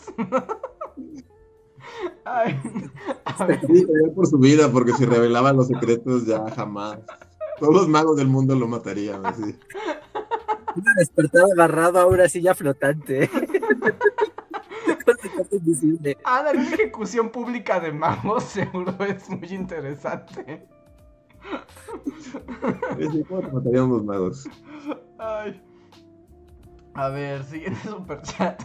Ay. 2.25 2.61
A 3.25 3.45
ver. 3.47 3.61
Sí, 3.61 3.87
temía 3.87 4.15
por 4.15 4.27
su 4.27 4.39
vida, 4.39 4.71
porque 4.71 4.93
si 4.93 5.05
revelaba 5.05 5.53
los 5.53 5.69
secretos 5.69 6.27
ya 6.27 6.49
jamás. 6.51 6.99
Todos 7.59 7.75
los 7.75 7.89
magos 7.89 8.17
del 8.17 8.29
mundo 8.29 8.55
lo 8.55 8.67
matarían, 8.67 9.25
así. 9.27 9.43
Una 10.77 10.95
despertada 10.97 11.47
agarrado 11.53 11.99
a 11.99 12.07
una 12.07 12.29
silla 12.29 12.55
flotante. 12.55 13.29
Ah, 16.25 16.43
la 16.43 16.53
ejecución 16.53 17.31
pública 17.31 17.81
de 17.81 17.93
magos 17.93 18.45
seguro 18.45 18.95
es 19.05 19.29
muy 19.29 19.49
interesante. 19.49 20.67
Sí, 22.99 23.25
¿Cómo 23.29 23.41
te 23.41 23.53
matarían 23.53 23.89
los 23.89 24.05
magos? 24.05 24.49
Ay. 25.19 25.61
A 26.95 27.09
ver, 27.09 27.45
siguiente 27.45 27.89
superchat. 27.89 28.63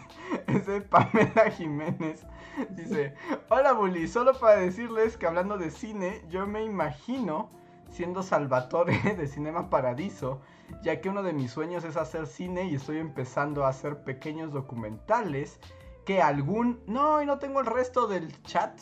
Es 0.48 0.66
de 0.66 0.82
Pamela 0.82 1.50
Jiménez. 1.52 2.26
Dice: 2.70 3.16
Hola 3.50 3.74
Bully, 3.74 4.08
solo 4.08 4.34
para 4.38 4.58
decirles 4.58 5.18
que 5.18 5.28
hablando 5.28 5.58
de 5.58 5.72
cine, 5.72 6.22
yo 6.30 6.46
me 6.48 6.64
imagino 6.64 7.50
siendo 7.90 8.24
Salvatore 8.24 8.98
de 9.18 9.28
Cinema 9.28 9.70
Paradiso, 9.70 10.42
ya 10.84 11.02
que 11.02 11.10
uno 11.10 11.24
de 11.24 11.34
mis 11.34 11.52
sueños 11.52 11.84
es 11.84 11.98
hacer 11.98 12.28
cine 12.28 12.66
y 12.66 12.76
estoy 12.76 12.98
empezando 12.98 13.66
a 13.66 13.70
hacer 13.70 14.04
pequeños 14.04 14.52
documentales 14.52 15.60
que 16.06 16.22
algún... 16.22 16.82
No, 16.88 17.22
y 17.22 17.26
no 17.26 17.40
tengo 17.40 17.60
el 17.60 17.66
resto 17.66 18.08
del 18.08 18.42
chat. 18.44 18.80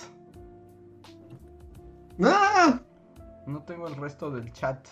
¡Ah! 2.22 2.80
No 3.48 3.64
tengo 3.64 3.88
el 3.88 3.96
resto 3.96 4.32
del 4.32 4.52
chat. 4.52 4.88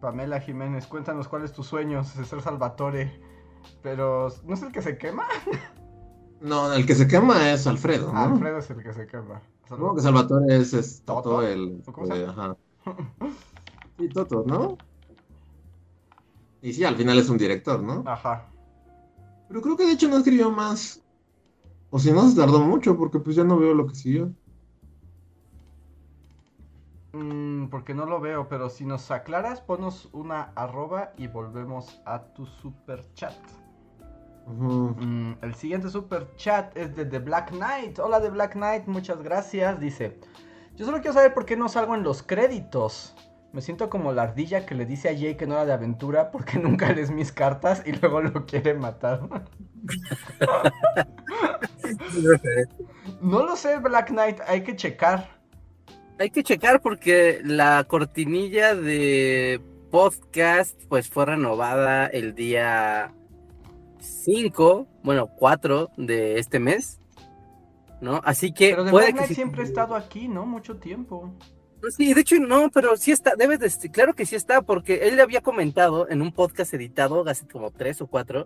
Pamela 0.00 0.40
Jiménez, 0.40 0.86
cuéntanos 0.86 1.28
cuál 1.28 1.44
es 1.44 1.52
tu 1.52 1.62
sueño 1.62 2.04
ser 2.04 2.40
Salvatore. 2.40 3.20
Pero, 3.82 4.28
¿no 4.44 4.54
es 4.54 4.62
el 4.62 4.72
que 4.72 4.82
se 4.82 4.98
quema? 4.98 5.26
No, 6.46 6.72
el 6.72 6.86
que 6.86 6.94
se 6.94 7.08
quema 7.08 7.50
es 7.50 7.66
Alfredo, 7.66 8.12
¿no? 8.12 8.20
Alfredo 8.20 8.58
es 8.58 8.70
el 8.70 8.80
que 8.80 8.92
se 8.92 9.04
quema. 9.08 9.42
Supongo 9.68 9.96
que 9.96 10.02
Salvatore 10.02 10.56
es, 10.56 10.72
es 10.74 11.02
¿Toto? 11.02 11.22
Toto 11.22 11.42
el... 11.42 11.82
¿O 11.84 11.92
cómo 11.92 12.06
se 12.06 12.24
ajá. 12.24 12.56
Sí, 13.98 14.08
Toto, 14.10 14.44
¿no? 14.46 14.78
Y 16.62 16.72
sí, 16.72 16.84
al 16.84 16.94
final 16.94 17.18
es 17.18 17.28
un 17.28 17.38
director, 17.38 17.82
¿no? 17.82 18.04
Ajá. 18.06 18.46
Pero 19.48 19.60
creo 19.60 19.76
que 19.76 19.86
de 19.86 19.92
hecho 19.92 20.08
no 20.08 20.18
escribió 20.18 20.52
más. 20.52 21.02
O 21.90 21.98
si 21.98 22.12
no, 22.12 22.28
se 22.28 22.36
tardó 22.36 22.60
mucho, 22.60 22.96
porque 22.96 23.18
pues 23.18 23.34
ya 23.34 23.42
no 23.42 23.58
veo 23.58 23.74
lo 23.74 23.88
que 23.88 23.96
siguió. 23.96 24.30
Mm, 27.12 27.66
porque 27.70 27.92
no 27.92 28.06
lo 28.06 28.20
veo, 28.20 28.48
pero 28.48 28.68
si 28.68 28.84
nos 28.84 29.10
aclaras, 29.10 29.60
ponos 29.62 30.10
una 30.12 30.52
arroba 30.54 31.12
y 31.16 31.26
volvemos 31.26 32.00
a 32.04 32.22
tu 32.34 32.46
super 32.46 33.04
chat. 33.14 33.34
Mm, 34.46 35.32
el 35.42 35.54
siguiente 35.56 35.90
super 35.90 36.28
chat 36.36 36.76
es 36.76 36.94
de 36.94 37.04
The 37.04 37.18
Black 37.18 37.50
Knight. 37.50 37.98
Hola 37.98 38.20
The 38.20 38.30
Black 38.30 38.52
Knight, 38.52 38.86
muchas 38.86 39.22
gracias. 39.22 39.80
Dice, 39.80 40.18
yo 40.76 40.86
solo 40.86 40.98
quiero 40.98 41.14
saber 41.14 41.34
por 41.34 41.44
qué 41.44 41.56
no 41.56 41.68
salgo 41.68 41.96
en 41.96 42.04
los 42.04 42.22
créditos. 42.22 43.16
Me 43.52 43.60
siento 43.60 43.90
como 43.90 44.12
la 44.12 44.22
ardilla 44.22 44.64
que 44.64 44.74
le 44.74 44.86
dice 44.86 45.08
a 45.08 45.18
Jay 45.18 45.36
que 45.36 45.46
no 45.46 45.54
era 45.54 45.66
de 45.66 45.72
aventura 45.72 46.30
porque 46.30 46.58
nunca 46.58 46.92
lees 46.92 47.10
mis 47.10 47.32
cartas 47.32 47.82
y 47.84 47.92
luego 47.92 48.22
lo 48.22 48.46
quiere 48.46 48.74
matar. 48.74 49.20
no 53.20 53.44
lo 53.44 53.56
sé, 53.56 53.78
Black 53.78 54.10
Knight, 54.10 54.40
hay 54.46 54.62
que 54.62 54.76
checar. 54.76 55.28
Hay 56.18 56.30
que 56.30 56.42
checar 56.42 56.80
porque 56.80 57.40
la 57.42 57.84
cortinilla 57.84 58.74
de 58.74 59.60
podcast 59.90 60.80
pues 60.88 61.08
fue 61.08 61.26
renovada 61.26 62.06
el 62.06 62.34
día 62.34 63.12
5, 64.00 64.86
bueno, 65.02 65.28
4 65.28 65.90
de 65.96 66.38
este 66.38 66.58
mes. 66.58 67.00
¿No? 68.00 68.20
Así 68.24 68.52
que 68.52 68.70
Pero 68.76 68.90
puede 68.90 69.14
que 69.14 69.26
sí- 69.26 69.34
siempre 69.34 69.62
ha 69.62 69.64
estado 69.64 69.94
aquí, 69.94 70.28
¿no? 70.28 70.44
Mucho 70.44 70.76
tiempo. 70.76 71.32
Sí, 71.96 72.12
de 72.14 72.20
hecho 72.20 72.36
no, 72.40 72.70
pero 72.70 72.96
sí 72.96 73.10
está, 73.12 73.36
debe 73.36 73.58
de, 73.58 73.70
claro 73.92 74.14
que 74.14 74.26
sí 74.26 74.34
está, 74.34 74.60
porque 74.62 75.08
él 75.08 75.16
le 75.16 75.22
había 75.22 75.40
comentado 75.40 76.08
en 76.10 76.20
un 76.20 76.32
podcast 76.32 76.74
editado 76.74 77.26
hace 77.28 77.46
como 77.46 77.70
tres 77.70 78.00
o 78.02 78.06
cuatro 78.06 78.44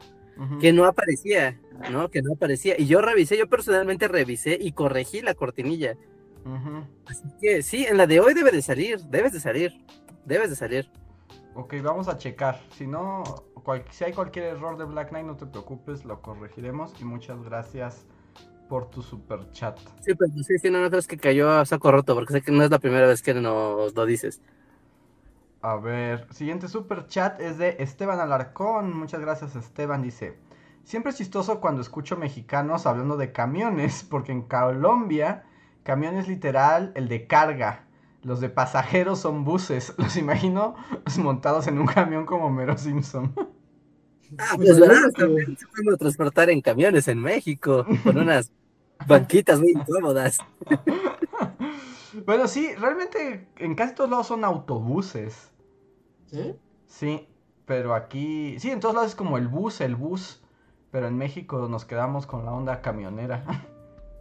que 0.60 0.72
no 0.72 0.84
aparecía, 0.86 1.60
¿no? 1.90 2.10
Que 2.10 2.22
no 2.22 2.32
aparecía. 2.34 2.74
Y 2.78 2.86
yo 2.86 3.00
revisé, 3.00 3.36
yo 3.36 3.48
personalmente 3.48 4.08
revisé 4.08 4.56
y 4.60 4.72
corregí 4.72 5.20
la 5.20 5.34
cortinilla. 5.34 5.96
Así 7.06 7.24
que 7.40 7.62
sí, 7.62 7.84
en 7.86 7.96
la 7.98 8.06
de 8.06 8.20
hoy 8.20 8.34
debe 8.34 8.50
de 8.50 8.62
salir, 8.62 9.00
debes 9.06 9.32
de 9.32 9.40
salir, 9.40 9.72
debes 10.24 10.50
de 10.50 10.56
salir. 10.56 10.90
Ok, 11.54 11.74
vamos 11.82 12.08
a 12.08 12.16
checar. 12.18 12.60
Si 12.70 12.86
no, 12.86 13.22
cual- 13.64 13.84
si 13.90 14.04
hay 14.04 14.12
cualquier 14.12 14.46
error 14.46 14.76
de 14.78 14.84
Black 14.84 15.10
Knight, 15.10 15.26
no 15.26 15.36
te 15.36 15.46
preocupes, 15.46 16.04
lo 16.04 16.22
corregiremos. 16.22 16.94
Y 17.00 17.04
muchas 17.04 17.42
gracias 17.42 18.06
por 18.68 18.90
tu 18.90 19.02
super 19.02 19.50
chat. 19.52 19.78
Sí, 20.00 20.14
pero 20.14 20.30
sí, 20.42 20.58
sí, 20.58 20.70
no, 20.70 20.80
no 20.80 20.88
crees 20.90 21.06
que 21.06 21.18
cayó 21.18 21.50
a 21.50 21.66
saco 21.66 21.92
roto, 21.92 22.14
porque 22.14 22.32
sé 22.32 22.42
que 22.42 22.52
no 22.52 22.62
es 22.64 22.70
la 22.70 22.78
primera 22.78 23.06
vez 23.06 23.22
que 23.22 23.34
nos 23.34 23.94
lo 23.94 24.06
dices. 24.06 24.40
A 25.62 25.76
ver, 25.76 26.26
siguiente 26.32 26.68
super 26.68 27.06
chat 27.06 27.40
es 27.40 27.58
de 27.58 27.76
Esteban 27.80 28.20
Alarcón. 28.20 28.96
Muchas 28.96 29.20
gracias, 29.20 29.56
Esteban. 29.56 30.02
Dice: 30.02 30.38
Siempre 30.84 31.10
es 31.10 31.18
chistoso 31.18 31.60
cuando 31.60 31.82
escucho 31.82 32.16
mexicanos 32.16 32.86
hablando 32.86 33.16
de 33.16 33.32
camiones, 33.32 34.04
porque 34.10 34.32
en 34.32 34.42
Colombia, 34.42 35.44
camión 35.82 36.16
es 36.16 36.28
literal 36.28 36.92
el 36.94 37.08
de 37.08 37.26
carga. 37.26 37.86
Los 38.22 38.40
de 38.40 38.48
pasajeros 38.50 39.20
son 39.20 39.44
buses. 39.44 39.94
Los 39.98 40.16
imagino 40.16 40.74
montados 41.18 41.66
en 41.66 41.78
un 41.78 41.86
camión 41.86 42.26
como 42.26 42.50
Mero 42.50 42.76
Simpson. 42.78 43.34
Ah, 44.38 44.56
Pues 44.56 44.70
pues 44.78 44.78
verdad, 44.78 44.94
verdad, 44.94 45.10
también 45.16 45.56
se 45.56 45.66
pueden 45.66 45.98
transportar 45.98 46.50
en 46.50 46.60
camiones 46.62 47.08
en 47.08 47.20
México, 47.20 47.86
con 48.02 48.18
unas 48.18 48.52
banquitas 49.06 49.60
muy 49.60 49.72
incómodas. 49.72 50.38
bueno, 52.26 52.46
sí, 52.48 52.74
realmente 52.76 53.48
en 53.56 53.74
casi 53.74 53.94
todos 53.94 54.10
lados 54.10 54.26
son 54.26 54.44
autobuses. 54.44 55.50
¿Sí? 56.26 56.56
Sí, 56.86 57.28
pero 57.66 57.94
aquí. 57.94 58.58
Sí, 58.58 58.70
en 58.70 58.80
todos 58.80 58.94
lados 58.94 59.10
es 59.10 59.16
como 59.16 59.38
el 59.38 59.48
bus, 59.48 59.80
el 59.80 59.96
bus. 59.96 60.42
Pero 60.90 61.06
en 61.06 61.16
México 61.16 61.68
nos 61.68 61.84
quedamos 61.84 62.26
con 62.26 62.44
la 62.44 62.52
onda 62.52 62.82
camionera. 62.82 63.44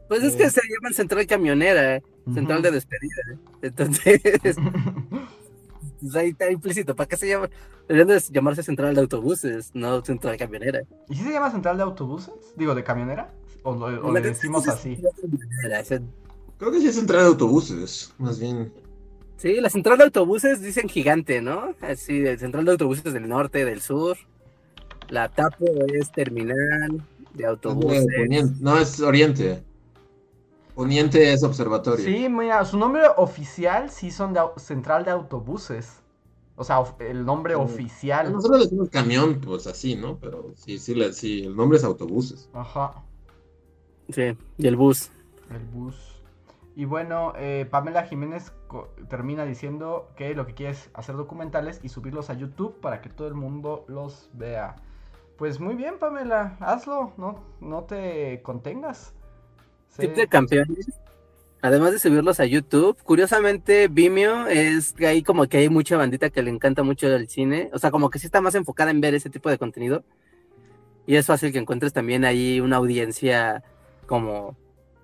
Pues 0.10 0.24
es 0.24 0.36
que 0.36 0.50
se 0.50 0.60
llaman 0.76 0.94
central 0.94 1.26
camionera, 1.28 2.02
central 2.34 2.60
Ujú. 2.60 2.64
de 2.68 2.72
despedida. 2.72 3.22
Entonces, 3.62 4.22
pues 6.02 6.16
ahí 6.16 6.30
está 6.30 6.52
implícito. 6.52 6.96
¿Para 6.96 7.08
qué 7.08 7.16
se 7.16 7.28
llama? 7.30 7.50
Deberían 7.88 8.08
de 8.08 8.20
llamarse 8.32 8.64
central 8.64 8.96
de 8.96 9.02
autobuses, 9.02 9.72
no 9.74 10.04
central 10.04 10.36
camionera. 10.38 10.82
¿Y 11.10 11.16
si 11.16 11.24
se 11.24 11.32
llama 11.32 11.52
central 11.52 11.78
de 11.78 11.84
autobuses? 11.84 12.34
Digo, 12.58 12.76
de 12.76 12.84
camionera. 12.84 13.32
¿O, 13.64 13.74
lo- 13.76 14.06
o 14.08 14.12
le 14.12 14.22
decimos 14.22 14.68
así? 14.68 14.98
Creo 16.58 16.72
que 16.72 16.80
sí 16.82 16.88
es 16.88 16.96
central 16.96 17.22
de 17.22 17.28
autobuses, 17.28 18.14
más 18.18 18.40
bien. 18.40 18.72
Sí, 19.38 19.56
la 19.62 19.70
central 19.70 19.98
de 20.00 20.04
autobuses 20.06 20.62
dicen 20.62 20.90
gigante, 20.90 21.42
¿no? 21.42 21.74
Así, 21.82 22.26
el 22.26 22.38
central 22.40 22.66
de 22.66 22.72
autobuses 22.72 23.14
del 23.14 23.28
norte, 23.30 23.64
del 23.64 23.80
sur. 23.82 24.18
La 25.10 25.30
TAPO 25.30 25.66
es 25.94 26.12
terminal 26.12 27.02
de 27.34 27.46
autobuses. 27.46 28.04
Eh, 28.04 28.18
poniente- 28.18 28.56
No, 28.60 28.78
es 28.78 29.00
oriente. 29.00 29.64
Poniente 30.80 31.34
es 31.34 31.44
observatorio. 31.44 32.06
Sí, 32.06 32.30
mira, 32.30 32.64
su 32.64 32.78
nombre 32.78 33.02
oficial 33.18 33.90
sí 33.90 34.12
son 34.12 34.32
de 34.32 34.40
central 34.56 35.04
de 35.04 35.12
autobuses. 35.12 36.02
O 36.56 36.64
sea, 36.64 36.82
el 37.00 37.26
nombre 37.26 37.56
Sí. 37.56 37.60
oficial. 37.60 38.32
Nosotros 38.32 38.60
le 38.60 38.64
decimos 38.64 38.90
camión, 38.90 39.42
pues 39.42 39.68
así, 39.68 39.98
¿no? 39.98 40.18
Pero 40.20 40.54
sí, 40.56 40.78
sí, 40.80 40.96
le- 40.96 41.12
sí, 41.12 41.44
el 41.44 41.54
nombre 41.58 41.78
es 41.78 41.84
autobuses. 41.84 42.50
Ajá. 42.54 42.94
Sí, 44.08 44.38
y 44.58 44.68
el 44.68 44.78
bus. 44.78 45.12
El 45.50 45.66
bus. 45.66 46.22
Y 46.78 46.86
bueno, 46.86 47.34
eh, 47.36 47.68
Pamela 47.70 48.04
Jiménez 48.04 48.54
termina 49.10 49.44
diciendo 49.44 50.08
que 50.16 50.34
lo 50.34 50.46
que 50.46 50.54
quiere 50.54 50.72
es 50.72 50.90
hacer 50.94 51.18
documentales 51.18 51.82
y 51.84 51.90
subirlos 51.90 52.30
a 52.30 52.36
YouTube 52.36 52.80
para 52.80 53.02
que 53.02 53.10
todo 53.10 53.28
el 53.28 53.34
mundo 53.34 53.84
los 53.90 54.30
vea. 54.32 54.78
Pues 55.38 55.60
muy 55.60 55.76
bien, 55.76 56.00
Pamela, 56.00 56.56
hazlo, 56.62 57.12
no, 57.18 57.44
no 57.60 57.84
te 57.84 58.42
contengas. 58.44 59.14
Tip 59.98 60.16
de 60.16 60.28
campeones. 60.28 60.88
Además 61.62 61.92
de 61.92 62.00
subirlos 62.00 62.40
a 62.40 62.46
YouTube, 62.46 62.98
curiosamente 63.04 63.90
Vimeo 63.90 64.48
es 64.48 64.94
que 64.94 65.08
ahí 65.08 65.22
como 65.24 65.46
que 65.48 65.58
hay 65.58 65.70
mucha 65.70 65.98
bandita 65.98 66.30
que 66.30 66.42
le 66.42 66.52
encanta 66.52 66.84
mucho 66.84 67.08
el 67.08 67.28
cine, 67.28 67.70
o 67.74 67.80
sea, 67.80 67.92
como 67.92 68.10
que 68.10 68.18
sí 68.18 68.28
está 68.28 68.40
más 68.40 68.56
enfocada 68.56 68.92
en 68.92 69.02
ver 69.02 69.14
ese 69.14 69.30
tipo 69.30 69.50
de 69.50 69.58
contenido. 69.58 70.06
Y 71.06 71.16
es 71.16 71.26
fácil 71.26 71.52
que 71.52 71.58
encuentres 71.58 71.92
también 71.92 72.24
ahí 72.24 72.62
una 72.62 72.78
audiencia 72.78 73.64
como, 74.06 74.56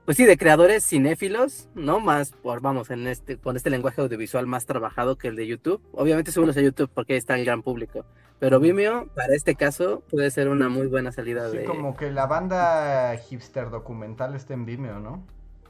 pues 0.06 0.18
sí, 0.18 0.26
de 0.26 0.38
creadores 0.38 0.88
cinéfilos, 0.88 1.68
¿no? 1.74 2.00
Más 2.00 2.32
por, 2.32 2.62
vamos, 2.62 2.92
en 2.92 3.08
este, 3.08 3.38
con 3.38 3.56
este 3.56 3.72
lenguaje 3.72 4.02
audiovisual 4.02 4.46
más 4.46 4.68
trabajado 4.68 5.18
que 5.18 5.28
el 5.28 5.36
de 5.36 5.48
YouTube. 5.48 5.82
Obviamente 5.94 6.32
súbelos 6.32 6.56
a 6.58 6.62
YouTube 6.62 6.92
porque 6.94 7.14
ahí 7.14 7.20
está 7.20 7.36
el 7.36 7.44
gran 7.44 7.64
público. 7.64 8.06
Pero 8.38 8.60
Vimeo, 8.60 9.08
para 9.16 9.34
este 9.34 9.56
caso, 9.56 10.04
puede 10.12 10.30
ser 10.30 10.50
una 10.50 10.70
muy 10.70 10.88
buena 10.88 11.12
salida 11.12 11.50
Sí, 11.50 11.58
de... 11.58 11.64
como 11.64 11.96
que 11.96 12.12
la 12.12 12.28
banda 12.28 13.18
hipster 13.18 13.72
documental 13.72 14.36
está 14.36 14.54
en 14.54 14.66
Vimeo, 14.66 15.00
¿no? 15.00 15.26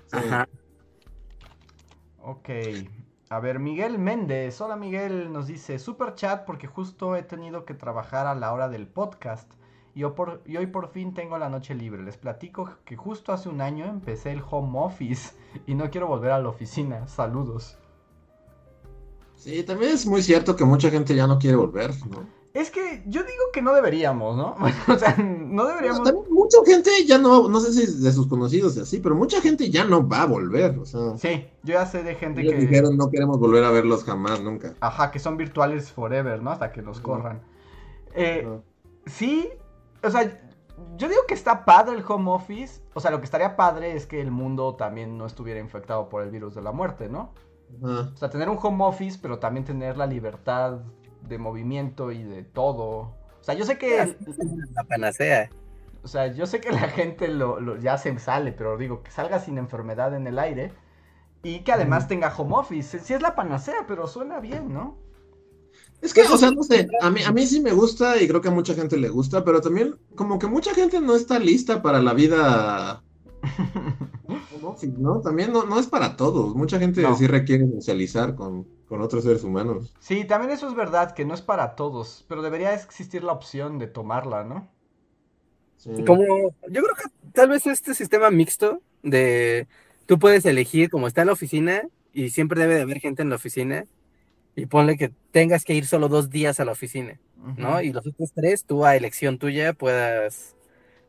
Sí. 0.08 0.18
Ajá. 0.18 0.50
Ok. 2.22 2.50
A 3.30 3.40
ver, 3.40 3.60
Miguel 3.60 4.00
Méndez. 4.00 4.60
Hola 4.60 4.76
Miguel, 4.76 5.32
nos 5.32 5.48
dice 5.48 5.80
super 5.80 6.16
chat 6.16 6.44
porque 6.46 6.68
justo 6.68 7.16
he 7.16 7.24
tenido 7.24 7.64
que 7.64 7.74
trabajar 7.74 8.28
a 8.28 8.36
la 8.36 8.52
hora 8.52 8.68
del 8.68 8.88
podcast. 8.88 9.52
Y, 9.96 10.04
ho- 10.04 10.14
por- 10.14 10.42
y 10.46 10.58
hoy 10.58 10.68
por 10.68 10.90
fin 10.90 11.14
tengo 11.14 11.38
la 11.38 11.50
noche 11.50 11.74
libre. 11.74 12.04
Les 12.04 12.18
platico 12.18 12.70
que 12.84 12.96
justo 12.98 13.32
hace 13.32 13.48
un 13.50 13.62
año 13.62 13.86
empecé 13.86 14.32
el 14.32 14.44
home 14.48 14.78
office 14.78 15.34
y 15.66 15.74
no 15.74 15.90
quiero 15.90 16.08
volver 16.08 16.32
a 16.32 16.40
la 16.40 16.50
oficina. 16.50 17.08
Saludos. 17.08 17.78
Sí, 19.36 19.64
también 19.64 19.92
es 19.94 20.06
muy 20.06 20.22
cierto 20.22 20.56
que 20.56 20.66
mucha 20.66 20.90
gente 20.90 21.16
ya 21.16 21.28
no 21.28 21.40
quiere 21.40 21.56
volver, 21.56 21.92
¿no? 22.10 22.26
Es 22.54 22.72
que 22.72 23.04
yo 23.06 23.22
digo 23.22 23.44
que 23.52 23.62
no 23.62 23.74
deberíamos, 23.74 24.38
¿no? 24.38 24.56
o 24.94 24.98
sea, 24.98 25.16
no 25.18 25.66
deberíamos... 25.66 26.04
también 26.04 26.26
mucha 26.34 26.58
gente 26.66 26.90
ya 27.06 27.18
no, 27.18 27.50
no 27.50 27.60
sé 27.60 27.74
si 27.74 28.02
de 28.02 28.12
sus 28.14 28.28
conocidos 28.28 28.78
y 28.78 28.80
así, 28.80 29.00
pero 29.00 29.14
mucha 29.14 29.42
gente 29.42 29.70
ya 29.70 29.84
no 29.84 30.08
va 30.08 30.22
a 30.22 30.26
volver, 30.26 30.78
o 30.80 30.86
sea, 30.86 31.18
Sí, 31.18 31.46
yo 31.64 31.74
ya 31.74 31.86
sé 31.86 32.02
de 32.04 32.16
gente 32.16 32.42
que... 32.44 32.54
dijeron 32.56 32.96
no 32.96 33.10
queremos 33.10 33.40
volver 33.40 33.66
a 33.66 33.72
verlos 33.72 34.06
jamás, 34.06 34.42
nunca. 34.42 34.74
Ajá, 34.80 35.12
que 35.12 35.20
son 35.20 35.36
virtuales 35.36 35.92
forever, 35.92 36.42
¿no? 36.42 36.52
Hasta 36.52 36.72
que 36.72 36.82
los 36.82 37.02
corran. 37.02 37.42
Eh. 38.14 38.48
Sí, 39.06 39.50
o 40.06 40.12
sea, 40.12 40.42
yo 40.98 41.08
digo 41.10 41.22
que 41.28 41.34
está 41.34 41.66
padre 41.66 41.96
el 41.98 42.04
home 42.08 42.32
office. 42.32 42.82
O 42.94 43.00
sea, 43.00 43.12
lo 43.12 43.20
que 43.20 43.26
estaría 43.26 43.56
padre 43.56 43.96
es 43.96 44.06
que 44.06 44.22
el 44.22 44.32
mundo 44.32 44.76
también 44.76 45.18
no 45.18 45.26
estuviera 45.26 45.60
infectado 45.60 46.10
por 46.10 46.24
el 46.24 46.32
virus 46.32 46.56
de 46.56 46.62
la 46.62 46.72
muerte, 46.72 47.10
¿no? 47.10 47.34
O 47.82 48.18
sea, 48.18 48.30
tener 48.30 48.50
un 48.50 48.58
home 48.62 48.84
office, 48.86 49.20
pero 49.22 49.40
también 49.40 49.66
tener 49.66 49.98
la 49.98 50.06
libertad 50.06 50.80
de 51.28 51.38
movimiento 51.38 52.12
y 52.12 52.24
de 52.24 52.44
todo. 52.44 53.14
O 53.40 53.44
sea, 53.44 53.56
yo 53.56 53.66
sé 53.66 53.78
que, 53.78 54.16
La 54.76 54.84
panacea. 54.84 55.50
o 56.04 56.08
sea, 56.08 56.28
yo 56.28 56.46
sé 56.46 56.62
que 56.62 56.72
la 56.72 56.88
gente 56.90 57.28
lo, 57.28 57.60
lo- 57.60 57.78
ya 57.78 57.98
se 57.98 58.18
sale, 58.20 58.52
pero 58.54 58.78
digo 58.78 59.02
que 59.04 59.12
salga 59.12 59.40
sin 59.40 59.58
enfermedad 59.58 60.16
en 60.16 60.28
el 60.28 60.40
aire 60.40 60.72
y 61.44 61.60
que 61.60 61.72
además 61.74 62.08
tenga 62.08 62.34
home 62.36 62.56
office. 62.56 63.00
Sí 63.00 63.14
es 63.14 63.22
la 63.22 63.36
panacea, 63.36 63.86
pero 63.88 64.08
suena 64.08 64.40
bien, 64.40 64.74
¿no? 64.74 64.98
Es 66.02 66.14
que, 66.14 66.22
o 66.22 66.38
sea, 66.38 66.52
no 66.52 66.62
sé, 66.64 66.88
a 67.02 67.10
mí, 67.10 67.24
a 67.24 67.32
mí 67.32 67.48
sí 67.48 67.62
me 67.62 67.72
gusta 67.72 68.22
y 68.22 68.28
creo 68.28 68.42
que 68.42 68.50
a 68.50 68.52
mucha 68.52 68.76
gente 68.76 68.98
le 68.98 69.10
gusta, 69.10 69.44
pero 69.44 69.62
también 69.62 69.96
como 70.16 70.38
que 70.38 70.48
mucha 70.48 70.74
gente 70.74 71.02
no 71.02 71.16
está 71.16 71.40
lista 71.40 71.82
para 71.82 72.02
la 72.02 72.14
vida 72.14 73.04
¿no? 74.98 75.22
También 75.22 75.54
no, 75.54 75.64
no 75.66 75.80
es 75.80 75.88
para 75.88 76.16
todos, 76.16 76.56
mucha 76.56 76.80
gente 76.80 77.02
No. 77.02 77.16
sí 77.16 77.28
requiere 77.28 77.68
socializar 77.68 78.36
con, 78.36 78.68
con 78.88 79.02
otros 79.02 79.24
seres 79.24 79.44
humanos. 79.44 79.94
Sí, 80.00 80.26
también 80.26 80.52
eso 80.52 80.68
es 80.68 80.76
verdad, 80.76 81.14
que 81.14 81.26
no 81.26 81.34
es 81.34 81.42
para 81.42 81.76
todos, 81.76 82.26
pero 82.28 82.42
debería 82.42 82.74
existir 82.74 83.24
la 83.24 83.34
opción 83.34 83.80
de 83.80 83.88
tomarla, 83.88 84.44
¿no? 84.44 84.70
Sí. 85.78 85.92
Como, 86.06 86.24
yo 86.24 86.84
creo 86.84 86.96
que 86.96 87.10
tal 87.34 87.50
vez 87.50 87.68
este 87.68 87.94
sistema 87.94 88.32
mixto 88.32 88.82
de 89.04 89.68
tú 90.06 90.18
puedes 90.18 90.46
elegir 90.46 90.90
como 90.90 91.08
está 91.08 91.22
en 91.22 91.28
la 91.28 91.34
oficina 91.34 91.84
y 92.14 92.30
siempre 92.30 92.62
debe 92.62 92.76
de 92.76 92.82
haber 92.82 93.00
gente 93.00 93.22
en 93.22 93.30
la 93.30 93.36
oficina 93.36 93.86
y 94.56 94.66
ponle 94.66 94.98
que 94.98 95.12
tengas 95.32 95.66
que 95.66 95.74
ir 95.74 95.86
solo 95.86 96.08
dos 96.08 96.30
días 96.30 96.60
a 96.60 96.66
la 96.66 96.72
oficina, 96.72 97.20
¿no? 97.58 97.82
Y 97.82 97.92
los 97.92 98.08
otros 98.08 98.32
tres 98.34 98.66
tú 98.66 98.86
a 98.86 98.96
elección 98.96 99.38
tuya 99.38 99.74
puedas, 99.74 100.56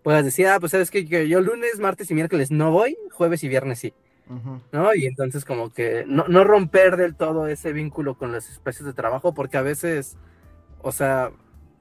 puedas 0.03 0.25
decir, 0.25 0.49
ah, 0.49 0.59
pues 0.61 0.73
sabes 0.73 0.91
que 0.91 1.05
yo 1.05 1.41
lunes, 1.41 1.79
martes 1.79 2.11
y 2.11 2.15
miércoles 2.15 2.51
no 2.51 2.71
voy, 2.71 2.97
jueves 3.11 3.45
y 3.45 3.49
viernes 3.49 3.79
sí. 3.79 3.95
¿no? 4.73 4.95
Y 4.95 5.07
entonces 5.07 5.45
como 5.45 5.73
que 5.73 6.05
no, 6.07 6.27
no 6.29 6.43
romper 6.45 6.97
del 6.97 7.15
todo 7.15 7.47
ese 7.47 7.73
vínculo 7.73 8.19
con 8.19 8.33
los 8.33 8.49
espacios 8.51 8.87
de 8.87 8.93
trabajo 8.93 9.35
porque 9.35 9.57
a 9.57 9.63
veces, 9.63 10.17
o 10.83 10.91
sea, 10.93 11.31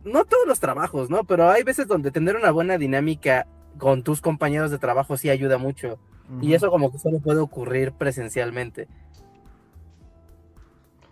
no 0.04 0.26
todos 0.26 0.48
los 0.48 0.60
trabajos, 0.60 1.10
¿no? 1.10 1.24
Pero 1.24 1.50
hay 1.50 1.64
veces 1.64 1.88
donde 1.88 2.12
tener 2.12 2.36
una 2.36 2.52
buena 2.52 2.78
dinámica 2.78 3.48
con 3.78 4.04
tus 4.04 4.22
compañeros 4.22 4.72
de 4.72 4.78
trabajo 4.78 5.18
sí 5.18 5.30
ayuda 5.30 5.58
mucho. 5.58 6.00
Y 6.42 6.54
eso 6.56 6.72
como 6.72 6.92
que 6.92 6.98
solo 6.98 7.20
puede 7.20 7.40
ocurrir 7.40 7.92
presencialmente. 7.92 8.88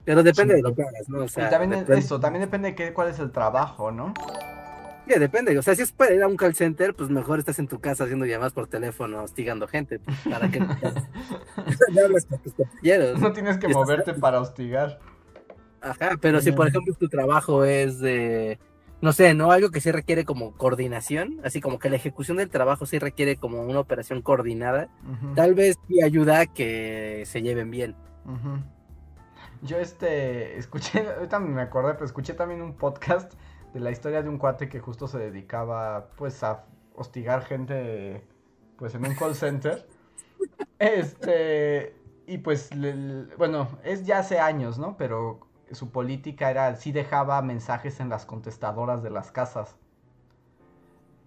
Pero 0.06 0.24
depende 0.24 0.56
Sí. 0.56 0.62
de 0.62 0.70
lo 0.70 0.76
que 0.76 0.84
hagas, 0.84 1.08
¿no? 1.10 1.20
O 1.20 1.24
Y 1.26 1.30
sea, 1.30 1.50
también 1.50 1.72
depende, 1.80 2.00
eso, 2.00 2.20
también 2.20 2.42
depende 2.42 2.70
de 2.70 2.76
qué, 2.76 2.94
cuál 2.94 3.10
es 3.10 3.20
el 3.20 3.32
trabajo, 3.32 3.92
¿no? 3.92 4.14
Sí, 5.08 5.20
depende. 5.20 5.58
O 5.58 5.62
sea, 5.62 5.76
si 5.76 5.82
es 5.82 5.92
para 5.92 6.14
ir 6.14 6.24
a 6.24 6.28
un 6.28 6.38
call 6.38 6.56
center, 6.56 6.94
pues 6.96 7.10
mejor 7.10 7.38
estás 7.40 7.60
en 7.60 7.68
tu 7.68 7.80
casa 7.82 8.06
haciendo 8.06 8.26
llamadas 8.26 8.54
por 8.54 8.68
teléfono, 8.68 9.22
hostigando 9.24 9.68
gente, 9.68 10.00
pues, 10.00 10.18
para 10.30 10.50
que 10.50 10.60
no. 10.62 10.68
No 13.20 13.34
tienes 13.34 13.58
que 13.58 13.68
estás- 13.68 13.74
moverte 13.76 14.14
para 14.14 14.40
hostigar. 14.42 15.00
Ajá, 15.82 16.12
pero 16.22 16.40
si 16.40 16.54
por 16.54 16.68
ejemplo 16.68 16.94
tu 16.94 17.10
trabajo 17.10 17.66
es 17.66 18.00
de, 18.00 18.58
no 19.02 19.12
sé, 19.12 19.34
¿no? 19.34 19.52
Algo 19.52 19.70
que 19.70 19.82
sí 19.82 19.92
requiere 19.92 20.24
como 20.24 20.54
coordinación, 20.56 21.42
así 21.44 21.60
como 21.60 21.78
que 21.78 21.90
la 21.90 21.98
ejecución 21.98 22.38
del 22.38 22.50
trabajo 22.50 22.86
sí 22.86 23.00
requiere 23.00 23.36
como 23.36 23.62
una 23.64 23.82
operación 23.82 24.22
coordinada, 24.22 24.88
tal 25.36 25.56
vez 25.56 25.76
sí 25.90 26.02
ayuda 26.02 26.40
a 26.40 26.46
que 26.46 27.24
se 27.26 27.42
lleven 27.42 27.70
bien. 27.72 27.96
ujú. 28.26 28.60
Yo 29.64 29.78
este, 29.80 30.58
escuché, 30.58 31.08
ahorita 31.18 31.40
me 31.40 31.62
acordé, 31.62 31.94
pero 31.94 32.06
escuché 32.06 32.34
también 32.34 32.62
un 32.62 32.76
podcast 32.76 33.34
de 33.74 33.80
la 33.80 33.92
historia 33.92 34.22
de 34.22 34.30
un 34.30 34.38
cuate 34.38 34.70
que 34.70 34.80
justo 34.80 35.08
se 35.08 35.18
dedicaba 35.20 36.10
pues 36.18 36.44
a 36.44 36.66
hostigar 36.96 37.44
gente 37.44 38.28
pues 38.78 38.96
en 38.96 39.06
un 39.06 39.16
call 39.16 39.36
center. 39.36 39.88
Este, 40.80 41.96
y 42.28 42.40
pues, 42.40 42.74
le- 42.76 43.26
bueno, 43.38 43.70
es 43.84 44.06
ya 44.06 44.20
hace 44.20 44.40
años, 44.40 44.80
¿no? 44.80 44.98
Pero 44.98 45.40
su 45.72 45.92
política 45.92 46.52
era, 46.52 46.76
sí 46.76 46.92
dejaba 46.92 47.42
mensajes 47.42 48.00
en 48.00 48.10
las 48.10 48.26
contestadoras 48.26 49.04
de 49.04 49.10
las 49.12 49.32
casas. 49.32 49.78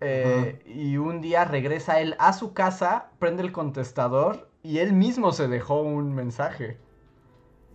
Eh, 0.00 0.62
y 0.66 0.98
un 0.98 1.20
día 1.22 1.44
regresa 1.44 2.00
él 2.00 2.16
a 2.18 2.32
su 2.32 2.52
casa, 2.52 3.10
prende 3.18 3.42
el 3.42 3.52
contestador 3.52 4.50
y 4.62 4.78
él 4.78 4.92
mismo 4.92 5.32
se 5.32 5.48
dejó 5.48 5.80
un 5.80 6.14
mensaje. 6.14 6.78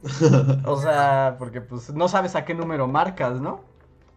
O 0.65 0.78
sea, 0.82 1.36
porque 1.38 1.61
pues 1.61 1.94
no 1.94 2.07
sabes 2.07 2.36
a 2.36 2.45
qué 2.45 2.53
número 2.53 2.88
marcas, 2.88 3.40
¿no? 3.40 3.61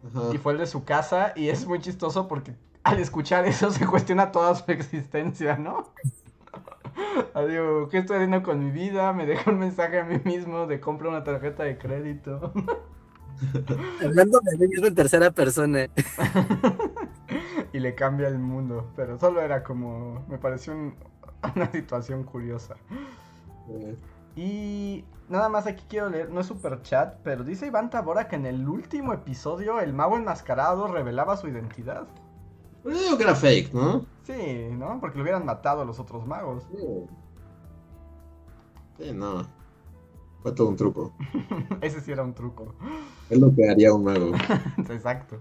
Ajá. 0.06 0.34
Y 0.34 0.38
fue 0.38 0.52
el 0.52 0.58
de 0.58 0.66
su 0.66 0.84
casa 0.84 1.32
y 1.36 1.48
es 1.48 1.66
muy 1.66 1.80
chistoso 1.80 2.28
porque 2.28 2.54
al 2.82 2.98
escuchar 2.98 3.44
eso 3.46 3.70
se 3.70 3.86
cuestiona 3.86 4.32
toda 4.32 4.54
su 4.54 4.70
existencia, 4.70 5.56
¿no? 5.56 5.84
Ah, 7.34 7.42
Digo, 7.42 7.88
¿qué 7.88 7.98
estoy 7.98 8.16
haciendo 8.16 8.42
con 8.44 8.64
mi 8.64 8.70
vida? 8.70 9.12
Me 9.12 9.26
dejo 9.26 9.50
un 9.50 9.58
mensaje 9.58 9.98
a 10.00 10.04
mí 10.04 10.20
mismo 10.24 10.66
de 10.68 10.78
compra 10.80 11.08
una 11.08 11.24
tarjeta 11.24 11.64
de 11.64 11.76
crédito. 11.76 12.52
Hablando 14.00 14.38
de 14.40 14.56
mí 14.58 14.68
mismo 14.68 14.86
en 14.86 14.94
tercera 14.94 15.32
persona. 15.32 15.88
y 17.72 17.80
le 17.80 17.94
cambia 17.96 18.28
el 18.28 18.38
mundo. 18.38 18.92
Pero 18.94 19.18
solo 19.18 19.40
era 19.40 19.64
como, 19.64 20.24
me 20.28 20.38
pareció 20.38 20.72
un- 20.72 20.94
una 21.56 21.70
situación 21.72 22.22
curiosa. 22.22 22.76
Y 24.36 25.04
nada 25.28 25.48
más 25.48 25.66
aquí 25.66 25.84
quiero 25.88 26.08
leer, 26.08 26.30
no 26.30 26.40
es 26.40 26.46
super 26.46 26.82
chat, 26.82 27.16
pero 27.22 27.44
dice 27.44 27.66
Iván 27.66 27.90
Tabora 27.90 28.28
que 28.28 28.36
en 28.36 28.46
el 28.46 28.68
último 28.68 29.12
episodio 29.12 29.80
el 29.80 29.92
mago 29.92 30.16
enmascarado 30.16 30.88
revelaba 30.88 31.36
su 31.36 31.48
identidad. 31.48 32.06
Yo 32.84 32.90
digo 32.90 33.16
que 33.16 33.22
era 33.22 33.34
fake, 33.34 33.72
¿no? 33.72 34.04
Sí, 34.24 34.68
¿no? 34.72 35.00
Porque 35.00 35.16
lo 35.16 35.22
hubieran 35.22 35.46
matado 35.46 35.82
a 35.82 35.84
los 35.84 35.98
otros 35.98 36.26
magos. 36.26 36.64
Sí. 36.70 37.06
Sí, 38.98 39.12
no. 39.12 39.46
Fue 40.42 40.52
todo 40.52 40.68
un 40.68 40.76
truco. 40.76 41.14
Ese 41.80 42.00
sí 42.00 42.12
era 42.12 42.22
un 42.22 42.34
truco. 42.34 42.74
Es 43.30 43.38
lo 43.38 43.54
que 43.54 43.70
haría 43.70 43.94
un 43.94 44.04
mago. 44.04 44.32
Exacto. 44.90 45.40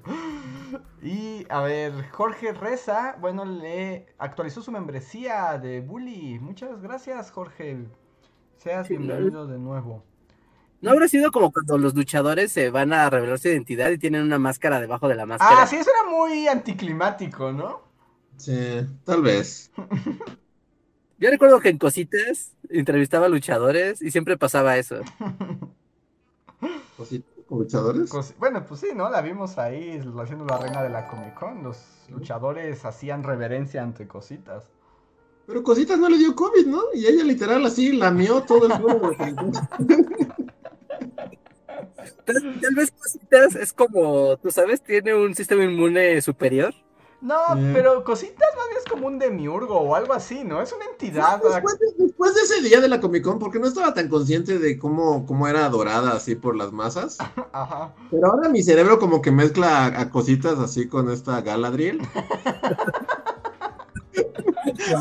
Y 1.01 1.45
a 1.49 1.61
ver, 1.61 2.09
Jorge 2.11 2.53
Reza, 2.53 3.17
bueno, 3.19 3.43
le 3.43 4.05
actualizó 4.17 4.61
su 4.61 4.71
membresía 4.71 5.57
de 5.57 5.81
Bully. 5.81 6.39
Muchas 6.39 6.81
gracias, 6.81 7.31
Jorge. 7.31 7.85
Seas 8.63 8.87
Sí, 8.87 8.95
bienvenido 8.97 9.45
de 9.45 9.59
nuevo. 9.59 10.03
¿No 10.81 10.91
habrá 10.91 11.07
sido 11.07 11.31
como 11.31 11.51
cuando 11.51 11.77
los 11.77 11.95
luchadores 11.95 12.51
se 12.51 12.69
van 12.69 12.93
a 12.93 13.09
revelar 13.09 13.39
su 13.39 13.49
identidad 13.49 13.89
y 13.91 13.97
tienen 13.97 14.23
una 14.23 14.39
máscara 14.39 14.79
debajo 14.79 15.07
de 15.09 15.15
la 15.15 15.25
máscara? 15.25 15.63
Ah, 15.63 15.67
sí, 15.67 15.75
eso 15.77 15.89
era 15.89 16.09
muy 16.09 16.47
anticlimático, 16.47 17.51
¿no? 17.51 17.81
Sí, 18.37 18.87
tal 19.05 19.21
vez. 19.21 19.71
Yo 21.17 21.29
recuerdo 21.29 21.59
que 21.61 21.69
en 21.69 21.77
Cositas 21.77 22.51
entrevistaba 22.69 23.27
a 23.27 23.29
luchadores 23.29 24.01
y 24.01 24.11
siempre 24.11 24.37
pasaba 24.37 24.77
eso. 24.77 25.01
¿O 26.97 27.05
sí, 27.05 27.23
con 27.47 27.59
luchadores? 27.59 28.09
Cos- 28.11 28.35
Bueno, 28.37 28.65
pues 28.65 28.81
sí, 28.81 28.89
¿no? 28.95 29.09
La 29.09 29.21
vimos 29.21 29.57
ahí 29.57 29.99
haciendo 30.21 30.45
la 30.45 30.57
reina 30.57 30.83
de 30.83 30.89
la 30.89 31.07
Comic 31.07 31.33
Con. 31.33 31.63
Los 31.63 31.77
luchadores 32.09 32.83
hacían 32.85 33.23
reverencia 33.23 33.83
ante 33.83 34.07
cositas. 34.07 34.72
Pero 35.45 35.61
Cositas 35.63 35.99
no 35.99 36.07
le 36.09 36.17
dio 36.17 36.35
COVID, 36.35 36.65
¿no? 36.67 36.81
Y 36.93 37.05
ella 37.05 37.23
literal 37.23 37.65
así 37.65 37.91
lamió 37.91 38.41
todo 38.43 38.65
el 38.67 38.71
juego. 38.73 39.11
Tal, 42.25 42.59
tal 42.61 42.75
vez 42.75 42.91
Cositas 42.91 43.55
es 43.55 43.73
como, 43.73 44.37
tú 44.37 44.49
sabes, 44.51 44.81
tiene 44.81 45.13
un 45.13 45.35
sistema 45.35 45.63
inmune 45.63 46.21
superior. 46.21 46.73
No, 47.21 47.55
Mm. 47.55 47.71
pero 47.73 48.03
Cositas 48.03 48.49
más 48.57 48.67
bien 48.67 48.77
es 48.85 48.91
como 48.91 49.07
un 49.07 49.17
demiurgo 49.19 49.77
o 49.79 49.95
algo 49.95 50.13
así, 50.13 50.43
¿no? 50.43 50.61
Es 50.61 50.73
una 50.73 50.85
entidad. 50.85 51.41
Después 51.41 51.79
de, 51.79 51.85
después 52.05 52.35
de 52.35 52.41
ese 52.41 52.61
día 52.61 52.81
de 52.81 52.89
la 52.89 52.99
Comic 52.99 53.23
Con, 53.23 53.39
porque 53.39 53.59
no 53.59 53.67
estaba 53.67 53.93
tan 53.93 54.09
consciente 54.09 54.59
de 54.59 54.77
cómo, 54.77 55.25
cómo 55.25 55.47
era 55.47 55.65
adorada 55.65 56.11
así 56.13 56.35
por 56.35 56.55
las 56.57 56.71
masas. 56.73 57.17
Ajá. 57.53 57.93
Pero 58.11 58.27
ahora 58.27 58.49
mi 58.49 58.61
cerebro 58.61 58.99
como 58.99 59.21
que 59.21 59.31
mezcla 59.31 59.85
a, 59.85 60.01
a 60.01 60.09
cositas 60.09 60.59
así 60.59 60.87
con 60.89 61.09
esta 61.09 61.39
Galadriel. 61.41 62.01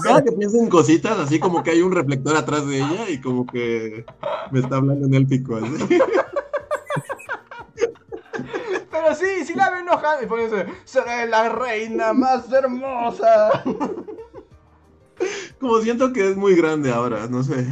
Cada 0.03 0.23
que 0.23 0.33
pienso 0.33 0.59
en 0.59 0.69
cositas, 0.69 1.19
así 1.19 1.39
como 1.39 1.63
que 1.63 1.71
hay 1.71 1.83
un 1.83 1.93
reflector 1.93 2.37
atrás 2.37 2.67
de 2.67 2.79
ella 2.79 3.09
y 3.09 3.21
como 3.21 3.47
que 3.47 4.05
me 4.51 4.61
está 4.61 4.77
hablando 4.77 5.07
en 5.07 5.15
élfico. 5.15 5.57
Así. 5.57 5.99
Pero 8.91 9.15
sí, 9.15 9.45
sí 9.45 9.55
la 9.55 9.71
ve 9.71 9.81
enojada 9.81 10.23
y 10.23 10.27
pone 10.27 10.45
ese, 10.45 10.67
seré 10.85 11.27
la 11.27 11.49
reina 11.49 12.13
más 12.13 12.51
hermosa. 12.53 13.65
Como 15.61 15.79
siento 15.81 16.13
que 16.13 16.31
es 16.31 16.37
muy 16.37 16.55
grande 16.57 16.93
ahora, 16.93 17.27
no 17.29 17.43
sé. 17.43 17.67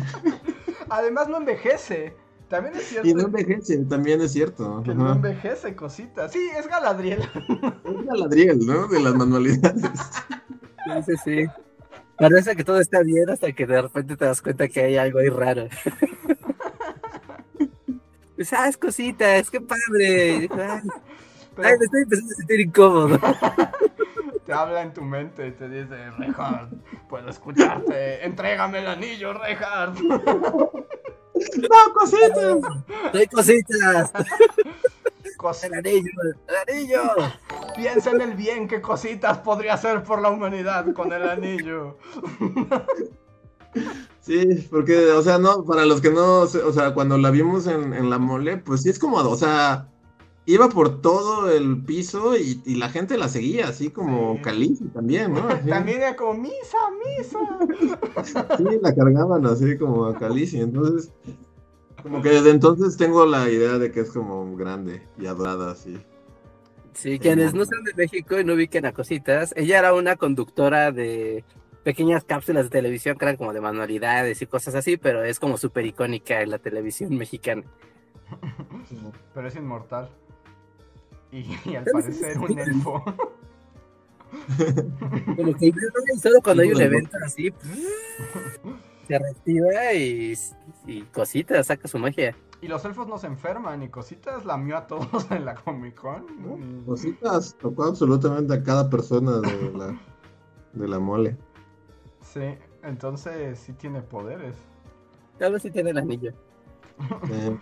Además 0.89 1.29
no 1.29 1.39
envejece. 1.39 2.15
También 2.49 2.75
es 2.75 2.89
cierto 2.89 3.09
Y 3.09 3.15
no 3.15 3.23
envejece, 3.23 3.79
también 3.85 4.21
es 4.21 4.33
cierto. 4.33 4.83
que 4.85 4.93
no 4.93 5.13
envejece 5.13 5.77
Cositas. 5.77 6.33
Sí, 6.33 6.51
es 6.59 6.67
Galadriel. 6.67 7.21
Es 7.21 8.07
Galadriel, 8.07 8.67
¿no? 8.67 8.89
De 8.89 9.01
las 9.01 9.15
manualidades. 9.15 9.83
Sí, 10.85 11.03
sí, 11.07 11.13
sí. 11.25 11.47
Parece 12.21 12.55
que 12.55 12.65
todo 12.65 12.79
está 12.81 13.03
bien 13.03 13.31
hasta 13.31 13.51
que 13.53 13.67
de 13.67 13.81
repente 13.81 14.15
te 14.15 14.27
das 14.27 14.43
cuenta 14.43 14.69
que 14.69 14.81
hay 14.81 14.97
algo 14.99 15.19
ahí 15.19 15.29
raro. 15.29 15.69
Pues, 18.37 18.55
ah, 18.55 18.69
es 18.69 18.79
cosita, 18.79 19.37
es 19.37 19.51
que 19.51 19.61
padre. 19.61 19.77
Ay, 19.99 20.49
Pero 20.49 20.63
ay, 21.59 21.79
me 21.79 21.85
estoy 21.85 22.03
empezando 22.05 22.33
a 22.33 22.37
sentir 22.37 22.61
incómodo. 22.61 23.21
te 24.47 24.53
habla 24.55 24.81
en 24.81 24.95
tu 24.95 25.03
mente 25.03 25.47
y 25.47 25.51
te 25.51 25.69
dice, 25.69 26.11
Reinhardt, 26.13 26.73
puedo 27.07 27.29
escucharte. 27.29 28.25
Entrégame 28.25 28.79
el 28.79 28.87
anillo, 28.87 29.35
Reinhardt. 29.35 30.01
¡No, 30.01 31.93
cositas! 31.93 32.57
Hay 33.13 33.27
cositas. 33.27 34.11
Cos- 35.41 35.65
El 35.65 35.75
anillo, 35.75 36.11
el 36.49 36.75
anillo. 36.75 37.01
Piensa 37.75 38.11
en 38.11 38.21
el 38.21 38.35
bien 38.35 38.69
que 38.69 38.83
Cositas 38.83 39.39
podría 39.39 39.75
hacer 39.75 40.03
por 40.03 40.21
la 40.21 40.29
humanidad 40.31 40.93
con 40.93 41.11
el 41.13 41.27
anillo. 41.29 41.97
Sí, 44.21 44.67
porque, 44.71 45.11
o 45.13 45.23
sea, 45.23 45.39
no, 45.39 45.65
para 45.65 45.87
los 45.87 46.01
que 46.01 46.11
no, 46.11 46.41
o 46.41 46.47
sea, 46.73 46.93
cuando 46.93 47.17
la 47.17 47.31
vimos 47.31 47.67
en, 47.67 47.93
en 47.95 48.11
la 48.11 48.19
mole, 48.19 48.59
pues 48.59 48.83
sí 48.83 48.91
es 48.91 48.99
como, 48.99 49.17
o 49.17 49.37
sea, 49.37 49.89
iba 50.45 50.69
por 50.69 51.01
todo 51.01 51.51
el 51.51 51.83
piso 51.85 52.37
y, 52.37 52.61
y 52.67 52.75
la 52.75 52.91
gente 52.91 53.17
la 53.17 53.29
seguía, 53.29 53.69
así 53.69 53.91
como 53.91 54.37
Sí. 54.45 54.85
También, 54.93 55.33
¿no? 55.33 55.49
Así. 55.49 55.69
También 55.69 55.99
era 56.03 56.17
como, 56.17 56.35
misa, 56.35 56.79
misa. 57.07 57.39
Sí, 58.59 58.65
la 58.83 58.95
cargaban 58.95 59.47
así 59.47 59.79
como 59.79 60.07
a 60.07 60.19
Calici, 60.19 60.61
entonces, 60.61 61.13
como 62.03 62.23
que 62.23 62.31
desde 62.31 62.51
entonces 62.51 62.97
tengo 62.97 63.27
la 63.27 63.49
idea 63.49 63.79
de 63.79 63.91
que 63.91 64.01
es 64.01 64.11
como 64.11 64.57
grande 64.57 65.07
y 65.19 65.27
adorada, 65.27 65.73
así. 65.73 65.99
Sí, 66.93 67.19
quienes 67.19 67.55
no 67.55 67.65
sean 67.65 67.85
de 67.85 67.95
México 67.95 68.39
y 68.39 68.45
no 68.45 68.55
ubiquen 68.55 68.85
a 68.85 68.93
cositas, 68.93 69.53
ella 69.57 69.79
era 69.79 69.95
una 69.95 70.17
conductora 70.17 70.91
de 70.93 71.45
pequeñas 71.85 72.25
cápsulas 72.25 72.65
de 72.65 72.71
televisión 72.71 73.17
que 73.17 73.25
eran 73.25 73.37
como 73.37 73.53
de 73.53 73.61
manualidades 73.61 74.43
y 74.43 74.47
cosas 74.47 74.75
así, 74.75 74.97
pero 74.97 75.25
es 75.25 75.39
como 75.39 75.57
súper 75.57 75.87
icónica 75.87 76.43
en 76.43 76.51
la 76.51 76.59
televisión 76.59 77.17
mexicana. 77.17 77.65
Pero 79.35 79.49
es 79.49 79.57
inmortal. 79.57 80.09
Y, 81.33 81.47
y 81.65 81.77
al 81.77 81.85
parecer 81.85 82.39
un 82.39 82.59
elfo. 82.59 83.05
Como 85.37 85.55
que 85.55 85.73
solo 86.21 86.41
cuando 86.43 86.63
hay 86.63 86.73
un 86.73 86.81
evento 86.81 87.17
así, 87.25 87.53
se 89.11 89.19
reactiva 89.19 89.93
y, 89.93 90.35
y 90.87 91.03
cositas, 91.03 91.67
saca 91.67 91.89
su 91.89 91.99
magia. 91.99 92.37
Y 92.63 92.69
los 92.69 92.85
elfos 92.85 93.09
no 93.09 93.19
se 93.19 93.27
enferman 93.27 93.83
y 93.83 93.89
Cositas 93.89 94.45
lamió 94.45 94.77
a 94.77 94.87
todos 94.87 95.29
en 95.31 95.45
la 95.47 95.55
Comic 95.55 95.95
Con. 95.97 96.27
Y- 96.81 96.85
Cositas 96.85 97.57
tocó 97.61 97.85
absolutamente 97.85 98.55
a 98.55 98.63
cada 98.63 98.89
persona 98.89 99.41
de 99.41 99.73
la, 99.73 99.99
de 100.75 100.89
la 100.89 100.99
mole. 100.99 101.37
Sí, 102.21 102.55
entonces 102.83 103.59
sí 103.59 103.73
tiene 103.73 104.01
poderes. 104.03 104.55
Tal 105.39 105.55
vez 105.55 105.63
sí 105.63 105.71
tiene 105.71 105.91
el 105.91 105.99
anillo. 105.99 106.33
Eh, 107.33 107.57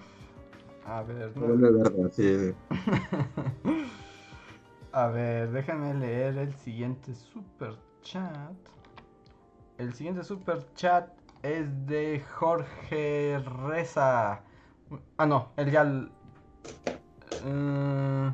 A 0.85 1.03
ver, 1.03 1.35
no- 1.37 1.47
vuelve 1.47 1.71
verde, 1.71 2.05
así. 2.05 2.55
A 4.93 5.07
ver, 5.07 5.51
déjenme 5.53 5.95
leer 5.95 6.37
el 6.39 6.55
siguiente 6.57 7.15
super 7.15 7.77
chat. 8.03 8.53
El 9.77 9.95
siguiente 9.95 10.25
super 10.25 10.67
chat 10.75 11.09
es 11.43 11.87
de 11.87 12.25
Jorge 12.35 13.39
Reza. 13.39 14.43
Ah, 15.17 15.27
no, 15.27 15.53
él 15.57 15.71
ya. 15.71 15.83
Eh, 17.45 18.33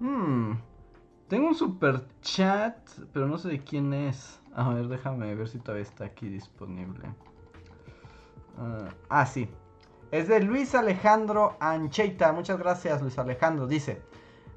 hmm, 0.00 0.52
Tengo 1.28 1.48
un 1.48 1.54
super 1.54 2.06
chat, 2.20 2.76
pero 3.12 3.26
no 3.26 3.38
sé 3.38 3.48
de 3.48 3.64
quién 3.64 3.94
es. 3.94 4.38
A 4.54 4.68
ver, 4.68 4.88
déjame 4.88 5.34
ver 5.34 5.48
si 5.48 5.58
todavía 5.58 5.84
está 5.84 6.04
aquí 6.04 6.28
disponible. 6.28 7.08
Ah, 8.58 8.88
ah, 9.08 9.24
sí. 9.24 9.48
Es 10.10 10.28
de 10.28 10.40
Luis 10.40 10.74
Alejandro 10.74 11.56
Ancheita. 11.58 12.32
Muchas 12.32 12.58
gracias, 12.58 13.00
Luis 13.00 13.18
Alejandro. 13.18 13.66
Dice: 13.66 14.02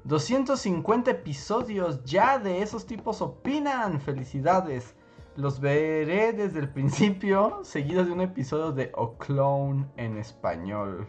250 0.04 1.12
episodios 1.12 2.04
ya 2.04 2.38
de 2.38 2.60
esos 2.60 2.86
tipos 2.86 3.22
opinan. 3.22 3.98
Felicidades. 4.00 4.95
Los 5.36 5.60
veré 5.60 6.32
desde 6.32 6.60
el 6.60 6.68
principio, 6.70 7.60
seguidos 7.62 8.06
de 8.06 8.12
un 8.12 8.22
episodio 8.22 8.72
de 8.72 8.90
O 8.94 9.18
Clone 9.18 9.86
en 9.96 10.16
español. 10.16 11.06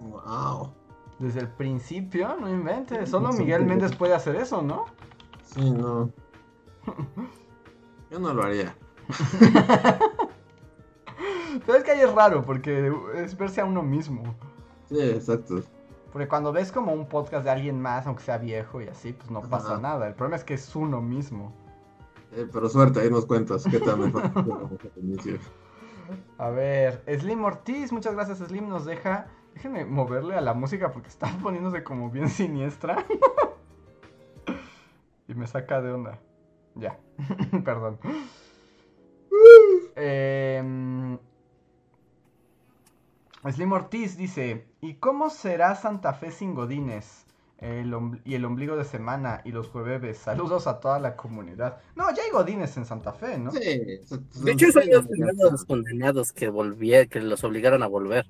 Wow. 0.00 0.72
Desde 1.18 1.40
el 1.40 1.48
principio, 1.48 2.36
no 2.38 2.48
inventes. 2.48 3.08
Solo 3.10 3.32
Miguel 3.32 3.64
Méndez 3.64 3.96
puede 3.96 4.14
hacer 4.14 4.36
eso, 4.36 4.62
¿no? 4.62 4.84
Sí, 5.42 5.70
no. 5.70 6.10
Yo 8.10 8.20
no 8.20 8.32
lo 8.34 8.44
haría. 8.44 8.76
Pero 11.64 11.78
es 11.78 11.84
que 11.84 11.92
ahí 11.92 12.00
es 12.00 12.12
raro, 12.12 12.42
porque 12.42 12.92
es 13.14 13.36
verse 13.36 13.62
a 13.62 13.64
uno 13.64 13.82
mismo. 13.82 14.22
Sí, 14.88 15.00
exacto. 15.00 15.62
Porque 16.12 16.28
cuando 16.28 16.52
ves 16.52 16.70
como 16.70 16.92
un 16.92 17.08
podcast 17.08 17.44
de 17.44 17.50
alguien 17.50 17.80
más, 17.80 18.06
aunque 18.06 18.22
sea 18.22 18.38
viejo 18.38 18.80
y 18.80 18.88
así, 18.88 19.12
pues 19.12 19.30
no 19.30 19.40
pasa 19.40 19.72
Ajá. 19.72 19.80
nada. 19.80 20.06
El 20.06 20.14
problema 20.14 20.36
es 20.36 20.44
que 20.44 20.54
es 20.54 20.76
uno 20.76 21.00
mismo. 21.00 21.52
Eh, 22.32 22.48
pero 22.52 22.68
suerte, 22.68 23.00
ahí 23.00 23.10
nos 23.10 23.26
cuentas 23.26 23.64
qué 23.70 23.78
tal 23.78 23.98
me. 23.98 24.12
A 26.38 26.50
ver, 26.50 27.02
Slim 27.18 27.44
Ortiz, 27.44 27.92
muchas 27.92 28.14
gracias 28.14 28.38
Slim, 28.38 28.68
nos 28.68 28.84
deja... 28.84 29.28
Déjenme 29.54 29.86
moverle 29.86 30.34
a 30.34 30.42
la 30.42 30.52
música 30.52 30.92
porque 30.92 31.08
está 31.08 31.28
poniéndose 31.42 31.82
como 31.82 32.10
bien 32.10 32.28
siniestra. 32.28 33.06
y 35.28 35.34
me 35.34 35.46
saca 35.46 35.80
de 35.80 35.92
onda. 35.92 36.18
Ya, 36.74 36.98
perdón. 37.64 37.98
Em, 39.94 41.18
Slim 43.50 43.72
Ortiz 43.72 44.16
dice, 44.16 44.66
¿y 44.82 44.94
cómo 44.94 45.30
será 45.30 45.74
Santa 45.74 46.12
Fe 46.12 46.30
sin 46.30 46.54
Godines? 46.54 47.25
El 47.58 47.94
y 48.24 48.34
el 48.34 48.44
ombligo 48.44 48.76
de 48.76 48.84
semana 48.84 49.40
y 49.44 49.50
los 49.50 49.68
jueves. 49.68 50.18
Saludos 50.18 50.66
a 50.66 50.78
toda 50.78 50.98
la 50.98 51.16
comunidad. 51.16 51.78
No, 51.94 52.04
ya 52.14 52.22
hay 52.22 52.30
Godines 52.30 52.76
en 52.76 52.84
Santa 52.84 53.12
Fe, 53.12 53.38
¿no? 53.38 53.50
Sí. 53.50 53.58
De 53.58 54.52
hecho, 54.52 54.70
son 54.72 54.82
los 54.90 55.06
primeros 55.06 55.64
condenados 55.64 56.32
que 56.32 56.50
volvieron, 56.50 57.08
que 57.08 57.20
los 57.20 57.42
obligaron 57.44 57.82
a 57.82 57.86
volver. 57.86 58.26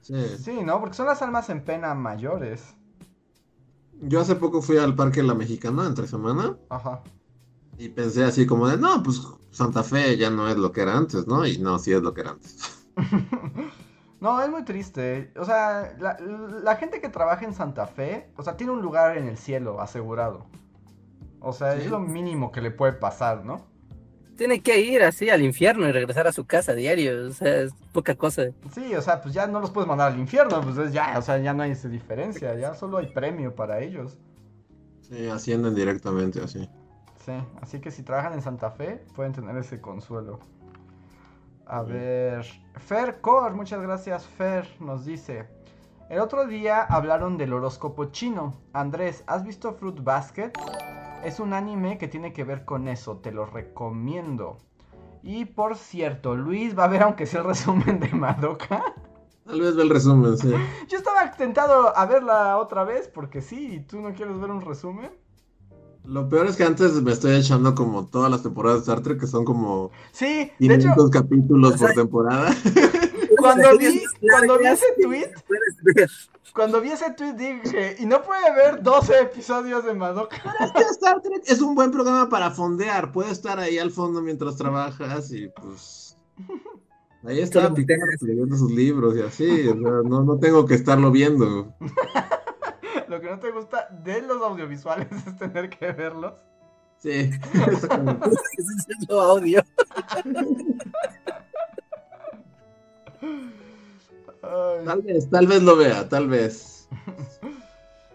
Sí. 0.00 0.14
Sí, 0.42 0.60
¿no? 0.64 0.80
Porque 0.80 0.96
son 0.96 1.06
las 1.06 1.20
almas 1.20 1.50
en 1.50 1.62
pena 1.62 1.94
mayores. 1.94 2.74
Yo 4.02 4.20
hace 4.20 4.34
poco 4.34 4.62
fui 4.62 4.78
al 4.78 4.94
Parque 4.94 5.22
La 5.22 5.34
Mexicana 5.34 5.86
entre 5.86 6.06
semana 6.06 6.56
Ajá. 6.70 7.02
y 7.78 7.90
pensé 7.90 8.24
así 8.24 8.46
como 8.46 8.66
de, 8.66 8.78
no, 8.78 9.02
pues 9.02 9.20
Santa 9.50 9.82
Fe 9.82 10.16
ya 10.16 10.30
no 10.30 10.48
es 10.48 10.56
lo 10.56 10.72
que 10.72 10.80
era 10.80 10.96
antes, 10.96 11.26
¿no? 11.26 11.46
Y 11.46 11.58
no, 11.58 11.78
sí 11.78 11.92
es 11.92 12.00
lo 12.00 12.14
que 12.14 12.22
era 12.22 12.30
antes. 12.30 12.56
no, 14.20 14.40
es 14.42 14.48
muy 14.50 14.64
triste. 14.64 15.32
O 15.36 15.44
sea, 15.44 15.94
la, 15.98 16.16
la 16.62 16.76
gente 16.76 17.00
que 17.00 17.08
trabaja 17.08 17.44
en 17.44 17.54
Santa 17.54 17.86
Fe, 17.86 18.30
o 18.36 18.42
sea, 18.42 18.56
tiene 18.56 18.72
un 18.72 18.82
lugar 18.82 19.16
en 19.16 19.26
el 19.28 19.36
cielo 19.38 19.80
asegurado. 19.80 20.46
O 21.40 21.52
sea, 21.52 21.74
Sí. 21.74 21.82
es 21.82 21.90
lo 21.90 22.00
mínimo 22.00 22.52
que 22.52 22.60
le 22.60 22.70
puede 22.70 22.92
pasar, 22.92 23.44
¿no? 23.44 23.68
Tiene 24.36 24.62
que 24.62 24.80
ir 24.80 25.02
así 25.02 25.28
al 25.28 25.42
infierno 25.42 25.86
y 25.88 25.92
regresar 25.92 26.26
a 26.26 26.32
su 26.32 26.46
casa 26.46 26.74
diario. 26.74 27.28
O 27.28 27.30
sea, 27.32 27.62
es 27.62 27.72
poca 27.92 28.14
cosa. 28.14 28.44
Sí, 28.74 28.94
o 28.94 29.02
sea, 29.02 29.20
pues 29.20 29.34
ya 29.34 29.46
no 29.46 29.60
los 29.60 29.70
puedes 29.70 29.88
mandar 29.88 30.12
al 30.12 30.18
infierno, 30.18 30.60
pues 30.62 30.76
es 30.78 30.92
ya, 30.92 31.18
o 31.18 31.22
sea, 31.22 31.38
ya 31.38 31.52
no 31.52 31.62
hay 31.62 31.72
esa 31.72 31.88
diferencia, 31.88 32.54
ya 32.56 32.74
solo 32.74 32.98
hay 32.98 33.06
premio 33.12 33.54
para 33.54 33.80
ellos. 33.80 34.18
Sí, 35.02 35.28
ascienden 35.28 35.74
directamente 35.74 36.40
así. 36.42 36.68
Sí, 37.24 37.32
así 37.60 37.80
que 37.80 37.90
si 37.90 38.02
trabajan 38.02 38.32
en 38.32 38.40
Santa 38.42 38.70
Fe, 38.70 39.04
pueden 39.14 39.32
tener 39.32 39.56
ese 39.56 39.80
consuelo. 39.80 40.38
A 41.72 41.82
ver, 41.82 42.44
Fer 42.78 43.20
Core, 43.20 43.54
muchas 43.54 43.80
gracias 43.80 44.26
Fer, 44.26 44.68
nos 44.80 45.04
dice. 45.04 45.46
El 46.08 46.18
otro 46.18 46.48
día 46.48 46.82
hablaron 46.82 47.38
del 47.38 47.52
horóscopo 47.52 48.06
chino. 48.06 48.54
Andrés, 48.72 49.22
¿has 49.28 49.44
visto 49.44 49.72
Fruit 49.74 50.02
Basket? 50.02 50.50
Es 51.22 51.38
un 51.38 51.52
anime 51.52 51.96
que 51.96 52.08
tiene 52.08 52.32
que 52.32 52.42
ver 52.42 52.64
con 52.64 52.88
eso, 52.88 53.18
te 53.18 53.30
lo 53.30 53.46
recomiendo. 53.46 54.58
Y 55.22 55.44
por 55.44 55.76
cierto, 55.76 56.34
Luis 56.34 56.76
va 56.76 56.86
a 56.86 56.88
ver 56.88 57.04
aunque 57.04 57.24
sea 57.24 57.42
el 57.42 57.46
resumen 57.46 58.00
de 58.00 58.08
Madoka. 58.08 58.82
Tal 59.46 59.60
vez 59.60 59.76
ve 59.76 59.82
el 59.84 59.90
resumen, 59.90 60.36
sí. 60.38 60.52
Yo 60.88 60.98
estaba 60.98 61.30
tentado 61.36 61.96
a 61.96 62.04
verla 62.04 62.56
otra 62.56 62.82
vez 62.82 63.06
porque 63.06 63.42
sí, 63.42 63.74
¿y 63.74 63.80
tú 63.80 64.00
no 64.00 64.12
quieres 64.12 64.40
ver 64.40 64.50
un 64.50 64.62
resumen? 64.62 65.12
Lo 66.10 66.28
peor 66.28 66.48
es 66.48 66.56
que 66.56 66.64
antes 66.64 67.00
me 67.02 67.12
estoy 67.12 67.36
echando 67.36 67.72
como 67.72 68.04
todas 68.04 68.32
las 68.32 68.42
temporadas 68.42 68.78
de 68.78 68.90
Star 68.90 69.00
Trek, 69.00 69.20
que 69.20 69.28
son 69.28 69.44
como 69.44 69.92
Sí, 70.10 70.50
de 70.58 70.74
hecho, 70.74 70.88
500 70.94 71.10
capítulos 71.10 71.74
o 71.74 71.78
sea, 71.78 71.86
por 71.86 71.96
temporada. 71.96 72.50
cuando 73.38 73.78
vi, 73.78 74.02
cuando 74.20 74.58
vi 74.58 74.66
ese 74.66 74.86
tweet, 75.00 75.30
cuando 76.52 76.80
vi 76.80 76.90
ese 76.90 77.12
tweet 77.12 77.34
dije, 77.34 77.96
y 78.00 78.06
no 78.06 78.22
puede 78.22 78.52
ver 78.56 78.82
12 78.82 79.20
episodios 79.20 79.84
de 79.84 79.94
Madoka. 79.94 80.36
Es 80.64 80.72
que 80.72 80.82
Star 80.90 81.22
Trek 81.22 81.44
es 81.46 81.60
un 81.60 81.76
buen 81.76 81.92
programa 81.92 82.28
para 82.28 82.50
fondear. 82.50 83.12
Puedes 83.12 83.30
estar 83.30 83.60
ahí 83.60 83.78
al 83.78 83.92
fondo 83.92 84.20
mientras 84.20 84.56
trabajas 84.56 85.30
y 85.30 85.46
pues. 85.46 86.16
Ahí 87.22 87.38
está 87.38 87.72
leyendo 88.20 88.56
sus 88.56 88.72
libros 88.72 89.14
y 89.16 89.20
así. 89.20 89.68
o 89.68 89.74
sea, 89.74 90.02
no, 90.02 90.24
no 90.24 90.38
tengo 90.40 90.66
que 90.66 90.74
estarlo 90.74 91.12
viendo. 91.12 91.72
Lo 93.10 93.20
que 93.20 93.28
no 93.28 93.40
te 93.40 93.50
gusta 93.50 93.88
de 94.04 94.22
los 94.22 94.40
audiovisuales 94.40 95.08
es 95.26 95.36
tener 95.36 95.68
que 95.68 95.90
verlos. 95.90 96.34
Sí. 96.98 97.28
es 97.54 99.08
lo 99.08 99.20
audio. 99.20 99.60
Tal 104.84 105.02
vez, 105.02 105.28
tal 105.28 105.46
vez 105.48 105.62
lo 105.62 105.76
vea, 105.76 106.08
tal 106.08 106.28
vez. 106.28 106.88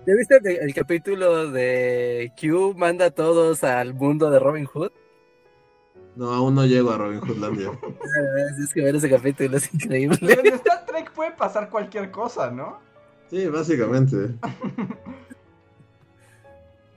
¿Ya 0.07 0.15
viste 0.15 0.37
el, 0.37 0.47
el 0.47 0.73
capítulo 0.73 1.51
de 1.51 2.31
Q 2.39 2.73
manda 2.77 3.07
a 3.07 3.11
todos 3.11 3.65
al 3.65 3.93
mundo 3.95 4.31
de 4.31 4.39
Robin 4.39 4.65
Hood? 4.65 4.91
No, 6.15 6.31
aún 6.33 6.55
no 6.55 6.65
llego 6.65 6.91
a 6.91 6.97
Robin 6.97 7.19
Hoodlandia. 7.19 7.69
Ah, 7.83 8.63
Es 8.63 8.73
que 8.73 8.81
ver 8.81 8.95
ese 8.95 9.09
capítulo 9.09 9.57
es 9.57 9.73
increíble. 9.73 10.17
Pero 10.21 10.41
en 10.41 10.53
Star 10.53 10.85
Trek 10.85 11.11
puede 11.11 11.31
pasar 11.31 11.69
cualquier 11.69 12.11
cosa, 12.11 12.49
¿no? 12.49 12.79
Sí, 13.29 13.47
básicamente. 13.47 14.35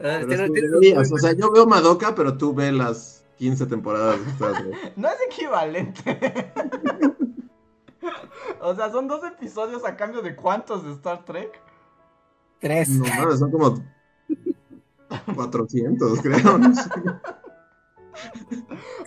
Ah, 0.00 0.20
Pero 0.28 0.46
deberías, 0.48 1.10
o 1.10 1.18
sea, 1.18 1.32
yo 1.32 1.50
veo 1.50 1.66
Madoka, 1.66 2.14
pero 2.14 2.36
tú 2.38 2.54
ve 2.54 2.70
las 2.70 3.24
15 3.38 3.66
temporadas 3.66 4.24
de 4.24 4.30
Star 4.30 4.52
Trek. 4.62 4.92
No 4.96 5.08
es 5.08 5.16
equivalente. 5.28 6.52
o 8.60 8.76
sea, 8.76 8.92
son 8.92 9.08
dos 9.08 9.24
episodios 9.24 9.84
a 9.84 9.96
cambio 9.96 10.22
de 10.22 10.36
cuántos 10.36 10.84
de 10.84 10.92
Star 10.92 11.24
Trek. 11.24 11.60
Tres. 12.60 12.90
No 12.90 13.36
son 13.36 13.50
como 13.50 13.84
400, 15.34 16.20
creo. 16.20 16.58
no 16.58 16.74
sé. 16.74 16.90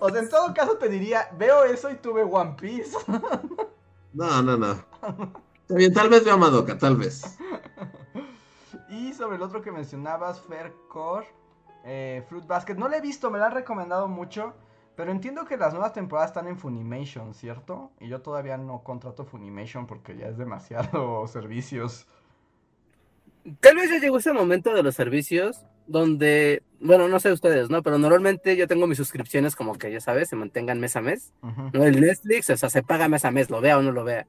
O 0.02 0.10
sea, 0.10 0.20
en 0.22 0.30
todo 0.30 0.54
caso 0.54 0.76
te 0.76 0.90
diría, 0.90 1.30
veo 1.38 1.64
eso 1.64 1.90
y 1.90 1.96
tuve 1.96 2.24
One 2.24 2.56
Piece. 2.60 2.98
No, 4.14 4.42
no, 4.42 4.58
no. 4.58 4.84
Está 5.72 5.80
bien, 5.80 5.94
tal 5.94 6.10
vez 6.10 6.26
veo 6.26 6.38
Madoka, 6.38 6.78
tal 6.78 6.98
vez. 6.98 7.38
y 8.90 9.14
sobre 9.14 9.38
el 9.38 9.42
otro 9.42 9.62
que 9.62 9.72
mencionabas, 9.72 10.42
Faircore, 10.42 11.26
eh, 11.86 12.26
Fruit 12.28 12.46
Basket, 12.46 12.76
no 12.76 12.90
lo 12.90 12.96
he 12.98 13.00
visto, 13.00 13.32
me 13.32 13.38
lo 13.38 13.46
han 13.46 13.54
recomendado 13.54 14.10
mucho. 14.10 14.54
Pero 14.98 15.14
entiendo 15.14 15.46
que 15.46 15.56
las 15.56 15.72
nuevas 15.72 15.94
temporadas 15.94 16.32
están 16.32 16.50
en 16.50 16.58
Funimation, 16.58 17.34
¿cierto? 17.34 17.94
Y 18.02 18.10
yo 18.10 18.22
todavía 18.22 18.58
no 18.58 18.84
contrato 18.84 19.24
Funimation 19.24 19.88
porque 19.88 20.18
ya 20.18 20.28
es 20.28 20.38
demasiado 20.38 21.26
servicios. 21.30 22.06
Tal 23.62 23.78
vez 23.78 23.90
ya 23.90 24.00
llegó 24.00 24.18
ese 24.18 24.34
momento 24.34 24.74
de 24.74 24.84
los 24.84 24.94
servicios 24.96 25.66
donde, 25.88 26.64
bueno, 26.82 27.08
no 27.08 27.22
sé 27.22 27.32
ustedes, 27.32 27.70
¿no? 27.70 27.82
Pero 27.82 27.98
normalmente 27.98 28.58
yo 28.58 28.68
tengo 28.68 28.88
mis 28.88 28.98
suscripciones 28.98 29.56
como 29.56 29.78
que, 29.78 29.90
ya 29.90 30.02
sabes, 30.02 30.28
se 30.28 30.36
mantengan 30.36 30.82
mes 30.82 30.98
a 30.98 31.02
mes. 31.02 31.32
No, 31.72 31.86
el 31.86 32.02
Netflix, 32.02 32.50
o 32.50 32.58
sea, 32.58 32.70
se 32.70 32.84
paga 32.84 33.08
mes 33.08 33.24
a 33.24 33.32
mes, 33.32 33.50
lo 33.50 33.62
vea 33.62 33.78
o 33.78 33.82
no 33.82 33.94
lo 33.94 34.04
vea. 34.04 34.28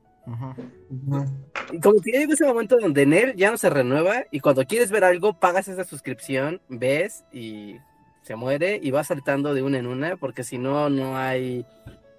Y 1.72 1.80
como 1.80 2.00
que 2.00 2.12
ya 2.12 2.20
llegó 2.20 2.32
ese 2.32 2.46
momento 2.46 2.78
donde 2.78 3.02
en 3.02 3.12
él 3.12 3.34
ya 3.36 3.50
no 3.50 3.56
se 3.56 3.70
renueva 3.70 4.24
y 4.30 4.40
cuando 4.40 4.64
quieres 4.64 4.90
ver 4.90 5.04
algo, 5.04 5.34
pagas 5.34 5.68
esa 5.68 5.84
suscripción, 5.84 6.60
ves 6.68 7.24
y 7.32 7.76
se 8.22 8.36
muere 8.36 8.78
y 8.82 8.90
va 8.90 9.02
saltando 9.04 9.52
de 9.54 9.62
una 9.62 9.78
en 9.78 9.86
una 9.86 10.16
porque 10.16 10.44
si 10.44 10.58
no, 10.58 10.88
no 10.90 11.16
hay... 11.16 11.66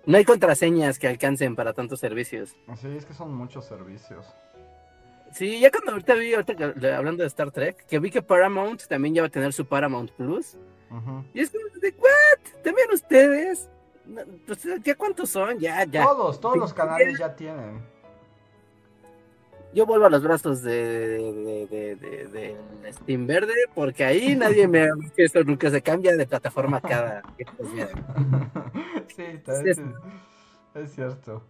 No 0.05 0.17
hay 0.17 0.25
contraseñas 0.25 0.99
que 0.99 1.07
alcancen 1.07 1.55
para 1.55 1.71
tantos 1.71 2.01
servicios. 2.01 2.57
Sí, 2.75 2.89
es 2.89 3.05
que 3.05 3.13
son 3.13 3.33
muchos 3.33 3.63
servicios. 3.63 4.25
Sí, 5.31 5.61
ya 5.61 5.71
cuando 5.71 5.93
ahorita 5.93 6.13
vi, 6.15 6.33
ahorita 6.33 6.97
hablando 6.97 7.23
de 7.23 7.27
Star 7.27 7.51
Trek, 7.51 7.85
que 7.87 7.99
vi 7.99 8.11
que 8.11 8.21
Paramount 8.21 8.85
también 8.87 9.15
ya 9.15 9.21
va 9.21 9.27
a 9.27 9.31
tener 9.31 9.53
su 9.53 9.65
Paramount 9.65 10.11
Plus. 10.11 10.57
Y 11.33 11.39
es 11.39 11.49
como 11.51 11.63
de, 11.79 11.95
¿what? 11.97 12.61
¿También 12.63 12.87
ustedes? 12.91 13.69
Pues, 14.45 14.67
¿Ya 14.83 14.93
cuántos 14.95 15.29
son? 15.29 15.57
Ya, 15.59 15.85
ya. 15.85 16.03
Todos, 16.03 16.41
todos 16.41 16.57
los 16.57 16.73
canales 16.73 17.17
ya 17.17 17.33
tienen. 17.33 17.81
Yo 19.73 19.85
vuelvo 19.87 20.05
a 20.05 20.09
los 20.09 20.21
brazos 20.23 20.61
de, 20.61 20.77
de, 20.77 21.67
de, 21.67 21.95
de- 21.95 22.57
del 22.81 22.93
Steam 22.93 23.25
Verde 23.25 23.53
porque 23.73 24.03
ahí 24.05 24.35
nadie 24.35 24.67
me... 24.67 24.87
que 25.15 25.23
Esto 25.23 25.43
nunca 25.43 25.69
se 25.71 25.81
cambia 25.81 26.15
de 26.15 26.27
plataforma 26.27 26.79
cada... 26.79 27.23
sí, 29.15 29.23
es- 29.47 29.81
es 30.75 30.91
cierto. 30.93 31.43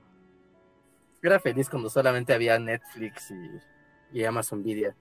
Era 1.22 1.40
feliz 1.40 1.70
cuando 1.70 1.90
solamente 1.90 2.34
había 2.34 2.58
Netflix 2.60 3.32
y, 3.32 4.20
y 4.20 4.24
Amazon 4.26 4.64
Video. 4.64 4.94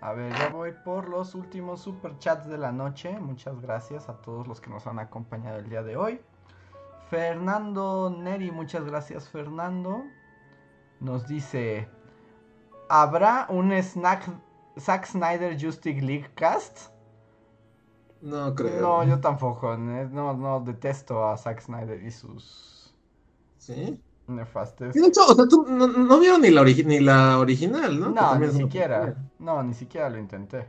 A 0.00 0.12
ver, 0.14 0.32
ya 0.32 0.48
voy 0.48 0.72
por 0.84 1.08
los 1.08 1.34
últimos 1.36 1.80
superchats 1.82 2.48
de 2.48 2.58
la 2.58 2.72
noche. 2.72 3.18
Muchas 3.20 3.60
gracias 3.60 4.08
a 4.08 4.20
todos 4.20 4.48
los 4.48 4.60
que 4.60 4.70
nos 4.70 4.86
han 4.88 4.98
acompañado 4.98 5.58
el 5.58 5.68
día 5.68 5.82
de 5.82 5.96
hoy. 5.96 6.20
Fernando 7.10 8.10
Neri, 8.16 8.50
muchas 8.50 8.84
gracias 8.84 9.28
Fernando. 9.28 10.04
Nos 11.02 11.26
dice, 11.26 11.88
¿habrá 12.88 13.46
un 13.50 13.72
snack 13.72 14.30
Zack 14.78 15.06
Snyder 15.06 15.60
Justice 15.60 16.00
League 16.00 16.30
cast? 16.34 16.90
No 18.22 18.54
creo. 18.54 18.80
No, 18.80 19.04
yo 19.04 19.20
tampoco. 19.20 19.76
No, 19.76 20.34
no, 20.34 20.60
detesto 20.60 21.26
a 21.26 21.36
Zack 21.36 21.60
Snyder 21.60 22.02
y 22.02 22.10
sus 22.10 22.94
¿Sí? 23.58 24.00
nefastes. 24.28 24.94
De 24.94 25.06
hecho, 25.06 25.26
o 25.26 25.34
sea, 25.34 25.46
tú 25.48 25.66
no, 25.68 25.88
no 25.88 26.20
vieron 26.20 26.40
ni 26.40 26.50
la, 26.50 26.62
origi- 26.62 26.84
ni 26.84 27.00
la 27.00 27.38
original, 27.38 27.98
¿no? 27.98 28.10
No, 28.10 28.38
ni 28.38 28.50
siquiera. 28.50 29.14
No, 29.38 29.62
ni 29.62 29.74
siquiera 29.74 30.08
lo 30.08 30.18
intenté. 30.18 30.68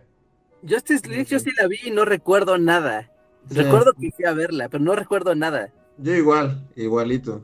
Justice 0.67 1.07
League 1.07 1.25
yo 1.25 1.39
sí 1.39 1.51
la 1.59 1.67
vi 1.67 1.77
y 1.83 1.91
no 1.91 2.05
recuerdo 2.05 2.57
nada. 2.57 3.11
Sí. 3.49 3.55
Recuerdo 3.55 3.93
que 3.93 4.11
fui 4.11 4.25
a 4.25 4.33
verla, 4.33 4.69
pero 4.69 4.83
no 4.83 4.95
recuerdo 4.95 5.35
nada. 5.35 5.69
Yo 5.97 6.13
igual, 6.15 6.67
igualito. 6.75 7.43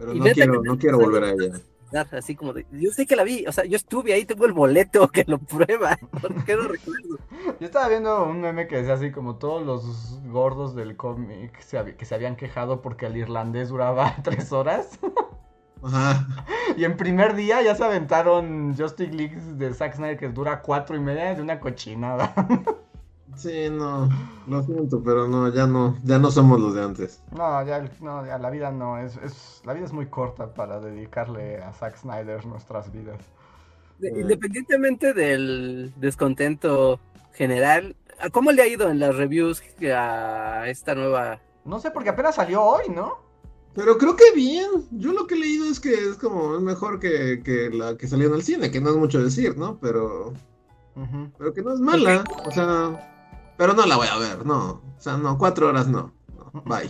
Pero 0.00 0.14
Y 0.14 0.18
no 0.18 0.24
quiero, 0.32 0.62
no 0.62 0.78
quiero 0.78 0.98
volver 0.98 1.24
a 1.24 1.30
ella. 1.30 1.60
Así 2.12 2.34
como 2.34 2.54
de, 2.54 2.66
yo 2.70 2.90
sé 2.90 3.06
que 3.06 3.16
la 3.16 3.24
vi, 3.24 3.44
o 3.46 3.52
sea, 3.52 3.64
yo 3.64 3.76
estuve 3.76 4.14
ahí, 4.14 4.24
tengo 4.24 4.46
el 4.46 4.52
boleto 4.52 5.08
que 5.12 5.24
lo 5.26 5.38
prueba. 5.38 5.98
¿Por 6.20 6.44
qué 6.44 6.56
no 6.56 6.62
recuerdo? 6.62 7.18
Yo 7.58 7.66
estaba 7.66 7.88
viendo 7.88 8.24
un 8.24 8.40
meme 8.40 8.66
que 8.66 8.76
decía 8.76 8.94
así 8.94 9.10
como 9.10 9.36
todos 9.36 9.66
los 9.66 10.18
gordos 10.30 10.74
del 10.74 10.96
cómic 10.96 11.52
que 11.52 12.04
se 12.06 12.14
habían 12.14 12.36
quejado 12.36 12.80
porque 12.80 13.06
el 13.06 13.16
irlandés 13.18 13.68
duraba 13.68 14.16
tres 14.24 14.52
horas. 14.52 14.98
Ajá. 15.82 16.26
Y 16.76 16.84
en 16.84 16.96
primer 16.96 17.34
día 17.34 17.60
ya 17.60 17.74
se 17.74 17.84
aventaron 17.84 18.74
Justice 18.76 19.12
League 19.12 19.36
de 19.56 19.74
Zack 19.74 19.96
Snyder 19.96 20.18
que 20.18 20.28
dura 20.28 20.62
cuatro 20.62 20.96
y 20.96 21.00
media 21.00 21.34
de 21.34 21.42
una 21.42 21.60
cochinada. 21.60 22.34
Sí, 23.36 23.68
no, 23.70 24.08
lo 24.48 24.62
siento, 24.62 25.02
pero 25.02 25.26
no, 25.28 25.52
ya 25.52 25.66
no, 25.66 25.96
ya 26.04 26.18
no 26.18 26.30
somos 26.30 26.60
los 26.60 26.74
de 26.74 26.82
antes. 26.82 27.22
No, 27.32 27.64
ya, 27.64 27.88
no, 28.00 28.26
ya 28.26 28.38
la 28.38 28.50
vida 28.50 28.70
no, 28.70 28.98
es, 28.98 29.16
es, 29.18 29.62
la 29.64 29.72
vida 29.72 29.84
es 29.86 29.92
muy 29.92 30.06
corta 30.06 30.52
para 30.52 30.80
dedicarle 30.80 31.62
a 31.62 31.72
Zack 31.72 31.96
Snyder 31.98 32.44
nuestras 32.46 32.92
vidas. 32.92 33.18
De- 33.98 34.12
Mm. 34.12 34.20
Independientemente 34.20 35.12
del 35.12 35.92
descontento 35.96 36.98
general, 37.34 37.96
¿a 38.18 38.30
¿cómo 38.30 38.50
le 38.52 38.62
ha 38.62 38.66
ido 38.66 38.90
en 38.90 38.98
las 38.98 39.14
reviews 39.16 39.62
a 39.94 40.64
esta 40.68 40.94
nueva? 40.94 41.40
No 41.64 41.78
sé, 41.80 41.90
porque 41.90 42.08
apenas 42.10 42.34
salió 42.34 42.62
hoy, 42.62 42.88
¿no? 42.88 43.18
Pero 43.74 43.98
creo 43.98 44.16
que 44.16 44.32
bien. 44.34 44.68
Yo 44.90 45.12
lo 45.12 45.26
que 45.26 45.34
he 45.34 45.38
leído 45.38 45.66
es 45.66 45.78
que 45.78 45.92
es 45.92 46.16
como 46.16 46.56
es 46.56 46.60
mejor 46.62 46.98
que, 46.98 47.42
que 47.44 47.70
la 47.70 47.96
que 47.96 48.08
salió 48.08 48.28
en 48.28 48.34
el 48.34 48.42
cine, 48.42 48.70
que 48.70 48.80
no 48.80 48.90
es 48.90 48.96
mucho 48.96 49.22
decir, 49.22 49.56
¿no? 49.56 49.78
Pero, 49.78 50.32
pero 51.38 51.54
que 51.54 51.62
no 51.62 51.72
es 51.74 51.80
mala. 51.80 52.24
O 52.46 52.50
sea, 52.50 53.19
pero 53.60 53.74
no 53.74 53.84
la 53.84 53.96
voy 53.96 54.08
a 54.10 54.16
ver, 54.16 54.46
no. 54.46 54.70
O 54.70 55.00
sea, 55.00 55.18
no, 55.18 55.36
cuatro 55.36 55.68
horas 55.68 55.86
no. 55.86 56.14
no, 56.54 56.62
Bye. 56.62 56.88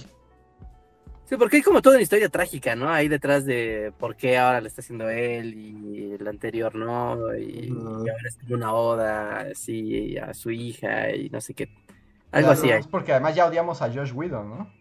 Sí, 1.25 1.37
porque 1.37 1.57
hay 1.57 1.63
como 1.65 1.83
toda 1.83 1.97
una 1.97 2.03
historia 2.05 2.29
trágica, 2.29 2.77
¿no? 2.77 2.89
Ahí 2.89 3.09
detrás 3.09 3.45
de 3.45 3.93
por 3.99 4.15
qué 4.15 4.39
ahora 4.39 4.61
le 4.61 4.69
está 4.69 4.81
haciendo 4.81 5.09
él 5.09 5.53
y 5.53 6.13
el 6.13 6.29
anterior 6.29 6.77
no, 6.77 7.35
y, 7.37 7.71
ahora 7.71 8.29
es 8.29 8.37
como 8.37 8.55
una 8.55 8.73
oda, 8.73 9.39
así, 9.51 10.17
a 10.17 10.33
su 10.33 10.53
hija 10.53 11.11
y 11.11 11.29
no 11.29 11.41
sé 11.41 11.55
qué. 11.55 11.75
Algo 12.31 12.51
así 12.51 12.69
no, 12.69 12.75
es 12.75 12.87
porque 12.87 13.11
además 13.11 13.35
ya 13.35 13.47
odiamos 13.47 13.83
a 13.83 13.93
Josh 13.93 14.13
Whedon, 14.13 14.51
¿no? 14.51 14.73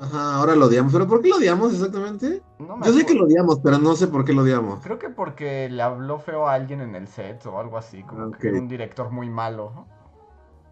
Ajá, 0.00 0.36
ahora 0.36 0.56
lo 0.56 0.64
odiamos. 0.64 0.94
¿Pero 0.94 1.06
por 1.06 1.20
qué 1.20 1.28
lo 1.28 1.36
odiamos 1.36 1.74
exactamente? 1.74 2.40
No 2.58 2.78
me 2.78 2.86
Yo 2.86 2.94
sé 2.94 3.04
que 3.04 3.12
lo 3.12 3.26
odiamos, 3.26 3.60
pero 3.62 3.76
no 3.78 3.94
sé 3.96 4.08
por 4.08 4.24
qué 4.24 4.32
lo 4.32 4.44
odiamos. 4.44 4.82
Creo 4.82 4.98
que 4.98 5.10
porque 5.10 5.68
le 5.68 5.82
habló 5.82 6.18
feo 6.18 6.48
a 6.48 6.54
alguien 6.54 6.80
en 6.80 6.94
el 6.94 7.06
set 7.06 7.44
o 7.44 7.60
algo 7.60 7.76
así, 7.76 8.02
como 8.02 8.28
Ok. 8.28 8.38
que 8.38 8.48
era 8.48 8.58
un 8.58 8.66
director 8.66 9.10
muy 9.10 9.28
malo. 9.28 9.86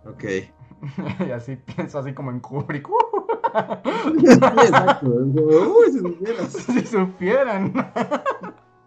Ok. 0.06 0.24
y 1.26 1.30
así 1.30 1.56
pienso 1.56 1.98
así 1.98 2.12
como 2.14 2.30
en 2.30 2.40
Kubrick. 2.40 2.88
Exacto. 3.54 5.06
Uy, 5.08 5.92
si 5.92 5.98
supieras. 5.98 6.52
si 6.52 6.86
supieran. 6.86 7.72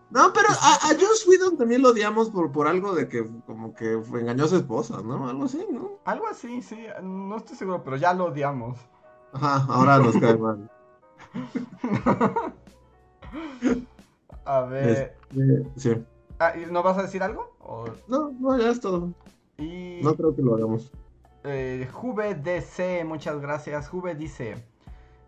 No, 0.09 0.31
pero 0.33 0.47
a, 0.49 0.87
a 0.89 0.89
Joss 0.99 1.25
Whedon 1.27 1.57
también 1.57 1.81
lo 1.81 1.89
odiamos 1.89 2.29
por, 2.29 2.51
por 2.51 2.67
algo 2.67 2.93
de 2.93 3.07
que 3.07 3.25
como 3.45 3.73
que 3.73 3.93
engañó 3.93 4.45
a 4.45 4.47
su 4.47 4.55
esposa, 4.57 5.01
¿no? 5.03 5.27
Algo 5.27 5.45
así, 5.45 5.65
¿no? 5.71 5.99
Algo 6.05 6.27
así, 6.27 6.61
sí, 6.61 6.85
no 7.03 7.37
estoy 7.37 7.57
seguro, 7.57 7.83
pero 7.83 7.97
ya 7.97 8.13
lo 8.13 8.25
odiamos. 8.25 8.77
Ajá, 9.33 9.65
ahora 9.73 9.99
nos 9.99 10.15
cae 10.17 10.37
mal. 10.37 10.69
A 14.45 14.61
ver. 14.61 15.15
Este, 15.33 15.69
sí. 15.75 16.03
Ah, 16.39 16.53
¿y 16.55 16.71
¿No 16.71 16.83
vas 16.83 16.97
a 16.97 17.01
decir 17.03 17.23
algo? 17.23 17.55
O- 17.59 17.85
No, 18.07 18.31
no, 18.39 18.57
ya 18.57 18.69
es 18.69 18.79
todo. 18.79 19.13
Y 19.57 19.99
No 20.03 20.15
creo 20.15 20.35
que 20.35 20.41
lo 20.41 20.55
hagamos. 20.55 20.91
Eh, 21.45 21.87
Juve 21.91 22.35
DC, 22.35 23.03
muchas 23.05 23.39
gracias. 23.39 23.87
Juve 23.87 24.15
dice: 24.15 24.55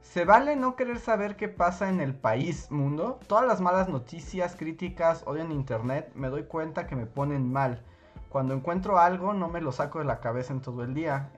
¿Se 0.01 0.25
vale 0.25 0.55
no 0.55 0.75
querer 0.75 0.99
saber 0.99 1.35
qué 1.35 1.47
pasa 1.47 1.89
en 1.89 1.99
el 1.99 2.15
país, 2.15 2.71
mundo? 2.71 3.19
Todas 3.27 3.45
las 3.45 3.61
malas 3.61 3.89
noticias, 3.89 4.55
críticas, 4.55 5.23
odio 5.25 5.43
en 5.43 5.51
internet, 5.51 6.11
me 6.15 6.29
doy 6.29 6.43
cuenta 6.43 6.87
que 6.87 6.95
me 6.95 7.05
ponen 7.05 7.51
mal. 7.51 7.83
Cuando 8.29 8.53
encuentro 8.53 8.99
algo, 8.99 9.33
no 9.33 9.47
me 9.47 9.61
lo 9.61 9.71
saco 9.71 9.99
de 9.99 10.05
la 10.05 10.19
cabeza 10.19 10.53
en 10.53 10.61
todo 10.61 10.83
el 10.83 10.93
día. 10.93 11.31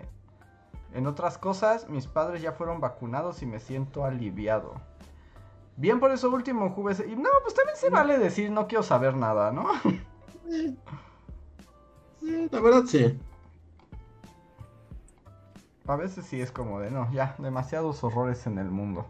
En 0.94 1.08
otras 1.08 1.38
cosas, 1.38 1.90
mis 1.90 2.08
padres 2.08 2.42
ya 2.42 2.54
fueron 2.54 2.80
vacunados 2.80 3.42
y 3.42 3.46
me 3.46 3.60
siento 3.60 4.06
aliviado. 4.06 4.76
Bien 5.76 6.00
por 6.00 6.12
eso 6.12 6.30
último, 6.30 6.70
Juve. 6.72 6.96
Y 7.08 7.16
no, 7.16 7.30
pues 7.44 7.54
también 7.54 7.78
se 7.78 7.90
vale 7.90 8.18
decir 8.18 8.52
no 8.52 8.68
quiero 8.68 8.84
saber 8.84 9.16
nada, 9.16 9.52
¿no? 9.52 9.68
Sí, 10.48 10.78
la 12.52 12.60
verdad 12.60 12.84
sí. 12.86 13.20
A 15.90 15.96
veces 15.96 16.26
sí 16.26 16.40
es 16.40 16.52
como 16.52 16.80
de 16.80 16.92
no, 16.92 17.12
ya, 17.12 17.36
demasiados 17.40 18.04
horrores 18.04 18.46
en 18.46 18.60
el 18.60 18.70
mundo. 18.70 19.08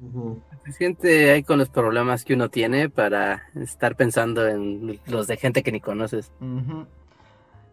Ujú. 0.00 0.40
Suficiente 0.58 1.32
hay 1.32 1.42
con 1.42 1.58
los 1.58 1.68
problemas 1.68 2.24
que 2.24 2.34
uno 2.34 2.48
tiene 2.48 2.88
para 2.88 3.42
estar 3.56 3.96
pensando 3.96 4.46
en 4.46 5.00
los 5.06 5.26
de 5.26 5.36
gente 5.36 5.64
que 5.64 5.72
ni 5.72 5.80
conoces. 5.80 6.32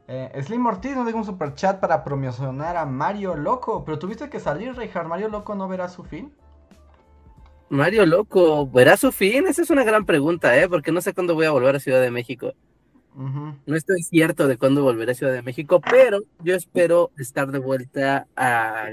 Eh, 0.07 0.41
Slim 0.43 0.65
Ortiz 0.65 0.95
nos 0.95 1.05
deja 1.05 1.17
un 1.17 1.25
super 1.25 1.53
chat 1.53 1.79
para 1.79 2.03
promocionar 2.03 2.77
a 2.77 2.85
Mario 2.85 3.35
Loco. 3.35 3.85
Pero 3.85 3.99
tuviste 3.99 4.27
que 4.29 4.39
salir, 4.39 4.75
Reinhardt. 4.75 5.07
¿Mario 5.07 5.29
Loco 5.29 5.53
no 5.53 5.67
verá 5.67 5.87
su 5.87 6.03
fin? 6.03 6.33
Mario 7.69 8.05
Loco, 8.05 8.67
¿verá 8.67 8.97
su 8.97 9.11
fin? 9.11 9.45
Esa 9.47 9.61
es 9.61 9.69
una 9.69 9.83
gran 9.83 10.05
pregunta, 10.05 10.57
¿eh? 10.57 10.67
Porque 10.67 10.91
no 10.91 11.01
sé 11.01 11.13
cuándo 11.13 11.35
voy 11.35 11.45
a 11.45 11.51
volver 11.51 11.75
a 11.75 11.79
Ciudad 11.79 12.01
de 12.01 12.11
México. 12.11 12.53
No 13.17 13.75
estoy 13.75 14.03
cierto 14.03 14.47
de 14.47 14.57
cuándo 14.57 14.83
volveré 14.83 15.13
a 15.13 15.15
Ciudad 15.15 15.33
de 15.33 15.41
México, 15.41 15.81
pero 15.81 16.21
yo 16.43 16.55
espero 16.55 17.11
estar 17.17 17.51
de 17.51 17.59
vuelta 17.59 18.27
a... 18.35 18.85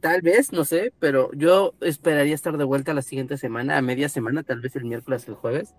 Tal 0.00 0.22
vez, 0.22 0.52
no 0.52 0.64
sé, 0.64 0.92
pero 1.00 1.32
yo 1.32 1.74
esperaría 1.80 2.34
estar 2.34 2.56
de 2.56 2.64
vuelta 2.64 2.94
la 2.94 3.02
siguiente 3.02 3.36
semana, 3.36 3.78
a 3.78 3.82
media 3.82 4.08
semana, 4.08 4.42
tal 4.42 4.60
vez 4.60 4.76
el 4.76 4.84
miércoles 4.84 5.26
o 5.26 5.32
el 5.32 5.36
jueves. 5.36 5.74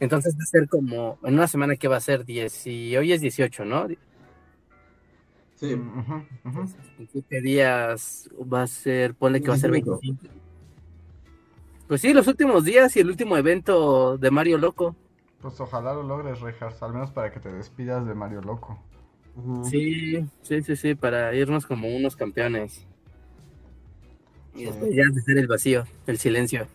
Entonces 0.00 0.36
va 0.36 0.42
a 0.42 0.46
ser 0.46 0.68
como, 0.68 1.18
en 1.24 1.34
una 1.34 1.48
semana 1.48 1.76
que 1.76 1.88
va 1.88 1.96
a 1.96 2.00
ser 2.00 2.24
10 2.24 2.66
y 2.66 2.96
hoy 2.96 3.12
es 3.12 3.20
18, 3.20 3.64
¿no? 3.64 3.88
Sí. 5.56 5.72
En 5.72 7.08
siete 7.10 7.40
días 7.40 8.28
va 8.40 8.62
a 8.62 8.66
ser, 8.66 9.14
ponle 9.14 9.40
que 9.40 9.48
va 9.48 9.54
a 9.54 9.58
ser 9.58 9.72
25. 9.72 9.98
25. 10.02 10.34
Pues 11.88 12.02
sí, 12.02 12.12
los 12.12 12.28
últimos 12.28 12.64
días 12.64 12.94
y 12.96 13.00
el 13.00 13.08
último 13.08 13.36
evento 13.36 14.18
de 14.18 14.30
Mario 14.30 14.58
Loco. 14.58 14.94
Pues 15.40 15.60
ojalá 15.60 15.94
lo 15.94 16.02
logres, 16.02 16.40
Reinhardt. 16.40 16.82
Al 16.82 16.92
menos 16.92 17.10
para 17.10 17.30
que 17.30 17.40
te 17.40 17.52
despidas 17.52 18.06
de 18.06 18.14
Mario 18.14 18.40
Loco. 18.40 18.78
Sí, 19.64 20.26
sí, 20.42 20.62
sí, 20.62 20.74
sí, 20.76 20.94
para 20.96 21.32
irnos 21.34 21.64
como 21.64 21.88
unos 21.88 22.16
campeones. 22.16 22.84
Y 24.54 24.60
Sí. 24.60 24.64
después 24.66 24.94
ya 24.94 25.04
hacer 25.16 25.38
el 25.38 25.46
vacío, 25.46 25.84
el 26.08 26.18
silencio. 26.18 26.66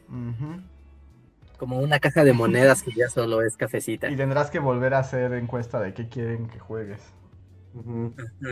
Como 1.58 1.80
una 1.80 2.00
caja 2.00 2.24
de 2.24 2.32
monedas 2.32 2.84
que 2.84 2.92
ya 2.94 3.10
solo 3.10 3.42
es 3.42 3.58
cafecita. 3.58 4.10
Y 4.10 4.16
tendrás 4.16 4.50
que 4.50 4.60
volver 4.60 4.94
a 4.94 5.00
hacer 5.00 5.34
encuesta 5.34 5.82
de 5.82 5.94
qué 5.94 6.08
quieren 6.08 6.48
que 6.48 6.60
juegues. 6.60 7.02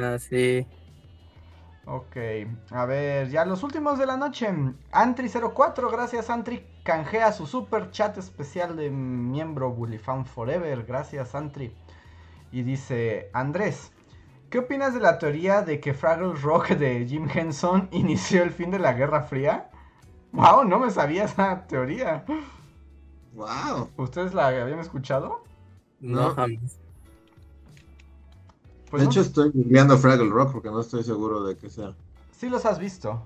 Ah, 0.02 0.18
sí. 0.20 0.66
Ok, 1.86 2.18
a 2.72 2.86
ver, 2.86 3.30
ya 3.30 3.46
los 3.46 3.64
últimos 3.64 3.98
de 3.98 4.06
la 4.06 4.18
noche. 4.18 4.48
Antri04, 4.92 5.90
gracias 5.92 6.30
Antri. 6.30 6.66
Canjea 6.84 7.32
su 7.32 7.46
super 7.46 7.92
chat 7.92 8.18
especial 8.18 8.76
de 8.76 8.90
miembro 8.90 9.72
Bullifan 9.72 10.26
Forever. 10.26 10.84
Gracias 10.84 11.36
Antri. 11.36 11.74
Y 12.52 12.64
dice, 12.64 13.30
Andrés, 13.34 13.92
¿qué 14.50 14.60
opinas 14.60 14.94
de 14.94 15.00
la 15.00 15.20
teoría 15.20 15.62
de 15.62 15.80
que 15.80 15.94
Fraggle 15.94 16.34
Rock 16.34 16.70
de 16.70 17.06
Jim 17.08 17.28
Henson 17.34 17.88
inició 17.92 18.44
el 18.44 18.52
fin 18.52 18.72
de 18.72 18.80
la 18.80 18.94
Guerra 18.94 19.24
Fría? 19.24 19.70
Wow, 20.34 20.64
no 20.66 20.80
me 20.80 20.90
sabía 20.90 21.26
esa 21.26 21.68
teoría. 21.68 22.26
Wow. 23.34 23.90
¿Ustedes 23.98 24.34
la 24.34 24.48
habían 24.48 24.80
escuchado? 24.80 25.44
No. 26.00 26.34
Pues 28.90 29.02
de 29.02 29.06
no- 29.06 29.12
hecho, 29.12 29.22
estoy 29.22 29.52
googleando 29.54 29.98
Fraggle 29.98 30.30
Rock 30.30 30.52
porque 30.54 30.70
no 30.70 30.82
estoy 30.82 31.04
seguro 31.04 31.44
de 31.44 31.56
que 31.56 31.70
sea. 31.70 31.94
sí 32.32 32.50
los 32.50 32.66
has 32.66 32.80
visto. 32.80 33.22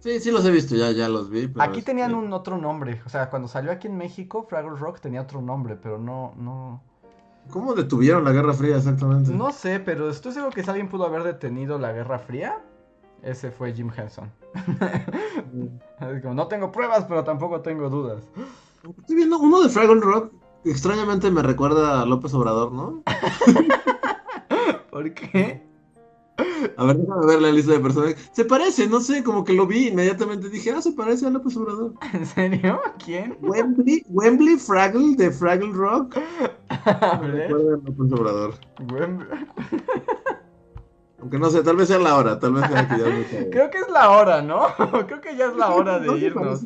Sí, 0.00 0.18
sí 0.18 0.30
los 0.30 0.44
he 0.46 0.50
visto, 0.50 0.74
ya, 0.74 0.90
ya 0.92 1.08
los 1.08 1.28
vi. 1.28 1.48
pero 1.48 1.62
Aquí 1.62 1.82
tenían 1.82 2.10
este, 2.12 2.24
un 2.24 2.32
otro 2.32 2.56
nombre. 2.58 3.02
O 3.04 3.08
sea, 3.08 3.28
cuando 3.28 3.48
salió 3.48 3.70
aquí 3.70 3.86
en 3.86 3.96
México, 3.96 4.46
Fraggle 4.48 4.76
Rock 4.78 5.00
tenía 5.00 5.20
otro 5.20 5.42
nombre, 5.42 5.76
pero 5.76 5.98
no, 5.98 6.32
no... 6.36 6.82
¿Cómo 7.50 7.74
detuvieron 7.74 8.24
la 8.24 8.32
Guerra 8.32 8.54
Fría 8.54 8.76
exactamente? 8.76 9.30
No 9.32 9.52
sé, 9.52 9.80
pero 9.80 10.08
estoy 10.08 10.32
seguro 10.32 10.52
que 10.52 10.62
si 10.62 10.70
alguien 10.70 10.88
pudo 10.88 11.04
haber 11.04 11.22
detenido 11.22 11.78
la 11.78 11.92
Guerra 11.92 12.18
Fría, 12.18 12.62
ese 13.22 13.50
fue 13.50 13.72
Jim 13.72 13.90
Henson. 13.94 14.30
Es 16.00 16.22
como, 16.22 16.34
no 16.34 16.48
tengo 16.48 16.72
pruebas, 16.72 17.04
pero 17.06 17.22
tampoco 17.24 17.60
tengo 17.60 17.90
dudas. 17.90 18.22
Estoy 18.98 19.16
viendo 19.16 19.38
uno 19.38 19.60
de 19.60 19.68
Fraggle 19.68 20.00
Rock. 20.00 20.32
Extrañamente 20.64 21.30
me 21.30 21.42
recuerda 21.42 22.00
a 22.00 22.06
López 22.06 22.32
Obrador, 22.34 22.72
¿no? 22.72 23.02
¿Por 24.90 25.12
qué? 25.12 25.69
A 26.76 26.84
ver, 26.84 26.96
déjame 26.96 27.26
ver 27.26 27.42
la 27.42 27.52
lista 27.52 27.72
de 27.72 27.80
personajes. 27.80 28.30
Se 28.32 28.44
parece, 28.44 28.86
no 28.86 29.00
sé, 29.00 29.22
como 29.22 29.44
que 29.44 29.52
lo 29.52 29.66
vi 29.66 29.88
inmediatamente. 29.88 30.48
Dije, 30.48 30.70
ah, 30.70 30.82
se 30.82 30.92
parece 30.92 31.26
a 31.26 31.30
López 31.30 31.56
Obrador. 31.56 31.94
¿En 32.12 32.26
serio? 32.26 32.80
¿Quién? 33.04 33.36
Wembley, 33.40 34.04
Wembley 34.08 34.56
Fraggle 34.56 35.16
de 35.16 35.30
Fraggle 35.30 35.72
Rock. 35.72 36.18
A 36.68 37.18
ver, 37.18 37.50
López 37.50 38.12
Obrador. 38.12 38.54
Aunque 41.20 41.38
no 41.38 41.50
sé, 41.50 41.62
tal 41.62 41.76
vez 41.76 41.88
sea 41.88 41.98
la 41.98 42.16
hora, 42.16 42.38
tal 42.38 42.54
vez 42.54 42.64
sea 42.70 42.88
que 42.88 42.96
ya. 42.98 43.50
Creo 43.50 43.70
que 43.70 43.78
es 43.78 43.90
la 43.90 44.10
hora, 44.10 44.40
¿no? 44.40 44.68
Creo 45.06 45.20
que 45.20 45.36
ya 45.36 45.48
es 45.48 45.56
la 45.56 45.68
hora 45.74 45.98
de 45.98 46.16
irnos. 46.16 46.64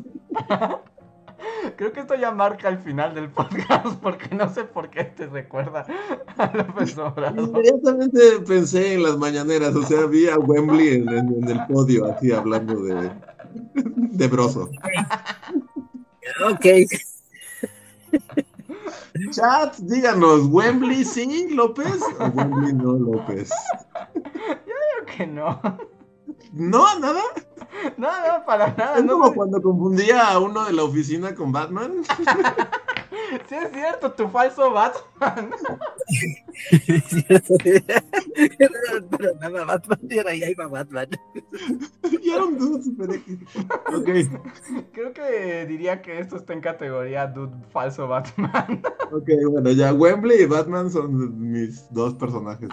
Creo 1.77 1.91
que 1.91 1.99
esto 2.01 2.15
ya 2.15 2.31
marca 2.31 2.69
el 2.69 2.77
final 2.79 3.13
del 3.15 3.29
podcast 3.29 3.87
porque 4.01 4.33
no 4.35 4.53
sé 4.53 4.63
por 4.63 4.89
qué 4.89 5.03
te 5.05 5.27
recuerda 5.27 5.85
a 6.37 6.51
López 6.55 6.97
Obrador. 6.97 7.47
Inmediatamente 7.49 8.19
pensé 8.47 8.93
en 8.93 9.03
las 9.03 9.17
mañaneras, 9.17 9.75
o 9.75 9.83
sea, 9.83 10.05
vi 10.05 10.27
a 10.27 10.37
Wembley 10.37 10.95
en, 10.95 11.09
en- 11.09 11.43
en 11.43 11.49
el 11.49 11.65
podio, 11.67 12.05
así 12.05 12.31
hablando 12.31 12.81
de, 12.83 13.11
de 13.73 14.27
broso. 14.27 14.69
Ok. 16.49 16.65
Chat, 19.31 19.75
díganos, 19.77 20.47
¿Wembley 20.47 21.03
sí, 21.05 21.49
López? 21.51 22.01
¿O 22.19 22.25
Wembley 22.27 22.73
no, 22.73 22.93
López? 22.93 23.49
Creo 24.13 25.15
que 25.17 25.27
no. 25.27 25.59
No, 26.55 26.99
nada. 26.99 27.21
No, 27.97 28.07
no, 28.07 28.45
para 28.45 28.73
nada. 28.73 28.97
Es 28.99 29.03
No 29.03 29.13
como 29.19 29.29
me- 29.31 29.35
cuando 29.35 29.61
confundía 29.61 30.29
a 30.31 30.39
uno 30.39 30.63
de 30.65 30.71
la 30.73 30.83
oficina 30.83 31.35
con 31.35 31.51
Batman. 31.51 31.91
Sí 33.49 33.55
es 33.55 33.71
cierto, 33.73 34.11
tu 34.11 34.27
falso 34.29 34.71
Batman. 34.71 35.49
Pero 37.63 39.35
nada, 39.39 39.65
Batman 39.65 39.99
era 40.09 40.33
y 40.35 40.43
ahí 40.43 40.53
va 40.53 40.67
Batman. 40.67 41.07
y 42.21 42.29
era 42.29 42.45
un 42.45 42.57
dude 42.57 42.83
super 42.83 43.11
X. 43.11 43.37
Ok, 43.95 44.09
Creo 44.93 45.13
que 45.13 45.65
diría 45.65 46.01
que 46.01 46.19
esto 46.19 46.35
está 46.37 46.53
en 46.53 46.61
categoría 46.61 47.27
dude 47.27 47.53
falso 47.71 48.07
Batman. 48.07 48.81
ok, 49.11 49.29
bueno, 49.51 49.71
ya 49.71 49.93
Wembley 49.93 50.43
y 50.43 50.45
Batman 50.45 50.89
son 50.91 51.51
mis 51.51 51.91
dos 51.93 52.13
personajes 52.15 52.69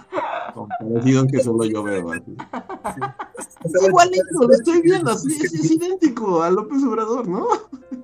con 0.53 0.67
parecidos 0.79 1.27
que 1.31 1.39
solo 1.41 1.65
yo 1.65 1.83
veo. 1.83 2.11
así. 2.11 2.35
Es 3.63 3.87
igualito, 3.87 4.47
lo 4.47 4.53
estoy 4.53 4.81
viendo, 4.81 5.11
es, 5.11 5.25
es 5.25 5.71
idéntico 5.71 6.43
a 6.43 6.49
López 6.49 6.83
Obrador, 6.83 7.27
¿no? 7.27 7.47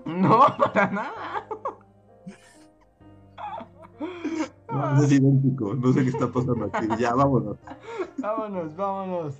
No, 0.06 0.40
para 0.58 0.92
nada. 0.92 1.48
No, 4.72 5.04
es 5.04 5.12
idéntico, 5.12 5.74
no 5.74 5.94
sé 5.94 6.04
qué 6.04 6.10
está 6.10 6.28
pasando 6.32 6.70
aquí. 6.72 6.88
Ya, 7.00 7.14
vámonos. 7.14 7.58
Vámonos, 8.18 8.76
vámonos. 8.76 9.36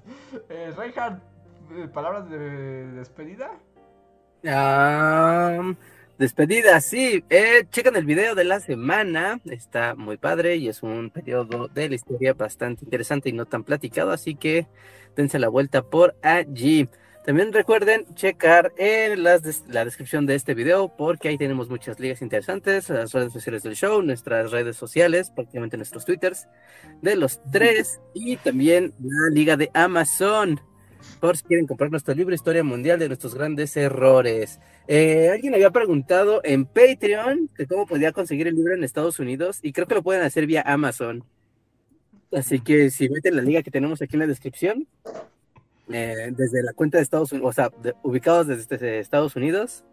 Eh, 0.50 0.74
Reinhardt, 0.76 1.22
eh, 1.72 1.88
palabras 1.94 2.30
de 2.30 2.88
despedida. 2.94 3.52
Ah, 4.46 5.74
despedida, 6.18 6.82
sí. 6.82 7.24
Eh, 7.30 7.66
chequen 7.70 7.96
el 7.96 8.06
video 8.06 8.36
de 8.36 8.44
la 8.44 8.60
semana. 8.60 9.40
Está 9.46 9.96
muy 9.96 10.18
padre 10.18 10.56
y 10.56 10.68
es 10.68 10.82
un 10.82 11.10
periodo 11.10 11.68
de 11.68 11.90
la 11.90 11.96
historia 11.96 12.34
bastante 12.34 12.86
interesante 12.86 13.30
y 13.30 13.34
no 13.34 13.46
tan 13.46 13.64
platicado. 13.64 14.12
Así 14.12 14.36
que 14.36 14.68
dense 15.16 15.40
la 15.40 15.50
vuelta 15.50 15.82
por 15.84 16.16
allí. 16.22 16.88
También 17.26 17.52
recuerden 17.54 18.06
checar 18.16 18.72
en 18.78 19.24
las 19.24 19.44
des- 19.44 19.64
la 19.68 19.86
descripción 19.86 20.26
de 20.26 20.36
este 20.36 20.54
video 20.56 20.96
porque 20.98 21.28
ahí 21.28 21.38
tenemos 21.38 21.70
muchas 21.70 22.00
ligas 22.00 22.22
interesantes, 22.22 22.90
las 22.90 23.12
redes 23.12 23.34
sociales 23.34 23.62
del 23.62 23.76
show, 23.76 24.02
nuestras 24.02 24.52
redes 24.52 24.78
sociales, 24.78 25.30
prácticamente 25.30 25.78
nuestros 25.78 26.06
twitters 26.06 26.48
de 27.02 27.16
los 27.16 27.40
tres 27.52 28.00
y 28.16 28.38
también 28.38 28.94
la 29.00 29.30
liga 29.32 29.58
de 29.58 29.70
Amazon 29.74 30.60
por 31.20 31.38
si 31.38 31.44
quieren 31.44 31.68
comprar 31.68 31.92
nuestro 31.92 32.14
libro 32.16 32.34
Historia 32.34 32.64
Mundial 32.64 32.98
de 33.00 33.08
nuestros 33.08 33.36
grandes 33.36 33.76
errores. 33.78 34.60
Eh, 34.88 35.30
alguien 35.32 35.54
había 35.54 35.70
preguntado 35.72 36.42
en 36.44 36.66
Patreon 36.66 37.50
que 37.56 37.68
cómo 37.68 37.86
podía 37.86 38.12
conseguir 38.12 38.48
el 38.48 38.56
libro 38.56 38.74
en 38.74 38.84
Estados 38.84 39.20
Unidos 39.20 39.60
y 39.62 39.72
creo 39.72 39.88
que 39.88 39.96
lo 39.96 40.04
pueden 40.04 40.24
hacer 40.24 40.48
vía 40.48 40.64
Amazon. 40.66 41.24
Así 42.32 42.60
que 42.60 42.92
si 42.92 43.10
meten 43.10 43.36
la 43.36 43.42
liga 43.42 43.64
que 43.64 43.72
tenemos 43.72 44.02
aquí 44.02 44.16
en 44.16 44.20
la 44.20 44.28
descripción, 44.28 44.88
eh, 45.92 46.32
desde 46.32 46.62
la 46.62 46.74
cuenta 46.74 46.98
de 46.98 47.04
Estados 47.04 47.32
Unidos, 47.32 47.50
o 47.50 47.54
sea, 47.54 47.72
ubicados 48.04 48.48
desde 48.48 49.00
Estados 49.00 49.36
Unidos, 49.36 49.84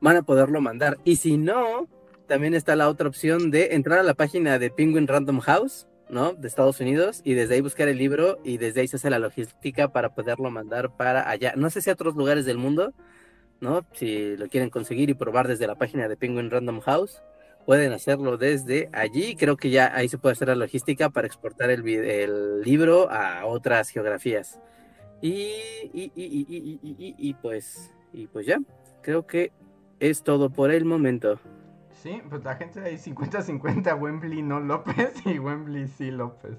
van 0.00 0.16
a 0.16 0.22
poderlo 0.22 0.60
mandar. 0.60 0.98
Y 1.04 1.16
si 1.16 1.36
no, 1.36 1.88
también 2.26 2.54
está 2.54 2.74
la 2.76 2.88
otra 2.88 3.08
opción 3.08 3.50
de 3.50 3.74
entrar 3.74 4.00
a 4.00 4.02
la 4.02 4.14
página 4.14 4.58
de 4.58 4.70
Penguin 4.70 5.06
Random 5.06 5.40
House, 5.40 5.86
¿no? 6.08 6.34
De 6.34 6.48
Estados 6.48 6.80
Unidos 6.80 7.20
y 7.24 7.34
desde 7.34 7.54
ahí 7.54 7.60
buscar 7.60 7.88
el 7.88 7.98
libro 7.98 8.38
y 8.44 8.58
desde 8.58 8.80
ahí 8.80 8.88
se 8.88 8.96
hace 8.96 9.10
la 9.10 9.18
logística 9.18 9.92
para 9.92 10.14
poderlo 10.14 10.50
mandar 10.50 10.96
para 10.96 11.28
allá. 11.28 11.54
No 11.56 11.70
sé 11.70 11.80
si 11.80 11.90
a 11.90 11.94
otros 11.94 12.16
lugares 12.16 12.44
del 12.44 12.58
mundo, 12.58 12.92
¿no? 13.60 13.86
Si 13.92 14.36
lo 14.36 14.48
quieren 14.48 14.70
conseguir 14.70 15.10
y 15.10 15.14
probar 15.14 15.48
desde 15.48 15.66
la 15.66 15.76
página 15.76 16.08
de 16.08 16.16
Penguin 16.16 16.50
Random 16.50 16.80
House, 16.80 17.22
pueden 17.66 17.92
hacerlo 17.92 18.38
desde 18.38 18.88
allí. 18.92 19.36
Creo 19.36 19.56
que 19.56 19.70
ya 19.70 19.94
ahí 19.94 20.08
se 20.08 20.16
puede 20.18 20.32
hacer 20.34 20.48
la 20.48 20.54
logística 20.54 21.10
para 21.10 21.26
exportar 21.26 21.70
el, 21.70 22.62
libro 22.62 23.10
a 23.10 23.44
otras 23.44 23.90
geografías. 23.90 24.60
Y, 25.20 25.50
y, 25.92 26.12
y, 26.14 26.24
y, 26.24 26.46
y, 26.48 26.78
y, 26.82 26.96
y- 26.98 27.14
y, 27.18 27.34
pues, 27.34 27.92
y 28.12 28.26
pues 28.28 28.46
ya, 28.46 28.58
creo 29.02 29.26
que 29.26 29.50
es 29.98 30.22
todo 30.22 30.50
por 30.50 30.70
el 30.70 30.84
momento. 30.84 31.38
Sí, 32.02 32.22
pues 32.28 32.44
la 32.44 32.54
gente 32.56 32.80
ahí 32.80 32.96
50-50, 32.96 33.98
Wembley 34.00 34.42
no 34.42 34.60
López 34.60 35.14
y 35.26 35.38
Wembley 35.38 35.88
sí 35.88 36.10
López. 36.10 36.56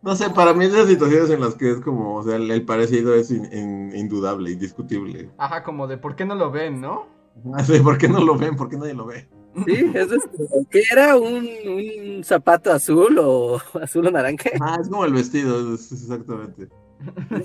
No 0.00 0.14
sé, 0.14 0.30
para 0.30 0.54
mí 0.54 0.66
esas 0.66 0.86
situaciones 0.88 1.30
en 1.30 1.40
las 1.40 1.54
que 1.56 1.70
es 1.72 1.80
como, 1.80 2.16
o 2.16 2.22
sea, 2.22 2.36
el, 2.36 2.50
el 2.50 2.64
parecido 2.64 3.14
es 3.14 3.30
in- 3.30 3.48
in- 3.52 3.92
indudable, 3.96 4.50
indiscutible. 4.52 5.30
Ajá, 5.36 5.62
como 5.64 5.86
de 5.86 5.98
por 5.98 6.14
qué 6.14 6.24
no 6.24 6.34
lo 6.36 6.50
ven, 6.50 6.80
¿no? 6.80 7.06
No 7.44 7.58
sé, 7.64 7.80
¿por 7.80 7.98
qué 7.98 8.08
no 8.08 8.20
lo 8.24 8.36
ven? 8.38 8.54
¿Por 8.54 8.68
qué 8.68 8.76
nadie 8.76 8.94
lo 8.94 9.06
ve? 9.06 9.28
Sí, 9.66 9.90
eso 9.94 10.14
es 10.16 10.22
que 10.70 10.82
era 10.90 11.16
un, 11.16 11.48
un 11.66 12.24
zapato 12.24 12.72
azul 12.72 13.18
o 13.18 13.60
azul 13.82 14.06
o 14.06 14.10
naranja. 14.10 14.50
Ah, 14.60 14.78
es 14.80 14.88
como 14.88 15.04
el 15.04 15.12
vestido, 15.12 15.74
es- 15.74 15.92
es 15.92 16.02
exactamente. 16.02 16.68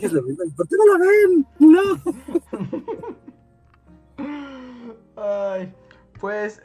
Es 0.02 0.11
lo 0.14 0.22
mismo. 0.23 0.44
¿Por 0.56 0.68
qué 0.68 0.76
no 0.77 0.86
lo 0.98 0.99
ven? 0.99 1.45
No. 1.60 1.81
Ay, 5.15 5.73
pues. 6.19 6.61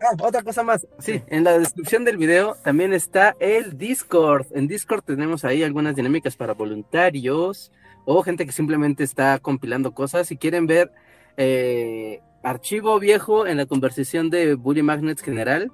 Ah, 0.00 0.14
otra 0.22 0.42
cosa 0.42 0.62
más. 0.62 0.86
Sí, 0.98 1.22
en 1.28 1.44
la 1.44 1.58
descripción 1.58 2.04
del 2.04 2.16
video 2.18 2.56
también 2.62 2.92
está 2.92 3.34
el 3.40 3.78
Discord. 3.78 4.46
En 4.52 4.68
Discord 4.68 5.02
tenemos 5.04 5.44
ahí 5.44 5.62
algunas 5.62 5.96
dinámicas 5.96 6.36
para 6.36 6.52
voluntarios 6.54 7.72
o 8.04 8.22
gente 8.22 8.44
que 8.46 8.52
simplemente 8.52 9.04
está 9.04 9.38
compilando 9.38 9.94
cosas. 9.94 10.28
Si 10.28 10.36
quieren 10.36 10.66
ver 10.66 10.92
eh, 11.38 12.20
archivo 12.46 13.00
viejo 13.00 13.46
en 13.46 13.56
la 13.56 13.66
conversación 13.66 14.30
de 14.30 14.54
Bully 14.54 14.82
Magnets 14.82 15.20
general, 15.20 15.72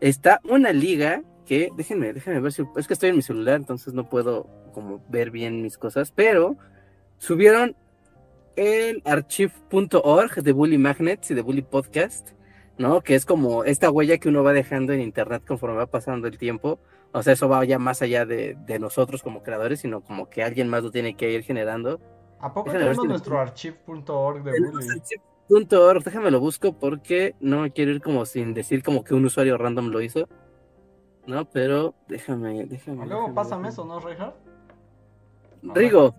está 0.00 0.40
una 0.44 0.72
liga 0.72 1.22
que, 1.44 1.70
déjenme, 1.76 2.14
déjenme 2.14 2.40
ver 2.40 2.52
si, 2.52 2.62
es 2.76 2.86
que 2.86 2.94
estoy 2.94 3.10
en 3.10 3.16
mi 3.16 3.22
celular, 3.22 3.56
entonces 3.56 3.92
no 3.92 4.08
puedo 4.08 4.48
como 4.72 5.04
ver 5.10 5.30
bien 5.30 5.62
mis 5.62 5.76
cosas, 5.76 6.12
pero 6.12 6.56
subieron 7.18 7.76
el 8.56 9.02
archive.org 9.04 10.42
de 10.42 10.52
Bully 10.52 10.78
Magnets 10.78 11.30
y 11.30 11.34
de 11.34 11.42
Bully 11.42 11.62
Podcast. 11.62 12.30
¿no? 12.78 13.00
Que 13.00 13.14
es 13.14 13.24
como 13.24 13.64
esta 13.64 13.90
huella 13.90 14.18
que 14.18 14.28
uno 14.28 14.42
va 14.42 14.52
dejando 14.52 14.92
en 14.92 15.00
internet 15.00 15.42
conforme 15.46 15.76
va 15.76 15.86
pasando 15.86 16.28
el 16.28 16.36
tiempo. 16.36 16.78
O 17.12 17.22
sea, 17.22 17.32
eso 17.32 17.48
va 17.48 17.64
ya 17.64 17.78
más 17.78 18.02
allá 18.02 18.26
de, 18.26 18.54
de 18.66 18.78
nosotros 18.78 19.22
como 19.22 19.42
creadores, 19.42 19.80
sino 19.80 20.02
como 20.02 20.28
que 20.28 20.42
alguien 20.42 20.68
más 20.68 20.82
lo 20.82 20.90
tiene 20.90 21.16
que 21.16 21.30
ir 21.32 21.42
generando. 21.42 22.00
¿A 22.38 22.52
poco 22.52 22.70
Déjame 22.70 22.84
ver 22.84 22.96
tenemos 22.96 22.96
si 22.96 23.06
lo 23.06 23.08
nuestro 23.08 23.40
archive.org 23.40 24.42
de 24.44 24.60
Bully? 24.60 24.86
archive.org, 25.48 26.04
déjame 26.04 26.30
lo 26.30 26.40
busco 26.40 26.72
porque 26.72 27.34
no 27.40 27.70
quiero 27.72 27.92
ir 27.92 28.00
como 28.00 28.26
sin 28.26 28.54
decir 28.54 28.82
como 28.82 29.04
que 29.04 29.14
un 29.14 29.24
usuario 29.24 29.56
random 29.58 29.88
lo 29.88 30.00
hizo. 30.00 30.28
No, 31.26 31.48
pero 31.50 31.94
déjame, 32.08 32.66
déjame. 32.66 33.06
Luego 33.06 33.22
déjame, 33.22 33.34
pásame 33.34 33.68
déjame. 33.68 33.68
eso, 33.68 33.84
¿no, 33.84 34.00
Reinhardt? 34.00 34.36
Rigo, 35.62 36.14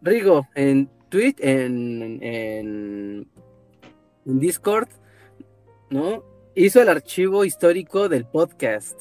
Rigo, 0.00 0.46
en 0.54 0.88
Twitch, 1.08 1.36
en, 1.40 2.22
en, 2.22 3.28
en 4.24 4.38
Discord, 4.38 4.88
¿no? 5.90 6.24
Hizo 6.54 6.80
el 6.80 6.88
archivo 6.88 7.44
histórico 7.44 8.08
del 8.08 8.24
podcast, 8.26 8.98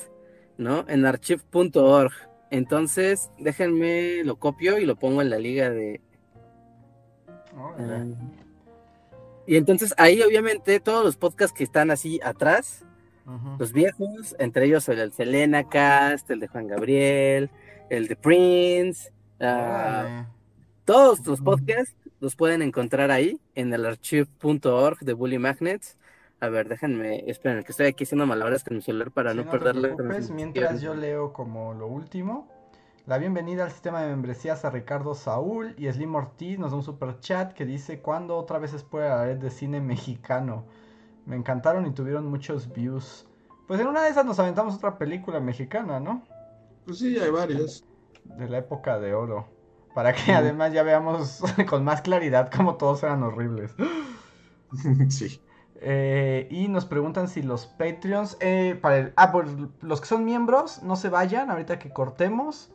¿no? 0.57 0.85
En 0.89 1.05
archive.org. 1.05 2.11
Entonces, 2.51 3.31
déjenme, 3.39 4.23
lo 4.23 4.37
copio 4.37 4.77
y 4.77 4.85
lo 4.85 4.97
pongo 4.97 5.21
en 5.21 5.29
la 5.29 5.39
liga 5.39 5.69
de... 5.69 6.01
Ah, 7.55 8.05
y 9.47 9.57
entonces 9.57 9.93
ahí 9.97 10.21
obviamente 10.21 10.79
todos 10.79 11.03
los 11.03 11.17
podcasts 11.17 11.55
que 11.57 11.63
están 11.63 11.91
así 11.91 12.19
atrás, 12.23 12.83
los 13.57 13.73
viejos, 13.73 14.35
entre 14.37 14.65
ellos 14.65 14.87
el 14.89 15.11
Selena 15.11 15.67
Cast, 15.67 16.29
el 16.29 16.39
de 16.39 16.47
Juan 16.47 16.67
Gabriel, 16.67 17.49
el 17.89 18.07
de 18.07 18.15
Prince, 18.15 19.11
ah, 19.39 20.03
Órale. 20.05 20.27
todos 20.85 21.25
los 21.25 21.41
podcasts 21.41 21.95
los 22.19 22.35
pueden 22.35 22.61
encontrar 22.61 23.09
ahí 23.11 23.39
en 23.55 23.73
el 23.73 23.85
archive.org 23.85 24.99
de 24.99 25.13
Bully 25.13 25.39
Magnets. 25.39 25.97
A 26.39 26.49
ver, 26.49 26.67
déjenme, 26.67 27.23
esperen, 27.29 27.63
que 27.63 27.71
estoy 27.71 27.87
aquí 27.87 28.03
haciendo 28.03 28.25
malabares 28.27 28.63
con 28.63 28.75
mi 28.77 28.81
celular 28.83 29.09
para 29.11 29.31
Sí, 29.31 29.37
no, 29.37 29.43
te 29.43 29.49
perderle. 29.49 29.95
mientras 30.31 30.81
yo 30.81 30.93
leo 30.93 31.33
como 31.33 31.73
lo 31.73 31.87
último. 31.87 32.47
La 33.05 33.19
bienvenida 33.19 33.65
al 33.65 33.71
sistema 33.71 34.01
de 34.01 34.07
membresías 34.07 34.65
a 34.65 34.71
Ricardo 34.71 35.13
Saúl 35.13 35.75
y 35.77 35.91
Slim 35.91 36.15
Ortiz 36.15 36.57
nos 36.57 36.71
da 36.71 36.77
un 36.77 36.83
super 36.83 37.19
chat 37.19 37.53
que 37.53 37.65
dice 37.65 37.99
¿Cuándo 37.99 38.35
otra 38.37 38.57
vez 38.57 38.73
es 38.73 38.83
por 38.83 39.01
la 39.01 39.25
red 39.25 39.37
de 39.37 39.51
cine 39.51 39.79
mexicano? 39.79 40.65
Me 41.25 41.35
encantaron 41.35 41.85
y 41.85 41.91
tuvieron 41.91 42.25
muchos 42.25 42.71
views. 42.73 43.27
Pues 43.67 43.79
en 43.79 43.87
una 43.87 44.03
de 44.03 44.09
esas 44.09 44.25
nos 44.25 44.39
aventamos 44.39 44.75
otra 44.75 44.97
película 44.97 45.39
mexicana, 45.39 45.99
¿no? 45.99 46.23
Pues 46.85 46.99
sí, 46.99 47.17
hay 47.19 47.29
varios. 47.29 47.83
De 48.23 48.49
la 48.49 48.57
época 48.59 48.99
de 48.99 49.13
oro. 49.13 49.45
Para 49.93 50.13
que 50.13 50.33
además 50.33 50.73
ya 50.73 50.83
veamos 50.83 51.41
con 51.69 51.83
más 51.83 52.01
claridad 52.01 52.49
cómo 52.55 52.75
todos 52.75 53.03
eran 53.03 53.21
horribles. 53.23 53.71
sí. 55.09 55.39
Eh, 55.75 56.47
y 56.49 56.67
nos 56.69 56.85
preguntan 56.85 57.27
si 57.27 57.43
los 57.43 57.67
Patreons. 57.67 58.37
eh, 58.39 58.77
para 58.81 58.97
el- 58.97 59.13
ah, 59.15 59.31
por 59.31 59.45
los 59.83 60.01
que 60.01 60.07
son 60.07 60.25
miembros, 60.25 60.81
no 60.81 60.95
se 60.95 61.09
vayan 61.09 61.51
ahorita 61.51 61.77
que 61.77 61.91
cortemos. 61.91 62.71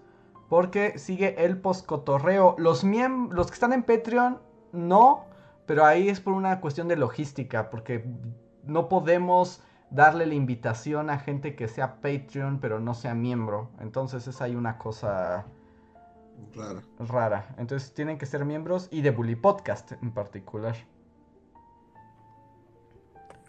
Porque 0.51 0.99
sigue 0.99 1.43
el 1.47 1.57
postcotorreo. 1.59 2.57
Los, 2.59 2.85
miem- 2.85 3.31
los 3.31 3.47
que 3.47 3.55
están 3.55 3.73
en 3.73 3.85
Patreon, 3.85 4.39
no. 4.73 5.25
Pero 5.65 5.87
ahí 5.87 6.11
es 6.11 6.21
por 6.21 6.35
una 6.35 6.61
cuestión 6.61 6.89
de 6.89 6.97
logística. 6.97 7.71
Porque 7.71 8.05
no 8.65 8.89
podemos 8.91 9.63
darle 9.91 10.27
la 10.27 10.35
invitación 10.35 11.09
a 11.09 11.19
gente 11.19 11.55
que 11.55 11.69
sea 11.69 12.01
Patreon, 12.03 12.59
pero 12.61 12.81
no 12.81 12.95
sea 12.95 13.15
miembro. 13.15 13.71
Entonces 13.81 14.27
es 14.27 14.43
ahí 14.43 14.55
una 14.57 14.77
cosa 14.77 15.47
rara. 16.99 17.55
Entonces 17.57 17.95
tienen 17.95 18.19
que 18.19 18.27
ser 18.27 18.45
miembros 18.45 18.89
y 18.91 19.03
de 19.03 19.11
Bully 19.11 19.37
Podcast 19.37 19.93
en 20.03 20.11
particular. 20.11 20.75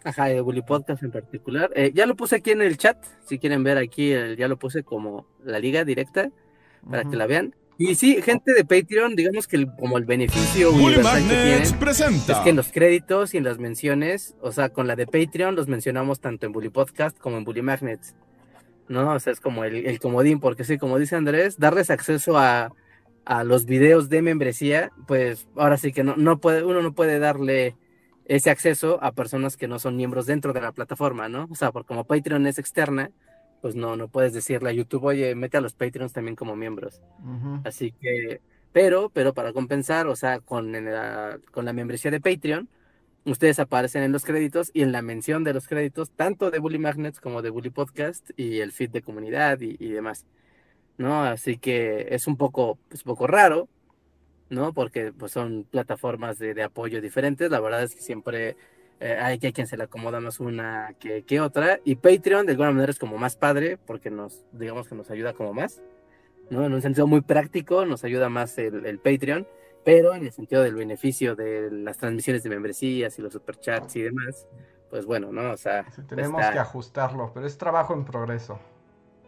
Ajá, 0.04 0.26
de 0.26 0.40
Bully 0.40 0.62
Podcast 0.62 1.02
en 1.02 1.10
particular. 1.12 1.70
Eh, 1.74 1.92
ya 1.94 2.06
lo 2.06 2.16
puse 2.16 2.36
aquí 2.36 2.50
en 2.50 2.60
el 2.62 2.76
chat, 2.76 3.02
si 3.24 3.38
quieren 3.38 3.62
ver 3.62 3.78
aquí, 3.78 4.12
el- 4.12 4.36
ya 4.36 4.48
lo 4.48 4.58
puse 4.58 4.82
como 4.82 5.26
la 5.42 5.58
liga 5.58 5.84
directa 5.84 6.30
para 6.88 7.04
que 7.04 7.16
la 7.16 7.26
vean. 7.26 7.54
Y 7.78 7.94
sí, 7.94 8.20
gente 8.22 8.52
de 8.52 8.64
Patreon, 8.64 9.16
digamos 9.16 9.48
que 9.48 9.56
el- 9.56 9.74
como 9.74 9.98
el 9.98 10.04
beneficio 10.04 10.70
Bully 10.70 10.84
universal 10.96 11.22
que 11.22 11.28
tienen 11.34 11.78
presenta. 11.80 12.32
es 12.34 12.38
que 12.40 12.50
en 12.50 12.56
los 12.56 12.70
créditos 12.70 13.34
y 13.34 13.38
en 13.38 13.44
las 13.44 13.58
menciones, 13.58 14.36
o 14.40 14.52
sea, 14.52 14.68
con 14.68 14.86
la 14.86 14.94
de 14.94 15.06
Patreon 15.06 15.56
los 15.56 15.68
mencionamos 15.68 16.20
tanto 16.20 16.46
en 16.46 16.52
Bully 16.52 16.68
Podcast 16.68 17.18
como 17.18 17.38
en 17.38 17.44
Bully 17.44 17.62
Magnets. 17.62 18.14
¿No? 18.88 19.10
O 19.12 19.18
sea, 19.20 19.32
es 19.32 19.40
como 19.40 19.64
el, 19.64 19.86
el 19.86 19.98
comodín, 20.00 20.38
porque 20.38 20.64
sí, 20.64 20.76
como 20.76 20.98
dice 20.98 21.16
Andrés, 21.16 21.58
darles 21.58 21.88
acceso 21.88 22.36
a, 22.36 22.72
a 23.24 23.42
los 23.44 23.64
videos 23.64 24.08
de 24.10 24.20
membresía, 24.20 24.92
pues 25.06 25.48
ahora 25.56 25.78
sí 25.78 25.92
que 25.92 26.04
no, 26.04 26.14
no 26.16 26.38
puede, 26.38 26.62
uno 26.62 26.82
no 26.82 26.92
puede 26.92 27.18
darle 27.18 27.74
ese 28.26 28.50
acceso 28.50 28.98
a 29.02 29.12
personas 29.12 29.56
que 29.56 29.66
no 29.66 29.78
son 29.78 29.96
miembros 29.96 30.26
dentro 30.26 30.52
de 30.52 30.60
la 30.60 30.72
plataforma, 30.72 31.28
¿no? 31.28 31.48
O 31.50 31.54
sea, 31.54 31.72
porque 31.72 31.88
como 31.88 32.04
Patreon 32.04 32.46
es 32.46 32.58
externa, 32.58 33.10
pues 33.62 33.74
no, 33.76 33.96
no 33.96 34.08
puedes 34.08 34.34
decirle 34.34 34.68
a 34.68 34.72
YouTube, 34.74 35.04
oye, 35.04 35.34
mete 35.34 35.56
a 35.56 35.62
los 35.62 35.72
Patreons 35.72 36.12
también 36.12 36.36
como 36.36 36.54
miembros. 36.56 37.00
Así 37.64 37.92
que, 37.92 38.42
Pero, 38.72 39.10
pero 39.10 39.34
para 39.34 39.52
compensar, 39.52 40.06
o 40.08 40.16
sea, 40.16 40.40
con 40.40 40.72
la, 40.72 41.38
con 41.52 41.64
la 41.64 41.72
membresía 41.72 42.10
de 42.10 42.20
Patreon, 42.20 42.68
ustedes 43.24 43.58
aparecen 43.58 44.02
en 44.02 44.12
los 44.12 44.24
créditos 44.24 44.70
y 44.74 44.82
en 44.82 44.92
la 44.92 45.02
mención 45.02 45.44
de 45.44 45.54
los 45.54 45.68
créditos, 45.68 46.10
tanto 46.10 46.50
de 46.50 46.58
Bully 46.58 46.78
Magnets 46.78 47.20
como 47.20 47.42
de 47.42 47.50
Bully 47.50 47.70
Podcast 47.70 48.30
y 48.36 48.60
el 48.60 48.72
feed 48.72 48.90
de 48.90 49.02
comunidad 49.02 49.60
y, 49.60 49.76
y 49.78 49.90
demás. 49.90 50.26
¿No? 50.98 51.22
Así 51.24 51.58
que 51.58 52.08
es 52.10 52.26
un 52.26 52.36
poco, 52.36 52.78
pues, 52.88 53.02
poco 53.02 53.26
raro, 53.26 53.68
¿no? 54.50 54.72
Porque 54.72 55.12
pues 55.12 55.32
son 55.32 55.64
plataformas 55.70 56.38
de, 56.38 56.54
de 56.54 56.62
apoyo 56.62 57.00
diferentes. 57.00 57.50
La 57.50 57.60
verdad 57.60 57.82
es 57.82 57.94
que 57.94 58.02
siempre 58.02 58.56
eh, 59.02 59.18
hay, 59.20 59.38
hay 59.42 59.52
quien 59.52 59.66
se 59.66 59.76
le 59.76 59.82
acomoda 59.82 60.20
más 60.20 60.38
una 60.38 60.94
que, 61.00 61.24
que, 61.24 61.40
otra. 61.40 61.80
Y 61.84 61.96
Patreon 61.96 62.46
de 62.46 62.52
alguna 62.52 62.70
manera 62.70 62.92
es 62.92 62.98
como 63.00 63.18
más 63.18 63.36
padre 63.36 63.76
porque 63.76 64.10
nos, 64.10 64.44
digamos 64.52 64.88
que 64.88 64.94
nos 64.94 65.10
ayuda 65.10 65.32
como 65.32 65.52
más, 65.52 65.82
¿no? 66.50 66.64
En 66.64 66.72
un 66.72 66.80
sentido 66.80 67.08
muy 67.08 67.20
práctico 67.20 67.84
nos 67.84 68.04
ayuda 68.04 68.28
más 68.28 68.56
el, 68.58 68.86
el 68.86 69.00
Patreon, 69.00 69.46
pero 69.84 70.14
en 70.14 70.24
el 70.24 70.32
sentido 70.32 70.62
del 70.62 70.76
beneficio 70.76 71.34
de 71.34 71.70
las 71.72 71.98
transmisiones 71.98 72.44
de 72.44 72.50
membresías 72.50 73.18
y 73.18 73.22
los 73.22 73.32
superchats 73.32 73.96
y 73.96 74.02
demás, 74.02 74.46
pues 74.88 75.04
bueno, 75.04 75.32
¿no? 75.32 75.50
O 75.50 75.56
sea... 75.56 75.84
Sí, 75.90 76.02
tenemos 76.02 76.40
está... 76.40 76.52
que 76.52 76.58
ajustarlo, 76.60 77.32
pero 77.34 77.46
es 77.46 77.58
trabajo 77.58 77.94
en 77.94 78.04
progreso. 78.04 78.60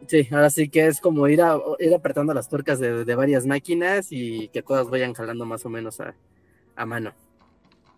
Sí, 0.07 0.29
ahora 0.31 0.51
sí 0.51 0.69
que 0.69 0.87
es 0.87 1.01
como 1.01 1.27
ir, 1.29 1.43
a, 1.43 1.59
ir 1.79 1.95
apretando 1.95 2.33
las 2.33 2.49
tuercas 2.49 2.79
de, 2.79 3.05
de, 3.05 3.15
varias 3.15 3.47
máquinas 3.47 4.09
y 4.11 4.49
que 4.49 4.63
todas 4.63 4.89
vayan 4.91 5.15
jalando 5.15 5.47
más 5.47 5.65
o 5.65 5.71
menos 5.71 6.01
a, 6.01 6.15
a, 6.77 6.87
mano. 6.87 7.15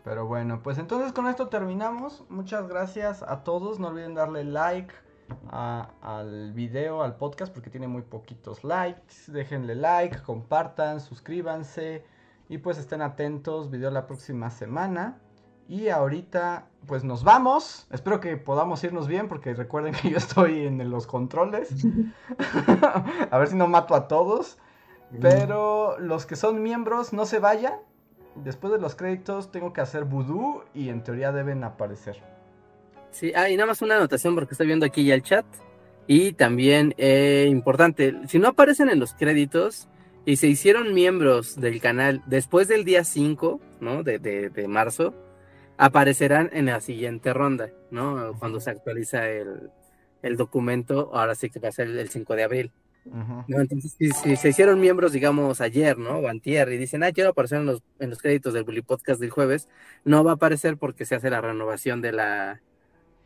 Pero 0.06 0.24
bueno, 0.24 0.62
pues 0.62 0.78
entonces 0.78 1.12
con 1.12 1.26
esto 1.26 1.48
terminamos. 1.48 2.22
Muchas 2.28 2.68
gracias 2.68 3.24
a 3.24 3.42
todos. 3.42 3.80
No 3.80 3.88
olviden 3.88 4.14
darle 4.14 4.44
like 4.44 4.94
a, 5.50 5.90
al 6.00 6.52
video, 6.52 7.02
al 7.02 7.16
podcast, 7.16 7.52
porque 7.52 7.70
tiene 7.70 7.88
muy 7.88 8.02
poquitos 8.02 8.62
likes. 8.62 9.14
Déjenle 9.26 9.74
like, 9.74 10.22
compartan, 10.22 11.00
suscríbanse 11.00 12.04
y 12.48 12.58
pues 12.58 12.78
estén 12.78 13.02
atentos. 13.02 13.68
Video 13.68 13.90
la 13.90 14.06
próxima 14.06 14.48
semana. 14.50 15.18
Y 15.66 15.88
ahorita, 15.88 16.68
pues 16.86 17.02
nos 17.02 17.24
vamos. 17.24 17.88
Espero 17.90 18.20
que 18.20 18.36
podamos 18.36 18.84
irnos 18.84 19.08
bien, 19.08 19.26
porque 19.26 19.54
recuerden 19.54 19.92
que 19.92 20.10
yo 20.10 20.18
estoy 20.18 20.66
en 20.66 20.88
los 20.88 21.08
controles. 21.08 21.84
a 23.32 23.38
ver 23.38 23.48
si 23.48 23.56
no 23.56 23.66
mato 23.66 23.96
a 23.96 24.06
todos. 24.06 24.56
Pero 25.20 25.98
los 25.98 26.26
que 26.26 26.36
son 26.36 26.62
miembros, 26.62 27.12
no 27.12 27.26
se 27.26 27.40
vayan. 27.40 27.74
Después 28.44 28.72
de 28.72 28.78
los 28.78 28.94
créditos, 28.94 29.50
tengo 29.50 29.72
que 29.72 29.80
hacer 29.80 30.04
vudú 30.04 30.62
y 30.74 30.88
en 30.88 31.02
teoría 31.02 31.32
deben 31.32 31.64
aparecer. 31.64 32.16
Sí, 33.10 33.32
ah, 33.34 33.48
y 33.48 33.56
nada 33.56 33.68
más 33.68 33.82
una 33.82 33.96
anotación, 33.96 34.34
porque 34.34 34.52
estoy 34.52 34.66
viendo 34.66 34.84
aquí 34.84 35.04
ya 35.04 35.14
el 35.14 35.22
chat. 35.22 35.46
Y 36.06 36.32
también, 36.32 36.94
eh, 36.98 37.46
importante, 37.48 38.14
si 38.28 38.38
no 38.38 38.48
aparecen 38.48 38.90
en 38.90 39.00
los 39.00 39.14
créditos 39.14 39.88
y 40.24 40.36
se 40.36 40.46
hicieron 40.46 40.94
miembros 40.94 41.56
del 41.56 41.80
canal 41.80 42.22
después 42.26 42.68
del 42.68 42.84
día 42.84 43.04
5, 43.04 43.60
¿no? 43.80 44.02
De, 44.02 44.18
de, 44.18 44.68
marzo 44.68 45.14
aparecerán 45.78 46.50
en 46.52 46.66
la 46.66 46.80
siguiente 46.80 47.32
ronda, 47.32 47.70
¿no? 47.90 48.34
Cuando 48.38 48.60
se 48.60 48.70
actualiza 48.70 49.28
el, 49.28 49.70
el 50.22 50.36
documento, 50.36 51.10
ahora 51.14 51.34
sí 51.34 51.50
que 51.50 51.58
va 51.58 51.68
a 51.68 51.72
ser 51.72 51.88
el 51.88 52.08
5 52.08 52.34
de 52.34 52.42
abril. 52.42 52.72
¿No? 53.12 53.60
Entonces, 53.60 53.94
si, 53.98 54.10
si, 54.10 54.36
se 54.36 54.48
hicieron 54.48 54.80
miembros, 54.80 55.12
digamos, 55.12 55.60
ayer, 55.60 55.98
¿no? 55.98 56.18
O 56.18 56.28
antier, 56.28 56.70
y 56.72 56.76
dicen, 56.78 57.02
ah, 57.02 57.12
quiero 57.12 57.30
aparecer 57.30 57.58
en 57.60 57.66
los, 57.66 57.82
en 57.98 58.10
los 58.10 58.18
créditos 58.20 58.52
del 58.54 58.64
Bully 58.64 58.82
Podcast 58.82 59.20
del 59.20 59.30
jueves, 59.30 59.68
no 60.04 60.24
va 60.24 60.32
a 60.32 60.34
aparecer 60.34 60.76
porque 60.76 61.04
se 61.06 61.14
hace 61.14 61.30
la 61.30 61.40
renovación 61.40 62.00
de 62.02 62.12
la 62.12 62.60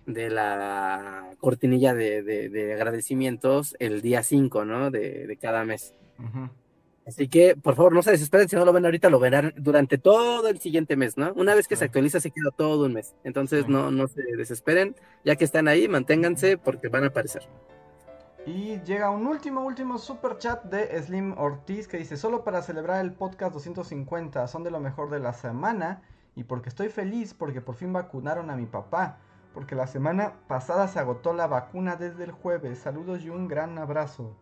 de 0.07 0.31
la 0.31 1.31
cortinilla 1.39 1.95
de, 1.95 2.23
de, 2.23 2.49
de 2.49 2.75
agradecimientos 2.75 3.77
el 3.79 4.01
día 4.03 4.23
5, 4.23 4.65
¿no? 4.65 4.91
De, 4.91 5.27
de 5.27 5.37
cada 5.37 5.65
mes. 5.65 5.95
-huh. 6.19 6.51
Así 7.07 7.29
que, 7.29 7.57
por 7.57 7.75
favor, 7.77 7.93
no 7.93 8.03
se 8.03 8.13
desesperen, 8.13 8.49
si 8.49 8.57
no 8.57 8.65
lo 8.65 8.73
ven 8.73 8.85
ahorita, 8.85 9.11
lo 9.11 9.19
verán 9.19 9.53
durante 9.57 9.99
todo 9.99 10.49
el 10.49 10.61
siguiente 10.61 10.97
mes, 10.97 11.17
¿no? 11.17 11.33
Una 11.35 11.55
vez 11.55 11.67
que 11.67 11.75
se 11.77 11.85
actualiza, 11.87 12.21
se 12.21 12.31
queda 12.31 12.51
todo 12.57 12.87
un 12.87 12.93
mes. 12.93 13.17
Entonces, 13.25 13.67
no, 13.69 13.91
no 13.91 14.07
se 14.07 14.23
desesperen, 14.37 14.95
ya 15.25 15.35
que 15.37 15.45
están 15.45 15.67
ahí, 15.67 15.89
manténganse 15.89 16.57
porque 16.59 16.89
van 16.89 17.05
a 17.05 17.09
aparecer. 17.09 17.43
Y 18.47 18.81
llega 18.83 19.11
un 19.11 19.27
último, 19.27 19.63
último 19.63 19.99
super 19.99 20.39
chat 20.39 20.65
de 20.65 21.01
Slim 21.03 21.39
Ortiz 21.39 21.87
que 21.87 21.99
dice, 21.99 22.17
solo 22.17 22.43
para 22.43 22.63
celebrar 22.63 23.05
el 23.05 23.13
podcast 23.13 23.53
250, 23.53 24.49
son 24.49 24.65
de 24.65 24.71
lo 24.71 24.81
mejor 24.81 25.11
de 25.11 25.21
la 25.21 25.35
semana 25.35 26.03
y 26.35 26.45
porque 26.45 26.71
estoy 26.71 26.89
feliz 26.89 27.35
porque 27.35 27.61
por 27.61 27.75
fin 27.75 27.93
vacunaron 27.93 28.49
a 28.49 28.57
mi 28.57 28.65
papá, 28.65 29.19
porque 29.53 29.75
la 29.75 29.87
semana 29.87 30.33
pasada 30.49 30.89
se 30.89 30.99
agotó 30.99 31.35
la 31.35 31.49
vacuna 31.49 31.97
desde 31.97 32.25
el 32.25 32.33
jueves. 32.33 32.79
Saludos 32.79 33.23
y 33.23 33.29
un 33.29 33.47
gran 33.47 33.77
abrazo. 33.77 34.35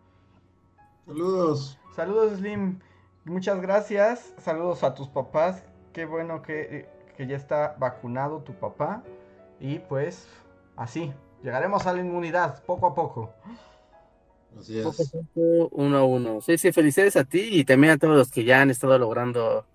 Saludos. 1.04 1.78
Saludos 1.96 2.38
Slim, 2.38 2.78
muchas 3.24 3.60
gracias. 3.60 4.32
Saludos 4.38 4.84
a 4.84 4.94
tus 4.94 5.08
papás. 5.08 5.64
Qué 5.92 6.04
bueno 6.04 6.42
que, 6.42 6.88
que, 7.16 7.26
ya 7.26 7.34
está 7.34 7.74
vacunado 7.80 8.42
tu 8.42 8.52
papá. 8.54 9.02
Y 9.58 9.80
pues 9.80 10.28
así, 10.76 11.12
llegaremos 11.42 11.84
a 11.88 11.94
la 11.94 12.00
inmunidad 12.00 12.62
poco 12.64 12.86
a 12.86 12.94
poco. 12.94 13.32
Así 14.58 14.78
es. 14.78 15.12
Uno 15.34 15.98
a 15.98 16.04
uno. 16.04 16.40
Sí, 16.40 16.58
sí, 16.58 16.72
felicidades 16.72 17.16
a 17.16 17.24
ti 17.24 17.48
y 17.52 17.64
también 17.64 17.94
a 17.94 17.98
todos 17.98 18.16
los 18.16 18.30
que 18.30 18.44
ya 18.44 18.60
han 18.60 18.70
estado 18.70 18.98
logrando 18.98 19.66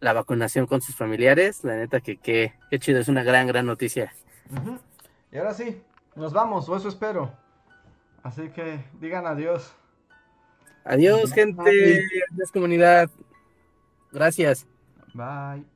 la 0.00 0.12
vacunación 0.12 0.66
con 0.66 0.80
sus 0.80 0.94
familiares. 0.94 1.64
La 1.64 1.76
neta 1.76 2.00
que 2.00 2.16
qué 2.18 2.52
chido, 2.78 3.00
es 3.00 3.08
una 3.08 3.22
gran, 3.22 3.46
gran 3.46 3.66
noticia. 3.66 4.12
Uh 4.50 4.54
-huh. 4.54 4.78
Y 5.32 5.38
ahora 5.38 5.54
sí, 5.54 5.82
nos 6.14 6.32
vamos, 6.32 6.68
o 6.68 6.76
eso 6.76 6.88
espero. 6.88 7.32
Así 8.22 8.48
que 8.50 8.84
digan 9.00 9.26
adiós. 9.26 9.72
Adiós, 10.84 11.32
gente. 11.32 11.62
Adiós, 12.32 12.52
comunidad. 12.52 13.10
Gracias. 14.12 14.66
Bye. 15.14 15.75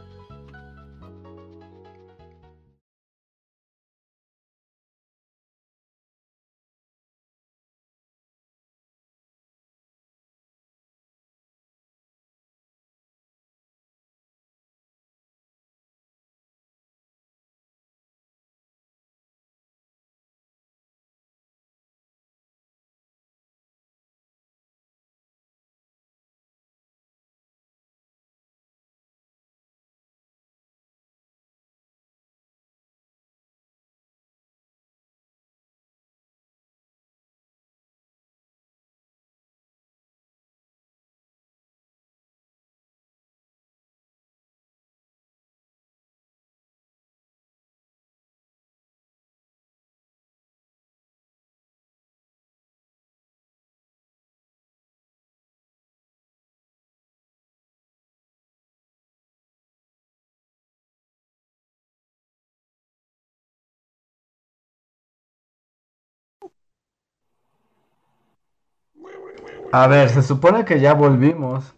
A 69.71 69.87
ver, 69.87 70.09
se 70.09 70.21
supone 70.21 70.65
que 70.65 70.79
ya 70.79 70.93
volvimos. 70.93 71.73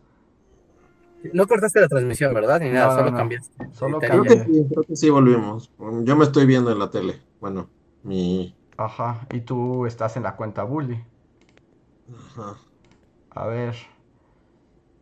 No 1.32 1.48
cortaste 1.48 1.80
la 1.80 1.88
transmisión, 1.88 2.34
¿verdad? 2.34 2.60
Ni 2.60 2.70
nada, 2.70 2.88
No, 2.88 2.96
solo 3.00 3.12
no. 3.12 3.18
cambiaste. 3.18 3.66
Solo 3.74 4.00
Te- 4.00 4.08
Creo 4.10 4.24
que 4.24 4.40
sí, 4.40 4.66
creo 4.70 4.84
que 4.84 4.96
sí 4.96 5.10
volvimos. 5.10 5.72
Yo 6.04 6.16
me 6.16 6.26
estoy 6.26 6.46
viendo 6.46 6.72
en 6.72 6.80
la 6.80 6.90
tele. 6.90 7.22
Bueno, 7.40 7.70
mi. 8.04 8.54
Ajá, 8.78 9.28
y 9.32 9.42
tú 9.42 9.86
estás 9.86 10.18
en 10.18 10.24
la 10.24 10.36
cuenta 10.36 10.64
Bully. 10.64 11.02
Ajá. 12.36 12.58
A 13.32 13.48
ver. 13.48 13.76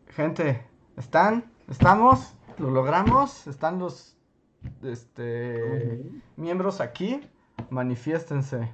Gente, 0.09 0.61
¿están? 0.97 1.45
¿Estamos? 1.69 2.33
¿Lo 2.57 2.69
logramos? 2.69 3.47
¿Están 3.47 3.79
los 3.79 4.15
este, 4.83 6.01
miembros 6.37 6.81
aquí? 6.81 7.21
Manifiéstense. 7.69 8.73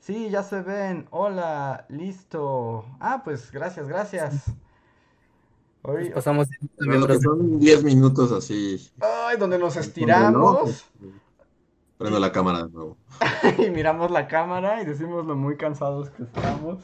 Sí, 0.00 0.30
ya 0.30 0.42
se 0.42 0.62
ven. 0.62 1.06
Hola, 1.10 1.84
listo. 1.88 2.84
Ah, 3.00 3.20
pues 3.24 3.50
gracias, 3.52 3.86
gracias. 3.88 4.46
Hoy, 5.82 6.04
Pues 6.04 6.12
pasamos 6.12 6.48
Pero 6.78 6.98
lo 6.98 7.06
que 7.06 7.18
son 7.20 7.58
10 7.58 7.84
minutos 7.84 8.32
así. 8.32 8.90
ay, 9.00 9.36
donde 9.38 9.58
nos 9.58 9.76
estiramos 9.76 10.84
no, 11.00 11.08
Prendo 11.98 12.18
la 12.18 12.32
cámara 12.32 12.64
de 12.64 12.70
nuevo. 12.70 12.96
y 13.58 13.70
miramos 13.70 14.10
la 14.10 14.26
cámara 14.26 14.82
y 14.82 14.86
decimos 14.86 15.26
lo 15.26 15.36
muy 15.36 15.56
cansados 15.56 16.08
que 16.10 16.22
estamos. 16.22 16.78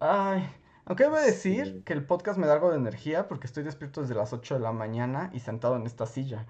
Ay, 0.00 0.48
aunque 0.86 1.04
debo 1.04 1.16
decir 1.16 1.66
Sí. 1.66 1.82
que 1.84 1.92
el 1.92 2.04
podcast 2.04 2.38
me 2.38 2.46
da 2.46 2.54
algo 2.54 2.70
de 2.70 2.76
energía 2.76 3.28
porque 3.28 3.46
estoy 3.46 3.62
despierto 3.64 4.00
desde 4.00 4.14
las 4.14 4.32
8 4.32 4.54
de 4.54 4.60
la 4.60 4.72
mañana 4.72 5.30
y 5.34 5.40
sentado 5.40 5.76
en 5.76 5.84
esta 5.86 6.06
silla. 6.06 6.46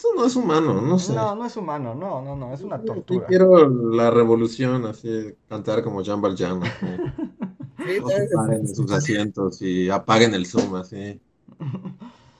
Eso 0.00 0.08
no 0.16 0.24
es 0.24 0.34
humano, 0.34 0.80
no 0.80 0.98
sé. 0.98 1.12
No, 1.12 1.34
no 1.34 1.44
es 1.44 1.54
humano, 1.58 1.94
no, 1.94 2.22
no, 2.22 2.34
no, 2.34 2.54
es 2.54 2.62
una 2.62 2.78
Yo 2.78 2.84
tortura. 2.86 3.26
quiero 3.26 3.68
la 3.68 4.10
revolución, 4.10 4.86
así, 4.86 5.34
cantar 5.46 5.82
como 5.82 6.00
Jean 6.00 6.22
Valjean, 6.22 6.62
así. 6.62 6.86
Sus 8.74 8.90
asientos 8.92 9.60
y 9.60 9.90
apaguen 9.90 10.32
el 10.32 10.46
Zoom, 10.46 10.74
así. 10.76 11.20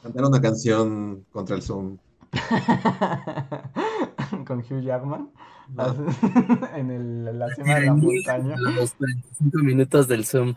Cantar 0.03 0.25
una 0.25 0.41
canción 0.41 1.27
contra 1.31 1.55
el 1.57 1.61
Zoom. 1.63 1.99
Con 4.47 4.61
Hugh 4.61 4.81
Jackman 4.83 5.29
en 6.75 6.91
el- 6.91 7.39
la 7.39 7.55
cima 7.55 7.75
de 7.77 7.87
la 7.87 7.95
montaña. 7.95 8.57
Los 8.59 8.93
45 8.95 9.59
minutos 9.59 10.09
del 10.09 10.25
Zoom. 10.25 10.55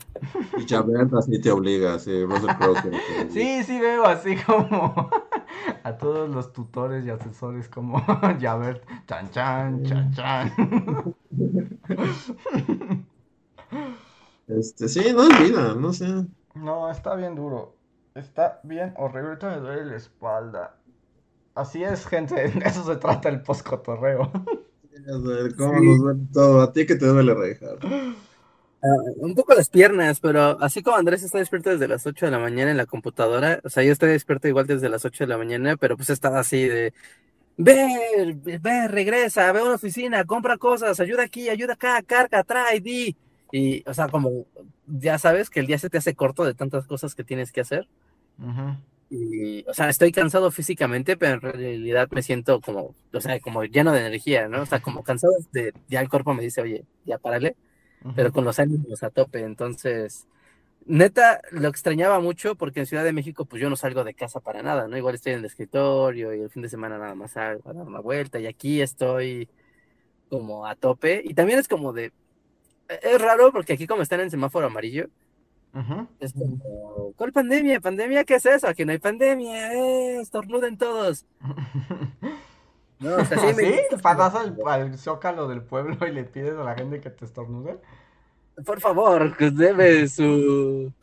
Y 0.58 0.66
Chabert 0.66 1.14
así 1.16 1.40
te 1.42 1.52
obliga, 1.52 1.96
así, 1.96 2.24
Russell 2.24 2.56
Crowe. 2.58 2.82
te- 2.82 2.90
te- 2.92 3.30
Sí, 3.32 3.64
sí 3.64 3.80
veo 3.80 4.06
así 4.06 4.36
como 4.38 5.10
a 5.84 5.98
todos 5.98 6.30
los 6.30 6.54
tutores 6.54 7.06
y 7.06 7.10
asesores 7.10 7.70
como 7.70 8.00
Javert, 8.40 8.84
chan 9.08 9.30
chan, 9.32 9.84
chan 9.84 10.12
chan. 10.14 11.16
Este, 14.46 14.90
sí, 14.90 15.14
no 15.14 15.24
es 15.24 15.40
vida, 15.40 15.74
no 15.74 15.94
sé. 15.94 16.26
No, 16.54 16.92
está 16.92 17.16
bien 17.16 17.34
duro. 17.34 17.78
Está 18.14 18.60
bien 18.64 18.94
horrible. 18.98 19.30
Ahorita 19.30 19.50
me 19.50 19.58
duele 19.58 19.86
la 19.86 19.96
espalda. 19.96 20.76
Así 21.56 21.84
es, 21.84 22.06
gente. 22.06 22.36
De 22.36 22.60
eso 22.66 22.84
se 22.84 22.98
trata 22.98 23.30
el 23.30 23.42
poscotorreo. 23.42 24.24
A 24.24 25.18
ver, 25.18 25.56
¿Cómo 25.56 25.82
nos 25.82 26.00
duele 26.00 26.28
todo? 26.32 26.62
¿A 26.62 26.72
ti 26.74 26.86
que 26.86 26.96
te 26.96 27.06
duele, 27.08 27.34
Reinhardt? 27.34 27.84
Ah, 28.86 28.88
un 29.16 29.34
poco 29.34 29.54
las 29.54 29.70
piernas, 29.70 30.20
pero 30.20 30.62
así 30.62 30.84
como 30.84 30.98
Andrés 30.98 31.24
está 31.24 31.38
despierto 31.38 31.70
desde 31.70 31.88
las 31.88 32.06
8 32.06 32.26
de 32.26 32.34
la 32.34 32.40
mañana 32.40 32.70
en 32.70 32.76
la 32.76 32.86
computadora, 32.86 33.62
o 33.64 33.70
sea, 33.70 33.82
yo 33.82 33.94
estoy 33.94 34.10
despierto 34.10 34.50
igual 34.50 34.68
desde 34.68 34.90
las 34.90 35.06
8 35.06 35.24
de 35.24 35.30
la 35.30 35.38
mañana, 35.38 35.78
pero 35.78 35.96
pues 35.96 36.10
estaba 36.10 36.42
así 36.42 36.68
de, 36.68 36.94
ve, 37.56 38.36
ve, 38.62 38.88
regresa, 38.90 39.50
ve 39.54 39.60
a 39.60 39.64
una 39.64 39.76
oficina, 39.76 40.26
compra 40.26 40.58
cosas, 40.58 41.00
ayuda 41.00 41.24
aquí, 41.24 41.48
ayuda 41.48 41.74
acá, 41.76 42.02
carga, 42.02 42.44
trae, 42.44 42.82
di. 42.82 43.16
Y, 43.54 43.88
o 43.88 43.94
sea, 43.94 44.10
como 44.10 44.46
ya 44.86 45.18
sabes 45.18 45.50
que 45.50 45.62
el 45.62 45.68
día 45.68 45.78
se 45.80 45.90
te 45.90 46.00
hace 46.00 46.14
corto 46.14 46.44
de 46.44 46.54
tantas 46.54 46.86
cosas 46.86 47.16
que 47.16 47.24
tienes 47.24 47.54
que 47.54 47.62
hacer. 47.62 47.88
Ujú. 48.38 48.76
Y, 49.10 49.64
o 49.66 49.74
sea, 49.74 49.88
estoy 49.88 50.12
cansado 50.12 50.52
físicamente, 50.52 51.16
pero 51.16 51.36
en 51.36 51.42
realidad 51.42 52.10
me 52.12 52.22
siento 52.22 52.60
como, 52.60 52.96
o 53.14 53.22
sea, 53.22 53.40
como 53.40 53.64
lleno 53.64 53.94
de 53.94 54.02
energía, 54.02 54.50
¿no? 54.50 54.64
O 54.64 54.66
sea, 54.66 54.82
como 54.82 55.04
cansado 55.04 55.34
de, 55.54 55.74
ya 55.88 56.02
el 56.02 56.10
cuerpo 56.10 56.34
me 56.34 56.44
dice, 56.44 56.62
oye, 56.62 56.84
ya 57.06 57.18
párale 57.18 57.56
pero 58.16 58.32
con 58.32 58.46
los 58.46 58.60
ánimos 58.60 59.04
a 59.04 59.10
tope. 59.10 59.42
Entonces, 59.44 60.28
neta, 60.86 61.42
lo 61.52 61.68
extrañaba 61.68 62.20
mucho 62.20 62.56
porque 62.56 62.82
en 62.82 62.86
Ciudad 62.86 63.04
de 63.04 63.14
México, 63.14 63.46
pues 63.46 63.62
yo 63.62 63.70
no 63.70 63.76
salgo 63.76 64.04
de 64.04 64.14
casa 64.14 64.40
para 64.40 64.64
nada, 64.64 64.88
¿no? 64.88 64.98
Igual 64.98 65.16
estoy 65.16 65.34
en 65.34 65.40
el 65.40 65.46
escritorio 65.46 66.34
y 66.34 66.42
el 66.42 66.50
fin 66.50 66.62
de 66.62 66.70
semana 66.70 66.98
nada 66.98 67.16
más 67.16 67.32
salgo 67.32 67.70
a 67.70 67.74
dar 67.74 67.86
una 67.86 68.00
vuelta 68.00 68.40
y 68.40 68.48
aquí 68.48 68.82
estoy 68.82 69.50
como 70.30 70.66
a 70.66 70.76
tope. 70.76 71.22
Y 71.24 71.34
también 71.34 71.60
es 71.60 71.68
como 71.68 71.94
de, 71.94 72.12
es 73.02 73.22
raro 73.22 73.52
porque 73.52 73.74
aquí 73.74 73.88
como 73.88 74.02
están 74.02 74.20
en 74.22 74.32
semáforo 74.32 74.68
amarillo, 74.68 75.08
es 76.20 76.34
como, 76.34 77.14
¿cuál 77.16 77.32
pandemia? 77.34 77.82
¿Pandemia? 77.82 78.24
¿Qué 78.26 78.36
es 78.36 78.46
eso? 78.46 78.68
Aquí 78.68 78.86
no 78.86 78.92
hay 78.92 79.00
pandemia, 79.00 79.74
¡eh! 79.74 80.20
Estornuden 80.22 80.78
todos. 80.78 81.26
No, 83.04 83.18
o 83.20 83.26
sea, 83.26 83.38
sí 83.38 83.48
¿Ah, 83.48 83.54
me- 83.54 83.66
¿Sí? 83.68 83.74
¿Pasas 84.02 84.36
al, 84.36 84.58
al 84.66 84.98
zócalo 84.98 85.48
del 85.48 85.64
pueblo 85.64 86.08
y 86.08 86.12
le 86.12 86.24
pides 86.26 86.56
a 86.58 86.64
la 86.64 86.76
gente 86.76 87.02
que 87.02 87.10
te 87.10 87.26
estornude? 87.26 87.80
Por 88.66 88.80
favor, 88.82 89.36
que 89.38 89.50
debe 89.52 90.08
su, 90.08 90.94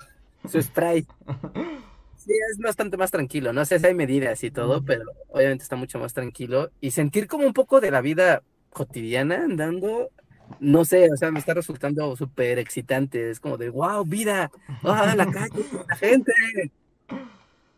su 0.44 0.62
spray. 0.62 1.06
Sí, 2.14 2.32
es 2.52 2.58
bastante 2.58 2.98
más 2.98 3.10
tranquilo, 3.10 3.52
no 3.54 3.64
sé 3.64 3.78
si 3.78 3.86
hay 3.86 3.94
medidas 3.94 4.44
y 4.44 4.50
todo, 4.50 4.84
pero 4.84 5.04
obviamente 5.28 5.62
está 5.62 5.76
mucho 5.76 5.98
más 5.98 6.12
tranquilo. 6.12 6.70
Y 6.80 6.90
sentir 6.90 7.26
como 7.26 7.46
un 7.46 7.54
poco 7.54 7.80
de 7.80 7.90
la 7.90 8.02
vida 8.02 8.42
cotidiana 8.70 9.36
andando, 9.44 10.10
no 10.58 10.84
sé, 10.84 11.08
o 11.10 11.16
sea, 11.16 11.30
me 11.30 11.38
está 11.38 11.54
resultando 11.54 12.14
súper 12.16 12.58
excitante. 12.58 13.30
Es 13.30 13.40
como 13.40 13.56
de, 13.56 13.70
wow, 13.70 14.04
vida, 14.04 14.52
ah, 14.82 15.14
la 15.16 15.26
calle, 15.30 15.66
la 15.88 15.96
gente. 15.96 16.32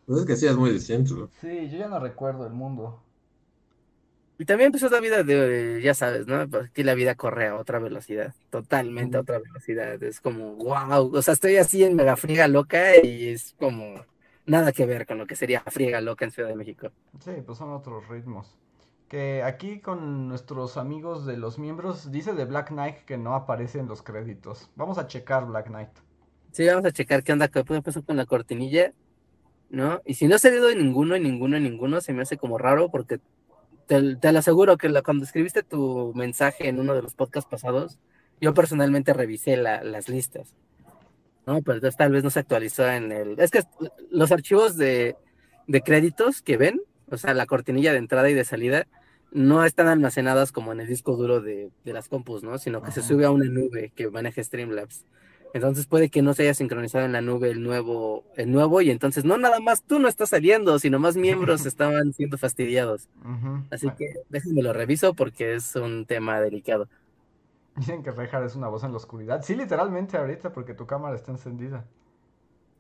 Pues 0.07 0.21
es 0.21 0.27
que 0.27 0.37
sí, 0.37 0.47
es 0.47 0.57
muy 0.57 0.71
distinto. 0.71 1.29
Sí, 1.41 1.69
yo 1.69 1.79
ya 1.79 1.89
no 1.89 1.99
recuerdo 1.99 2.47
el 2.47 2.53
mundo. 2.53 3.03
Y 4.39 4.45
también 4.45 4.67
empezó 4.69 4.89
la 4.89 5.01
vida 5.01 5.23
de, 5.23 5.81
ya 5.83 5.95
sabes, 5.95 6.27
¿no? 6.27 6.49
Pues 6.49 6.65
Aquí 6.65 6.83
la 6.83 6.95
vida 6.95 7.15
corre 7.15 7.49
a 7.49 7.57
otra 7.57 7.79
velocidad, 7.79 8.35
totalmente 8.51 9.17
a 9.17 9.21
otra 9.21 9.39
velocidad. 9.39 10.03
Es 10.03 10.21
como, 10.21 10.57
wow, 10.57 11.15
o 11.15 11.23
sea, 11.23 11.35
estoy 11.35 11.57
así 11.57 11.85
en 11.85 11.95
mega 11.95 12.17
friega 12.17 12.49
loca 12.49 12.97
y 13.03 13.29
es 13.29 13.55
como 13.59 14.05
nada 14.47 14.73
que 14.73 14.87
ver 14.87 15.07
con 15.07 15.19
lo 15.19 15.27
que 15.27 15.37
sería 15.37 15.61
friega 15.61 16.01
loca 16.01 16.25
en 16.25 16.33
Ciudad 16.33 16.49
de 16.49 16.57
México. 16.57 16.91
Sí, 17.21 17.31
pues 17.45 17.59
son 17.59 17.73
otros 17.73 18.09
ritmos. 18.09 18.59
Que 19.09 19.43
aquí 19.43 19.81
con 19.81 20.29
nuestros 20.29 20.79
amigos 20.79 21.27
de 21.27 21.37
los 21.37 21.59
miembros 21.59 22.11
dice 22.11 22.33
de 22.33 22.47
Black 22.47 22.69
Knight 22.71 23.05
que 23.05 23.19
no 23.19 23.35
aparece 23.35 23.79
en 23.79 23.87
los 23.87 24.03
créditos. 24.03 24.71
Vamos 24.75 24.97
a 24.99 25.07
checar 25.07 25.47
Black 25.47 25.67
Knight. 25.67 25.91
Sí, 26.53 26.67
vamos 26.67 26.85
a 26.87 26.93
checar 26.93 27.23
qué 27.23 27.33
onda, 27.33 27.49
qué 27.49 27.63
pasó 27.63 28.03
con 28.03 28.17
la 28.17 28.27
cortinilla, 28.27 28.93
¿no? 29.71 30.01
Y 30.05 30.15
si 30.15 30.27
no 30.27 30.37
ha 30.37 30.39
salido 30.39 30.71
en 30.71 30.79
ninguno, 30.79 31.15
en 31.15 31.23
ninguno, 31.23 31.57
en 31.57 31.63
ninguno, 31.63 32.01
se 32.01 32.13
me 32.13 32.23
hace 32.23 32.37
como 32.39 32.59
raro 32.59 32.91
porque 32.91 33.21
te, 33.87 34.17
te 34.17 34.33
lo 34.33 34.39
aseguro 34.39 34.77
que 34.77 34.91
cuando 35.03 35.25
escribiste 35.25 35.63
tu 35.63 36.13
mensaje 36.15 36.69
en 36.69 36.79
uno 36.81 36.95
de 36.95 37.03
los 37.03 37.15
podcasts 37.15 37.51
pasados, 37.51 37.99
yo 38.41 38.55
personalmente 38.55 39.13
revisé 39.13 39.57
la- 39.57 39.83
las 39.85 40.09
listas, 40.09 40.57
¿no? 41.47 41.63
Pero 41.63 41.77
entonces 41.77 41.97
tal 41.97 42.13
vez 42.13 42.25
no 42.25 42.31
se 42.31 42.41
actualizó 42.41 42.89
en 42.89 43.13
el... 43.13 43.39
Es 43.41 43.51
que 43.51 43.63
los 44.11 44.33
archivos 44.33 44.77
de, 44.77 45.17
de 45.67 45.83
créditos 45.83 46.43
que 46.43 46.57
ven, 46.57 46.81
o 47.11 47.17
sea, 47.17 47.35
la 47.35 47.47
cortinilla 47.47 47.93
de 47.93 47.99
entrada 47.99 48.31
y 48.31 48.35
de 48.35 48.45
salida, 48.45 48.87
no 49.33 49.65
están 49.65 49.89
almacenadas 49.89 50.53
como 50.53 50.73
en 50.73 50.81
el 50.81 50.87
disco 50.89 51.17
duro 51.17 51.41
de, 51.41 51.71
de 51.85 51.93
las 51.93 52.09
compus, 52.09 52.43
¿no? 52.43 52.59
Sino 52.59 52.83
que 52.83 52.93
se 52.93 53.03
sube 53.03 53.25
a 53.25 53.31
una 53.31 53.47
nube 53.47 53.93
que 53.95 54.11
maneja 54.11 54.43
Streamlabs. 54.43 55.07
Entonces 55.55 55.87
puede 55.87 56.09
que 56.09 56.23
no 56.23 56.33
se 56.33 56.45
haya 56.45 56.55
sincronizado 56.55 57.05
en 57.05 57.13
la 57.13 57.21
nube 57.21 57.51
el 57.51 57.63
nuevo, 57.63 58.25
el 58.37 58.51
nuevo, 58.51 58.81
y 58.81 58.91
entonces 58.91 59.25
no 59.25 59.37
nada 59.37 59.61
más 59.61 59.83
tú 59.83 59.99
no 59.99 60.09
estás 60.09 60.31
saliendo, 60.31 60.79
sino 60.79 60.99
más 60.99 61.17
miembros 61.17 61.67
estaban 61.67 62.13
siendo 62.15 62.39
fastidiados. 62.39 63.09
Ujú. 63.21 63.65
Así 63.71 63.91
que 63.99 64.15
déjenme 64.31 64.63
lo 64.63 64.73
reviso 64.73 65.15
porque 65.15 65.55
es 65.55 65.77
un 65.77 66.07
tema 66.07 66.41
delicado. 66.41 66.89
Dicen 67.77 68.03
que 68.03 68.11
Reinhardt 68.11 68.47
es 68.47 68.57
una 68.57 68.69
voz 68.69 68.85
en 68.85 68.93
la 68.93 68.99
oscuridad. 68.99 69.43
Sí, 69.43 69.55
literalmente 69.55 70.17
ahorita 70.17 70.53
porque 70.53 70.75
tu 70.75 70.87
cámara 70.87 71.17
está 71.17 71.33
encendida. 71.33 71.85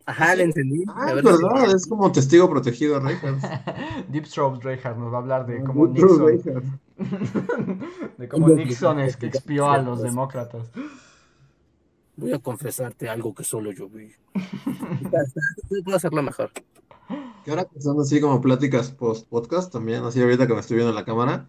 Ajá, 0.04 0.34
le 0.34 0.44
entendí. 0.44 0.84
Ah, 0.88 1.06
es 1.08 1.14
ver, 1.14 1.24
verdad, 1.24 1.74
es 1.74 1.86
como 1.86 2.10
testigo 2.10 2.50
protegido, 2.50 3.00
Reinhardt. 3.00 3.40
Deep 4.08 4.26
Throat 4.28 4.62
Reinhardt 4.62 4.98
nos 4.98 5.12
va 5.12 5.18
a 5.18 5.20
hablar 5.20 5.46
de 5.46 5.62
cómo 5.62 5.86
Deep 5.86 6.04
Nixon, 6.04 6.80
de 8.18 8.28
cómo 8.28 8.48
Nixon 8.48 9.00
es 9.00 9.16
que 9.16 9.26
expió 9.26 9.70
a 9.70 9.78
los 9.78 10.02
demócratas. 10.02 10.70
Voy 12.22 12.32
a 12.32 12.38
confesarte 12.38 13.08
algo 13.08 13.34
que 13.34 13.44
solo 13.44 13.72
yo 13.72 13.88
vi. 13.88 14.10
Está- 15.02 15.24
Puedo 15.84 15.96
hacerlo 15.96 16.22
mejor. 16.22 16.50
Que 17.44 17.50
ahora 17.50 17.68
son 17.80 18.00
así 18.00 18.20
como 18.20 18.40
pláticas 18.40 18.90
post-podcast 18.92 19.72
también, 19.72 20.04
así 20.04 20.20
ahorita 20.22 20.46
que 20.46 20.54
me 20.54 20.60
estoy 20.60 20.76
viendo 20.76 20.90
en 20.90 20.96
la 20.96 21.04
cámara. 21.04 21.48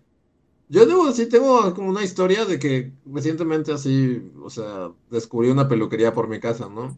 Yo 0.70 0.86
debo 0.86 1.06
decir, 1.08 1.30
tengo 1.30 1.74
como 1.74 1.90
una 1.90 2.04
historia 2.04 2.46
de 2.46 2.58
que 2.58 2.92
recientemente 3.06 3.72
así, 3.72 4.32
o 4.42 4.50
sea, 4.50 4.92
descubrí 5.12 5.50
una 5.50 5.68
peluquería 5.68 6.14
por 6.14 6.28
mi 6.28 6.40
casa, 6.40 6.68
¿no? 6.70 6.98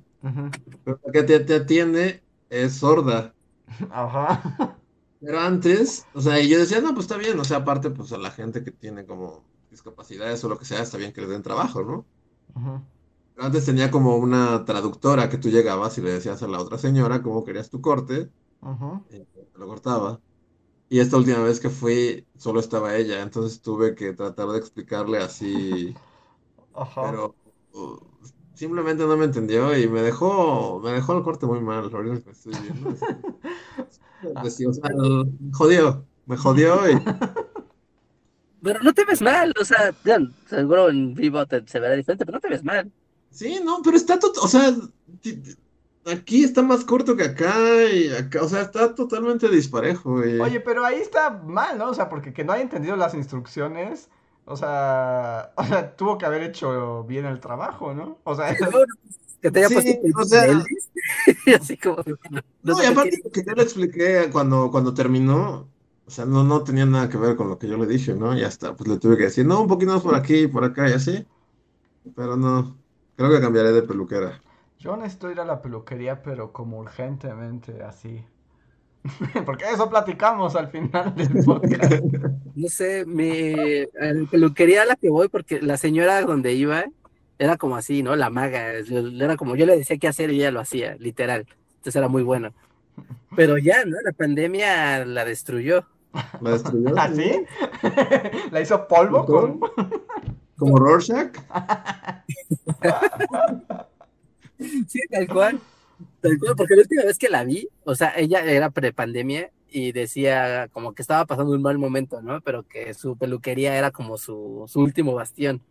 Pero 0.83 0.99
la 1.05 1.11
que 1.11 1.23
te, 1.23 1.39
te 1.41 1.55
atiende 1.55 2.23
es 2.49 2.75
sorda. 2.75 3.33
Ajá. 3.91 4.77
Pero 5.19 5.39
antes, 5.39 6.05
o 6.13 6.21
sea, 6.21 6.39
y 6.39 6.47
yo 6.47 6.57
decía, 6.59 6.79
no, 6.81 6.93
pues 6.93 7.05
está 7.05 7.17
bien, 7.17 7.39
o 7.39 7.43
sea, 7.43 7.57
aparte, 7.57 7.89
pues 7.89 8.11
a 8.13 8.17
la 8.17 8.31
gente 8.31 8.63
que 8.63 8.71
tiene 8.71 9.05
como 9.05 9.43
discapacidades 9.71 10.43
o 10.43 10.49
lo 10.49 10.57
que 10.57 10.65
sea, 10.65 10.81
está 10.81 10.97
bien 10.97 11.11
que 11.11 11.21
les 11.21 11.29
den 11.31 11.43
trabajo, 11.43 11.83
¿no? 11.83 12.05
Ujú. 12.55 12.81
Antes 13.37 13.65
tenía 13.65 13.91
como 13.91 14.15
una 14.17 14.63
traductora 14.65 15.29
que 15.29 15.37
tú 15.37 15.49
llegabas 15.49 15.97
y 15.97 16.01
le 16.01 16.11
decías 16.13 16.41
a 16.43 16.47
la 16.47 16.59
otra 16.61 16.77
señora 16.77 17.21
cómo 17.21 17.43
querías 17.43 17.69
tu 17.69 17.81
corte, 17.81 18.31
Ujú. 18.61 19.05
y 19.09 19.25
te 19.25 19.49
lo 19.59 19.67
cortaba. 19.67 20.21
Y 20.89 20.99
esta 20.99 21.17
última 21.17 21.39
vez 21.43 21.59
que 21.59 21.69
fui, 21.69 22.27
solo 22.37 22.59
estaba 22.61 22.95
ella, 22.97 23.21
entonces 23.23 23.61
tuve 23.61 23.95
que 23.95 24.13
tratar 24.13 24.49
de 24.49 24.59
explicarle 24.59 25.19
así, 25.19 26.01
Ajá. 26.73 27.17
pero 27.17 27.37
uh, 27.73 27.97
simplemente 28.53 29.05
no 29.05 29.17
me 29.17 29.25
entendió 29.25 29.77
y 29.77 29.87
me 29.89 30.01
dejó, 30.01 30.79
me 30.81 30.91
dejó 30.93 31.13
el 31.17 31.23
corte 31.23 31.45
muy 31.45 31.61
mal, 31.61 31.93
ahorita 31.93 32.23
que 32.23 32.31
estoy 32.31 32.57
viendo. 32.57 32.91
así. 32.91 33.05
Sí, 34.55 34.65
o 34.65 34.73
sea, 34.73 34.89
jodió, 35.53 36.07
me 36.25 36.37
jodió 36.37 36.89
y 36.89 36.95
Pero 38.63 38.79
no 38.81 38.93
te 38.93 39.05
ves 39.05 39.21
mal, 39.21 39.53
o 39.61 39.65
sea, 39.65 39.95
ya, 40.03 40.17
seguro 40.47 40.89
en 40.89 41.13
vivo 41.13 41.45
te- 41.45 41.65
se 41.67 41.79
verá 41.79 41.93
diferente, 41.95 42.25
pero 42.25 42.37
no 42.37 42.41
te 42.41 42.49
ves 42.49 42.63
mal. 42.63 42.91
Sí, 43.35 43.59
no, 43.63 43.81
pero 43.83 43.97
está, 43.97 44.17
tot- 44.19 44.37
o 44.41 44.47
sea, 44.47 44.73
aquí 46.05 46.43
está 46.43 46.61
más 46.61 46.85
corto 46.85 47.15
que 47.15 47.23
acá 47.23 47.53
y 47.91 48.09
acá, 48.09 48.43
o 48.43 48.47
sea, 48.49 48.61
está 48.61 48.93
totalmente 48.95 49.49
disparejo. 49.49 50.25
y- 50.25 50.39
Oye, 50.39 50.59
pero 50.61 50.85
ahí 50.85 50.99
está 51.01 51.29
mal, 51.31 51.77
¿no? 51.77 51.89
O 51.89 51.93
sea, 51.93 52.09
porque 52.09 52.33
que 52.33 52.43
no 52.43 52.53
haya 52.53 52.63
entendido 52.63 52.95
las 52.95 53.13
instrucciones, 53.13 54.09
o 54.45 54.55
sea, 54.55 55.51
o 55.57 55.63
sea, 55.65 55.95
tuvo 55.95 56.17
que 56.17 56.25
haber 56.25 56.43
hecho 56.43 57.03
bien 57.03 57.25
el 57.25 57.39
trabajo, 57.39 57.93
¿no? 57.93 58.19
O 58.23 58.35
sea, 58.35 58.55
Que 59.41 59.51
te 59.51 59.59
haya 59.59 59.67
Sí, 59.67 59.73
puesto 59.75 59.91
el 60.07 60.13
o 60.15 60.23
sea- 60.25 60.63
y 61.45 61.53
así 61.53 61.77
como, 61.77 61.97
no 62.63 62.81
y 62.81 62.85
aparte 62.85 63.21
que 63.31 63.43
yo 63.45 63.53
le 63.53 63.63
expliqué 63.63 64.29
cuando, 64.31 64.71
cuando 64.71 64.93
terminó, 64.93 65.69
o 66.05 66.09
sea, 66.11 66.25
no, 66.25 66.43
no 66.43 66.63
tenía 66.63 66.85
nada 66.85 67.09
que 67.09 67.17
ver 67.17 67.35
con 67.35 67.49
lo 67.49 67.57
que 67.59 67.67
yo 67.67 67.77
le 67.77 67.85
dije, 67.87 68.13
¿no? 68.13 68.35
Ya 68.37 68.47
está, 68.47 68.75
pues 68.75 68.89
le 68.89 68.97
tuve 68.97 69.17
que 69.17 69.23
decir, 69.23 69.45
no, 69.45 69.61
un 69.61 69.67
poquito 69.67 69.91
más 69.93 70.01
por 70.03 70.15
aquí, 70.15 70.47
por 70.47 70.63
acá 70.63 70.89
y 70.89 70.93
así, 70.93 71.25
pero 72.15 72.37
no, 72.37 72.77
creo 73.15 73.29
que 73.31 73.41
cambiaré 73.41 73.71
de 73.71 73.83
peluquera. 73.83 74.41
yo 74.79 74.95
necesito 74.97 75.31
ir 75.31 75.39
a 75.39 75.45
la 75.45 75.61
peluquería, 75.61 76.21
pero 76.21 76.51
como 76.53 76.79
urgentemente, 76.79 77.83
así. 77.83 78.25
Porque 79.45 79.65
eso 79.71 79.89
platicamos 79.89 80.55
al 80.55 80.67
final 80.69 81.13
del 81.15 81.29
podcast. 81.45 82.03
No 82.55 82.67
sé, 82.69 83.05
mi 83.05 83.53
a 83.99 84.13
la 84.13 84.29
peluquería 84.29 84.83
a 84.83 84.85
la 84.85 84.95
que 84.95 85.09
voy, 85.09 85.27
porque 85.27 85.61
la 85.61 85.77
señora 85.77 86.21
donde 86.21 86.53
iba 86.53 86.85
era 87.37 87.57
como 87.57 87.75
así, 87.75 88.01
¿no? 88.01 88.15
La 88.15 88.29
maga, 88.29 88.71
era 88.71 89.37
como 89.37 89.55
yo 89.55 89.65
le 89.65 89.77
decía 89.77 89.97
qué 89.97 90.07
hacer 90.07 90.31
y 90.31 90.37
ella 90.37 90.51
lo 90.51 90.61
hacía, 90.61 90.95
literal. 90.97 91.45
Entonces 91.75 91.95
era 91.97 92.07
muy 92.07 92.23
bueno. 92.23 92.53
Pero 93.35 93.57
ya, 93.57 93.83
¿no? 93.85 93.97
La 94.03 94.13
pandemia 94.13 95.05
la 95.05 95.25
destruyó. 95.25 95.85
La 96.39 96.51
destruyó. 96.51 96.93
¿Así? 96.97 97.45
¿La 98.51 98.61
hizo 98.61 98.87
polvo 98.87 99.25
con...? 99.25 99.59
Como 100.57 100.77
Rorschach. 100.77 101.31
Sí, 104.87 105.01
tal 105.11 105.27
cual. 105.27 105.59
Tal 106.21 106.39
cual, 106.39 106.55
porque 106.55 106.75
la 106.75 106.81
última 106.81 107.03
vez 107.03 107.17
que 107.17 107.29
la 107.29 107.43
vi, 107.43 107.69
o 107.83 107.95
sea, 107.95 108.13
ella 108.17 108.43
era 108.43 108.69
prepandemia 108.69 109.51
y 109.69 109.91
decía 109.91 110.69
como 110.71 110.93
que 110.93 111.01
estaba 111.01 111.25
pasando 111.25 111.53
un 111.53 111.61
mal 111.61 111.77
momento, 111.77 112.21
¿no? 112.21 112.41
Pero 112.41 112.63
que 112.63 112.93
su 112.93 113.17
peluquería 113.17 113.77
era 113.77 113.91
como 113.91 114.17
su, 114.17 114.65
su 114.67 114.79
último 114.79 115.13
bastión, 115.13 115.61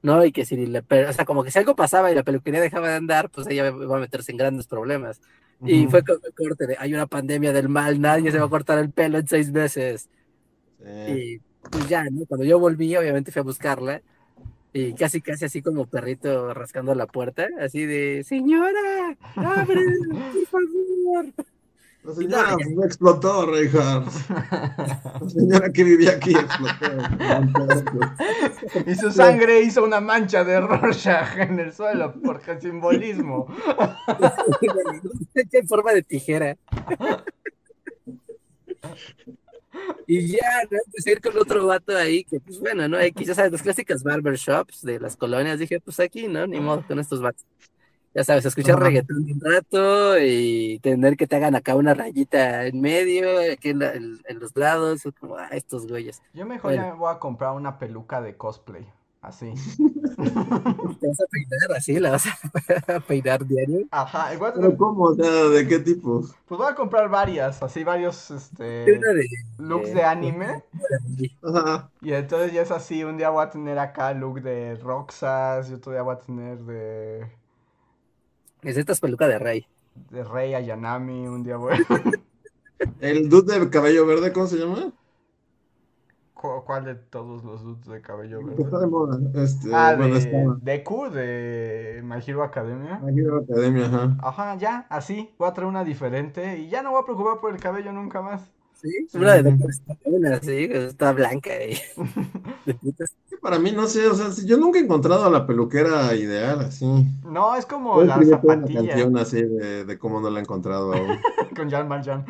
¿no? 0.00 0.24
Y 0.24 0.32
que 0.32 0.44
si 0.44 0.66
le, 0.66 0.80
o 0.80 1.12
sea, 1.12 1.24
como 1.24 1.44
que 1.44 1.50
si 1.50 1.58
algo 1.58 1.76
pasaba 1.76 2.10
y 2.10 2.14
la 2.14 2.22
peluquería 2.22 2.60
dejaba 2.60 2.88
de 2.88 2.96
andar, 2.96 3.30
pues 3.30 3.46
ella 3.48 3.68
iba 3.68 3.96
a 3.96 4.00
meterse 4.00 4.32
en 4.32 4.38
grandes 4.38 4.66
problemas. 4.66 5.20
Y 5.64 5.82
Ujú. 5.82 5.90
fue 5.90 6.04
con 6.04 6.18
el 6.24 6.34
corte 6.34 6.66
de, 6.66 6.76
hay 6.78 6.94
una 6.94 7.06
pandemia 7.06 7.52
del 7.52 7.68
mal, 7.68 8.00
nadie 8.00 8.32
se 8.32 8.38
va 8.38 8.46
a 8.46 8.50
cortar 8.50 8.78
el 8.78 8.90
pelo 8.90 9.18
en 9.18 9.28
seis 9.28 9.52
meses. 9.52 10.08
Sí. 10.82 11.12
Y 11.12 11.40
pues 11.70 11.88
ya, 11.88 12.04
¿no? 12.10 12.26
Cuando 12.26 12.44
yo 12.44 12.58
volví, 12.58 12.96
obviamente 12.96 13.30
fui 13.30 13.40
a 13.40 13.44
buscarla. 13.44 14.02
Y 14.72 14.94
casi, 14.94 15.20
casi 15.20 15.44
así 15.44 15.60
como 15.60 15.86
perrito 15.86 16.54
rascando 16.54 16.94
la 16.94 17.06
puerta, 17.06 17.46
así 17.60 17.84
de, 17.84 18.24
señora, 18.24 19.16
abre, 19.36 19.80
por 20.32 20.46
favor. 20.46 21.26
La 22.04 22.14
señora 22.14 22.56
me 22.56 22.84
explotó, 22.84 23.46
Reinhardt. 23.46 24.12
La 24.28 25.28
señora 25.28 25.70
que 25.70 25.84
vivía 25.84 26.12
aquí 26.12 26.32
explotó. 26.32 26.86
Y 28.86 28.94
su 28.96 29.12
sangre 29.12 29.60
hizo 29.60 29.84
una 29.84 30.00
mancha 30.00 30.42
de 30.42 30.60
Rorschach 30.60 31.36
en 31.38 31.60
el 31.60 31.72
suelo, 31.72 32.12
porque 32.24 32.60
simbolismo. 32.60 33.46
en 35.34 35.68
forma 35.68 35.92
de 35.92 36.02
tijera. 36.02 36.56
Y 40.06 40.26
ya, 40.28 40.38
¿no? 40.70 40.78
Empecé 40.86 41.10
a 41.10 41.12
ir 41.14 41.20
con 41.20 41.36
otro 41.38 41.66
vato 41.66 41.96
ahí, 41.96 42.24
que 42.24 42.40
pues 42.40 42.58
bueno, 42.60 42.88
¿no? 42.88 42.98
X, 43.00 43.26
ya 43.28 43.34
sabes, 43.34 43.52
las 43.52 43.62
clásicas 43.62 44.02
barbershops 44.02 44.82
de 44.82 45.00
las 45.00 45.16
colonias, 45.16 45.58
dije, 45.58 45.80
pues 45.80 45.98
aquí, 46.00 46.28
¿no? 46.28 46.46
Ni 46.46 46.60
modo 46.60 46.84
con 46.86 46.98
estos 46.98 47.20
vatos. 47.22 47.44
Ya 48.14 48.24
sabes, 48.24 48.44
escuchar 48.44 48.74
Ajá. 48.76 48.84
reggaetón 48.84 49.16
un 49.22 49.40
rato 49.40 50.18
y 50.18 50.78
tener 50.80 51.16
que 51.16 51.26
te 51.26 51.36
hagan 51.36 51.54
acá 51.54 51.74
una 51.76 51.94
rayita 51.94 52.66
en 52.66 52.78
medio, 52.82 53.26
aquí 53.52 53.70
en, 53.70 53.78
la- 53.78 53.92
en- 53.94 54.20
en 54.28 54.38
los 54.38 54.54
lados, 54.54 55.00
como, 55.18 55.36
ah, 55.38 55.48
estos 55.52 55.86
güeyes. 55.86 56.20
Yo 56.34 56.44
mejor 56.44 56.72
Bueno. 56.72 56.82
ya 56.88 56.92
me 56.92 56.98
voy 56.98 57.14
a 57.14 57.18
comprar 57.18 57.52
una 57.54 57.78
peluca 57.78 58.20
de 58.20 58.36
cosplay. 58.36 58.86
Así. 59.22 59.54
Te 61.00 61.06
vas 61.08 61.20
a 61.20 61.26
peinar 61.30 61.72
así, 61.76 61.98
la 62.00 62.10
vas 62.12 62.26
a 62.26 63.00
peinar 63.06 63.46
diario. 63.46 63.88
Ajá, 63.90 64.34
igual, 64.34 64.54
¿Pero 64.54 64.76
cómo? 64.76 65.04
O 65.04 65.14
sea, 65.14 65.30
¿de 65.48 65.66
qué 65.68 65.78
tipo? 65.80 66.22
pues 66.46 66.58
voy 66.58 66.68
a 66.70 66.74
comprar 66.74 67.08
varias, 67.08 67.62
así 67.62 67.84
varios 67.84 68.30
este, 68.30 68.64
de, 68.64 69.28
looks 69.58 69.92
de- 69.92 69.94
de 69.94 70.04
anime. 70.04 70.64
Ajá. 71.42 71.90
Y 72.02 72.12
entonces 72.12 72.52
ya 72.52 72.62
es 72.62 72.70
así, 72.70 73.02
un 73.04 73.16
día 73.16 73.30
voy 73.30 73.44
a 73.44 73.50
tener 73.50 73.78
acá 73.78 74.12
look 74.12 74.42
de 74.42 74.74
Roxas 74.76 75.70
y 75.70 75.74
otro 75.74 75.92
día 75.92 76.02
voy 76.02 76.14
a 76.16 76.18
tener 76.18 76.58
de, 76.58 77.30
es 78.62 78.76
esta 78.76 78.92
es 78.92 79.00
peluca 79.00 79.28
de 79.28 79.38
rey. 79.38 79.66
de 80.10 80.24
Rey 80.24 80.54
Ayanami, 80.54 81.26
un 81.26 81.42
día 81.42 81.56
voy 81.56 81.76
El 83.00 83.28
dude 83.28 83.58
de 83.58 83.68
cabello 83.70 84.06
verde, 84.06 84.32
¿cómo 84.32 84.46
se 84.46 84.56
llama? 84.56 84.92
¿Cu- 86.42 86.64
¿Cuál 86.66 86.84
de 86.84 86.96
todos 86.96 87.44
los 87.44 87.62
dudes 87.62 87.86
de 87.86 88.00
cabello 88.02 88.40
está 88.40 88.64
verde? 88.64 88.80
de 88.80 88.86
moda. 88.88 89.20
Este, 89.34 89.68
Ah, 89.72 89.94
bueno, 89.96 90.14
de 90.14 90.18
está. 90.20 91.08
De 91.12 92.02
My 92.02 92.16
Hero 92.26 92.42
Academia. 92.42 92.98
My 92.98 93.16
Hero 93.16 93.44
Academia, 93.48 93.86
ajá. 93.86 94.16
Ajá, 94.20 94.56
ya, 94.56 94.86
así, 94.90 95.30
voy 95.38 95.48
a 95.48 95.52
traer 95.52 95.68
una 95.68 95.84
diferente 95.84 96.58
y 96.58 96.68
ya 96.68 96.82
no 96.82 96.90
voy 96.90 97.00
a 97.00 97.04
preocupar 97.04 97.38
por 97.40 97.54
el 97.54 97.60
cabello 97.60 97.92
nunca 97.92 98.22
más. 98.22 98.50
Sí, 98.74 99.06
una 99.14 99.34
de 99.34 99.44
Doctor 99.44 99.70
Stone, 99.70 100.28
así, 100.34 100.64
está 100.72 101.12
blanca 101.12 101.50
y 101.64 101.76
putas. 102.82 103.14
Para 103.40 103.60
mí, 103.60 103.70
no 103.70 103.86
sé, 103.86 104.08
o 104.08 104.14
sea, 104.14 104.30
yo 104.44 104.56
nunca 104.56 104.80
he 104.80 104.82
encontrado 104.82 105.24
a 105.24 105.30
la 105.30 105.46
peluquera 105.46 106.12
ideal, 106.16 106.60
así. 106.60 106.86
No, 107.24 107.54
es 107.54 107.66
como 107.66 108.00
a 108.00 108.04
la 108.04 108.14
toda 108.14 108.26
una 108.26 108.36
zapatilla 108.36 108.80
canción 108.80 109.16
así 109.16 109.42
de, 109.42 109.84
de 109.84 109.98
cómo 109.98 110.20
no 110.20 110.28
la 110.30 110.40
he 110.40 110.42
encontrado 110.42 110.92
aún. 110.92 111.18
con 111.56 111.70
Jan 111.70 111.88
Valjean. 111.88 112.24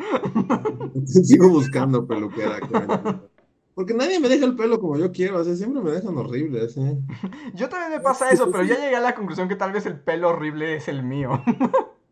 Sigo 1.05 1.49
buscando 1.49 2.05
peluquera. 2.05 2.59
Porque 3.75 3.93
nadie 3.93 4.19
me 4.19 4.29
deja 4.29 4.45
el 4.45 4.55
pelo 4.55 4.79
como 4.79 4.97
yo 4.97 5.11
quiero, 5.11 5.39
o 5.39 5.43
sea, 5.43 5.55
siempre 5.55 5.81
me 5.81 5.91
dejan 5.91 6.15
horrible, 6.15 6.61
así. 6.61 6.79
Yo 7.55 7.69
también 7.69 7.91
me 7.91 7.99
pasa 7.99 8.29
eso, 8.29 8.51
pero 8.51 8.63
ya 8.63 8.75
llegué 8.75 8.95
a 8.95 8.99
la 8.99 9.15
conclusión 9.15 9.49
que 9.49 9.55
tal 9.55 9.71
vez 9.71 9.87
el 9.87 9.99
pelo 9.99 10.29
horrible 10.29 10.75
es 10.75 10.87
el 10.87 11.03
mío. 11.03 11.43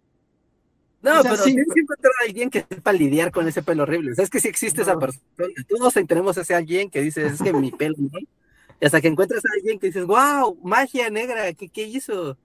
No, 1.04 1.20
O 1.20 1.22
sea, 1.24 1.32
pero 1.32 1.44
sí, 1.44 1.56
tienes 1.56 1.74
que 1.74 1.80
encontrar 1.80 2.14
a 2.22 2.26
alguien 2.26 2.52
que 2.52 2.64
sepa 2.70 2.94
lidiar 2.94 3.32
con 3.32 3.48
ese 3.48 3.64
pelo 3.64 3.82
horrible. 3.82 4.12
O 4.12 4.14
sea, 4.14 4.24
es 4.24 4.30
que 4.30 4.40
sí 4.40 4.48
existe 4.48 4.84
esa 4.84 5.00
persona. 5.00 5.26
Todos 5.68 5.96
tenemos 6.08 6.38
a 6.38 6.42
ese 6.42 6.54
alguien 6.54 6.92
que 6.92 7.02
dice, 7.02 7.26
es 7.26 7.42
que 7.42 7.54
mi 7.54 7.72
pelo, 7.72 7.96
¿no? 7.98 8.20
Y 8.80 8.86
hasta 8.86 9.02
que 9.02 9.08
encuentras 9.08 9.44
a 9.44 9.54
alguien 9.56 9.80
que 9.80 9.88
dices, 9.88 10.06
wow, 10.06 10.60
magia 10.64 11.10
negra, 11.10 11.52
¿qué, 11.54 11.70
qué 11.70 11.88
hizo? 11.88 12.38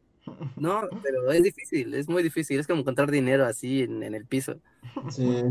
No, 0.56 0.88
pero 1.02 1.30
es 1.32 1.42
difícil, 1.42 1.92
es 1.92 2.08
muy 2.08 2.22
difícil. 2.22 2.58
Es 2.58 2.66
como 2.66 2.80
encontrar 2.80 3.10
dinero 3.10 3.44
así 3.44 3.82
en, 3.82 4.02
en 4.02 4.14
el 4.14 4.24
piso. 4.24 4.58
Sí, 5.10 5.44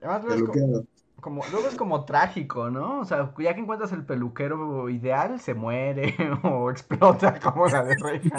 Además, 0.00 0.24
luego 0.24 0.34
es 0.34 0.42
como, 0.42 0.52
peluquero. 0.52 0.86
Como- 1.26 1.42
luego 1.50 1.66
es 1.66 1.74
como 1.74 2.04
trágico, 2.04 2.70
¿no? 2.70 3.00
O 3.00 3.04
sea, 3.04 3.32
ya 3.38 3.52
que 3.52 3.60
encuentras 3.60 3.90
el 3.90 4.04
peluquero 4.04 4.88
ideal, 4.88 5.40
se 5.40 5.54
muere 5.54 6.14
o 6.44 6.70
explota 6.70 7.40
como 7.40 7.66
la 7.66 7.82
de 7.82 7.96
Reina. 7.96 8.36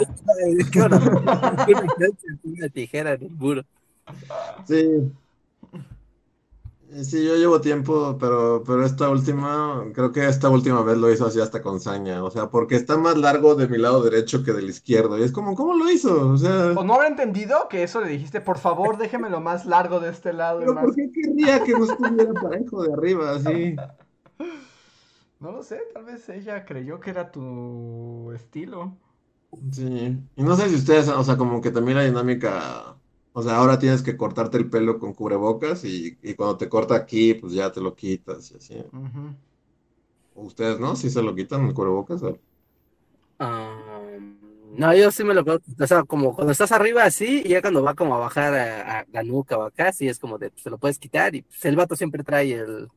Qué. 0.72 0.80
Una 2.44 2.68
tijera 2.70 3.12
en 3.12 3.24
el 3.24 3.30
muro. 3.30 3.62
Sí. 4.64 5.12
Sí, 7.04 7.22
yo 7.26 7.36
llevo 7.36 7.60
tiempo, 7.60 8.16
pero, 8.18 8.62
pero 8.64 8.82
esta 8.84 9.10
última, 9.10 9.84
creo 9.92 10.10
que 10.10 10.26
esta 10.26 10.48
última 10.48 10.82
vez 10.82 10.96
lo 10.96 11.12
hizo 11.12 11.26
así 11.26 11.38
hasta 11.38 11.60
con 11.60 11.80
saña, 11.80 12.24
o 12.24 12.30
sea, 12.30 12.48
porque 12.48 12.76
está 12.76 12.96
más 12.96 13.18
largo 13.18 13.54
de 13.56 13.68
mi 13.68 13.76
lado 13.76 14.02
derecho 14.02 14.42
que 14.42 14.52
del 14.52 14.70
izquierdo, 14.70 15.18
y 15.18 15.22
es 15.22 15.30
como, 15.30 15.54
¿cómo 15.54 15.74
lo 15.74 15.90
hizo? 15.90 16.30
O 16.30 16.38
sea, 16.38 16.72
O 16.74 16.84
no 16.84 16.94
habrá 16.94 17.08
entendido 17.08 17.68
que 17.68 17.82
eso 17.82 18.00
le 18.00 18.08
dijiste, 18.08 18.40
por 18.40 18.56
favor, 18.58 18.96
déjemelo 18.96 19.38
más 19.40 19.66
largo 19.66 20.00
de 20.00 20.08
este 20.10 20.32
lado. 20.32 20.60
pero 20.60 20.72
más... 20.72 20.84
¿por 20.86 20.94
qué 20.94 21.10
querría 21.12 21.62
que 21.62 21.72
no 21.74 21.84
estuviera 21.84 22.32
parejo 22.32 22.82
de 22.82 22.92
arriba, 22.94 23.32
así? 23.32 23.76
No 25.40 25.52
lo 25.52 25.62
sé, 25.62 25.80
tal 25.92 26.04
vez 26.04 26.28
ella 26.28 26.64
creyó 26.64 27.00
que 27.00 27.10
era 27.10 27.30
tu 27.30 28.32
estilo. 28.32 28.96
Sí, 29.72 30.18
y 30.36 30.42
no 30.42 30.56
sé 30.56 30.68
si 30.68 30.74
ustedes, 30.76 31.08
o 31.08 31.24
sea, 31.24 31.36
como 31.38 31.60
que 31.60 31.70
también 31.70 31.96
la 31.98 32.04
dinámica, 32.04 32.98
o 33.38 33.42
sea, 33.42 33.56
ahora 33.56 33.78
tienes 33.78 34.02
que 34.02 34.16
cortarte 34.16 34.56
el 34.58 34.68
pelo 34.68 34.98
con 34.98 35.14
cubrebocas 35.14 35.84
y, 35.84 36.18
y 36.22 36.34
cuando 36.34 36.56
te 36.58 36.68
corta 36.68 36.96
aquí, 36.96 37.34
pues 37.34 37.52
ya 37.52 37.70
te 37.72 37.80
lo 37.80 37.94
quitas 37.94 38.50
y 38.52 38.56
así. 38.56 38.84
Ujú. 38.92 39.34
¿Ustedes 40.34 40.80
no? 40.80 40.96
¿Sí 40.96 41.10
se 41.10 41.22
lo 41.22 41.34
quitan 41.34 41.66
el 41.66 41.74
cubrebocas? 41.74 42.22
o? 42.22 42.40
Um, 43.40 44.38
no, 44.76 44.94
yo 44.94 45.10
sí 45.10 45.24
me 45.24 45.34
lo 45.34 45.44
creo. 45.44 45.60
O 45.80 45.86
sea, 45.86 46.02
como 46.04 46.34
cuando 46.34 46.52
estás 46.52 46.72
arriba 46.72 47.04
así, 47.04 47.42
y 47.44 47.50
ya 47.50 47.60
cuando 47.62 47.82
va 47.82 47.94
como 47.94 48.14
a 48.16 48.18
bajar 48.18 48.54
a, 48.54 49.00
a 49.00 49.06
la 49.12 49.22
nuca 49.22 49.56
o 49.58 49.62
acá, 49.62 49.92
sí 49.92 50.08
es 50.08 50.18
como 50.18 50.38
de, 50.38 50.50
pues, 50.50 50.62
se 50.62 50.70
lo 50.70 50.78
puedes 50.78 50.98
quitar 50.98 51.34
y 51.34 51.42
pues, 51.42 51.64
el 51.64 51.76
vato 51.76 51.96
siempre 51.96 52.24
trae 52.24 52.52
el, 52.54 52.88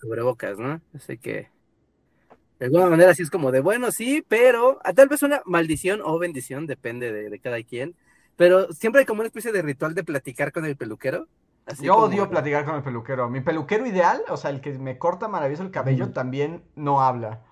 cubrebocas, 0.00 0.58
¿no? 0.58 0.80
Así 0.94 1.18
que, 1.18 1.50
De 2.58 2.66
alguna 2.66 2.86
manera 2.90 3.14
sí 3.14 3.22
es 3.22 3.30
como 3.30 3.50
de, 3.52 3.60
bueno, 3.60 3.90
sí, 3.90 4.22
pero 4.28 4.78
ah, 4.84 4.92
tal 4.92 5.08
vez 5.08 5.22
una 5.22 5.40
maldición 5.46 6.00
o 6.04 6.18
bendición, 6.18 6.66
depende 6.66 7.10
de, 7.12 7.30
de 7.30 7.38
cada 7.40 7.62
quien. 7.62 7.96
Pero 8.40 8.72
siempre 8.72 9.00
hay 9.00 9.04
como 9.06 9.20
una 9.20 9.26
especie 9.26 9.52
de 9.52 9.60
ritual 9.60 9.94
de 9.94 10.02
platicar 10.02 10.50
con 10.50 10.64
el 10.64 10.74
peluquero. 10.74 11.26
Así 11.66 11.84
Yo 11.84 11.92
como- 11.92 12.06
odio 12.06 12.30
platicar 12.30 12.64
con 12.64 12.74
el 12.76 12.82
peluquero. 12.82 13.28
Mi 13.28 13.42
peluquero 13.42 13.84
ideal, 13.86 14.22
o 14.30 14.38
sea, 14.38 14.48
el 14.48 14.62
que 14.62 14.72
me 14.78 14.96
corta 14.96 15.28
maravilloso 15.28 15.62
el 15.62 15.70
cabello, 15.70 16.06
Mm. 16.06 16.12
también 16.14 16.64
no 16.74 17.02
habla. 17.02 17.42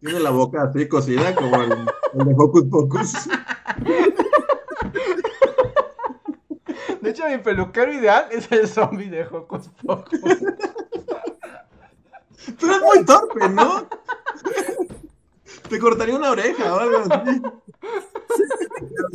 Tiene 0.00 0.20
la 0.20 0.28
boca 0.28 0.64
así 0.64 0.86
cosida 0.88 1.34
como 1.34 1.56
el, 1.62 1.72
el 1.72 2.26
de 2.26 2.34
Hocus 2.36 2.64
Pocus. 2.64 3.14
De 7.00 7.10
hecho, 7.10 7.26
mi 7.30 7.38
peluquero 7.38 7.90
ideal 7.94 8.26
es 8.30 8.52
el 8.52 8.68
zombie 8.68 9.08
de 9.08 9.22
Hocus 9.24 9.70
Pocus. 9.86 10.20
Pero 12.60 12.72
es 12.76 12.82
muy 12.82 13.04
torpe, 13.06 13.48
¿no? 13.48 13.86
Te 15.68 15.78
cortaría 15.78 16.16
una 16.16 16.30
oreja 16.30 16.74
o 16.74 16.78
algo 16.78 16.98
así. 16.98 17.42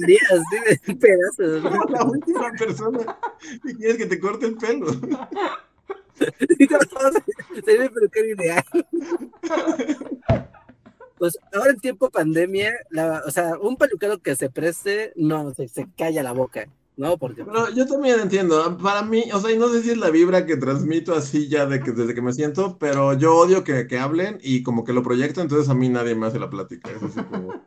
Sí, 0.05 0.17
de 0.85 0.95
pedazos. 0.95 1.61
Como 1.61 1.83
la 1.85 2.03
última 2.03 2.51
persona 2.57 3.17
que 3.63 3.75
quieres 3.75 3.97
que 3.97 4.05
te 4.07 4.19
corte 4.19 4.45
el 4.47 4.55
pelo. 4.57 4.87
Sería 6.17 7.81
mi 7.83 7.89
peluquero 7.89 8.27
ideal. 8.27 8.63
Pues 11.17 11.37
ahora 11.53 11.71
en 11.71 11.79
tiempo 11.79 12.09
pandemia, 12.09 12.73
la- 12.89 13.21
o 13.25 13.31
sea, 13.31 13.57
un 13.59 13.77
peluquero 13.77 14.17
que 14.19 14.35
se 14.35 14.49
preste, 14.49 15.13
no, 15.15 15.53
se, 15.53 15.67
se 15.67 15.87
calla 15.97 16.23
la 16.23 16.31
boca, 16.31 16.67
¿no? 17.01 17.17
Porque 17.17 17.43
Pero 17.43 17.69
yo 17.71 17.87
también 17.87 18.19
entiendo. 18.19 18.77
Para 18.77 19.01
mí, 19.01 19.25
o 19.33 19.39
sea, 19.39 19.51
y 19.51 19.57
no 19.57 19.67
sé 19.69 19.81
si 19.81 19.89
es 19.91 19.97
la 19.97 20.11
vibra 20.11 20.45
que 20.45 20.55
transmito 20.55 21.15
así 21.15 21.49
ya 21.49 21.65
de 21.65 21.81
que, 21.81 21.91
desde 21.91 22.13
que 22.13 22.21
me 22.21 22.31
siento, 22.31 22.77
pero 22.77 23.13
yo 23.13 23.35
odio 23.35 23.63
que, 23.63 23.87
que 23.87 23.99
hablen 23.99 24.37
y 24.41 24.63
como 24.63 24.83
que 24.83 24.93
lo 24.93 25.03
proyecto, 25.03 25.41
entonces 25.41 25.67
a 25.69 25.73
mí 25.73 25.89
nadie 25.89 26.15
me 26.15 26.27
hace 26.27 26.39
la 26.39 26.49
plática. 26.49 26.91
Es 26.91 27.01
así 27.03 27.21
como. 27.23 27.65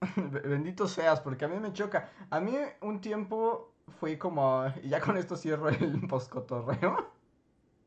Bendito 0.44 0.86
seas, 0.86 1.20
porque 1.20 1.44
a 1.44 1.48
mí 1.48 1.58
me 1.58 1.72
choca. 1.72 2.10
A 2.30 2.40
mí 2.40 2.56
un 2.80 3.00
tiempo 3.00 3.74
fui 3.98 4.16
como, 4.16 4.64
y 4.82 4.88
ya 4.88 5.00
con 5.00 5.16
esto 5.16 5.36
cierro 5.36 5.68
el 5.68 6.06
poscotorreo. 6.08 7.10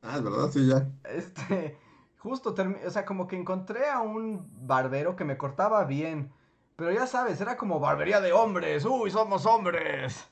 Ah, 0.02 0.18
es 0.18 0.24
verdad, 0.24 0.50
sí, 0.52 0.68
ya. 0.68 0.86
Este, 1.06 1.78
justo, 2.18 2.54
o 2.86 2.90
sea, 2.90 3.06
como 3.06 3.28
que 3.28 3.38
encontré 3.38 3.90
a 3.90 4.02
un 4.02 4.46
barbero 4.68 5.16
que 5.16 5.24
me 5.24 5.38
cortaba 5.38 5.86
bien. 5.86 6.34
Pero 6.76 6.92
ya 6.92 7.08
sabes, 7.08 7.40
era 7.40 7.56
como 7.56 7.80
barbería 7.80 8.20
de 8.20 8.34
hombres. 8.34 8.86
Uy, 8.86 9.12
somos 9.12 9.46
hombres. 9.46 10.28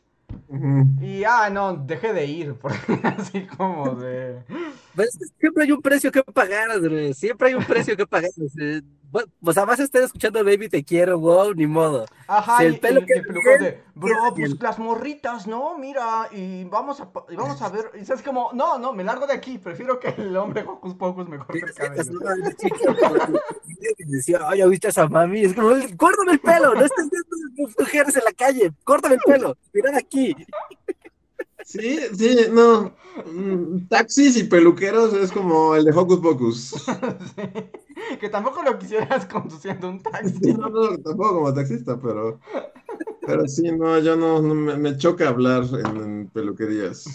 Y, 1.02 1.24
ah, 1.24 1.50
no, 1.50 1.76
dejé 1.76 2.14
de 2.14 2.26
ir, 2.26 2.56
porque 2.62 3.00
así 3.04 3.46
como 3.46 3.96
de... 3.96 4.44
Pues, 4.96 5.18
siempre 5.40 5.64
hay 5.64 5.72
un 5.72 5.82
precio 5.82 6.12
que 6.12 6.24
pagar, 6.24 6.72
Andrés, 6.72 7.18
siempre 7.18 7.50
hay 7.50 7.54
un 7.56 7.64
precio 7.64 7.96
que 7.96 8.06
pagar. 8.06 8.32
o 9.42 9.54
sea, 9.54 9.66
vas 9.66 9.80
a 9.80 9.84
estar 9.84 10.02
escuchando 10.02 10.44
Baby 10.44 10.70
Te 10.70 10.84
Quiero, 10.84 11.20
wow, 11.20 11.54
ni 11.54 11.68
modo. 11.68 12.06
Ajá, 12.28 12.58
Si 12.60 12.64
y 12.64 12.68
el 12.68 12.80
pelo 12.80 13.02
y- 13.02 13.04
y 13.04 13.12
el 13.18 13.24
de, 13.60 13.84
bro, 13.94 14.10
pues 14.30 14.36
bien". 14.36 14.58
las 14.62 14.80
morritas, 14.80 15.48
¿no? 15.48 15.78
Mira, 15.78 16.30
y 16.32 16.64
vamos 16.66 17.02
a, 17.02 17.10
y 17.30 17.36
vamos 17.36 17.62
a 17.62 17.70
ver. 17.70 17.92
Y 17.96 18.10
es 18.12 18.22
como, 18.22 18.52
no, 18.54 18.78
no, 18.80 18.94
me 18.94 19.04
largo 19.04 19.28
de 19.28 19.34
aquí, 19.34 19.58
prefiero 19.58 20.00
que 20.00 20.10
el 20.18 20.36
hombre 20.38 20.64
Hocus 20.68 20.94
Pocus 20.96 21.28
me 21.28 21.38
corte 21.40 21.60
el 21.60 21.74
cabello. 21.74 22.04
Decía, 23.98 24.40
ay, 24.48 24.62
¿viste 24.70 24.88
a 24.88 24.90
esa 24.92 25.08
mami? 25.08 25.42
Es 25.44 25.54
como, 25.54 25.70
córtame 25.98 26.34
el 26.34 26.40
pelo, 26.40 26.74
no 26.76 26.86
estés 26.86 27.10
viendo 27.10 27.74
mujeres 27.80 28.16
en 28.16 28.24
la 28.24 28.34
calle, 28.34 28.72
córtame 28.84 29.16
el 29.16 29.22
pelo, 29.26 29.58
mirad 29.74 29.96
aquí. 29.96 30.36
Sí, 31.64 32.00
sí, 32.18 32.48
no. 32.52 32.94
Mm, 33.32 33.88
Taxis 33.88 34.36
y 34.38 34.44
peluqueros 34.46 35.14
es 35.14 35.32
como 35.32 35.76
el 35.76 35.86
de 35.86 35.92
Hocus 35.92 36.20
Pocus. 36.20 36.74
Sí, 37.88 37.91
Que 38.20 38.30
tampoco 38.30 38.62
lo 38.64 38.78
quisieras 38.78 39.26
conduciendo 39.34 39.90
un 39.90 40.02
taxi. 40.02 40.40
Sí, 40.42 40.54
no, 40.54 40.70
no, 40.70 40.98
tampoco 40.98 41.34
como 41.36 41.54
taxista, 41.54 42.00
pero. 42.00 42.40
Pero 43.26 43.48
sí, 43.48 43.72
no, 43.72 44.00
yo 44.00 44.16
no, 44.16 44.42
no 44.42 44.56
me, 44.56 44.78
me 44.78 44.98
choca 44.98 45.30
hablar 45.30 45.64
en, 45.74 45.98
en 45.98 46.30
peluquerías. 46.30 47.06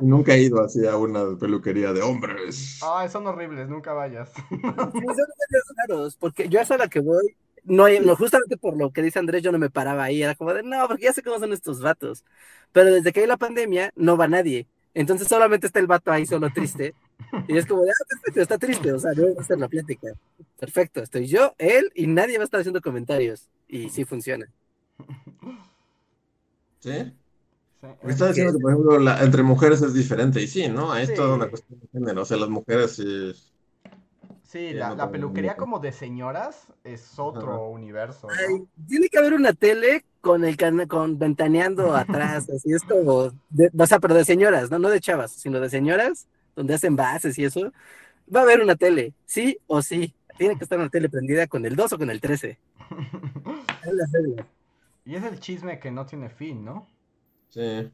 Nunca 0.00 0.34
he 0.34 0.42
ido 0.42 0.62
así 0.62 0.86
a 0.86 0.96
una 0.96 1.36
peluquería 1.38 1.92
de 1.92 2.02
hombres. 2.02 2.80
Ay, 2.80 3.08
son 3.08 3.26
horribles, 3.26 3.68
nunca 3.68 3.92
vayas. 3.92 4.32
Sí, 4.92 5.00
son 5.14 5.26
raros, 5.88 6.16
porque 6.16 6.48
yo 6.48 6.60
hasta 6.60 6.76
la 6.76 6.88
que 6.88 7.00
voy, 7.00 7.34
no, 7.64 7.88
no, 8.00 8.16
justamente 8.16 8.56
por 8.58 8.76
lo 8.76 8.90
que 8.92 9.02
dice 9.02 9.18
Andrés, 9.18 9.42
yo 9.42 9.52
no 9.52 9.58
me 9.58 9.70
paraba 9.70 10.04
ahí, 10.04 10.22
era 10.22 10.34
como 10.34 10.52
de, 10.52 10.62
no, 10.62 10.86
porque 10.88 11.04
ya 11.04 11.12
sé 11.12 11.22
cómo 11.22 11.38
son 11.38 11.52
estos 11.52 11.80
vatos. 11.80 12.24
Pero 12.72 12.92
desde 12.92 13.12
que 13.12 13.20
hay 13.20 13.26
la 13.26 13.36
pandemia, 13.38 13.92
no 13.96 14.16
va 14.16 14.28
nadie. 14.28 14.68
Entonces 14.94 15.28
solamente 15.28 15.66
está 15.66 15.78
el 15.80 15.86
vato 15.86 16.12
ahí 16.12 16.26
solo 16.26 16.50
triste. 16.50 16.94
Y 17.48 17.56
es 17.56 17.66
como 17.66 17.82
de, 17.82 17.90
ah, 17.90 18.04
perfecto, 18.08 18.40
está 18.40 18.58
triste, 18.58 18.92
o 18.92 18.98
sea, 18.98 19.12
no 19.12 19.22
va 19.24 19.38
a 19.38 19.40
hacer 19.42 19.58
la 19.58 19.68
plática. 19.68 20.08
Perfecto, 20.58 21.02
estoy 21.02 21.26
yo, 21.26 21.54
él 21.58 21.90
y 21.94 22.06
nadie 22.06 22.38
va 22.38 22.42
a 22.42 22.46
estar 22.46 22.60
haciendo 22.60 22.80
comentarios. 22.80 23.48
Y 23.68 23.88
sí 23.88 24.04
funciona. 24.04 24.46
¿Sí? 26.80 27.12
Porque 27.80 28.12
estaba 28.12 28.28
diciendo 28.30 28.52
que, 28.52 28.58
por 28.62 28.70
ejemplo, 28.72 28.98
la- 28.98 29.22
entre 29.22 29.42
mujeres 29.42 29.82
es 29.82 29.94
diferente. 29.94 30.40
Y 30.42 30.46
sí, 30.46 30.68
¿no? 30.68 30.94
Es 30.96 31.08
Sí. 31.08 31.14
toda 31.14 31.34
una 31.34 31.48
cuestión 31.48 31.80
de 31.80 31.88
género. 31.92 32.22
O 32.22 32.24
sea, 32.24 32.36
las 32.36 32.48
mujeres 32.48 32.92
sí. 32.92 33.34
La, 34.74 34.90
no 34.90 34.94
la 34.96 35.04
tengo 35.04 35.12
peluquería 35.12 35.56
como 35.56 35.78
de 35.78 35.92
señoras 35.92 36.66
es 36.84 37.18
otro 37.18 37.52
Ajá. 37.54 37.58
universo, 37.62 38.28
¿no? 38.28 38.34
Ay, 38.34 38.62
tiene 38.86 39.08
que 39.08 39.16
haber 39.16 39.32
una 39.32 39.54
tele 39.54 40.04
con 40.20 40.44
el 40.44 40.58
cana- 40.58 40.86
con 40.86 41.18
ventaneando 41.18 41.96
atrás, 41.96 42.50
así 42.50 42.70
es 42.70 42.82
como, 42.82 43.30
de- 43.48 43.70
o 43.76 43.86
sea, 43.86 43.98
pero 43.98 44.14
de 44.14 44.26
señoras, 44.26 44.70
no, 44.70 44.78
no 44.78 44.90
de 44.90 45.00
chavas, 45.00 45.32
sino 45.32 45.58
de 45.58 45.70
señoras, 45.70 46.26
donde 46.56 46.74
hacen 46.74 46.96
bases 46.96 47.38
y 47.38 47.44
eso. 47.44 47.72
Va 48.34 48.40
a 48.40 48.42
haber 48.44 48.60
una 48.60 48.76
tele, 48.76 49.14
sí 49.26 49.58
o 49.66 49.82
sí. 49.82 50.14
Tiene 50.38 50.56
que 50.56 50.64
estar 50.64 50.78
una 50.78 50.88
tele 50.90 51.08
prendida 51.08 51.46
con 51.46 51.64
el 51.66 51.76
2 51.76 51.92
o 51.92 51.98
con 51.98 52.10
el 52.10 52.20
13. 52.20 52.58
Es 53.82 53.92
la 53.92 54.06
regla. 54.12 54.46
Y 55.04 55.16
es 55.16 55.24
el 55.24 55.40
chisme 55.40 55.78
que 55.78 55.90
no 55.90 56.06
tiene 56.06 56.28
fin, 56.30 56.64
¿no? 56.64 56.86
Sí. 57.50 57.92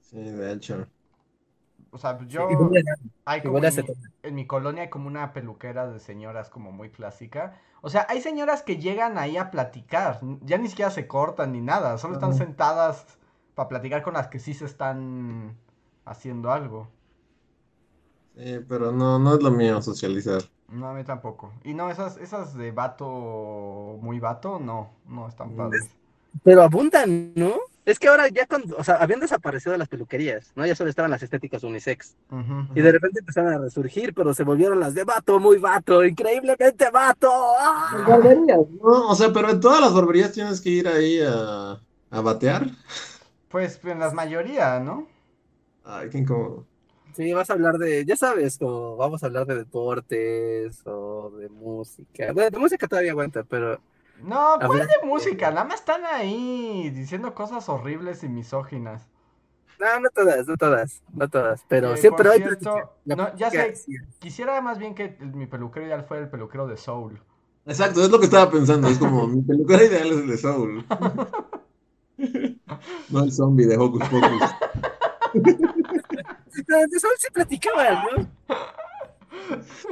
Sí, 0.00 0.16
de 0.18 0.52
hecho. 0.52 0.86
O 1.90 1.98
sea, 1.98 2.18
yo... 2.26 2.50
Y 2.50 2.54
bueno, 2.54 2.92
Hay 3.24 3.42
como 3.42 3.58
en, 3.58 3.64
mi, 3.64 3.82
todo. 3.82 3.96
en 4.22 4.34
mi 4.34 4.46
colonia 4.46 4.82
hay 4.84 4.90
como 4.90 5.08
una 5.08 5.32
peluquera 5.32 5.88
de 5.90 5.98
señoras 5.98 6.50
como 6.50 6.72
muy 6.72 6.90
clásica. 6.90 7.60
O 7.80 7.88
sea, 7.90 8.06
hay 8.08 8.20
señoras 8.20 8.62
que 8.62 8.76
llegan 8.78 9.18
ahí 9.18 9.36
a 9.36 9.50
platicar. 9.50 10.20
Ya 10.42 10.58
ni 10.58 10.68
siquiera 10.68 10.90
se 10.90 11.06
cortan 11.06 11.52
ni 11.52 11.60
nada. 11.60 11.98
Solo 11.98 12.14
están 12.14 12.34
sentadas 12.34 13.18
para 13.54 13.68
platicar 13.68 14.02
con 14.02 14.14
las 14.14 14.28
que 14.28 14.38
sí 14.38 14.54
se 14.54 14.66
están 14.66 15.56
haciendo 16.06 16.50
algo. 16.52 16.88
Sí, 18.36 18.60
pero 18.68 18.92
no, 18.92 19.18
no 19.18 19.34
es 19.34 19.42
lo 19.42 19.50
mío 19.50 19.80
socializar. 19.82 20.42
No, 20.68 20.88
a 20.88 20.94
mí 20.94 21.04
tampoco. 21.04 21.52
Y 21.64 21.74
no, 21.74 21.90
esas, 21.90 22.16
esas 22.18 22.54
de 22.54 22.72
vato, 22.72 23.98
muy 24.00 24.18
vato, 24.20 24.58
no, 24.58 24.90
no 25.06 25.28
están 25.28 25.54
Mm. 25.54 25.56
padres. 25.56 25.90
Pero 26.44 26.62
abundan, 26.62 27.32
¿no? 27.34 27.54
Es 27.86 27.98
que 28.00 28.08
ahora 28.08 28.28
ya 28.28 28.46
cuando, 28.46 28.76
o 28.76 28.84
sea, 28.84 28.96
habían 28.96 29.20
desaparecido 29.20 29.76
las 29.76 29.88
peluquerías, 29.88 30.52
¿no? 30.56 30.66
Ya 30.66 30.74
solo 30.74 30.90
estaban 30.90 31.10
las 31.10 31.22
estéticas 31.22 31.62
unisex. 31.62 32.16
Y 32.74 32.80
de 32.80 32.92
repente 32.92 33.20
empezaron 33.20 33.54
a 33.54 33.58
resurgir, 33.58 34.12
pero 34.12 34.34
se 34.34 34.42
volvieron 34.42 34.80
las 34.80 34.92
de 34.94 35.04
vato, 35.04 35.38
muy 35.38 35.58
vato, 35.58 36.04
increíblemente 36.04 36.90
vato. 36.90 37.30
¡Ah! 37.60 38.04
Barberías, 38.08 38.58
¿no? 38.82 39.08
O 39.08 39.14
sea, 39.14 39.32
pero 39.32 39.50
en 39.50 39.60
todas 39.60 39.80
las 39.80 39.94
barberías 39.94 40.32
tienes 40.32 40.60
que 40.60 40.70
ir 40.70 40.88
ahí 40.88 41.20
a, 41.20 41.80
a 42.10 42.20
batear. 42.20 42.66
Pues 43.48 43.80
en 43.84 43.98
las 44.00 44.12
mayoría, 44.14 44.80
¿no? 44.80 45.06
Ay, 45.86 46.10
qué 46.10 46.18
incómodo. 46.18 46.66
Sí, 47.14 47.32
vas 47.32 47.48
a 47.48 47.54
hablar 47.54 47.78
de, 47.78 48.04
ya 48.04 48.16
sabes, 48.16 48.58
como 48.58 48.96
vamos 48.96 49.22
a 49.22 49.26
hablar 49.26 49.46
de 49.46 49.54
deportes 49.56 50.82
o 50.84 51.30
de 51.38 51.48
música. 51.48 52.32
Bueno, 52.32 52.50
de 52.50 52.58
música 52.58 52.86
todavía 52.86 53.12
aguanta, 53.12 53.42
pero 53.44 53.80
No, 54.18 54.56
¿cuál 54.58 54.70
Hablar- 54.72 54.88
de 54.88 55.06
música? 55.06 55.50
Nada 55.50 55.64
más 55.64 55.80
están 55.80 56.04
ahí 56.04 56.90
diciendo 56.90 57.34
cosas 57.34 57.68
horribles 57.68 58.24
y 58.24 58.28
misóginas. 58.28 59.08
no, 59.78 60.00
no 60.00 60.08
todas, 60.10 60.46
no 60.46 60.56
todas, 60.56 61.02
no 61.12 61.28
todas, 61.28 61.60
pero 61.68 61.94
Eh, 61.94 61.96
siempre 61.96 62.24
por 62.24 62.32
hay 62.32 62.40
cierto, 62.40 62.92
no, 63.04 63.34
ya 63.36 63.50
sé, 63.50 63.74
sí. 63.76 63.96
quisiera 64.18 64.60
más 64.60 64.78
bien 64.78 64.94
que 64.94 65.16
mi 65.20 65.46
peluquero 65.46 65.86
ideal 65.86 66.04
fuera 66.04 66.24
el 66.24 66.30
peluquero 66.30 66.66
de 66.66 66.76
Soul. 66.76 67.20
Exacto, 67.66 68.02
es 68.02 68.10
lo 68.10 68.18
que 68.18 68.26
estaba 68.26 68.50
pensando. 68.50 68.88
Es 68.88 68.98
como 68.98 69.26
mi 69.26 69.42
peluquera 69.42 69.84
ideal 69.84 70.06
es 70.08 70.16
el 70.18 70.26
de 70.28 70.38
Soul. 70.38 70.84
No 73.10 73.22
el 73.24 73.32
zombie 73.32 73.66
de 73.66 73.76
Hocus 73.76 74.02
Pocus. 74.08 74.42
De 76.66 76.96
eso 76.96 77.08
sí 77.18 77.28
platicaban, 77.32 77.98
¿no? 78.16 78.56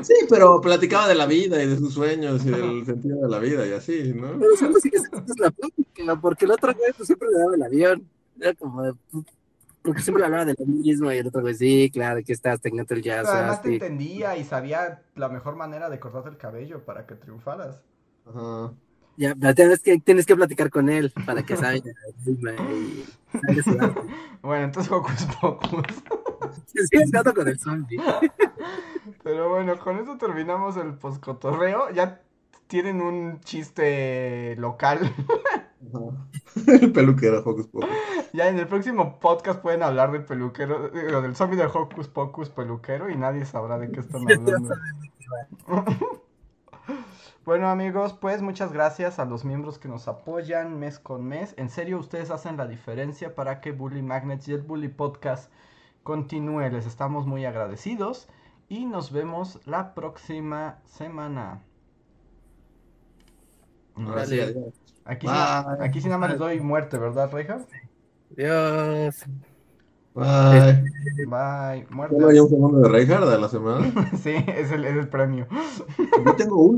Sí, 0.02 0.14
pero 0.28 0.60
platicaba 0.60 1.08
de 1.08 1.14
la 1.14 1.26
vida 1.26 1.62
y 1.62 1.66
de 1.66 1.76
sus 1.76 1.94
sueños 1.94 2.44
y 2.44 2.50
del 2.50 2.84
sentido 2.86 3.22
de 3.22 3.28
la 3.28 3.38
vida 3.38 3.66
y 3.66 3.72
así, 3.72 4.12
¿no? 4.14 4.38
Pero 4.38 4.56
solo 4.56 4.78
sí 4.80 4.90
que 4.90 4.98
se 4.98 5.06
es 5.06 5.38
la 5.38 5.50
plática, 5.50 6.16
porque 6.20 6.44
el 6.44 6.50
otro 6.50 6.74
güey 6.74 6.92
pues, 6.96 7.06
siempre 7.06 7.28
le 7.30 7.38
daba 7.38 7.54
el 7.54 7.62
avión. 7.62 8.08
Era 8.40 8.54
como 8.54 8.82
de, 8.82 8.94
porque 9.82 10.02
siempre 10.02 10.22
le 10.22 10.26
hablaba 10.26 10.44
de 10.44 10.56
lo 10.58 10.66
mismo 10.66 11.12
y 11.12 11.18
el 11.18 11.26
otro 11.26 11.42
güey, 11.42 11.54
sí, 11.54 11.90
claro, 11.92 12.20
aquí 12.20 12.32
estás, 12.32 12.60
te 12.60 12.68
encanta 12.68 12.94
el 12.94 13.02
jazz. 13.02 13.26
Pero 13.26 13.38
además 13.38 13.62
te 13.62 13.74
entendía 13.74 14.36
y 14.36 14.44
sabía 14.44 15.02
la 15.14 15.28
mejor 15.28 15.56
manera 15.56 15.88
de 15.88 16.00
cortarte 16.00 16.30
el 16.30 16.36
cabello 16.36 16.84
para 16.84 17.06
que 17.06 17.14
triunfaras. 17.14 17.80
Ajá. 18.26 18.72
Ya, 19.16 19.36
pero 19.40 19.54
tienes 19.54 19.80
que, 19.80 19.98
tienes 19.98 20.26
que 20.26 20.34
platicar 20.34 20.70
con 20.70 20.88
él 20.88 21.12
para 21.24 21.42
que 21.44 21.56
salga. 21.56 21.92
Bueno, 24.42 24.64
entonces 24.64 24.92
Hocus 24.92 25.26
Pocus. 25.40 26.02
Quedando 26.90 27.34
con 27.34 27.48
el 27.48 27.58
zombie. 27.58 27.98
Pero 29.22 29.50
bueno, 29.50 29.78
con 29.78 29.98
eso 29.98 30.16
terminamos 30.16 30.76
el 30.76 30.94
poscotorreo. 30.94 31.90
Ya 31.90 32.20
tienen 32.66 33.00
un 33.00 33.40
chiste 33.40 34.56
local. 34.56 35.12
El 36.66 36.92
peluquero, 36.92 37.42
Hocus 37.44 37.68
Pocus. 37.68 37.88
Ya 38.32 38.48
en 38.48 38.58
el 38.58 38.66
próximo 38.66 39.20
podcast 39.20 39.60
pueden 39.60 39.82
hablar 39.82 40.12
del 40.12 40.24
peluquero, 40.24 40.88
digo, 40.88 41.22
del 41.22 41.36
zombie 41.36 41.56
del 41.56 41.68
Hocus 41.72 42.08
Pocus 42.08 42.50
peluquero 42.50 43.10
y 43.10 43.16
nadie 43.16 43.44
sabrá 43.44 43.78
de 43.78 43.90
qué 43.90 44.00
están 44.00 44.22
hablando. 44.22 44.74
Bueno 47.44 47.68
amigos, 47.68 48.14
pues 48.14 48.40
muchas 48.40 48.72
gracias 48.72 49.18
a 49.18 49.26
los 49.26 49.44
miembros 49.44 49.78
que 49.78 49.86
nos 49.86 50.08
apoyan 50.08 50.78
mes 50.78 50.98
con 50.98 51.26
mes. 51.26 51.54
En 51.58 51.68
serio, 51.68 51.98
ustedes 51.98 52.30
hacen 52.30 52.56
la 52.56 52.66
diferencia 52.66 53.34
para 53.34 53.60
que 53.60 53.72
Bully 53.72 54.00
Magnets 54.00 54.48
y 54.48 54.54
el 54.54 54.62
Bully 54.62 54.88
Podcast 54.88 55.52
continúe. 56.04 56.70
Les 56.70 56.86
estamos 56.86 57.26
muy 57.26 57.44
agradecidos 57.44 58.28
y 58.68 58.84
nos 58.86 59.10
vemos 59.10 59.60
la 59.66 59.94
próxima 59.94 60.78
semana. 60.84 61.62
Adiós. 63.96 64.52
Aquí, 65.04 65.26
aquí 65.80 66.00
sí 66.00 66.06
nada 66.08 66.18
más 66.18 66.30
les 66.30 66.38
doy 66.38 66.60
muerte, 66.60 66.98
¿verdad, 66.98 67.30
Reija? 67.32 67.66
Dios. 68.30 69.24
Bye. 70.14 70.84
Bye, 71.26 71.86
¿Solo 72.08 72.28
hay 72.28 72.38
muerte. 72.38 72.40
un 72.40 72.48
segundo 72.48 72.80
de 72.80 72.88
Reinhardt 72.88 73.28
a 73.28 73.38
la 73.38 73.48
semana? 73.48 73.92
Sí, 74.22 74.34
es 74.46 74.70
el, 74.72 74.84
es 74.84 74.96
el 74.96 75.08
premio. 75.08 75.46
Yo 76.24 76.36
tengo 76.36 76.56
uno. 76.56 76.72